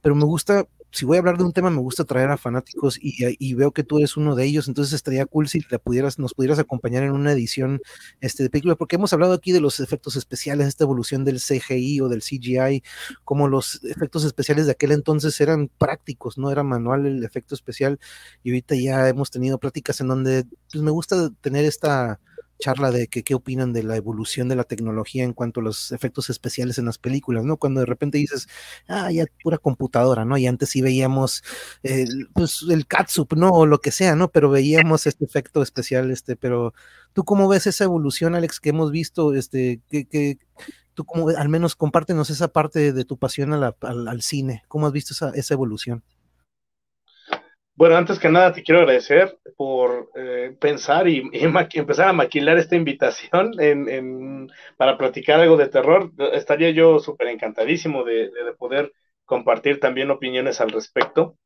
pero 0.00 0.14
me 0.14 0.24
gusta 0.24 0.66
si 0.92 1.04
voy 1.04 1.16
a 1.16 1.20
hablar 1.20 1.38
de 1.38 1.44
un 1.44 1.52
tema, 1.52 1.70
me 1.70 1.78
gusta 1.78 2.04
traer 2.04 2.30
a 2.30 2.36
fanáticos 2.36 2.98
y, 3.00 3.14
y, 3.38 3.54
veo 3.54 3.72
que 3.72 3.84
tú 3.84 3.98
eres 3.98 4.16
uno 4.16 4.34
de 4.34 4.44
ellos, 4.44 4.66
entonces 4.66 4.92
estaría 4.92 5.24
cool 5.26 5.48
si 5.48 5.60
pudieras, 5.84 6.18
nos 6.18 6.34
pudieras 6.34 6.58
acompañar 6.58 7.02
en 7.02 7.12
una 7.12 7.32
edición 7.32 7.80
este, 8.20 8.42
de 8.42 8.50
película, 8.50 8.74
porque 8.74 8.96
hemos 8.96 9.12
hablado 9.12 9.34
aquí 9.34 9.52
de 9.52 9.60
los 9.60 9.80
efectos 9.80 10.16
especiales, 10.16 10.66
esta 10.66 10.84
evolución 10.84 11.24
del 11.24 11.40
CGI 11.40 12.00
o 12.00 12.08
del 12.08 12.22
CGI, 12.22 12.82
como 13.24 13.48
los 13.48 13.84
efectos 13.84 14.24
especiales 14.24 14.66
de 14.66 14.72
aquel 14.72 14.92
entonces 14.92 15.40
eran 15.40 15.68
prácticos, 15.78 16.38
no 16.38 16.50
era 16.50 16.62
manual 16.62 17.06
el 17.06 17.24
efecto 17.24 17.54
especial, 17.54 18.00
y 18.42 18.50
ahorita 18.50 18.74
ya 18.74 19.08
hemos 19.08 19.30
tenido 19.30 19.58
pláticas 19.58 20.00
en 20.00 20.08
donde 20.08 20.44
pues, 20.72 20.82
me 20.82 20.90
gusta 20.90 21.30
tener 21.40 21.64
esta 21.64 22.20
charla 22.60 22.92
de 22.92 23.08
que 23.08 23.24
qué 23.24 23.34
opinan 23.34 23.72
de 23.72 23.82
la 23.82 23.96
evolución 23.96 24.48
de 24.48 24.56
la 24.56 24.64
tecnología 24.64 25.24
en 25.24 25.32
cuanto 25.32 25.60
a 25.60 25.64
los 25.64 25.90
efectos 25.92 26.30
especiales 26.30 26.78
en 26.78 26.84
las 26.84 26.98
películas, 26.98 27.44
¿no? 27.44 27.56
Cuando 27.56 27.80
de 27.80 27.86
repente 27.86 28.18
dices, 28.18 28.48
ah, 28.88 29.10
ya 29.10 29.24
pura 29.42 29.58
computadora, 29.58 30.24
¿no? 30.24 30.38
Y 30.38 30.46
antes 30.46 30.70
sí 30.70 30.82
veíamos 30.82 31.42
el, 31.82 32.28
pues, 32.32 32.64
el 32.70 32.86
catsup, 32.86 33.32
¿no? 33.34 33.50
O 33.50 33.66
lo 33.66 33.80
que 33.80 33.90
sea, 33.90 34.14
¿no? 34.14 34.28
Pero 34.30 34.50
veíamos 34.50 35.06
este 35.06 35.24
efecto 35.24 35.62
especial, 35.62 36.10
este, 36.10 36.36
pero 36.36 36.74
tú 37.12 37.24
cómo 37.24 37.48
ves 37.48 37.66
esa 37.66 37.84
evolución, 37.84 38.34
Alex, 38.34 38.60
que 38.60 38.70
hemos 38.70 38.92
visto, 38.92 39.34
este, 39.34 39.80
que, 39.90 40.04
que 40.06 40.38
tú 40.94 41.04
como, 41.04 41.28
al 41.30 41.48
menos 41.48 41.76
compártenos 41.76 42.30
esa 42.30 42.48
parte 42.48 42.92
de 42.92 43.04
tu 43.04 43.16
pasión 43.16 43.52
al, 43.52 43.74
al, 43.80 44.22
cine, 44.22 44.62
¿cómo 44.68 44.86
has 44.86 44.92
visto 44.92 45.14
esa, 45.14 45.30
esa 45.30 45.54
evolución? 45.54 46.02
Bueno, 47.80 47.96
antes 47.96 48.18
que 48.18 48.28
nada 48.28 48.52
te 48.52 48.62
quiero 48.62 48.82
agradecer 48.82 49.38
por 49.56 50.10
eh, 50.14 50.54
pensar 50.60 51.08
y, 51.08 51.22
y 51.32 51.44
empezar 51.78 52.08
a 52.08 52.12
maquilar 52.12 52.58
esta 52.58 52.76
invitación 52.76 53.52
en, 53.58 53.88
en, 53.88 54.48
para 54.76 54.98
platicar 54.98 55.40
algo 55.40 55.56
de 55.56 55.68
terror. 55.68 56.12
Estaría 56.34 56.68
yo 56.72 56.98
súper 56.98 57.28
encantadísimo 57.28 58.04
de, 58.04 58.28
de, 58.32 58.44
de, 58.44 58.52
poder 58.52 58.92
compartir 59.24 59.80
también 59.80 60.10
opiniones 60.10 60.60
al 60.60 60.72
respecto. 60.72 61.38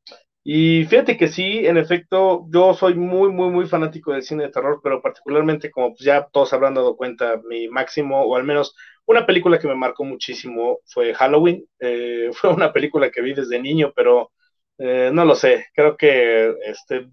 Y 0.43 0.87
fíjate 0.87 1.17
que 1.17 1.29
sí, 1.29 1.67
en 1.67 1.77
efecto, 1.79 2.47
yo 2.51 2.75
soy 2.75 2.95
muy, 2.95 3.31
muy, 3.31 3.51
muy 3.51 3.67
fanático 3.67 4.13
del 4.13 4.25
cine 4.25 4.45
de 4.45 4.51
terror, 4.51 4.81
pero 4.83 5.01
particularmente 5.01 5.71
como 5.71 5.91
pues 5.91 6.01
ya 6.01 6.29
todos 6.33 6.53
habrán 6.53 6.75
dado 6.75 6.97
cuenta, 6.97 7.41
mi 7.49 7.69
máximo, 7.69 8.23
o 8.25 8.35
al 8.37 8.43
menos 8.45 8.75
una 9.07 9.25
película 9.25 9.61
que 9.61 9.69
me 9.69 9.77
marcó 9.77 10.03
muchísimo 10.05 10.81
fue 10.87 11.15
Halloween. 11.15 11.65
Eh, 11.79 12.31
fue 12.35 12.51
una 12.51 12.73
película 12.73 13.11
que 13.13 13.23
vi 13.23 13.35
desde 13.35 13.61
niño, 13.61 13.93
pero 13.95 14.33
eh, 14.79 15.11
no 15.13 15.25
lo 15.25 15.35
sé, 15.35 15.67
creo 15.75 15.97
que 15.97 16.55
este 16.65 17.09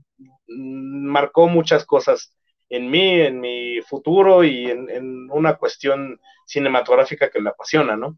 marcó 0.48 1.48
muchas 1.48 1.86
cosas 1.86 2.36
en 2.70 2.90
mí, 2.90 3.20
en 3.22 3.40
mi 3.40 3.82
futuro 3.82 4.44
y 4.44 4.70
en, 4.70 4.90
en, 4.90 5.30
una 5.32 5.56
cuestión 5.58 6.20
cinematográfica 6.46 7.30
que 7.30 7.42
me 7.42 7.50
apasiona, 7.50 7.98
¿no? 7.98 8.18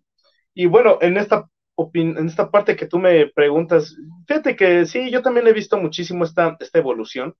Y 0.53 0.67
bueno, 0.67 0.99
en 1.01 1.17
esta, 1.17 1.49
en 1.93 2.27
esta 2.27 2.51
parte 2.51 2.75
que 2.75 2.85
tú 2.85 2.99
me 2.99 3.27
preguntas, 3.27 3.95
fíjate 4.27 4.55
que 4.55 4.85
sí, 4.85 5.09
yo 5.11 5.21
también 5.21 5.47
he 5.47 5.53
visto 5.53 5.77
muchísimo 5.77 6.23
esta, 6.23 6.55
esta 6.59 6.79
evolución, 6.79 7.35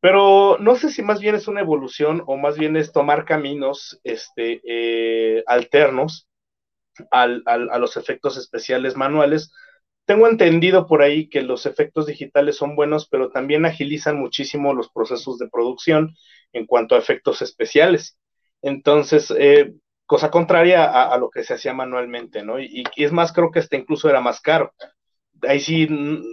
pero 0.00 0.56
no 0.58 0.76
sé 0.76 0.90
si 0.90 1.02
más 1.02 1.20
bien 1.20 1.34
es 1.34 1.46
una 1.46 1.60
evolución 1.60 2.22
o 2.26 2.36
más 2.36 2.58
bien 2.58 2.76
es 2.76 2.92
tomar 2.92 3.24
caminos 3.24 4.00
este, 4.02 4.60
eh, 4.66 5.44
alternos 5.46 6.28
al, 7.10 7.42
al, 7.46 7.70
a 7.70 7.78
los 7.78 7.96
efectos 7.96 8.36
especiales 8.36 8.96
manuales, 8.96 9.52
tengo 10.10 10.26
entendido 10.26 10.88
por 10.88 11.02
ahí 11.02 11.28
que 11.28 11.40
los 11.40 11.66
efectos 11.66 12.06
digitales 12.06 12.56
son 12.56 12.74
buenos, 12.74 13.06
pero 13.08 13.30
también 13.30 13.64
agilizan 13.64 14.18
muchísimo 14.18 14.74
los 14.74 14.90
procesos 14.90 15.38
de 15.38 15.48
producción 15.48 16.16
en 16.52 16.66
cuanto 16.66 16.96
a 16.96 16.98
efectos 16.98 17.42
especiales. 17.42 18.18
Entonces, 18.60 19.32
eh, 19.38 19.72
cosa 20.06 20.32
contraria 20.32 20.84
a, 20.84 21.16
lo 21.16 21.30
que 21.30 21.44
se 21.44 21.54
hacía 21.54 21.74
manualmente, 21.74 22.42
¿no? 22.42 22.58
Y, 22.58 22.82
es 22.96 23.12
más, 23.12 23.32
creo 23.32 23.52
que 23.52 23.60
este 23.60 23.76
incluso 23.76 24.10
era 24.10 24.20
más 24.20 24.40
caro 24.40 24.72
ahí 25.48 25.60
sí 25.60 25.88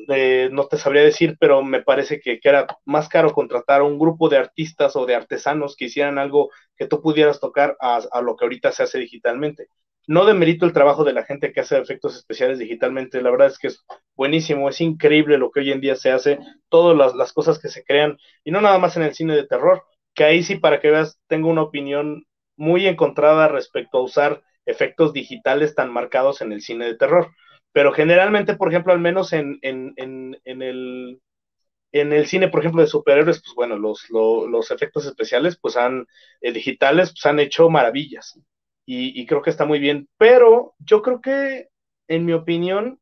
eh, 0.10 0.50
no 0.52 0.68
te 0.68 0.78
sabría 0.78 1.04
decir, 1.04 1.38
pero 1.40 1.64
me 1.64 1.82
parece 1.84 2.20
que, 2.20 2.40
era 2.44 2.66
más 2.84 3.08
caro 3.08 3.32
contratar 3.32 3.82
a 3.82 3.84
un 3.86 4.00
grupo 4.00 4.28
de 4.28 4.38
artistas 4.38 4.96
o 4.96 5.06
de 5.06 5.16
artesanos 5.16 5.76
que 5.78 5.86
hicieran 5.86 6.18
algo 6.18 6.50
que 6.76 6.88
tú 6.88 7.02
pudieras 7.02 7.40
tocar 7.40 7.78
a, 7.80 8.22
lo 8.22 8.36
que 8.36 8.44
ahorita 8.44 8.72
se 8.72 8.84
hace 8.84 8.98
digitalmente. 9.00 9.70
No 10.08 10.26
demerito 10.26 10.66
el 10.66 10.74
trabajo 10.74 11.04
de 11.04 11.14
la 11.14 11.26
gente 11.26 11.52
que 11.54 11.60
hace 11.60 11.78
efectos 11.78 12.16
especiales 12.16 12.60
digitalmente, 12.60 13.22
la 13.22 13.30
verdad 13.30 13.48
es 13.48 13.60
que 13.60 13.68
es 13.68 13.86
buenísimo, 14.16 14.70
es 14.70 14.82
increíble 14.82 15.38
lo 15.38 15.52
que 15.52 15.60
hoy 15.60 15.72
en 15.72 15.82
día 15.82 15.96
se 15.96 16.12
hace, 16.12 16.40
todas 16.70 17.16
las, 17.16 17.34
cosas 17.34 17.60
que 17.60 17.70
se 17.70 17.84
crean, 17.84 18.18
y 18.44 18.52
no 18.52 18.62
nada 18.62 18.80
más 18.80 18.98
en 18.98 19.04
el 19.04 19.14
cine 19.14 19.36
de 19.36 19.46
terror, 19.46 19.84
que 20.16 20.24
ahí 20.24 20.44
sí, 20.44 20.56
para 20.56 20.80
que 20.80 20.90
veas, 20.90 21.20
tengo 21.28 21.50
una 21.50 21.62
opinión 21.62 22.26
muy 22.56 22.88
encontrada 22.88 23.48
respecto 23.50 24.00
a 24.00 24.04
usar 24.04 24.42
efectos 24.66 25.14
digitales 25.14 25.76
tan 25.76 25.92
marcados 25.92 26.42
en 26.42 26.52
el 26.52 26.62
cine 26.62 26.86
de 26.86 26.96
terror 26.96 27.30
pero 27.78 27.94
generalmente, 27.94 28.56
por 28.56 28.70
ejemplo, 28.70 28.92
al 28.92 29.00
menos 29.00 29.34
en, 29.34 29.60
en, 29.62 29.94
en, 29.98 30.62
el, 30.64 31.22
en 31.92 32.12
el 32.12 32.26
cine, 32.26 32.48
por 32.48 32.62
ejemplo, 32.62 32.82
de 32.82 32.88
superhéroes, 32.88 33.40
pues 33.40 33.54
bueno, 33.54 33.78
los, 33.78 34.10
los, 34.10 34.72
efectos 34.72 35.06
especiales, 35.06 35.60
pues 35.62 35.78
han, 35.78 36.08
eh, 36.42 36.52
digitales, 36.52 37.12
pues 37.12 37.24
han 37.28 37.40
hecho 37.40 37.70
maravillas. 37.70 38.40
Y, 38.88 39.22
y, 39.22 39.26
creo 39.26 39.42
que 39.42 39.50
está 39.50 39.66
muy 39.66 39.80
bien. 39.80 40.08
Pero 40.18 40.74
yo 40.80 41.02
creo 41.02 41.22
que, 41.22 41.68
en 42.08 42.26
mi 42.26 42.34
opinión, 42.34 43.00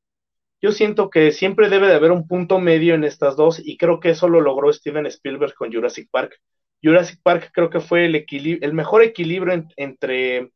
yo 0.62 0.72
siento 0.72 1.10
que 1.10 1.32
siempre 1.32 1.70
debe 1.70 1.88
de 1.88 1.94
haber 1.94 2.12
un 2.12 2.28
punto 2.28 2.60
medio 2.60 2.96
en 2.96 3.04
estas 3.04 3.36
dos, 3.36 3.62
y 3.64 3.78
creo 3.78 4.00
que 4.00 4.10
eso 4.10 4.28
lo 4.28 4.42
logró 4.42 4.74
Steven 4.74 5.06
Spielberg 5.06 5.54
con 5.54 5.72
Jurassic 5.72 6.10
Park. 6.12 6.42
Jurassic 6.84 7.22
Park 7.22 7.52
creo 7.54 7.70
que 7.70 7.80
fue 7.80 8.06
el, 8.06 8.26
el 8.62 8.74
mejor 8.74 9.04
equilibrio 9.04 9.64
entre 9.78 10.52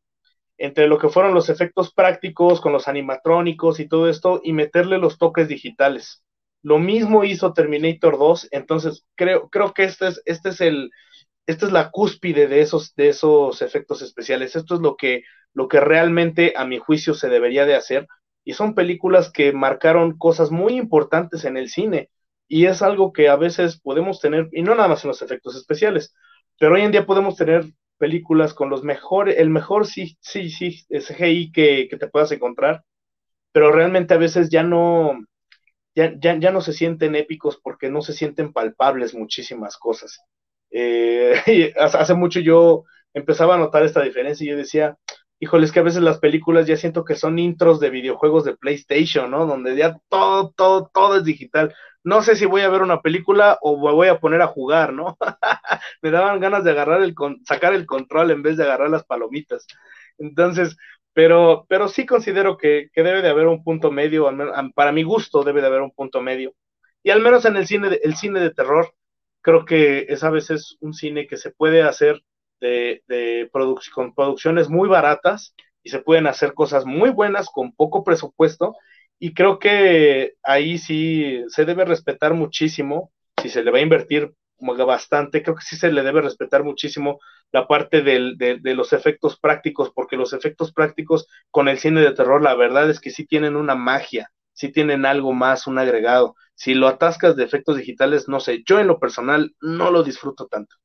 entre 0.60 0.88
lo 0.88 0.98
que 0.98 1.08
fueron 1.08 1.32
los 1.32 1.48
efectos 1.48 1.92
prácticos 1.94 2.60
con 2.60 2.72
los 2.72 2.86
animatrónicos 2.86 3.80
y 3.80 3.88
todo 3.88 4.10
esto 4.10 4.42
y 4.44 4.52
meterle 4.52 4.98
los 4.98 5.16
toques 5.16 5.48
digitales. 5.48 6.22
Lo 6.62 6.78
mismo 6.78 7.24
hizo 7.24 7.54
Terminator 7.54 8.18
2, 8.18 8.48
entonces 8.50 9.06
creo, 9.14 9.48
creo 9.48 9.72
que 9.72 9.84
este 9.84 10.08
es, 10.08 10.22
este 10.26 10.50
es 10.50 10.60
el, 10.60 10.90
esta 11.50 11.66
es 11.66 11.72
la 11.72 11.90
cúspide 11.90 12.46
de 12.48 12.60
esos, 12.60 12.94
de 12.94 13.08
esos 13.08 13.62
efectos 13.62 14.02
especiales. 14.02 14.56
Esto 14.56 14.76
es 14.76 14.80
lo 14.80 14.96
que, 14.96 15.24
lo 15.52 15.68
que 15.68 15.80
realmente, 15.80 16.54
a 16.56 16.64
mi 16.64 16.78
juicio, 16.78 17.14
se 17.14 17.28
debería 17.28 17.66
de 17.66 17.74
hacer. 17.74 18.06
Y 18.44 18.54
son 18.54 18.74
películas 18.74 19.30
que 19.32 19.52
marcaron 19.52 20.16
cosas 20.16 20.50
muy 20.50 20.76
importantes 20.76 21.44
en 21.44 21.56
el 21.56 21.68
cine. 21.68 22.10
Y 22.48 22.66
es 22.66 22.82
algo 22.82 23.12
que 23.12 23.28
a 23.28 23.36
veces 23.36 23.80
podemos 23.80 24.20
tener, 24.20 24.48
y 24.52 24.62
no 24.62 24.74
nada 24.74 24.88
más 24.88 25.04
en 25.04 25.08
los 25.08 25.22
efectos 25.22 25.56
especiales, 25.56 26.14
pero 26.58 26.74
hoy 26.74 26.82
en 26.82 26.92
día 26.92 27.06
podemos 27.06 27.36
tener 27.36 27.64
películas 27.98 28.54
con 28.54 28.70
los 28.70 28.82
mejores, 28.82 29.38
el 29.38 29.50
mejor 29.50 29.86
sí, 29.86 30.16
sí, 30.20 30.50
sí, 30.50 30.84
CGI 30.88 31.52
que, 31.52 31.86
que 31.88 31.96
te 31.96 32.08
puedas 32.08 32.32
encontrar, 32.32 32.82
pero 33.52 33.72
realmente 33.72 34.14
a 34.14 34.18
veces 34.18 34.50
ya 34.50 34.62
no, 34.62 35.18
ya, 35.94 36.14
ya, 36.18 36.38
ya, 36.38 36.50
no 36.50 36.60
se 36.60 36.72
sienten 36.72 37.14
épicos 37.14 37.60
porque 37.62 37.90
no 37.90 38.02
se 38.02 38.14
sienten 38.14 38.52
palpables 38.52 39.14
muchísimas 39.14 39.76
cosas. 39.76 40.20
Eh, 40.70 41.74
hace 41.78 42.14
mucho 42.14 42.40
yo 42.40 42.84
empezaba 43.14 43.54
a 43.54 43.58
notar 43.58 43.84
esta 43.84 44.02
diferencia 44.02 44.44
y 44.44 44.50
yo 44.50 44.56
decía, 44.56 44.96
híjole, 45.40 45.66
es 45.66 45.72
que 45.72 45.80
a 45.80 45.84
veces 45.84 46.02
las 46.02 46.18
películas 46.18 46.66
ya 46.66 46.76
siento 46.76 47.04
que 47.04 47.16
son 47.16 47.38
intros 47.38 47.80
de 47.80 47.90
videojuegos 47.90 48.44
de 48.44 48.56
PlayStation, 48.56 49.30
¿no? 49.30 49.46
Donde 49.46 49.76
ya 49.76 49.98
todo, 50.08 50.52
todo, 50.56 50.90
todo 50.92 51.16
es 51.16 51.24
digital 51.24 51.74
no 52.02 52.22
sé 52.22 52.36
si 52.36 52.46
voy 52.46 52.62
a 52.62 52.68
ver 52.70 52.82
una 52.82 53.02
película 53.02 53.58
o 53.60 53.76
me 53.76 53.92
voy 53.92 54.08
a 54.08 54.20
poner 54.20 54.40
a 54.42 54.46
jugar, 54.46 54.92
¿no? 54.92 55.18
me 56.02 56.10
daban 56.10 56.40
ganas 56.40 56.64
de 56.64 56.70
agarrar 56.70 57.02
el 57.02 57.14
sacar 57.44 57.74
el 57.74 57.86
control 57.86 58.30
en 58.30 58.42
vez 58.42 58.56
de 58.56 58.64
agarrar 58.64 58.90
las 58.90 59.04
palomitas. 59.04 59.66
Entonces, 60.18 60.76
pero, 61.12 61.66
pero 61.68 61.88
sí 61.88 62.06
considero 62.06 62.56
que, 62.56 62.90
debe 62.94 63.22
de 63.22 63.28
haber 63.28 63.46
un 63.46 63.62
punto 63.62 63.90
medio, 63.90 64.30
para 64.74 64.92
mi 64.92 65.02
gusto 65.02 65.42
debe 65.44 65.60
de 65.60 65.66
haber 65.66 65.82
un 65.82 65.90
punto 65.92 66.22
medio. 66.22 66.54
Y 67.02 67.10
al 67.10 67.20
menos 67.20 67.44
en 67.44 67.56
el 67.56 67.66
cine 67.66 67.90
de, 67.90 68.00
el 68.02 68.16
cine 68.16 68.40
de 68.40 68.50
terror, 68.50 68.92
creo 69.42 69.64
que 69.64 70.06
es 70.08 70.24
a 70.24 70.30
veces 70.30 70.76
un 70.80 70.94
cine 70.94 71.26
que 71.26 71.36
se 71.36 71.50
puede 71.50 71.82
hacer 71.82 72.22
de, 72.60 73.02
de 73.08 73.50
con 73.92 74.14
producciones 74.14 74.68
muy 74.68 74.88
baratas 74.88 75.54
y 75.82 75.90
se 75.90 76.00
pueden 76.00 76.26
hacer 76.26 76.54
cosas 76.54 76.84
muy 76.84 77.10
buenas 77.10 77.48
con 77.50 77.72
poco 77.72 78.04
presupuesto. 78.04 78.76
Y 79.18 79.34
creo 79.34 79.58
que 79.58 80.34
ahí 80.42 80.78
sí 80.78 81.42
se 81.48 81.64
debe 81.64 81.84
respetar 81.84 82.34
muchísimo, 82.34 83.12
si 83.42 83.48
se 83.48 83.62
le 83.62 83.70
va 83.70 83.78
a 83.78 83.82
invertir 83.82 84.32
bastante, 84.60 85.42
creo 85.42 85.56
que 85.56 85.62
sí 85.62 85.76
se 85.76 85.90
le 85.92 86.02
debe 86.02 86.22
respetar 86.22 86.64
muchísimo 86.64 87.20
la 87.52 87.66
parte 87.66 88.02
de, 88.02 88.60
los 88.74 88.92
efectos 88.92 89.38
prácticos, 89.38 89.90
porque 89.90 90.16
los 90.16 90.32
efectos 90.32 90.72
prácticos 90.72 91.26
con 91.50 91.68
el 91.68 91.78
cine 91.78 92.00
de 92.00 92.12
terror, 92.12 92.42
la 92.42 92.54
verdad 92.54 92.88
es 92.90 93.00
que 93.00 93.10
sí 93.10 93.26
tienen 93.26 93.56
una 93.56 93.74
magia, 93.74 94.30
sí 94.60 94.70
tienen 94.70 95.06
algo 95.06 95.32
más, 95.32 95.66
un 95.66 95.78
agregado. 95.78 96.36
Si 96.54 96.74
lo 96.74 96.86
atascas 96.86 97.34
de 97.34 97.44
efectos 97.44 97.78
digitales, 97.78 98.28
no 98.28 98.40
sé, 98.40 98.62
yo 98.66 98.78
en 98.78 98.88
lo 98.88 99.00
personal 99.00 99.54
no 99.62 99.90
lo 99.90 100.02
disfruto 100.02 100.48
tanto. 100.48 100.76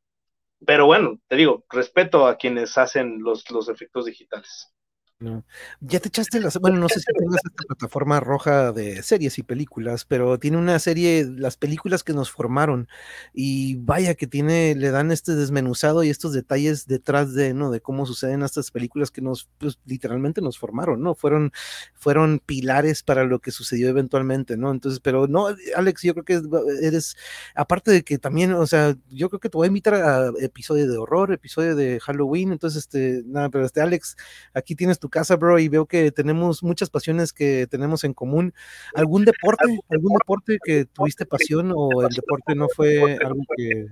Pero 0.65 0.85
bueno, 0.85 1.19
te 1.27 1.35
digo, 1.35 1.65
respeto 1.69 2.27
a 2.27 2.37
quienes 2.37 2.77
hacen 2.77 3.21
los, 3.21 3.51
los 3.51 3.67
efectos 3.69 4.05
digitales. 4.05 4.73
No. 5.21 5.45
Ya 5.79 6.01
te 6.01 6.09
echaste 6.09 6.41
las. 6.41 6.57
Bueno, 6.59 6.77
no 6.77 6.89
sé 6.89 6.99
si 6.99 7.05
tengas 7.17 7.37
esta 7.45 7.63
plataforma 7.67 8.19
roja 8.19 8.73
de 8.73 9.01
series 9.01 9.37
y 9.39 9.43
películas, 9.43 10.03
pero 10.03 10.37
tiene 10.39 10.57
una 10.57 10.77
serie, 10.77 11.25
las 11.25 11.55
películas 11.55 12.03
que 12.03 12.11
nos 12.11 12.29
formaron. 12.29 12.89
Y 13.33 13.75
vaya 13.75 14.15
que 14.15 14.27
tiene, 14.27 14.75
le 14.75 14.91
dan 14.91 15.11
este 15.13 15.33
desmenuzado 15.35 16.03
y 16.03 16.09
estos 16.09 16.33
detalles 16.33 16.85
detrás 16.85 17.33
de, 17.33 17.53
¿no? 17.53 17.71
De 17.71 17.79
cómo 17.79 18.05
suceden 18.05 18.43
estas 18.43 18.71
películas 18.71 19.09
que 19.09 19.21
nos, 19.21 19.47
pues, 19.57 19.79
literalmente 19.85 20.41
nos 20.41 20.57
formaron, 20.59 21.01
¿no? 21.01 21.15
Fueron, 21.15 21.53
fueron 21.93 22.39
pilares 22.45 23.01
para 23.01 23.23
lo 23.23 23.39
que 23.39 23.51
sucedió 23.51 23.87
eventualmente, 23.87 24.57
¿no? 24.57 24.69
Entonces, 24.69 24.99
pero 24.99 25.27
no, 25.27 25.47
Alex, 25.77 26.01
yo 26.01 26.13
creo 26.13 26.25
que 26.25 26.41
eres, 26.81 27.15
aparte 27.55 27.89
de 27.91 28.03
que 28.03 28.17
también, 28.17 28.51
o 28.51 28.67
sea, 28.67 28.97
yo 29.09 29.29
creo 29.29 29.39
que 29.39 29.49
te 29.49 29.55
voy 29.57 29.65
a 29.65 29.69
invitar 29.69 29.93
a 29.93 30.31
episodio 30.41 30.91
de 30.91 30.97
horror, 30.97 31.31
episodio 31.31 31.73
de 31.77 32.01
Halloween. 32.01 32.51
Entonces, 32.51 32.83
este, 32.83 33.23
nada, 33.25 33.49
pero 33.49 33.65
este, 33.65 33.79
Alex, 33.79 34.17
aquí 34.53 34.75
tienes 34.75 34.99
tu 34.99 35.04
casa, 35.09 35.35
bro, 35.35 35.59
y 35.59 35.69
veo 35.69 35.85
que 35.85 36.11
tenemos 36.11 36.63
muchas 36.63 36.89
pasiones 36.89 37.33
que 37.33 37.67
tenemos 37.67 38.03
en 38.03 38.13
común. 38.13 38.53
¿Algún 38.93 39.25
deporte, 39.25 39.79
algún 39.89 40.13
deporte 40.13 40.57
que 40.63 40.85
tuviste 40.85 41.25
pasión 41.25 41.71
o 41.75 42.01
el 42.01 42.09
deporte 42.09 42.55
no 42.55 42.67
fue 42.69 43.17
algo 43.23 43.41
que, 43.55 43.87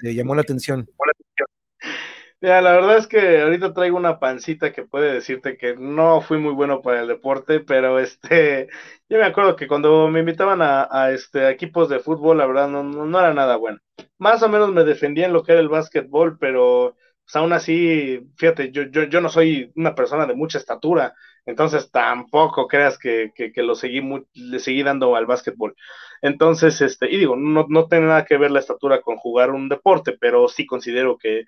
te 0.00 0.14
llamó 0.14 0.34
la 0.34 0.42
atención? 0.42 0.88
Ya, 2.42 2.60
la 2.60 2.72
verdad 2.72 2.98
es 2.98 3.06
que 3.06 3.40
ahorita 3.40 3.72
traigo 3.72 3.96
una 3.96 4.18
pancita 4.18 4.72
que 4.72 4.82
puede 4.82 5.12
decirte 5.12 5.56
que 5.56 5.76
no 5.76 6.20
fui 6.20 6.38
muy 6.38 6.52
bueno 6.52 6.82
para 6.82 7.02
el 7.02 7.06
deporte, 7.06 7.60
pero 7.60 8.00
este, 8.00 8.68
yo 9.08 9.18
me 9.18 9.24
acuerdo 9.24 9.54
que 9.54 9.68
cuando 9.68 10.08
me 10.08 10.20
invitaban 10.20 10.58
a, 10.60 11.10
este, 11.12 11.48
equipos 11.50 11.88
de 11.88 12.00
fútbol, 12.00 12.38
la 12.38 12.46
verdad 12.46 12.68
no, 12.68 12.82
no, 12.82 13.18
era 13.20 13.32
nada 13.32 13.54
bueno. 13.56 13.78
Más 14.18 14.42
o 14.42 14.48
menos 14.48 14.72
me 14.72 14.82
defendía 14.82 15.26
en 15.26 15.32
lo 15.32 15.44
que 15.44 15.52
era 15.52 15.60
el 15.60 15.68
básquetbol, 15.68 16.36
pero 16.36 16.96
pues 17.32 17.40
aún 17.40 17.52
así, 17.54 18.20
fíjate, 18.36 18.72
yo, 18.72 18.82
yo, 18.90 19.04
yo 19.04 19.20
no 19.22 19.30
soy 19.30 19.72
una 19.74 19.94
persona 19.94 20.26
de 20.26 20.34
mucha 20.34 20.58
estatura, 20.58 21.14
entonces 21.46 21.90
tampoco 21.90 22.68
creas 22.68 22.98
que, 22.98 23.32
que, 23.34 23.62
lo 23.62 23.74
seguí 23.74 24.02
le 24.34 24.58
seguí 24.58 24.82
dando 24.82 25.16
al 25.16 25.24
básquetbol. 25.24 25.74
Entonces, 26.20 26.80
este, 26.82 27.10
y 27.10 27.16
digo, 27.16 27.34
no, 27.36 27.64
no 27.70 27.88
tiene 27.88 28.06
nada 28.08 28.26
que 28.26 28.36
ver 28.36 28.50
la 28.50 28.60
estatura 28.60 29.00
con 29.00 29.16
jugar 29.16 29.50
un 29.50 29.70
deporte, 29.70 30.14
pero 30.20 30.46
sí 30.48 30.66
considero 30.66 31.16
que 31.16 31.44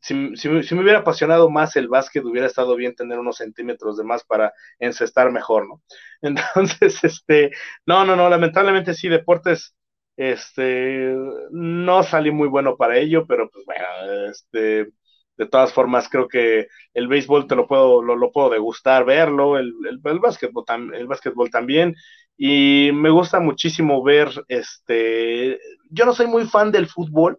si, 0.00 0.36
si, 0.36 0.48
me 0.48 0.82
hubiera 0.82 1.00
apasionado 1.00 1.50
más 1.50 1.76
el 1.76 1.88
básquet, 1.88 2.24
hubiera 2.24 2.46
estado 2.46 2.74
bien 2.74 2.94
tener 2.94 3.18
unos 3.18 3.36
centímetros 3.36 3.98
de 3.98 4.04
más 4.04 4.24
para 4.24 4.54
encestar 4.78 5.30
mejor, 5.32 5.68
¿no? 5.68 5.82
Entonces, 6.22 7.04
este, 7.04 7.50
no, 7.84 8.06
no, 8.06 8.16
no, 8.16 8.30
lamentablemente 8.30 8.94
sí, 8.94 9.08
deportes, 9.08 9.74
este, 10.16 11.14
no 11.50 12.02
salí 12.04 12.30
muy 12.30 12.48
bueno 12.48 12.76
para 12.78 12.96
ello, 12.96 13.26
pero 13.26 13.50
pues 13.50 13.66
bueno, 13.66 13.84
este, 14.30 14.88
de 15.36 15.46
todas 15.46 15.72
formas, 15.72 16.08
creo 16.08 16.28
que 16.28 16.68
el 16.94 17.08
béisbol 17.08 17.46
te 17.46 17.56
lo 17.56 17.66
puedo, 17.66 18.02
lo, 18.02 18.32
puedo 18.32 18.50
degustar, 18.50 19.04
verlo, 19.04 19.58
el, 19.58 19.74
el, 19.88 20.00
el, 20.02 20.18
básquetbol, 20.18 20.64
el 20.94 21.06
básquetbol 21.06 21.50
también. 21.50 21.94
Y 22.36 22.90
me 22.92 23.10
gusta 23.10 23.40
muchísimo 23.40 24.02
ver, 24.02 24.30
este, 24.48 25.58
yo 25.90 26.04
no 26.04 26.14
soy 26.14 26.26
muy 26.26 26.44
fan 26.46 26.70
del 26.72 26.86
fútbol, 26.86 27.38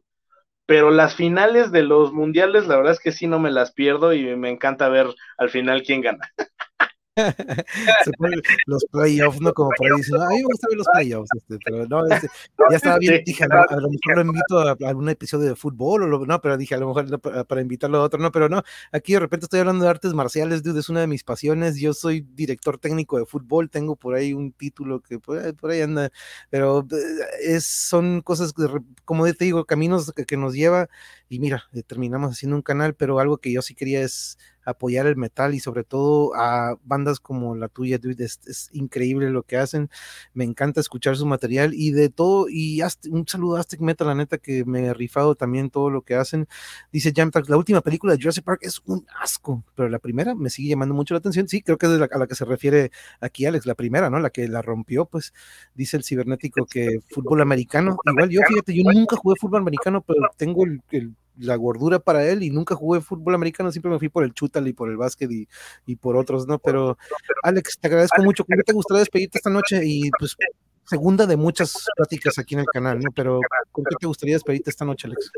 pero 0.65 0.91
las 0.91 1.15
finales 1.15 1.71
de 1.71 1.83
los 1.83 2.13
mundiales, 2.13 2.67
la 2.67 2.77
verdad 2.77 2.93
es 2.93 2.99
que 2.99 3.11
sí 3.11 3.27
no 3.27 3.39
me 3.39 3.51
las 3.51 3.71
pierdo 3.71 4.13
y 4.13 4.35
me 4.35 4.49
encanta 4.49 4.89
ver 4.89 5.07
al 5.37 5.49
final 5.49 5.83
quién 5.83 6.01
gana. 6.01 6.29
los 8.68 8.85
playoffs, 8.85 9.41
¿no? 9.41 9.53
Como 9.53 9.69
por 9.76 9.88
ahí 9.88 9.98
dicen, 9.98 10.22
a 10.22 10.27
mí 10.30 10.38
me 10.38 10.44
gusta 10.44 10.68
ver 10.69 10.77
los 10.77 10.88
playoffs, 10.94 11.30
este, 11.35 11.57
pero 11.64 11.88
no, 11.88 12.06
este, 12.07 12.27
ya 12.69 12.76
estaba 12.76 12.98
bien, 12.99 13.23
dije, 13.26 13.44
a 13.44 13.48
lo, 13.48 13.89
mejor 13.89 14.15
lo 14.15 14.22
invito 14.22 14.60
a, 14.60 14.77
algún 14.88 15.10
episodio 15.10 15.49
de 15.49 15.56
fútbol, 15.56 16.14
o 16.14 16.26
no, 16.26 16.41
pero 16.41 16.57
dije, 16.57 16.76
a 16.76 16.77
lo 16.77 16.88
mejor 16.88 17.19
para, 17.19 17.61
invitarlo 17.61 17.99
a 17.99 18.03
otro, 18.03 18.19
no, 18.19 18.31
pero 18.31 18.49
no, 18.49 18.61
aquí 18.91 19.14
de 19.14 19.19
repente 19.19 19.45
estoy 19.45 19.60
hablando 19.60 19.84
de 19.84 19.89
artes 19.89 20.14
marciales, 20.14 20.64
dude, 20.64 20.80
es 20.80 20.89
una 20.89 21.02
de 21.02 21.07
mis 21.07 21.23
pasiones, 21.23 21.77
yo 21.77 21.94
soy 21.94 22.22
director 22.22 22.77
técnico 22.77 23.18
de 23.18 23.26
fútbol, 23.26 23.69
tengo 23.69 23.95
por 23.95 24.15
ahí 24.15 24.34
un 24.34 24.52
título 24.52 25.02
que 25.02 25.19
por 25.19 25.72
ahí, 25.72 25.81
anda, 25.81 26.11
pero 26.49 26.85
eh, 26.91 27.56
es, 27.56 27.65
son 27.65 28.22
cosas, 28.22 28.53
que, 28.53 28.68
como 29.06 29.26
te 29.26 29.45
digo, 29.45 29.65
caminos 29.65 30.11
que, 30.14 30.26
que 30.26 30.38
nos 30.38 30.53
lleva, 30.53 30.89
y 31.30 31.39
mira, 31.39 31.64
eh, 31.73 31.84
terminamos 31.84 32.31
haciendo 32.31 32.56
un 32.56 32.61
canal, 32.61 32.95
pero 32.95 33.19
algo 33.19 33.38
que 33.38 33.52
yo 33.52 33.61
sí 33.61 33.76
quería 33.76 34.02
es 34.02 34.38
apoyar 34.68 35.07
el 35.07 35.15
metal 35.15 35.56
y 35.56 35.60
sobre 35.60 35.84
todo 35.85 36.35
a 36.35 36.77
bandas 36.84 37.19
como 37.19 37.56
la 37.56 37.69
tuya, 37.69 37.98
dude, 37.98 38.26
es, 38.26 38.69
increíble 38.73 39.30
lo 39.30 39.44
que 39.44 39.57
hacen, 39.57 39.89
me 40.34 40.44
encanta 40.44 40.81
escuchar 40.81 41.15
su 41.15 41.26
material 41.26 41.73
y 41.73 41.91
de 41.91 42.10
todo, 42.10 42.48
y 42.49 42.81
un 43.10 43.26
saludo 43.27 43.56
a 43.56 43.61
Aztec 43.61 43.80
Metal, 43.80 44.07
la 44.07 44.15
neta 44.15 44.38
que 44.38 44.65
me 44.65 44.88
he 44.88 44.94
rifado 44.94 45.35
también 45.35 45.69
todo 45.69 45.89
lo 45.89 46.02
que 46.02 46.15
hacen, 46.15 46.48
dice 46.91 47.14
Jamtrax, 47.15 47.48
la 47.49 47.57
última 47.57 47.81
película 47.81 48.14
de 48.14 48.22
Jurassic 48.22 48.44
Park 48.44 48.60
es 48.64 48.81
un 48.85 49.06
asco, 49.22 49.64
pero 49.73 49.88
la 49.88 49.99
primera 49.99 50.35
me 50.35 50.49
sigue 50.49 50.69
llamando 50.69 50.94
mucho 50.94 51.14
la 51.14 51.19
atención, 51.19 51.48
sí, 51.48 51.61
creo 51.61 51.77
que 51.77 51.85
es 51.85 51.94
a 51.94 52.18
la 52.18 52.27
que 52.27 52.35
se 52.35 52.44
refiere 52.44 52.91
aquí 53.22 53.45
Alex, 53.45 53.65
la 53.65 53.76
primera, 53.76 54.10
¿no? 54.10 54.19
La 54.19 54.31
que 54.31 54.48
la 54.49 54.61
rompió, 54.61 55.06
pues 55.06 55.34
dice 55.76 55.95
el 55.95 56.03
cibernético 56.03 56.65
que 56.65 56.99
fútbol 57.10 57.41
americano, 57.41 57.98
igual 58.06 58.30
yo, 58.30 58.41
fíjate, 58.45 58.76
yo 58.76 58.84
nunca 58.91 59.15
jugué 59.15 59.35
fútbol 59.39 59.61
americano, 59.61 60.02
pero 60.02 60.30
tengo 60.35 60.65
la 61.39 61.55
gordura 61.55 61.99
para 61.99 62.26
él 62.26 62.43
y 62.43 62.49
nunca 62.49 62.76
jugué 62.76 63.01
fútbol 63.01 63.35
americano, 63.35 63.72
siempre 63.72 63.91
me 63.91 63.99
fui 63.99 64.09
por 64.09 64.23
el 64.23 64.34
chutal 64.34 64.68
y 64.68 64.73
por 64.73 64.89
el 64.89 64.97
básquet 64.97 65.30
y, 65.85 65.95
por 65.95 66.18
otros, 66.18 66.47
¿no? 66.47 66.59
Pero 66.59 66.97
Alex, 67.43 67.77
te 67.80 67.88
agradezco 67.88 68.22
mucho. 68.23 68.45
¿Cómo 68.45 68.64
te 68.64 68.73
gustaría 68.73 68.99
despedirte 68.99 69.38
esta 69.38 69.49
noche? 69.49 69.81
Y 69.84 70.09
pues 70.19 70.35
segunda 70.84 71.26
de 71.26 71.38
muchas 71.38 71.85
pláticas 71.95 72.38
aquí 72.39 72.55
en 72.55 72.61
el 72.61 72.68
canal, 72.68 72.99
¿no? 72.99 73.11
Pero 73.15 73.39
¿con 73.72 73.84
qué 73.85 73.95
te 73.99 74.07
gustaría 74.07 74.35
despedirte 74.35 74.69
esta 74.69 74.85
noche, 74.85 75.07
Alex? 75.07 75.31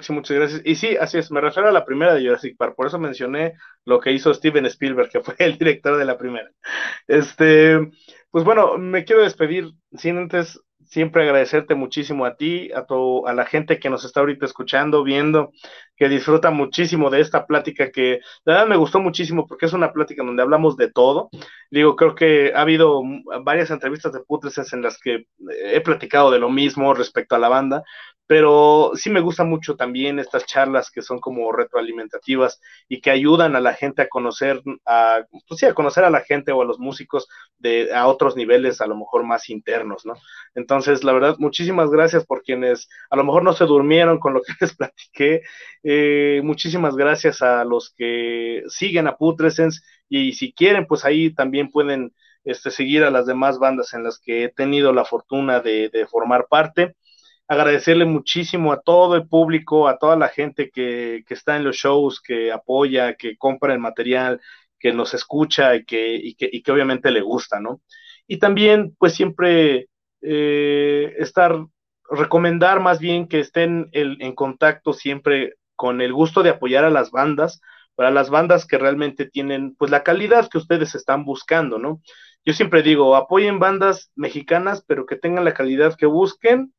Sí, 0.00 0.12
muchas 0.12 0.36
gracias. 0.36 0.62
Y 0.64 0.74
sí, 0.74 0.96
así 0.96 1.18
es, 1.18 1.30
me 1.30 1.40
refiero 1.40 1.68
a 1.68 1.72
la 1.72 1.84
primera 1.84 2.14
de 2.14 2.22
Jurassic 2.22 2.56
Park, 2.56 2.74
por 2.74 2.88
eso 2.88 2.98
mencioné 2.98 3.54
lo 3.84 4.00
que 4.00 4.10
hizo 4.10 4.34
Steven 4.34 4.66
Spielberg, 4.66 5.08
que 5.08 5.20
fue 5.20 5.34
el 5.38 5.56
director 5.56 5.96
de 5.96 6.04
la 6.04 6.18
primera. 6.18 6.50
Este, 7.06 7.78
pues 8.30 8.44
bueno, 8.44 8.76
me 8.76 9.04
quiero 9.04 9.22
despedir 9.22 9.72
sin 9.92 10.18
antes 10.18 10.60
siempre 10.88 11.22
agradecerte 11.22 11.74
muchísimo 11.74 12.24
a 12.24 12.36
ti, 12.36 12.70
a, 12.72 12.84
tu, 12.86 13.26
a 13.26 13.32
la 13.32 13.44
gente 13.44 13.78
que 13.78 13.90
nos 13.90 14.04
está 14.04 14.20
ahorita 14.20 14.46
escuchando, 14.46 15.04
viendo, 15.04 15.52
que 15.96 16.08
disfruta 16.08 16.50
muchísimo 16.50 17.10
de 17.10 17.20
esta 17.20 17.46
plática 17.46 17.90
que 17.90 18.02
de 18.02 18.20
verdad 18.44 18.66
me 18.66 18.76
gustó 18.76 19.00
muchísimo 19.00 19.46
porque 19.46 19.66
es 19.66 19.72
una 19.72 19.92
plática 19.92 20.24
donde 20.24 20.42
hablamos 20.42 20.76
de 20.76 20.90
todo. 20.90 21.28
Digo, 21.70 21.96
creo 21.96 22.14
que 22.14 22.52
ha 22.54 22.62
habido 22.62 23.02
varias 23.44 23.70
entrevistas 23.70 24.12
de 24.12 24.20
Putrescence 24.20 24.74
en 24.74 24.82
las 24.82 24.98
que 24.98 25.26
he 25.64 25.80
platicado 25.80 26.30
de 26.30 26.38
lo 26.38 26.50
mismo 26.50 26.94
respecto 26.94 27.34
a 27.34 27.38
la 27.38 27.48
banda, 27.48 27.82
pero 28.28 28.92
sí 28.94 29.08
me 29.08 29.20
gustan 29.20 29.48
mucho 29.48 29.74
también 29.74 30.18
estas 30.18 30.44
charlas 30.44 30.90
que 30.90 31.00
son 31.00 31.18
como 31.18 31.50
retroalimentativas 31.50 32.60
y 32.86 33.00
que 33.00 33.10
ayudan 33.10 33.56
a 33.56 33.60
la 33.60 33.72
gente 33.72 34.02
a 34.02 34.08
conocer, 34.08 34.62
a, 34.84 35.24
pues 35.48 35.58
sí, 35.58 35.64
a 35.64 35.72
conocer 35.72 36.04
a 36.04 36.10
la 36.10 36.20
gente 36.20 36.52
o 36.52 36.60
a 36.60 36.66
los 36.66 36.78
músicos 36.78 37.26
de, 37.56 37.90
a 37.94 38.06
otros 38.06 38.36
niveles, 38.36 38.82
a 38.82 38.86
lo 38.86 38.96
mejor 38.96 39.24
más 39.24 39.48
internos, 39.48 40.04
¿no? 40.04 40.12
Entonces, 40.54 41.04
la 41.04 41.14
verdad, 41.14 41.36
muchísimas 41.38 41.88
gracias 41.88 42.26
por 42.26 42.42
quienes 42.42 42.90
a 43.08 43.16
lo 43.16 43.24
mejor 43.24 43.44
no 43.44 43.54
se 43.54 43.64
durmieron 43.64 44.18
con 44.20 44.34
lo 44.34 44.42
que 44.42 44.52
les 44.60 44.76
platiqué. 44.76 45.40
Eh, 45.82 46.42
muchísimas 46.44 46.96
gracias 46.96 47.40
a 47.40 47.64
los 47.64 47.94
que 47.96 48.62
siguen 48.68 49.06
a 49.06 49.16
Putrescence 49.16 49.80
y 50.10 50.34
si 50.34 50.52
quieren, 50.52 50.86
pues 50.86 51.06
ahí 51.06 51.32
también 51.32 51.70
pueden 51.70 52.12
este, 52.44 52.70
seguir 52.70 53.04
a 53.04 53.10
las 53.10 53.24
demás 53.24 53.58
bandas 53.58 53.94
en 53.94 54.04
las 54.04 54.18
que 54.18 54.44
he 54.44 54.48
tenido 54.50 54.92
la 54.92 55.06
fortuna 55.06 55.60
de, 55.60 55.88
de 55.88 56.06
formar 56.06 56.46
parte 56.50 56.94
agradecerle 57.48 58.04
muchísimo 58.04 58.72
a 58.72 58.80
todo 58.80 59.16
el 59.16 59.26
público, 59.26 59.88
a 59.88 59.98
toda 59.98 60.16
la 60.16 60.28
gente 60.28 60.70
que, 60.70 61.24
que, 61.26 61.34
está 61.34 61.56
en 61.56 61.64
los 61.64 61.76
shows, 61.76 62.20
que 62.20 62.52
apoya, 62.52 63.14
que 63.14 63.36
compra 63.36 63.72
el 63.72 63.78
material, 63.80 64.40
que 64.78 64.92
nos 64.92 65.14
escucha 65.14 65.74
y 65.74 65.84
que, 65.84 66.14
y 66.16 66.34
que, 66.34 66.48
y 66.52 66.62
que 66.62 66.72
obviamente 66.72 67.10
le 67.10 67.22
gusta, 67.22 67.58
¿no? 67.58 67.80
Y 68.26 68.38
también, 68.38 68.94
pues 68.98 69.14
siempre 69.14 69.88
eh, 70.20 71.14
estar, 71.18 71.56
recomendar 72.10 72.80
más 72.80 73.00
bien 73.00 73.26
que 73.28 73.40
estén 73.40 73.88
en 73.92 74.34
contacto 74.34 74.92
siempre 74.92 75.54
con 75.74 76.00
el 76.02 76.12
gusto 76.12 76.42
de 76.42 76.50
apoyar 76.50 76.84
a 76.84 76.90
las 76.90 77.10
bandas, 77.10 77.60
para 77.94 78.10
las 78.10 78.30
bandas 78.30 78.66
que 78.66 78.78
realmente 78.78 79.26
tienen, 79.26 79.74
pues 79.74 79.90
la 79.90 80.04
calidad 80.04 80.48
que 80.48 80.58
ustedes 80.58 80.94
están 80.94 81.24
buscando, 81.24 81.78
¿no? 81.78 82.00
Yo 82.44 82.52
siempre 82.52 82.82
digo, 82.82 83.16
apoyen 83.16 83.58
bandas 83.58 84.12
mexicanas, 84.14 84.84
pero 84.86 85.04
que 85.04 85.16
tengan 85.16 85.44
la 85.44 85.54
calidad 85.54 85.96
que 85.96 86.06
busquen 86.06 86.72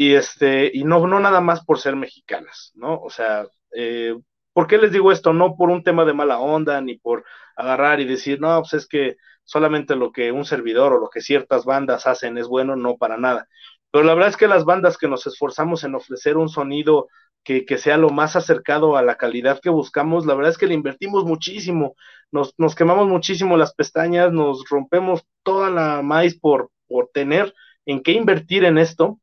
y 0.00 0.14
este, 0.14 0.70
y 0.72 0.84
no, 0.84 1.06
no 1.06 1.20
nada 1.20 1.42
más 1.42 1.62
por 1.62 1.78
ser 1.78 1.94
mexicanas, 1.94 2.72
¿no? 2.74 2.98
O 3.02 3.10
sea, 3.10 3.46
eh, 3.76 4.18
¿por 4.54 4.66
qué 4.66 4.78
les 4.78 4.92
digo 4.92 5.12
esto? 5.12 5.34
No 5.34 5.56
por 5.56 5.68
un 5.68 5.84
tema 5.84 6.06
de 6.06 6.14
mala 6.14 6.38
onda, 6.38 6.80
ni 6.80 6.96
por 6.96 7.22
agarrar 7.54 8.00
y 8.00 8.06
decir, 8.06 8.40
no, 8.40 8.58
pues 8.60 8.72
es 8.72 8.88
que 8.88 9.16
solamente 9.44 9.96
lo 9.96 10.10
que 10.10 10.32
un 10.32 10.46
servidor 10.46 10.94
o 10.94 11.00
lo 11.00 11.10
que 11.10 11.20
ciertas 11.20 11.66
bandas 11.66 12.06
hacen 12.06 12.38
es 12.38 12.48
bueno, 12.48 12.76
no 12.76 12.96
para 12.96 13.18
nada. 13.18 13.46
Pero 13.90 14.02
la 14.04 14.14
verdad 14.14 14.30
es 14.30 14.38
que 14.38 14.48
las 14.48 14.64
bandas 14.64 14.96
que 14.96 15.06
nos 15.06 15.26
esforzamos 15.26 15.84
en 15.84 15.94
ofrecer 15.94 16.38
un 16.38 16.48
sonido 16.48 17.08
que, 17.44 17.66
que, 17.66 17.76
sea 17.76 17.98
lo 17.98 18.08
más 18.08 18.36
acercado 18.36 18.96
a 18.96 19.02
la 19.02 19.16
calidad 19.16 19.60
que 19.60 19.68
buscamos, 19.68 20.24
la 20.24 20.34
verdad 20.34 20.52
es 20.52 20.56
que 20.56 20.66
le 20.66 20.72
invertimos 20.72 21.24
muchísimo, 21.24 21.94
nos, 22.32 22.54
nos 22.56 22.74
quemamos 22.74 23.06
muchísimo 23.06 23.58
las 23.58 23.74
pestañas, 23.74 24.32
nos 24.32 24.66
rompemos 24.66 25.26
toda 25.42 25.68
la 25.68 26.00
maíz 26.00 26.40
por, 26.40 26.70
por 26.88 27.10
tener 27.12 27.52
en 27.84 28.02
qué 28.02 28.12
invertir 28.12 28.64
en 28.64 28.78
esto 28.78 29.20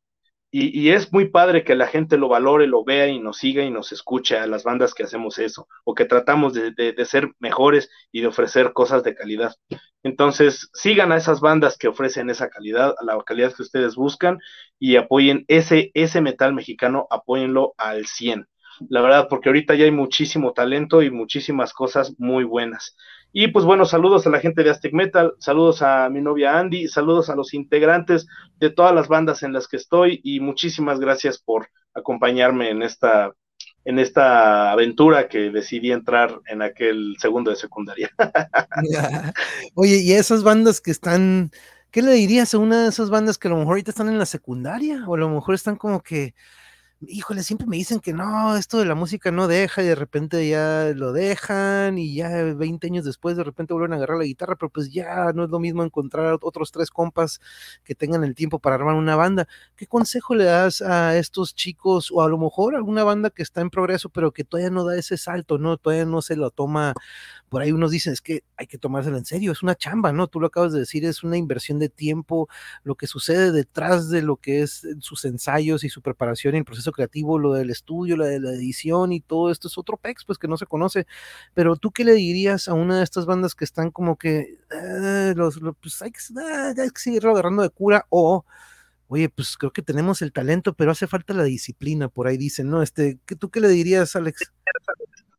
y, 0.49 0.89
es 0.91 1.11
muy 1.11 1.29
padre 1.29 1.63
que 1.63 1.75
la 1.75 1.87
gente 1.87 2.17
lo 2.17 2.29
valore, 2.29 2.67
lo 2.67 2.83
vea 2.85 3.07
y 3.07 3.19
nos 3.19 3.37
siga 3.37 3.63
y 3.63 3.69
nos 3.69 3.91
escuche 3.91 4.37
a 4.37 4.47
las 4.47 4.63
bandas 4.63 4.93
que 4.93 5.03
hacemos 5.03 5.39
eso, 5.39 5.67
o 5.83 5.93
que 5.93 6.05
tratamos 6.05 6.53
de, 6.53 7.05
ser 7.05 7.31
mejores 7.39 7.89
y 8.11 8.21
de 8.21 8.27
ofrecer 8.27 8.71
cosas 8.73 9.03
de 9.03 9.13
calidad. 9.13 9.53
Entonces, 10.03 10.69
sigan 10.73 11.11
a 11.11 11.17
esas 11.17 11.41
bandas 11.41 11.77
que 11.77 11.89
ofrecen 11.89 12.29
esa 12.29 12.49
calidad, 12.49 12.95
a 12.97 13.03
la 13.03 13.21
calidad 13.25 13.53
que 13.53 13.63
ustedes 13.63 13.95
buscan, 13.95 14.39
y 14.79 14.95
apoyen 14.95 15.43
ese, 15.49 15.91
ese 15.93 16.21
metal 16.21 16.53
mexicano, 16.53 17.07
apóyenlo 17.09 17.73
al 17.77 18.05
100. 18.05 18.47
La 18.89 19.01
verdad, 19.01 19.27
porque 19.29 19.49
ahorita 19.49 19.75
ya 19.75 19.85
hay 19.85 19.91
muchísimo 19.91 20.53
talento 20.53 21.01
y 21.01 21.11
muchísimas 21.11 21.73
cosas 21.73 22.13
muy 22.19 22.43
buenas. 22.45 22.95
Y 23.39 23.49
pues 23.49 23.65
bueno, 23.65 23.85
saludos 23.85 24.25
a 24.25 24.31
la 24.31 24.39
gente 24.39 24.63
de 24.63 24.71
Aztec 24.71 24.93
Metal, 24.93 25.35
saludos 25.37 25.83
a 25.83 26.09
mi 26.09 26.21
novia 26.21 26.57
Andy, 26.57 26.87
saludos 26.87 27.29
a 27.29 27.35
los 27.35 27.53
integrantes 27.53 28.25
de 28.59 28.71
todas 28.71 28.95
las 28.95 29.07
bandas 29.07 29.43
en 29.43 29.53
las 29.53 29.67
que 29.67 29.77
estoy 29.77 30.21
y 30.23 30.39
muchísimas 30.39 30.99
gracias 30.99 31.37
por 31.37 31.69
acompañarme 31.93 32.71
en 32.71 32.81
esta 32.81 33.31
en 33.85 33.99
esta 33.99 34.71
aventura 34.71 35.27
que 35.27 35.51
decidí 35.51 35.91
entrar 35.91 36.41
en 36.47 36.63
aquel 36.63 37.15
segundo 37.19 37.51
de 37.51 37.57
secundaria. 37.57 38.09
Oye, 39.75 39.97
y 39.97 40.13
esas 40.13 40.41
bandas 40.41 40.81
que 40.81 40.89
están, 40.89 41.51
¿qué 41.91 42.01
le 42.01 42.13
dirías 42.13 42.55
a 42.55 42.57
una 42.57 42.81
de 42.81 42.89
esas 42.89 43.11
bandas 43.11 43.37
que 43.37 43.49
a 43.49 43.51
lo 43.51 43.57
mejor 43.57 43.73
ahorita 43.73 43.91
están 43.91 44.09
en 44.09 44.17
la 44.17 44.25
secundaria 44.25 45.03
o 45.05 45.13
a 45.13 45.19
lo 45.19 45.29
mejor 45.29 45.53
están 45.53 45.75
como 45.75 46.01
que 46.01 46.33
híjole, 47.01 47.43
siempre 47.43 47.67
me 47.67 47.77
dicen 47.77 47.99
que 47.99 48.11
no, 48.13 48.55
esto 48.55 48.79
de 48.79 48.85
la 48.85 48.95
música 48.95 49.31
no 49.31 49.47
deja 49.47 49.83
y 49.83 49.85
de 49.85 49.95
repente 49.95 50.47
ya 50.49 50.91
lo 50.95 51.13
dejan 51.13 51.97
y 51.97 52.15
ya 52.15 52.29
20 52.43 52.87
años 52.87 53.05
después 53.05 53.37
de 53.37 53.43
repente 53.43 53.73
vuelven 53.73 53.93
a 53.93 53.95
agarrar 53.97 54.17
la 54.17 54.23
guitarra, 54.23 54.55
pero 54.55 54.69
pues 54.71 54.91
ya 54.91 55.31
no 55.33 55.43
es 55.43 55.49
lo 55.49 55.59
mismo 55.59 55.83
encontrar 55.83 56.39
otros 56.41 56.71
tres 56.71 56.89
compas 56.89 57.39
que 57.83 57.93
tengan 57.93 58.23
el 58.23 58.33
tiempo 58.35 58.59
para 58.59 58.75
armar 58.75 58.95
una 58.95 59.15
banda. 59.15 59.47
¿Qué 59.75 59.85
consejo 59.85 60.33
le 60.33 60.45
das 60.45 60.81
a 60.81 61.15
estos 61.17 61.53
chicos 61.53 62.11
o 62.11 62.21
a 62.23 62.29
lo 62.29 62.37
mejor 62.37 62.75
alguna 62.75 63.03
banda 63.03 63.29
que 63.29 63.43
está 63.43 63.61
en 63.61 63.69
progreso 63.69 64.09
pero 64.09 64.31
que 64.31 64.43
todavía 64.43 64.71
no 64.71 64.83
da 64.83 64.97
ese 64.97 65.17
salto, 65.17 65.57
no, 65.59 65.77
todavía 65.77 66.05
no 66.05 66.21
se 66.21 66.35
lo 66.35 66.49
toma 66.51 66.93
por 67.49 67.61
ahí 67.61 67.71
unos 67.71 67.91
dicen 67.91 68.13
es 68.13 68.21
que 68.21 68.43
hay 68.57 68.67
que 68.67 68.77
tomárselo 68.77 69.17
en 69.17 69.25
serio, 69.25 69.51
es 69.51 69.63
una 69.63 69.75
chamba, 69.75 70.11
¿no? 70.11 70.27
Tú 70.27 70.39
lo 70.39 70.47
acabas 70.47 70.73
de 70.73 70.79
decir, 70.79 71.05
es 71.05 71.23
una 71.23 71.37
inversión 71.37 71.79
de 71.79 71.89
tiempo, 71.89 72.49
lo 72.83 72.95
que 72.95 73.07
sucede 73.07 73.51
detrás 73.51 74.09
de 74.09 74.21
lo 74.21 74.37
que 74.37 74.61
es 74.61 74.85
sus 74.99 75.25
ensayos 75.25 75.83
y 75.83 75.89
su 75.89 76.01
preparación 76.01 76.55
y 76.55 76.59
el 76.59 76.65
proceso 76.65 76.91
creativo, 76.91 77.39
lo 77.39 77.53
del 77.53 77.69
estudio, 77.69 78.17
lo 78.17 78.25
de 78.25 78.39
la 78.39 78.51
edición 78.51 79.13
y 79.13 79.21
todo 79.21 79.51
esto 79.51 79.67
es 79.67 79.77
otro 79.77 79.97
pex, 79.97 80.25
pues 80.25 80.37
que 80.37 80.47
no 80.47 80.57
se 80.57 80.65
conoce. 80.65 81.07
Pero 81.53 81.75
tú 81.77 81.91
qué 81.91 82.03
le 82.03 82.13
dirías 82.13 82.67
a 82.67 82.73
una 82.73 82.97
de 82.97 83.03
estas 83.03 83.25
bandas 83.25 83.55
que 83.55 83.65
están 83.65 83.91
como 83.91 84.17
que, 84.17 84.57
ah, 84.71 85.33
pues 85.81 86.01
hay 86.01 86.11
que, 86.11 86.19
ah, 86.39 86.73
hay 86.77 86.89
que 86.89 86.99
seguirlo 86.99 87.31
agarrando 87.31 87.63
de 87.63 87.69
cura 87.69 88.05
o 88.09 88.45
oye, 89.07 89.29
pues 89.29 89.57
creo 89.57 89.71
que 89.71 89.81
tenemos 89.81 90.21
el 90.21 90.33
talento, 90.33 90.73
pero 90.73 90.91
hace 90.91 91.07
falta 91.07 91.33
la 91.33 91.43
disciplina, 91.43 92.09
por 92.09 92.27
ahí 92.27 92.37
dicen, 92.37 92.69
¿no? 92.69 92.81
Este, 92.83 93.19
¿tú 93.39 93.49
qué 93.49 93.59
le 93.61 93.69
dirías, 93.69 94.15
Alex? 94.15 94.51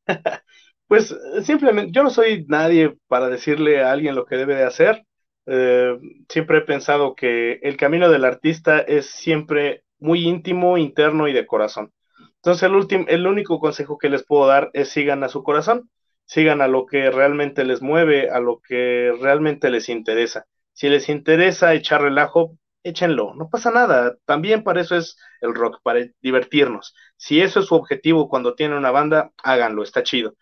Pues 0.89 1.15
simplemente, 1.43 1.93
yo 1.93 2.03
no 2.03 2.11
soy 2.11 2.47
nadie 2.49 2.97
para 3.09 3.29
decirle 3.29 3.83
a 3.83 3.93
alguien 3.93 4.15
lo 4.15 4.25
que 4.25 4.37
debe 4.37 4.55
de 4.55 4.65
hacer. 4.65 5.05
Eh, 5.47 5.99
siempre 6.29 6.59
he 6.59 6.63
pensado 6.63 7.15
que 7.15 7.61
el 7.63 7.77
camino 7.77 8.09
del 8.09 8.25
artista 8.25 8.81
es 8.81 9.07
siempre 9.07 9.85
muy 9.99 10.27
íntimo, 10.27 10.79
interno 10.79 11.29
y 11.29 11.35
de 11.35 11.47
corazón. 11.47 11.93
Entonces, 12.37 12.63
el, 12.63 12.75
último, 12.75 13.05
el 13.09 13.27
único 13.27 13.61
consejo 13.61 13.99
que 13.99 14.09
les 14.09 14.25
puedo 14.25 14.47
dar 14.47 14.71
es 14.73 14.89
sigan 14.89 15.23
a 15.25 15.29
su 15.29 15.43
corazón, 15.43 15.91
sigan 16.25 16.63
a 16.63 16.69
lo 16.69 16.87
que 16.87 17.11
realmente 17.11 17.65
les 17.65 17.83
mueve, 17.83 18.31
a 18.31 18.41
lo 18.41 18.61
que 18.61 19.13
realmente 19.21 19.71
les 19.71 19.91
interesa. 19.91 20.47
Si 20.73 20.89
les 20.89 21.09
interesa 21.11 21.75
echar 21.75 22.01
relajo, 22.03 22.57
échenlo, 22.83 23.35
no 23.35 23.51
pasa 23.51 23.71
nada. 23.71 24.17
También 24.25 24.63
para 24.65 24.81
eso 24.81 24.97
es 24.97 25.19
el 25.43 25.55
rock, 25.55 25.81
para 25.83 26.01
divertirnos. 26.23 26.95
Si 27.17 27.43
eso 27.43 27.61
es 27.61 27.67
su 27.67 27.75
objetivo 27.75 28.29
cuando 28.29 28.55
tienen 28.55 28.79
una 28.79 28.91
banda, 28.91 29.33
háganlo, 29.43 29.83
está 29.83 30.03
chido 30.03 30.35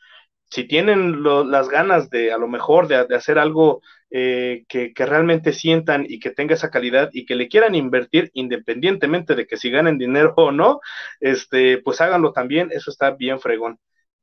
si 0.50 0.64
tienen 0.64 1.22
las 1.22 1.68
ganas 1.68 2.10
de 2.10 2.32
a 2.32 2.38
lo 2.38 2.48
mejor 2.48 2.88
de, 2.88 2.96
hacer 3.14 3.38
algo 3.38 3.82
eh, 4.10 4.64
que, 4.68 4.92
realmente 4.96 5.52
sientan 5.52 6.06
y 6.08 6.20
que 6.20 6.30
tenga 6.30 6.54
esa 6.54 6.70
calidad 6.70 7.10
y 7.12 7.26
que 7.26 7.34
le 7.34 7.48
quieran 7.48 7.74
invertir 7.74 8.30
independientemente 8.34 9.34
de 9.34 9.46
que 9.46 9.56
si 9.56 9.70
ganen 9.70 9.98
dinero 9.98 10.34
o 10.36 10.52
no, 10.52 10.80
este, 11.20 11.78
pues 11.78 12.00
háganlo 12.00 12.32
también, 12.32 12.70
eso 12.72 12.90
está 12.90 13.10
bien 13.12 13.40
fregón. 13.40 13.78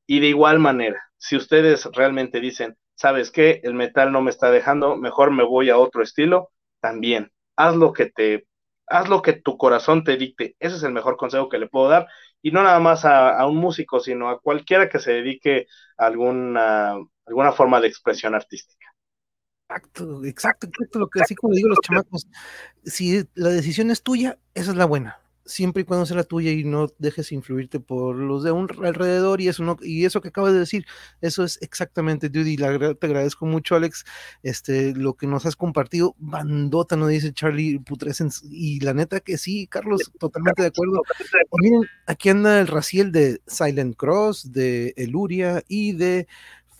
Y 0.07 0.19
de 0.19 0.27
igual 0.27 0.59
manera, 0.59 1.01
si 1.17 1.35
ustedes 1.35 1.85
realmente 1.93 2.39
dicen, 2.39 2.77
¿sabes 2.95 3.31
qué? 3.31 3.61
El 3.63 3.73
metal 3.73 4.11
no 4.11 4.21
me 4.21 4.31
está 4.31 4.51
dejando, 4.51 4.97
mejor 4.97 5.31
me 5.31 5.43
voy 5.43 5.69
a 5.69 5.77
otro 5.77 6.03
estilo, 6.03 6.51
también. 6.81 7.31
Haz 7.55 7.75
lo 7.75 7.93
que 7.93 8.07
te, 8.07 8.47
haz 8.87 9.09
lo 9.09 9.21
que 9.21 9.33
tu 9.33 9.57
corazón 9.57 10.03
te 10.03 10.17
dicte. 10.17 10.55
Ese 10.59 10.75
es 10.77 10.83
el 10.83 10.91
mejor 10.93 11.17
consejo 11.17 11.49
que 11.49 11.59
le 11.59 11.67
puedo 11.67 11.89
dar. 11.89 12.07
Y 12.43 12.51
no 12.51 12.61
nada 12.61 12.79
más 12.79 13.05
a, 13.05 13.43
un 13.47 13.57
músico, 13.57 13.99
sino 13.99 14.29
a 14.29 14.39
cualquiera 14.39 14.87
que 14.87 14.99
se 14.99 15.13
dedique 15.13 15.65
a 15.97 16.05
alguna, 16.05 16.93
alguna 17.25 17.51
forma 17.53 17.81
de 17.81 17.87
expresión 17.87 18.35
artística. 18.35 18.85
Exacto, 19.67 20.23
exacto, 20.23 20.67
exacto, 20.67 20.99
lo 20.99 21.07
que 21.07 21.21
así 21.21 21.33
como 21.33 21.55
digo 21.55 21.69
los 21.69 21.79
chamacos, 21.79 22.27
si 22.83 23.23
la 23.33 23.49
decisión 23.49 23.89
es 23.89 24.03
tuya, 24.03 24.37
esa 24.53 24.71
es 24.71 24.77
la 24.77 24.85
buena 24.85 25.22
siempre 25.45 25.81
y 25.81 25.85
cuando 25.85 26.05
sea 26.05 26.17
la 26.17 26.23
tuya 26.23 26.51
y 26.51 26.63
no 26.63 26.87
dejes 26.97 27.31
influirte 27.31 27.79
por 27.79 28.15
los 28.15 28.43
de 28.43 28.51
un 28.51 28.69
alrededor 28.83 29.41
y 29.41 29.47
eso 29.47 29.63
no 29.63 29.77
y 29.81 30.05
eso 30.05 30.21
que 30.21 30.29
acabas 30.29 30.53
de 30.53 30.59
decir 30.59 30.85
eso 31.21 31.43
es 31.43 31.59
exactamente 31.61 32.29
Judy 32.33 32.55
te 32.55 33.05
agradezco 33.07 33.45
mucho 33.45 33.75
Alex 33.75 34.05
este 34.41 34.93
lo 34.95 35.15
que 35.15 35.27
nos 35.27 35.45
has 35.45 35.55
compartido 35.55 36.15
bandota 36.17 36.95
no 36.95 37.07
dice 37.07 37.33
Charlie 37.33 37.79
Putrescens 37.79 38.43
y 38.49 38.79
la 38.79 38.93
neta 38.93 39.19
que 39.19 39.37
sí 39.37 39.67
Carlos 39.67 40.11
totalmente 40.19 40.61
de 40.61 40.67
acuerdo. 40.69 41.01
Miren 41.61 41.81
aquí 42.05 42.29
anda 42.29 42.59
el 42.59 42.67
Raciel 42.67 43.11
de 43.11 43.41
Silent 43.47 43.95
Cross 43.95 44.51
de 44.51 44.93
Eluria 44.97 45.63
y 45.67 45.93
de 45.93 46.27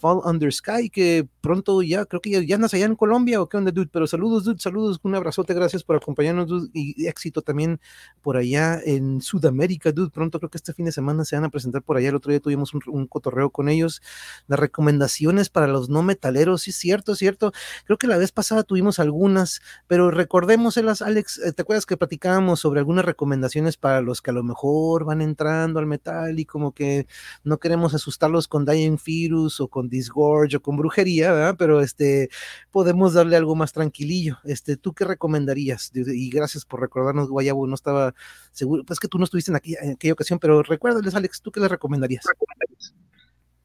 Fall 0.04 0.20
Under 0.26 0.52
Sky, 0.52 0.90
que 0.90 1.26
pronto 1.40 1.82
ya, 1.82 2.06
creo 2.06 2.20
que 2.20 2.30
ya, 2.30 2.42
ya 2.42 2.56
andas 2.56 2.74
allá 2.74 2.88
en 2.88 2.96
Colombia 2.98 3.42
o 3.42 3.48
qué 3.48 3.56
onda, 3.56 3.72
dude. 3.72 3.90
Pero 3.90 4.06
saludos, 4.06 4.44
dude, 4.44 4.60
saludos, 4.60 5.00
un 5.02 5.16
abrazote, 5.16 5.54
gracias 5.54 5.82
por 5.82 5.96
acompañarnos, 5.96 6.50
dude, 6.50 6.70
y 6.74 7.08
éxito 7.08 7.42
también 7.42 7.80
por 8.22 8.36
allá 8.36 8.82
en 8.84 9.22
Sudamérica, 9.22 9.94
dude. 9.94 10.12
Pronto 10.12 10.40
creo 10.40 10.50
que 10.50 10.58
este 10.58 10.74
fin 10.74 10.84
de 10.84 10.92
semana 10.92 11.24
se 11.24 11.38
van 11.38 11.46
a 11.46 11.50
presentar 11.50 11.84
por 11.84 11.96
allá. 11.96 12.10
El 12.10 12.16
otro 12.16 12.32
día 12.32 12.42
tuvimos 12.42 12.74
un, 12.74 13.08
cotorreo 13.08 13.50
con 13.50 13.70
ellos. 13.70 14.02
Las 14.48 14.60
recomendaciones 14.60 15.50
para 15.50 15.68
los 15.68 15.88
no 15.88 16.04
metaleros, 16.04 16.64
sí, 16.64 16.74
cierto, 16.74 17.16
cierto. 17.16 17.54
Creo 17.86 17.98
que 17.98 18.08
la 18.08 18.18
vez 18.18 18.34
pasada 18.34 18.64
tuvimos 18.64 19.00
algunas, 19.00 19.62
pero 19.88 20.12
recordémoselas, 20.12 21.02
Alex. 21.02 21.40
Eh, 21.46 21.54
¿Te 21.54 21.62
acuerdas 21.62 21.86
que 21.86 21.96
platicábamos 21.96 22.60
sobre 22.60 22.82
algunas 22.82 23.06
recomendaciones 23.06 23.78
para 23.78 24.02
los 24.02 24.22
que 24.22 24.32
a 24.32 24.34
lo 24.34 24.44
mejor 24.44 25.06
van 25.06 25.22
entrando 25.22 25.80
al 25.80 25.86
metal 25.86 26.38
y 26.40 26.46
como 26.46 26.74
que 26.74 27.08
no 27.46 27.58
queremos 27.58 27.94
asustarlos 27.94 28.50
con 28.50 28.66
Dying 28.66 29.00
Virus 29.06 29.62
o 29.62 29.70
con 29.70 29.93
Disgorge 29.94 30.58
o 30.58 30.62
con 30.62 30.76
brujería, 30.76 31.32
¿verdad? 31.32 31.56
Pero 31.58 31.82
este, 31.82 32.30
podemos 32.72 33.14
darle 33.14 33.38
algo 33.38 33.56
más 33.56 33.72
tranquilillo. 33.72 34.40
Este, 34.44 34.76
¿tú 34.76 34.94
qué 34.94 35.06
recomendarías? 35.06 35.92
Y 35.94 36.30
gracias 36.30 36.66
por 36.66 36.82
recordarnos, 36.82 37.30
Guayabo, 37.30 37.68
no 37.68 37.76
estaba 37.76 38.14
seguro, 38.52 38.84
pues 38.84 39.00
que 39.00 39.08
tú 39.08 39.18
no 39.18 39.24
estuviste 39.24 39.52
en 39.52 39.58
aquella, 39.58 39.78
en 39.82 39.92
aquella 39.92 40.14
ocasión, 40.14 40.40
pero 40.40 40.64
recuérdales, 40.64 41.16
Alex, 41.16 41.42
¿tú 41.42 41.52
qué 41.52 41.60
les 41.60 41.70
recomendarías? 41.70 42.26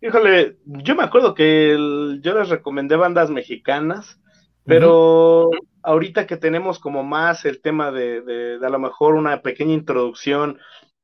Híjole, 0.01 0.59
yo 0.65 0.95
me 0.95 1.03
acuerdo 1.03 1.35
que 1.35 1.77
yo 2.21 2.39
les 2.39 2.49
recomendé 2.49 2.95
bandas 2.95 3.31
mexicanas, 3.31 4.21
pero 4.65 5.51
ahorita 5.83 6.27
que 6.27 6.37
tenemos 6.37 6.79
como 6.79 7.03
más 7.03 7.45
el 7.47 7.61
tema 7.61 7.91
de, 7.91 8.21
de, 8.21 8.59
de, 8.59 8.67
a 8.67 8.71
lo 8.71 8.79
mejor 8.79 9.15
una 9.15 9.43
pequeña 9.43 9.73
introducción 9.73 10.59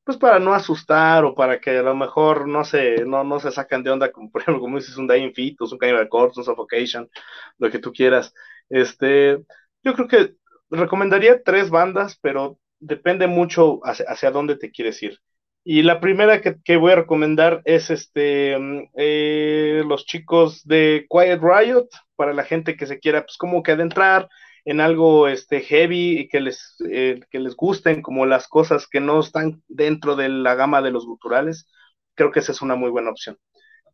pues 0.04 0.18
para 0.18 0.38
no 0.38 0.54
asustar 0.54 1.24
o 1.24 1.34
para 1.34 1.60
que 1.60 1.78
a 1.78 1.82
lo 1.82 1.94
mejor 1.96 2.46
no 2.46 2.64
se, 2.64 3.04
no, 3.06 3.24
no 3.24 3.40
se 3.40 3.50
sacan 3.50 3.82
de 3.82 3.90
onda, 3.90 4.12
como 4.12 4.30
por 4.32 4.42
ejemplo, 4.42 4.60
como 4.60 4.78
dices, 4.78 4.96
un 4.96 5.08
Dying 5.08 5.34
Fetus, 5.34 5.72
un 5.72 5.78
Cannibal 5.78 6.08
Corpse, 6.08 6.40
un 6.40 6.44
Suffocation, 6.44 7.08
lo 7.58 7.70
que 7.70 7.78
tú 7.78 7.92
quieras. 7.92 8.34
Este, 8.68 9.38
yo 9.82 9.94
creo 9.94 10.08
que 10.08 10.34
recomendaría 10.70 11.42
tres 11.42 11.70
bandas, 11.70 12.18
pero 12.20 12.58
depende 12.80 13.26
mucho 13.26 13.80
hacia, 13.84 14.30
dónde 14.30 14.56
te 14.56 14.70
quieres 14.70 15.02
ir. 15.02 15.18
Y 15.64 15.82
la 15.82 16.00
primera 16.00 16.42
que, 16.42 16.76
voy 16.76 16.92
a 16.92 16.96
recomendar 16.96 17.62
es 17.64 17.90
este 17.90 18.58
mm, 18.58 18.90
eh, 18.96 19.82
los 19.86 20.04
chicos 20.04 20.62
de 20.66 21.06
Quiet 21.08 21.40
Riot, 21.40 21.88
para 22.16 22.34
la 22.34 22.44
gente 22.44 22.76
que 22.76 22.86
se 22.86 22.98
quiera, 22.98 23.22
pues 23.24 23.38
como 23.38 23.62
que 23.62 23.72
adentrar, 23.72 24.28
en 24.64 24.80
algo 24.80 25.28
este, 25.28 25.60
heavy 25.60 26.18
y 26.20 26.28
que 26.28 26.40
les, 26.40 26.76
eh, 26.90 27.20
que 27.30 27.38
les 27.38 27.54
gusten 27.54 28.02
como 28.02 28.26
las 28.26 28.48
cosas 28.48 28.88
que 28.88 29.00
no 29.00 29.20
están 29.20 29.62
dentro 29.68 30.16
de 30.16 30.28
la 30.28 30.54
gama 30.54 30.82
de 30.82 30.90
los 30.90 31.06
guturales, 31.06 31.66
creo 32.14 32.30
que 32.30 32.40
esa 32.40 32.52
es 32.52 32.62
una 32.62 32.74
muy 32.76 32.90
buena 32.90 33.10
opción. 33.10 33.38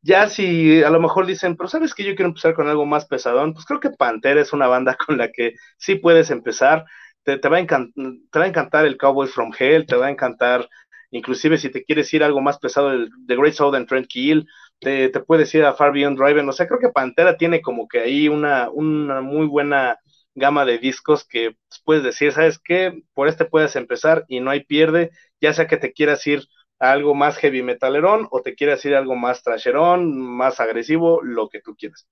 Ya 0.02 0.28
si 0.28 0.82
a 0.82 0.90
lo 0.90 1.00
mejor 1.00 1.26
dicen, 1.26 1.56
pero 1.56 1.68
sabes 1.68 1.94
que 1.94 2.04
yo 2.04 2.14
quiero 2.14 2.28
empezar 2.28 2.54
con 2.54 2.68
algo 2.68 2.86
más 2.86 3.06
pesadón, 3.06 3.52
pues 3.52 3.66
creo 3.66 3.80
que 3.80 3.90
Pantera 3.90 4.40
es 4.40 4.52
una 4.52 4.66
banda 4.66 4.96
con 5.06 5.18
la 5.18 5.30
que 5.30 5.54
sí 5.78 5.96
puedes 5.96 6.30
empezar. 6.30 6.84
Te, 7.22 7.38
te, 7.38 7.48
va, 7.48 7.58
a 7.58 7.66
te 7.66 8.38
va 8.38 8.44
a 8.44 8.48
encantar 8.48 8.86
el 8.86 8.96
Cowboys 8.96 9.32
from 9.32 9.52
Hell, 9.58 9.86
te 9.86 9.96
va 9.96 10.06
a 10.06 10.10
encantar, 10.10 10.68
inclusive 11.10 11.58
si 11.58 11.68
te 11.70 11.84
quieres 11.84 12.12
ir 12.14 12.24
algo 12.24 12.40
más 12.40 12.58
pesado, 12.58 12.92
el 12.92 13.10
The 13.26 13.36
Great 13.36 13.54
Southern 13.54 13.86
Trent 13.86 14.06
Kill, 14.06 14.46
te, 14.78 15.10
te, 15.10 15.20
puedes 15.20 15.54
ir 15.54 15.64
a 15.64 15.74
Far 15.74 15.92
Beyond 15.92 16.18
Driven. 16.18 16.48
O 16.48 16.52
sea, 16.52 16.66
creo 16.66 16.80
que 16.80 16.88
Pantera 16.90 17.36
tiene 17.36 17.60
como 17.60 17.88
que 17.88 18.00
ahí 18.00 18.28
una, 18.28 18.70
una 18.70 19.20
muy 19.20 19.46
buena 19.46 19.98
gama 20.34 20.64
de 20.64 20.78
discos 20.78 21.24
que 21.24 21.56
puedes 21.84 22.04
decir, 22.04 22.32
¿sabes 22.32 22.58
qué? 22.58 23.02
Por 23.14 23.28
este 23.28 23.44
puedes 23.44 23.76
empezar 23.76 24.24
y 24.28 24.40
no 24.40 24.50
hay 24.50 24.64
pierde, 24.64 25.10
ya 25.40 25.52
sea 25.52 25.66
que 25.66 25.76
te 25.76 25.92
quieras 25.92 26.26
ir 26.26 26.46
a 26.78 26.92
algo 26.92 27.14
más 27.14 27.36
heavy 27.38 27.62
metalerón 27.62 28.28
o 28.30 28.42
te 28.42 28.54
quieras 28.54 28.84
ir 28.84 28.94
a 28.94 28.98
algo 28.98 29.16
más 29.16 29.42
trasherón, 29.42 30.18
más 30.18 30.60
agresivo, 30.60 31.22
lo 31.22 31.48
que 31.48 31.60
tú 31.60 31.76
quieras. 31.76 32.08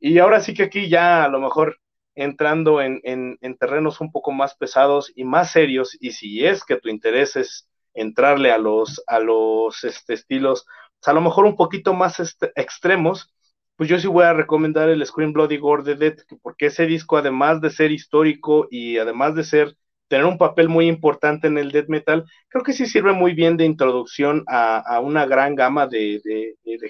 Y 0.00 0.18
ahora 0.18 0.40
sí 0.40 0.54
que 0.54 0.64
aquí 0.64 0.88
ya 0.88 1.24
a 1.24 1.28
lo 1.28 1.40
mejor 1.40 1.78
entrando 2.14 2.82
en, 2.82 3.00
en, 3.04 3.56
terrenos 3.58 4.00
un 4.00 4.12
poco 4.12 4.32
más 4.32 4.54
pesados 4.54 5.12
y 5.14 5.24
más 5.24 5.52
serios, 5.52 5.96
y 6.00 6.12
si 6.12 6.44
es 6.44 6.64
que 6.64 6.76
tu 6.76 6.88
interés 6.88 7.36
es 7.36 7.68
entrarle 7.94 8.50
a 8.52 8.58
los, 8.58 9.02
a 9.06 9.18
los 9.18 9.84
este, 9.84 10.14
estilos, 10.14 10.66
pues, 10.98 11.08
a 11.08 11.12
lo 11.12 11.20
mejor 11.20 11.46
un 11.46 11.56
poquito 11.56 11.94
más 11.94 12.20
este, 12.20 12.52
extremos, 12.54 13.32
pues 13.76 13.88
yo 13.88 13.98
sí 13.98 14.06
voy 14.06 14.24
a 14.24 14.32
recomendar 14.32 14.88
el 14.88 15.04
Scream 15.04 15.32
Bloody 15.32 15.56
Gore 15.58 15.82
de 15.82 15.94
Dead, 15.96 16.16
porque 16.42 16.66
ese 16.66 16.86
disco, 16.86 17.16
además 17.16 17.60
de 17.60 17.70
ser 17.70 17.90
histórico 17.90 18.68
y 18.70 18.98
además 18.98 19.34
de 19.34 19.44
ser 19.44 19.76
tener 20.12 20.26
un 20.26 20.36
papel 20.36 20.68
muy 20.68 20.88
importante 20.88 21.46
en 21.46 21.56
el 21.56 21.72
death 21.72 21.88
metal, 21.88 22.26
creo 22.48 22.62
que 22.62 22.74
sí 22.74 22.84
sirve 22.84 23.12
muy 23.12 23.32
bien 23.32 23.56
de 23.56 23.64
introducción 23.64 24.44
a, 24.46 25.00
una 25.00 25.24
gran 25.24 25.54
gama 25.54 25.86
de, 25.86 26.20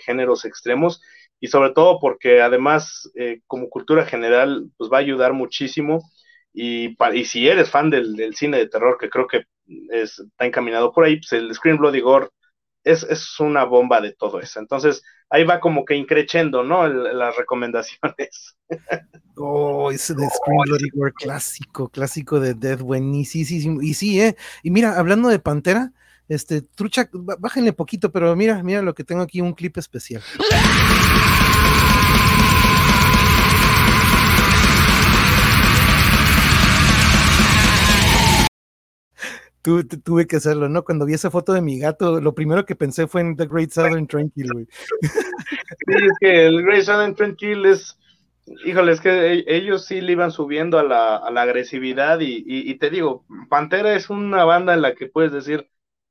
géneros 0.04 0.44
extremos 0.44 1.00
y 1.38 1.46
sobre 1.46 1.70
todo 1.70 2.00
porque 2.00 2.42
además 2.42 3.08
eh, 3.14 3.40
como 3.46 3.68
cultura 3.68 4.04
general 4.06 4.66
pues 4.76 4.90
va 4.92 4.96
a 4.96 5.00
ayudar 5.00 5.34
muchísimo 5.34 6.02
y, 6.52 6.96
y 7.14 7.24
si 7.24 7.48
eres 7.48 7.70
fan 7.70 7.90
del, 7.90 8.34
cine 8.34 8.58
de 8.58 8.68
terror 8.68 8.98
que 8.98 9.08
creo 9.08 9.28
que 9.28 9.44
está 9.90 10.44
encaminado 10.44 10.92
por 10.92 11.04
ahí, 11.04 11.16
pues 11.16 11.32
el 11.32 11.54
Scream 11.54 11.78
Bloody 11.78 12.00
Gore 12.00 12.28
es, 12.84 13.02
es, 13.04 13.38
una 13.40 13.64
bomba 13.64 14.00
de 14.00 14.12
todo 14.12 14.40
eso. 14.40 14.60
Entonces, 14.60 15.02
ahí 15.30 15.44
va 15.44 15.60
como 15.60 15.84
que 15.84 15.94
increchendo, 15.94 16.62
¿no? 16.62 16.86
las 16.88 17.36
recomendaciones. 17.36 18.56
Oh, 19.34 19.90
ese 19.90 20.14
de 20.14 20.28
Scream 20.28 20.58
Bloody 20.66 20.90
War 20.94 21.10
clásico, 21.14 21.88
clásico 21.88 22.38
de 22.38 22.52
Death, 22.52 22.80
buenísimo. 22.80 23.80
Y 23.80 23.94
sí, 23.94 24.20
¿eh? 24.20 24.36
Y 24.62 24.70
mira, 24.70 24.98
hablando 24.98 25.30
de 25.30 25.38
Pantera, 25.38 25.90
este, 26.28 26.60
trucha, 26.60 27.08
bájenle 27.12 27.72
poquito, 27.72 28.12
pero 28.12 28.36
mira, 28.36 28.62
mira 28.62 28.82
lo 28.82 28.94
que 28.94 29.04
tengo 29.04 29.22
aquí, 29.22 29.40
un 29.40 29.54
clip 29.54 29.78
especial. 29.78 30.22
Tuve 39.62 40.26
que 40.26 40.36
hacerlo, 40.36 40.68
¿no? 40.68 40.84
Cuando 40.84 41.06
vi 41.06 41.14
esa 41.14 41.30
foto 41.30 41.52
de 41.52 41.62
mi 41.62 41.78
gato, 41.78 42.20
lo 42.20 42.34
primero 42.34 42.64
que 42.64 42.74
pensé 42.74 43.06
fue 43.06 43.20
en 43.20 43.36
The 43.36 43.46
Great 43.46 43.70
Southern 43.70 44.06
Tranquil, 44.06 44.52
güey. 44.52 44.66
Sí, 45.86 45.94
es 45.94 46.18
que 46.20 46.46
el 46.46 46.62
Great 46.62 46.84
Southern 46.84 47.14
Tranquil 47.14 47.66
es, 47.66 47.98
híjole, 48.64 48.92
es 48.92 49.00
que 49.00 49.10
e, 49.10 49.44
ellos 49.46 49.84
sí 49.84 50.00
le 50.00 50.12
iban 50.12 50.30
subiendo 50.30 50.78
a 50.78 50.82
la, 50.82 51.16
a 51.16 51.30
la 51.30 51.42
agresividad 51.42 52.18
y, 52.20 52.74
te 52.76 52.90
digo, 52.90 53.24
Pantera 53.48 53.94
es 53.94 54.10
una 54.10 54.44
banda 54.44 54.74
en 54.74 54.82
la 54.82 54.94
que 54.94 55.06
puedes 55.06 55.32
decir 55.32 55.68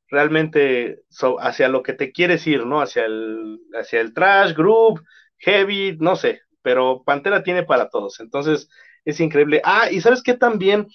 realmente 0.10 1.02
hacia 1.40 1.69
lo 1.69 1.84
que 1.84 1.94
te 1.94 2.11
quieres 2.11 2.45
ir, 2.48 2.65
¿no? 2.65 2.82
Hacia 2.82 3.06
el, 3.06 3.60
hacia 3.73 4.02
el 4.02 4.14
trash, 4.14 4.53
group, 4.53 5.02
heavy, 5.38 5.98
no 5.99 6.15
sé, 6.15 6.41
pero 6.61 7.03
Pantera 7.03 7.44
tiene 7.44 7.64
para 7.64 7.90
todos, 7.90 8.19
entonces 8.19 8.69
es 9.06 9.19
increíble. 9.19 9.61
Ah, 9.64 9.90
y 9.91 10.02
sabes 10.02 10.22
qué 10.22 10.34
también 10.34 10.88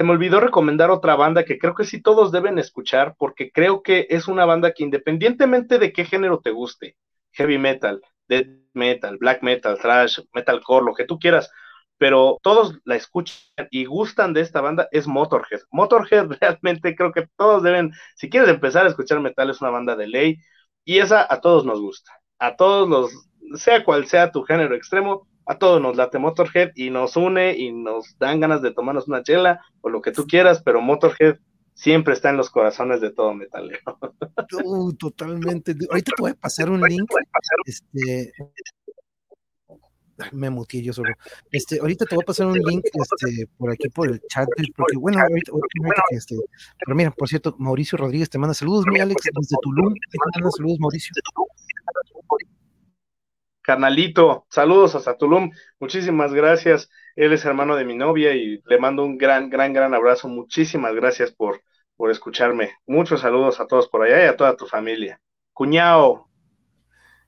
se 0.00 0.04
me 0.04 0.12
olvidó 0.12 0.40
recomendar 0.40 0.90
otra 0.90 1.14
banda 1.14 1.44
que 1.44 1.58
creo 1.58 1.74
que 1.74 1.84
sí 1.84 2.00
todos 2.00 2.32
deben 2.32 2.58
escuchar 2.58 3.16
porque 3.18 3.52
creo 3.52 3.82
que 3.82 4.06
es 4.08 4.28
una 4.28 4.46
banda 4.46 4.72
que 4.72 4.82
independientemente 4.82 5.78
de 5.78 5.92
qué 5.92 6.06
género 6.06 6.40
te 6.40 6.52
guste, 6.52 6.96
heavy 7.32 7.58
metal, 7.58 8.00
death 8.26 8.46
metal, 8.72 9.18
black 9.18 9.42
metal, 9.42 9.78
thrash, 9.78 10.20
metalcore, 10.32 10.86
lo 10.86 10.94
que 10.94 11.04
tú 11.04 11.18
quieras, 11.18 11.50
pero 11.98 12.38
todos 12.42 12.78
la 12.84 12.96
escuchan 12.96 13.68
y 13.70 13.84
gustan 13.84 14.32
de 14.32 14.40
esta 14.40 14.62
banda 14.62 14.88
es 14.90 15.06
Motorhead. 15.06 15.60
Motorhead 15.70 16.28
realmente 16.40 16.96
creo 16.96 17.12
que 17.12 17.28
todos 17.36 17.62
deben, 17.62 17.92
si 18.16 18.30
quieres 18.30 18.48
empezar 18.48 18.86
a 18.86 18.88
escuchar 18.88 19.20
metal 19.20 19.50
es 19.50 19.60
una 19.60 19.68
banda 19.68 19.96
de 19.96 20.06
ley 20.06 20.38
y 20.82 21.00
esa 21.00 21.26
a 21.28 21.42
todos 21.42 21.66
nos 21.66 21.78
gusta. 21.78 22.10
A 22.38 22.56
todos 22.56 22.88
los, 22.88 23.60
sea 23.60 23.84
cual 23.84 24.06
sea 24.06 24.32
tu 24.32 24.44
género 24.44 24.74
extremo, 24.74 25.28
a 25.50 25.58
todos 25.58 25.82
nos 25.82 25.96
late 25.96 26.20
Motorhead 26.20 26.70
y 26.76 26.90
nos 26.90 27.16
une 27.16 27.56
y 27.56 27.72
nos 27.72 28.16
dan 28.20 28.38
ganas 28.38 28.62
de 28.62 28.72
tomarnos 28.72 29.08
una 29.08 29.24
chela 29.24 29.60
o 29.80 29.90
lo 29.90 30.00
que 30.00 30.12
tú 30.12 30.24
quieras, 30.24 30.62
pero 30.64 30.80
Motorhead 30.80 31.38
siempre 31.74 32.14
está 32.14 32.30
en 32.30 32.36
los 32.36 32.50
corazones 32.50 33.00
de 33.00 33.10
todo 33.10 33.34
metalero. 33.34 33.80
Uh, 34.64 34.92
totalmente. 34.92 35.74
Ahorita 35.90 36.12
te 36.16 36.22
voy 36.22 36.30
a 36.30 36.34
pasar 36.34 36.70
un 36.70 36.80
link. 36.82 37.10
Este, 37.64 38.32
me 40.32 40.50
muteé 40.50 40.82
yo 40.82 40.92
solo. 40.92 41.12
Este, 41.50 41.80
ahorita 41.80 42.04
te 42.04 42.14
voy 42.14 42.22
a 42.22 42.26
pasar 42.26 42.46
un 42.46 42.58
link 42.58 42.84
este, 42.84 43.48
por 43.58 43.72
aquí 43.72 43.88
por 43.88 44.08
el 44.08 44.20
chat, 44.28 44.48
porque 44.76 44.98
bueno, 44.98 45.18
ahorita, 45.20 45.52
este, 46.10 46.36
pero 46.84 46.94
mira, 46.94 47.10
por 47.10 47.28
cierto, 47.28 47.56
Mauricio 47.58 47.98
Rodríguez 47.98 48.30
te 48.30 48.38
manda 48.38 48.54
saludos, 48.54 48.84
mi 48.86 49.00
Alex, 49.00 49.20
desde 49.34 49.56
Tulum, 49.62 49.94
te 49.94 50.18
manda 50.32 50.50
saludos, 50.52 50.78
Mauricio. 50.78 51.12
Carnalito, 53.62 54.46
saludos 54.50 54.94
hasta 54.94 55.16
Tulum, 55.16 55.50
muchísimas 55.78 56.32
gracias. 56.32 56.90
Él 57.16 57.32
es 57.32 57.44
hermano 57.44 57.76
de 57.76 57.84
mi 57.84 57.96
novia 57.96 58.34
y 58.34 58.62
le 58.64 58.78
mando 58.78 59.04
un 59.04 59.18
gran, 59.18 59.50
gran, 59.50 59.72
gran 59.72 59.94
abrazo. 59.94 60.28
Muchísimas 60.28 60.94
gracias 60.94 61.32
por, 61.32 61.62
por 61.96 62.10
escucharme. 62.10 62.72
Muchos 62.86 63.20
saludos 63.20 63.60
a 63.60 63.66
todos 63.66 63.88
por 63.88 64.02
allá 64.02 64.24
y 64.24 64.28
a 64.28 64.36
toda 64.36 64.56
tu 64.56 64.66
familia. 64.66 65.20
Cuñao, 65.52 66.29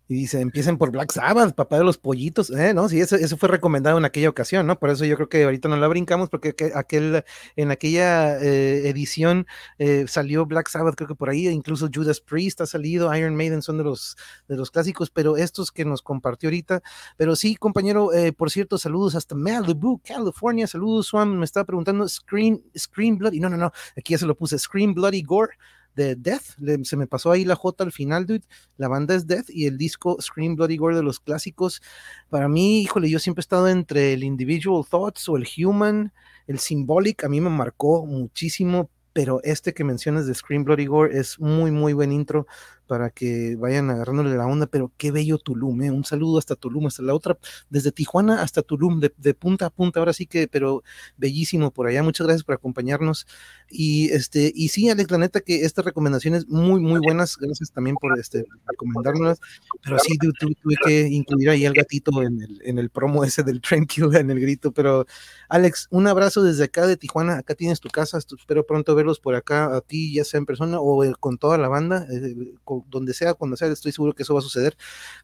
y 0.08 0.14
dice, 0.14 0.40
empiecen 0.40 0.78
por 0.78 0.90
Black 0.90 1.12
Sabbath, 1.12 1.54
papá 1.54 1.78
de 1.78 1.84
los 1.84 1.96
pollitos, 1.96 2.50
¿eh? 2.50 2.74
¿no? 2.74 2.88
Sí, 2.88 3.00
eso, 3.00 3.16
eso 3.16 3.36
fue 3.36 3.48
recomendado 3.48 3.98
en 3.98 4.04
aquella 4.04 4.28
ocasión, 4.28 4.66
¿no? 4.66 4.78
Por 4.78 4.90
eso 4.90 5.04
yo 5.04 5.16
creo 5.16 5.28
que 5.28 5.44
ahorita 5.44 5.68
no 5.68 5.76
la 5.76 5.88
brincamos, 5.88 6.28
porque 6.28 6.54
aquel, 6.74 7.24
en 7.56 7.70
aquella 7.70 8.38
eh, 8.38 8.88
edición 8.88 9.46
eh, 9.78 10.04
salió 10.08 10.44
Black 10.44 10.68
Sabbath, 10.68 10.96
creo 10.96 11.08
que 11.08 11.14
por 11.14 11.30
ahí, 11.30 11.48
incluso 11.48 11.88
Judas 11.92 12.20
Priest 12.20 12.60
ha 12.60 12.66
salido, 12.66 13.14
Iron 13.14 13.36
Maiden 13.36 13.62
son 13.62 13.78
de 13.78 13.84
los, 13.84 14.16
de 14.48 14.56
los 14.56 14.70
clásicos, 14.70 15.10
pero 15.10 15.36
estos 15.36 15.70
que 15.70 15.84
nos 15.84 16.02
compartió 16.02 16.48
ahorita, 16.48 16.82
pero 17.16 17.36
sí, 17.36 17.56
compañero, 17.56 18.12
eh, 18.12 18.32
por 18.32 18.50
cierto, 18.50 18.78
saludos 18.78 19.14
hasta 19.14 19.34
Malibu, 19.34 20.00
California, 20.04 20.66
saludos, 20.66 21.10
Juan, 21.10 21.38
me 21.38 21.44
estaba 21.44 21.64
preguntando, 21.64 22.08
Screen, 22.08 22.62
Screen 22.76 23.18
Bloody, 23.18 23.40
no, 23.40 23.48
no, 23.48 23.56
no, 23.56 23.72
aquí 23.96 24.12
ya 24.12 24.18
se 24.18 24.26
lo 24.26 24.34
puse, 24.34 24.58
Screen 24.58 24.94
Bloody 24.94 25.22
Gore, 25.22 25.52
de 25.94 26.16
Death. 26.16 26.56
se 26.85 26.97
me 26.97 27.06
pasó 27.06 27.31
ahí 27.31 27.44
la 27.44 27.56
J 27.56 27.85
al 27.85 27.93
final, 27.93 28.27
dude. 28.27 28.44
La 28.77 28.89
banda 28.89 29.14
es 29.14 29.27
Death 29.27 29.48
y 29.48 29.66
el 29.66 29.78
disco 29.78 30.16
Scream 30.20 30.56
Bloody 30.56 30.77
Gore 30.77 30.97
de 30.97 31.02
los 31.02 31.20
clásicos. 31.20 31.82
Para 32.31 32.48
mí, 32.48 32.82
híjole, 32.82 33.10
yo 33.10 33.19
siempre 33.19 33.40
he 33.40 33.44
estado 33.44 33.69
entre 33.69 34.12
el 34.12 34.24
Individual 34.24 34.85
Thoughts 34.89 35.28
o 35.28 35.36
el 35.36 35.47
Human, 35.56 36.12
el 36.47 36.59
Symbolic. 36.59 37.24
A 37.24 37.28
mí 37.28 37.40
me 37.40 37.51
marcó 37.51 38.06
muchísimo, 38.06 38.90
pero 39.12 39.40
este 39.44 39.74
que 39.74 39.85
mencionas 39.85 40.27
de 40.27 40.35
Scream 40.35 40.64
Bloody 40.64 40.86
Gore 40.86 41.19
es 41.19 41.39
muy, 41.39 41.70
muy 41.70 41.93
buen 41.93 42.12
intro 42.12 42.47
para 42.86 43.10
que 43.10 43.56
vayan 43.56 43.89
agarrándole 43.90 44.36
la 44.36 44.47
onda, 44.47 44.66
pero 44.66 44.93
qué 44.98 45.10
bello 45.10 45.39
Tulum, 45.39 45.82
¿eh? 45.82 45.90
un 45.90 46.05
saludo 46.05 46.39
hasta 46.39 46.56
Tulum, 46.56 46.86
hasta 46.86 47.02
la 47.02 47.14
otra, 47.14 47.39
desde 47.70 47.90
Tijuana 47.90 48.43
hasta 48.43 48.60
Tulum, 48.60 49.01
de, 49.01 49.12
de, 49.16 49.32
punta 49.32 49.64
a 49.64 49.70
punta, 49.70 50.01
ahora 50.01 50.12
sí 50.12 50.27
que, 50.27 50.47
pero 50.47 50.82
bellísimo 51.16 51.70
por 51.70 51.86
allá, 51.86 52.02
muchas 52.02 52.27
gracias 52.27 52.44
por 52.44 52.55
acompañarnos, 52.55 53.27
y 53.73 54.11
este, 54.11 54.53
y 54.55 54.69
sí, 54.69 54.89
Alex, 54.90 55.11
la 55.11 55.19
neta 55.19 55.40
que 55.40 55.65
estas 55.65 55.85
recomendaciones 55.85 56.47
muy, 56.49 56.81
muy 56.81 57.01
buenas, 57.01 57.36
gracias 57.36 57.73
también 57.73 57.97
por 57.97 58.19
este, 58.19 58.44
recomendárnoslas, 58.66 59.40
pero 59.82 59.99
sí, 59.99 60.16
tuve, 60.19 60.77
que 60.85 61.09
incluir 61.09 61.51
ahí 61.51 61.65
al 61.65 61.73
gatito 61.73 62.23
en 62.23 62.43
el, 62.43 62.61
en 62.65 62.78
el 62.78 62.90
promo 62.90 63.24
ese 63.24 63.43
del 63.43 63.61
Tranquil, 63.61 64.15
en 64.16 64.31
el 64.31 64.40
grito, 64.40 64.73
pero 64.73 65.07
Alex, 65.49 65.89
un 65.90 66.07
abrazo 66.07 66.43
desde 66.43 66.65
acá 66.65 66.86
de 66.86 66.97
Tijuana, 66.97 67.39
acá 67.39 67.55
tienes 67.55 67.81
tu 67.81 67.89
casa, 67.89 68.19
espero 68.19 68.66
pronto 68.66 68.94
verlos 68.94 69.20
por 69.20 69.35
acá, 69.35 69.74
a 69.74 69.81
ti, 69.81 70.15
ya 70.15 70.24
sea 70.24 70.39
en 70.39 70.47
persona 70.47 70.78
o 70.78 71.05
eh, 71.05 71.12
con 71.19 71.39
toda 71.39 71.59
la 71.59 71.69
banda, 71.69 72.07
eh, 72.11 72.55
donde 72.89 73.15
sea, 73.15 73.35
cuando 73.35 73.57
sea, 73.57 73.69
estoy 73.69 73.93
seguro 73.93 74.15
que 74.15 74.23
eso 74.23 74.35
va 74.35 74.40
a 74.40 74.43
suceder. 74.43 74.77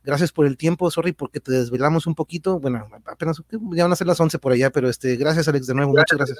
Gracias 0.04 0.32
por 0.32 0.46
el 0.46 0.56
tiempo, 0.56 0.90
sorry, 0.90 1.12
porque 1.12 1.40
te 1.40 1.52
desvelamos 1.52 2.06
un 2.06 2.14
poquito. 2.14 2.58
Bueno, 2.60 2.88
apenas 3.04 3.42
ya 3.72 3.84
van 3.84 3.92
a 3.92 3.96
ser 3.96 4.06
las 4.06 4.20
11 4.20 4.38
por 4.38 4.52
allá, 4.52 4.70
pero 4.70 4.88
este, 4.88 5.16
gracias, 5.16 5.48
Alex, 5.48 5.66
de 5.66 5.74
nuevo, 5.74 5.92
muchas 5.92 6.16
gracias. 6.16 6.38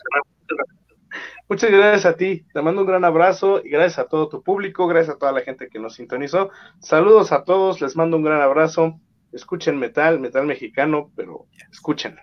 Muchas 1.48 1.70
gracias 1.70 2.06
a 2.06 2.16
ti, 2.16 2.44
te 2.52 2.62
mando 2.62 2.82
un 2.82 2.86
gran 2.86 3.04
abrazo 3.04 3.60
y 3.64 3.70
gracias 3.70 3.98
a 3.98 4.08
todo 4.08 4.28
tu 4.28 4.42
público, 4.42 4.86
gracias 4.86 5.16
a 5.16 5.18
toda 5.18 5.32
la 5.32 5.40
gente 5.40 5.68
que 5.68 5.78
nos 5.78 5.94
sintonizó. 5.94 6.50
Saludos 6.80 7.32
a 7.32 7.44
todos, 7.44 7.80
les 7.80 7.96
mando 7.96 8.16
un 8.16 8.24
gran 8.24 8.40
abrazo. 8.40 9.00
Escuchen 9.32 9.78
metal, 9.78 10.20
metal 10.20 10.46
mexicano, 10.46 11.10
pero 11.14 11.46
escuchen, 11.70 12.18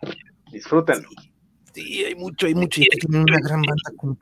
disfrútenlo. 0.52 1.10
Hay 1.78 2.16
mucho, 2.16 2.48
hay 2.48 2.56
mucho. 2.56 2.82
Y 2.82 2.88
tienen 2.88 3.22
una 3.22 3.40
gran 3.40 3.62
banda 3.62 3.92
con 3.98 4.18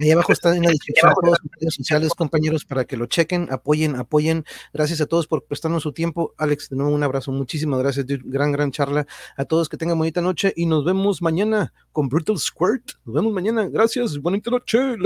Ahí 0.00 0.10
abajo 0.10 0.32
está 0.32 0.56
en 0.56 0.64
la 0.64 0.70
descripción 0.70 1.12
todos 1.20 1.38
sus 1.38 1.50
redes 1.60 1.74
sociales, 1.74 2.14
compañeros, 2.14 2.64
para 2.64 2.84
que 2.84 2.96
lo 2.96 3.06
chequen, 3.06 3.48
apoyen, 3.50 3.96
apoyen. 3.96 4.44
Gracias 4.72 5.00
a 5.00 5.06
todos 5.06 5.26
por 5.26 5.44
prestarnos 5.44 5.82
su 5.82 5.92
tiempo. 5.92 6.34
Alex, 6.38 6.68
de 6.68 6.76
nuevo 6.76 6.94
un 6.94 7.02
abrazo. 7.02 7.32
Muchísimas 7.32 7.80
gracias. 7.80 8.06
Gran, 8.06 8.52
gran 8.52 8.70
charla. 8.70 9.06
A 9.36 9.44
todos 9.44 9.68
que 9.68 9.76
tengan 9.76 9.98
bonita 9.98 10.20
noche 10.20 10.52
y 10.56 10.66
nos 10.66 10.84
vemos 10.84 11.22
mañana 11.22 11.72
con 11.92 12.08
Brutal 12.08 12.38
Squirt. 12.38 12.92
Nos 13.04 13.14
vemos 13.14 13.32
mañana. 13.32 13.68
Gracias. 13.68 14.18
Bonita 14.18 14.50
noche. 14.50 14.96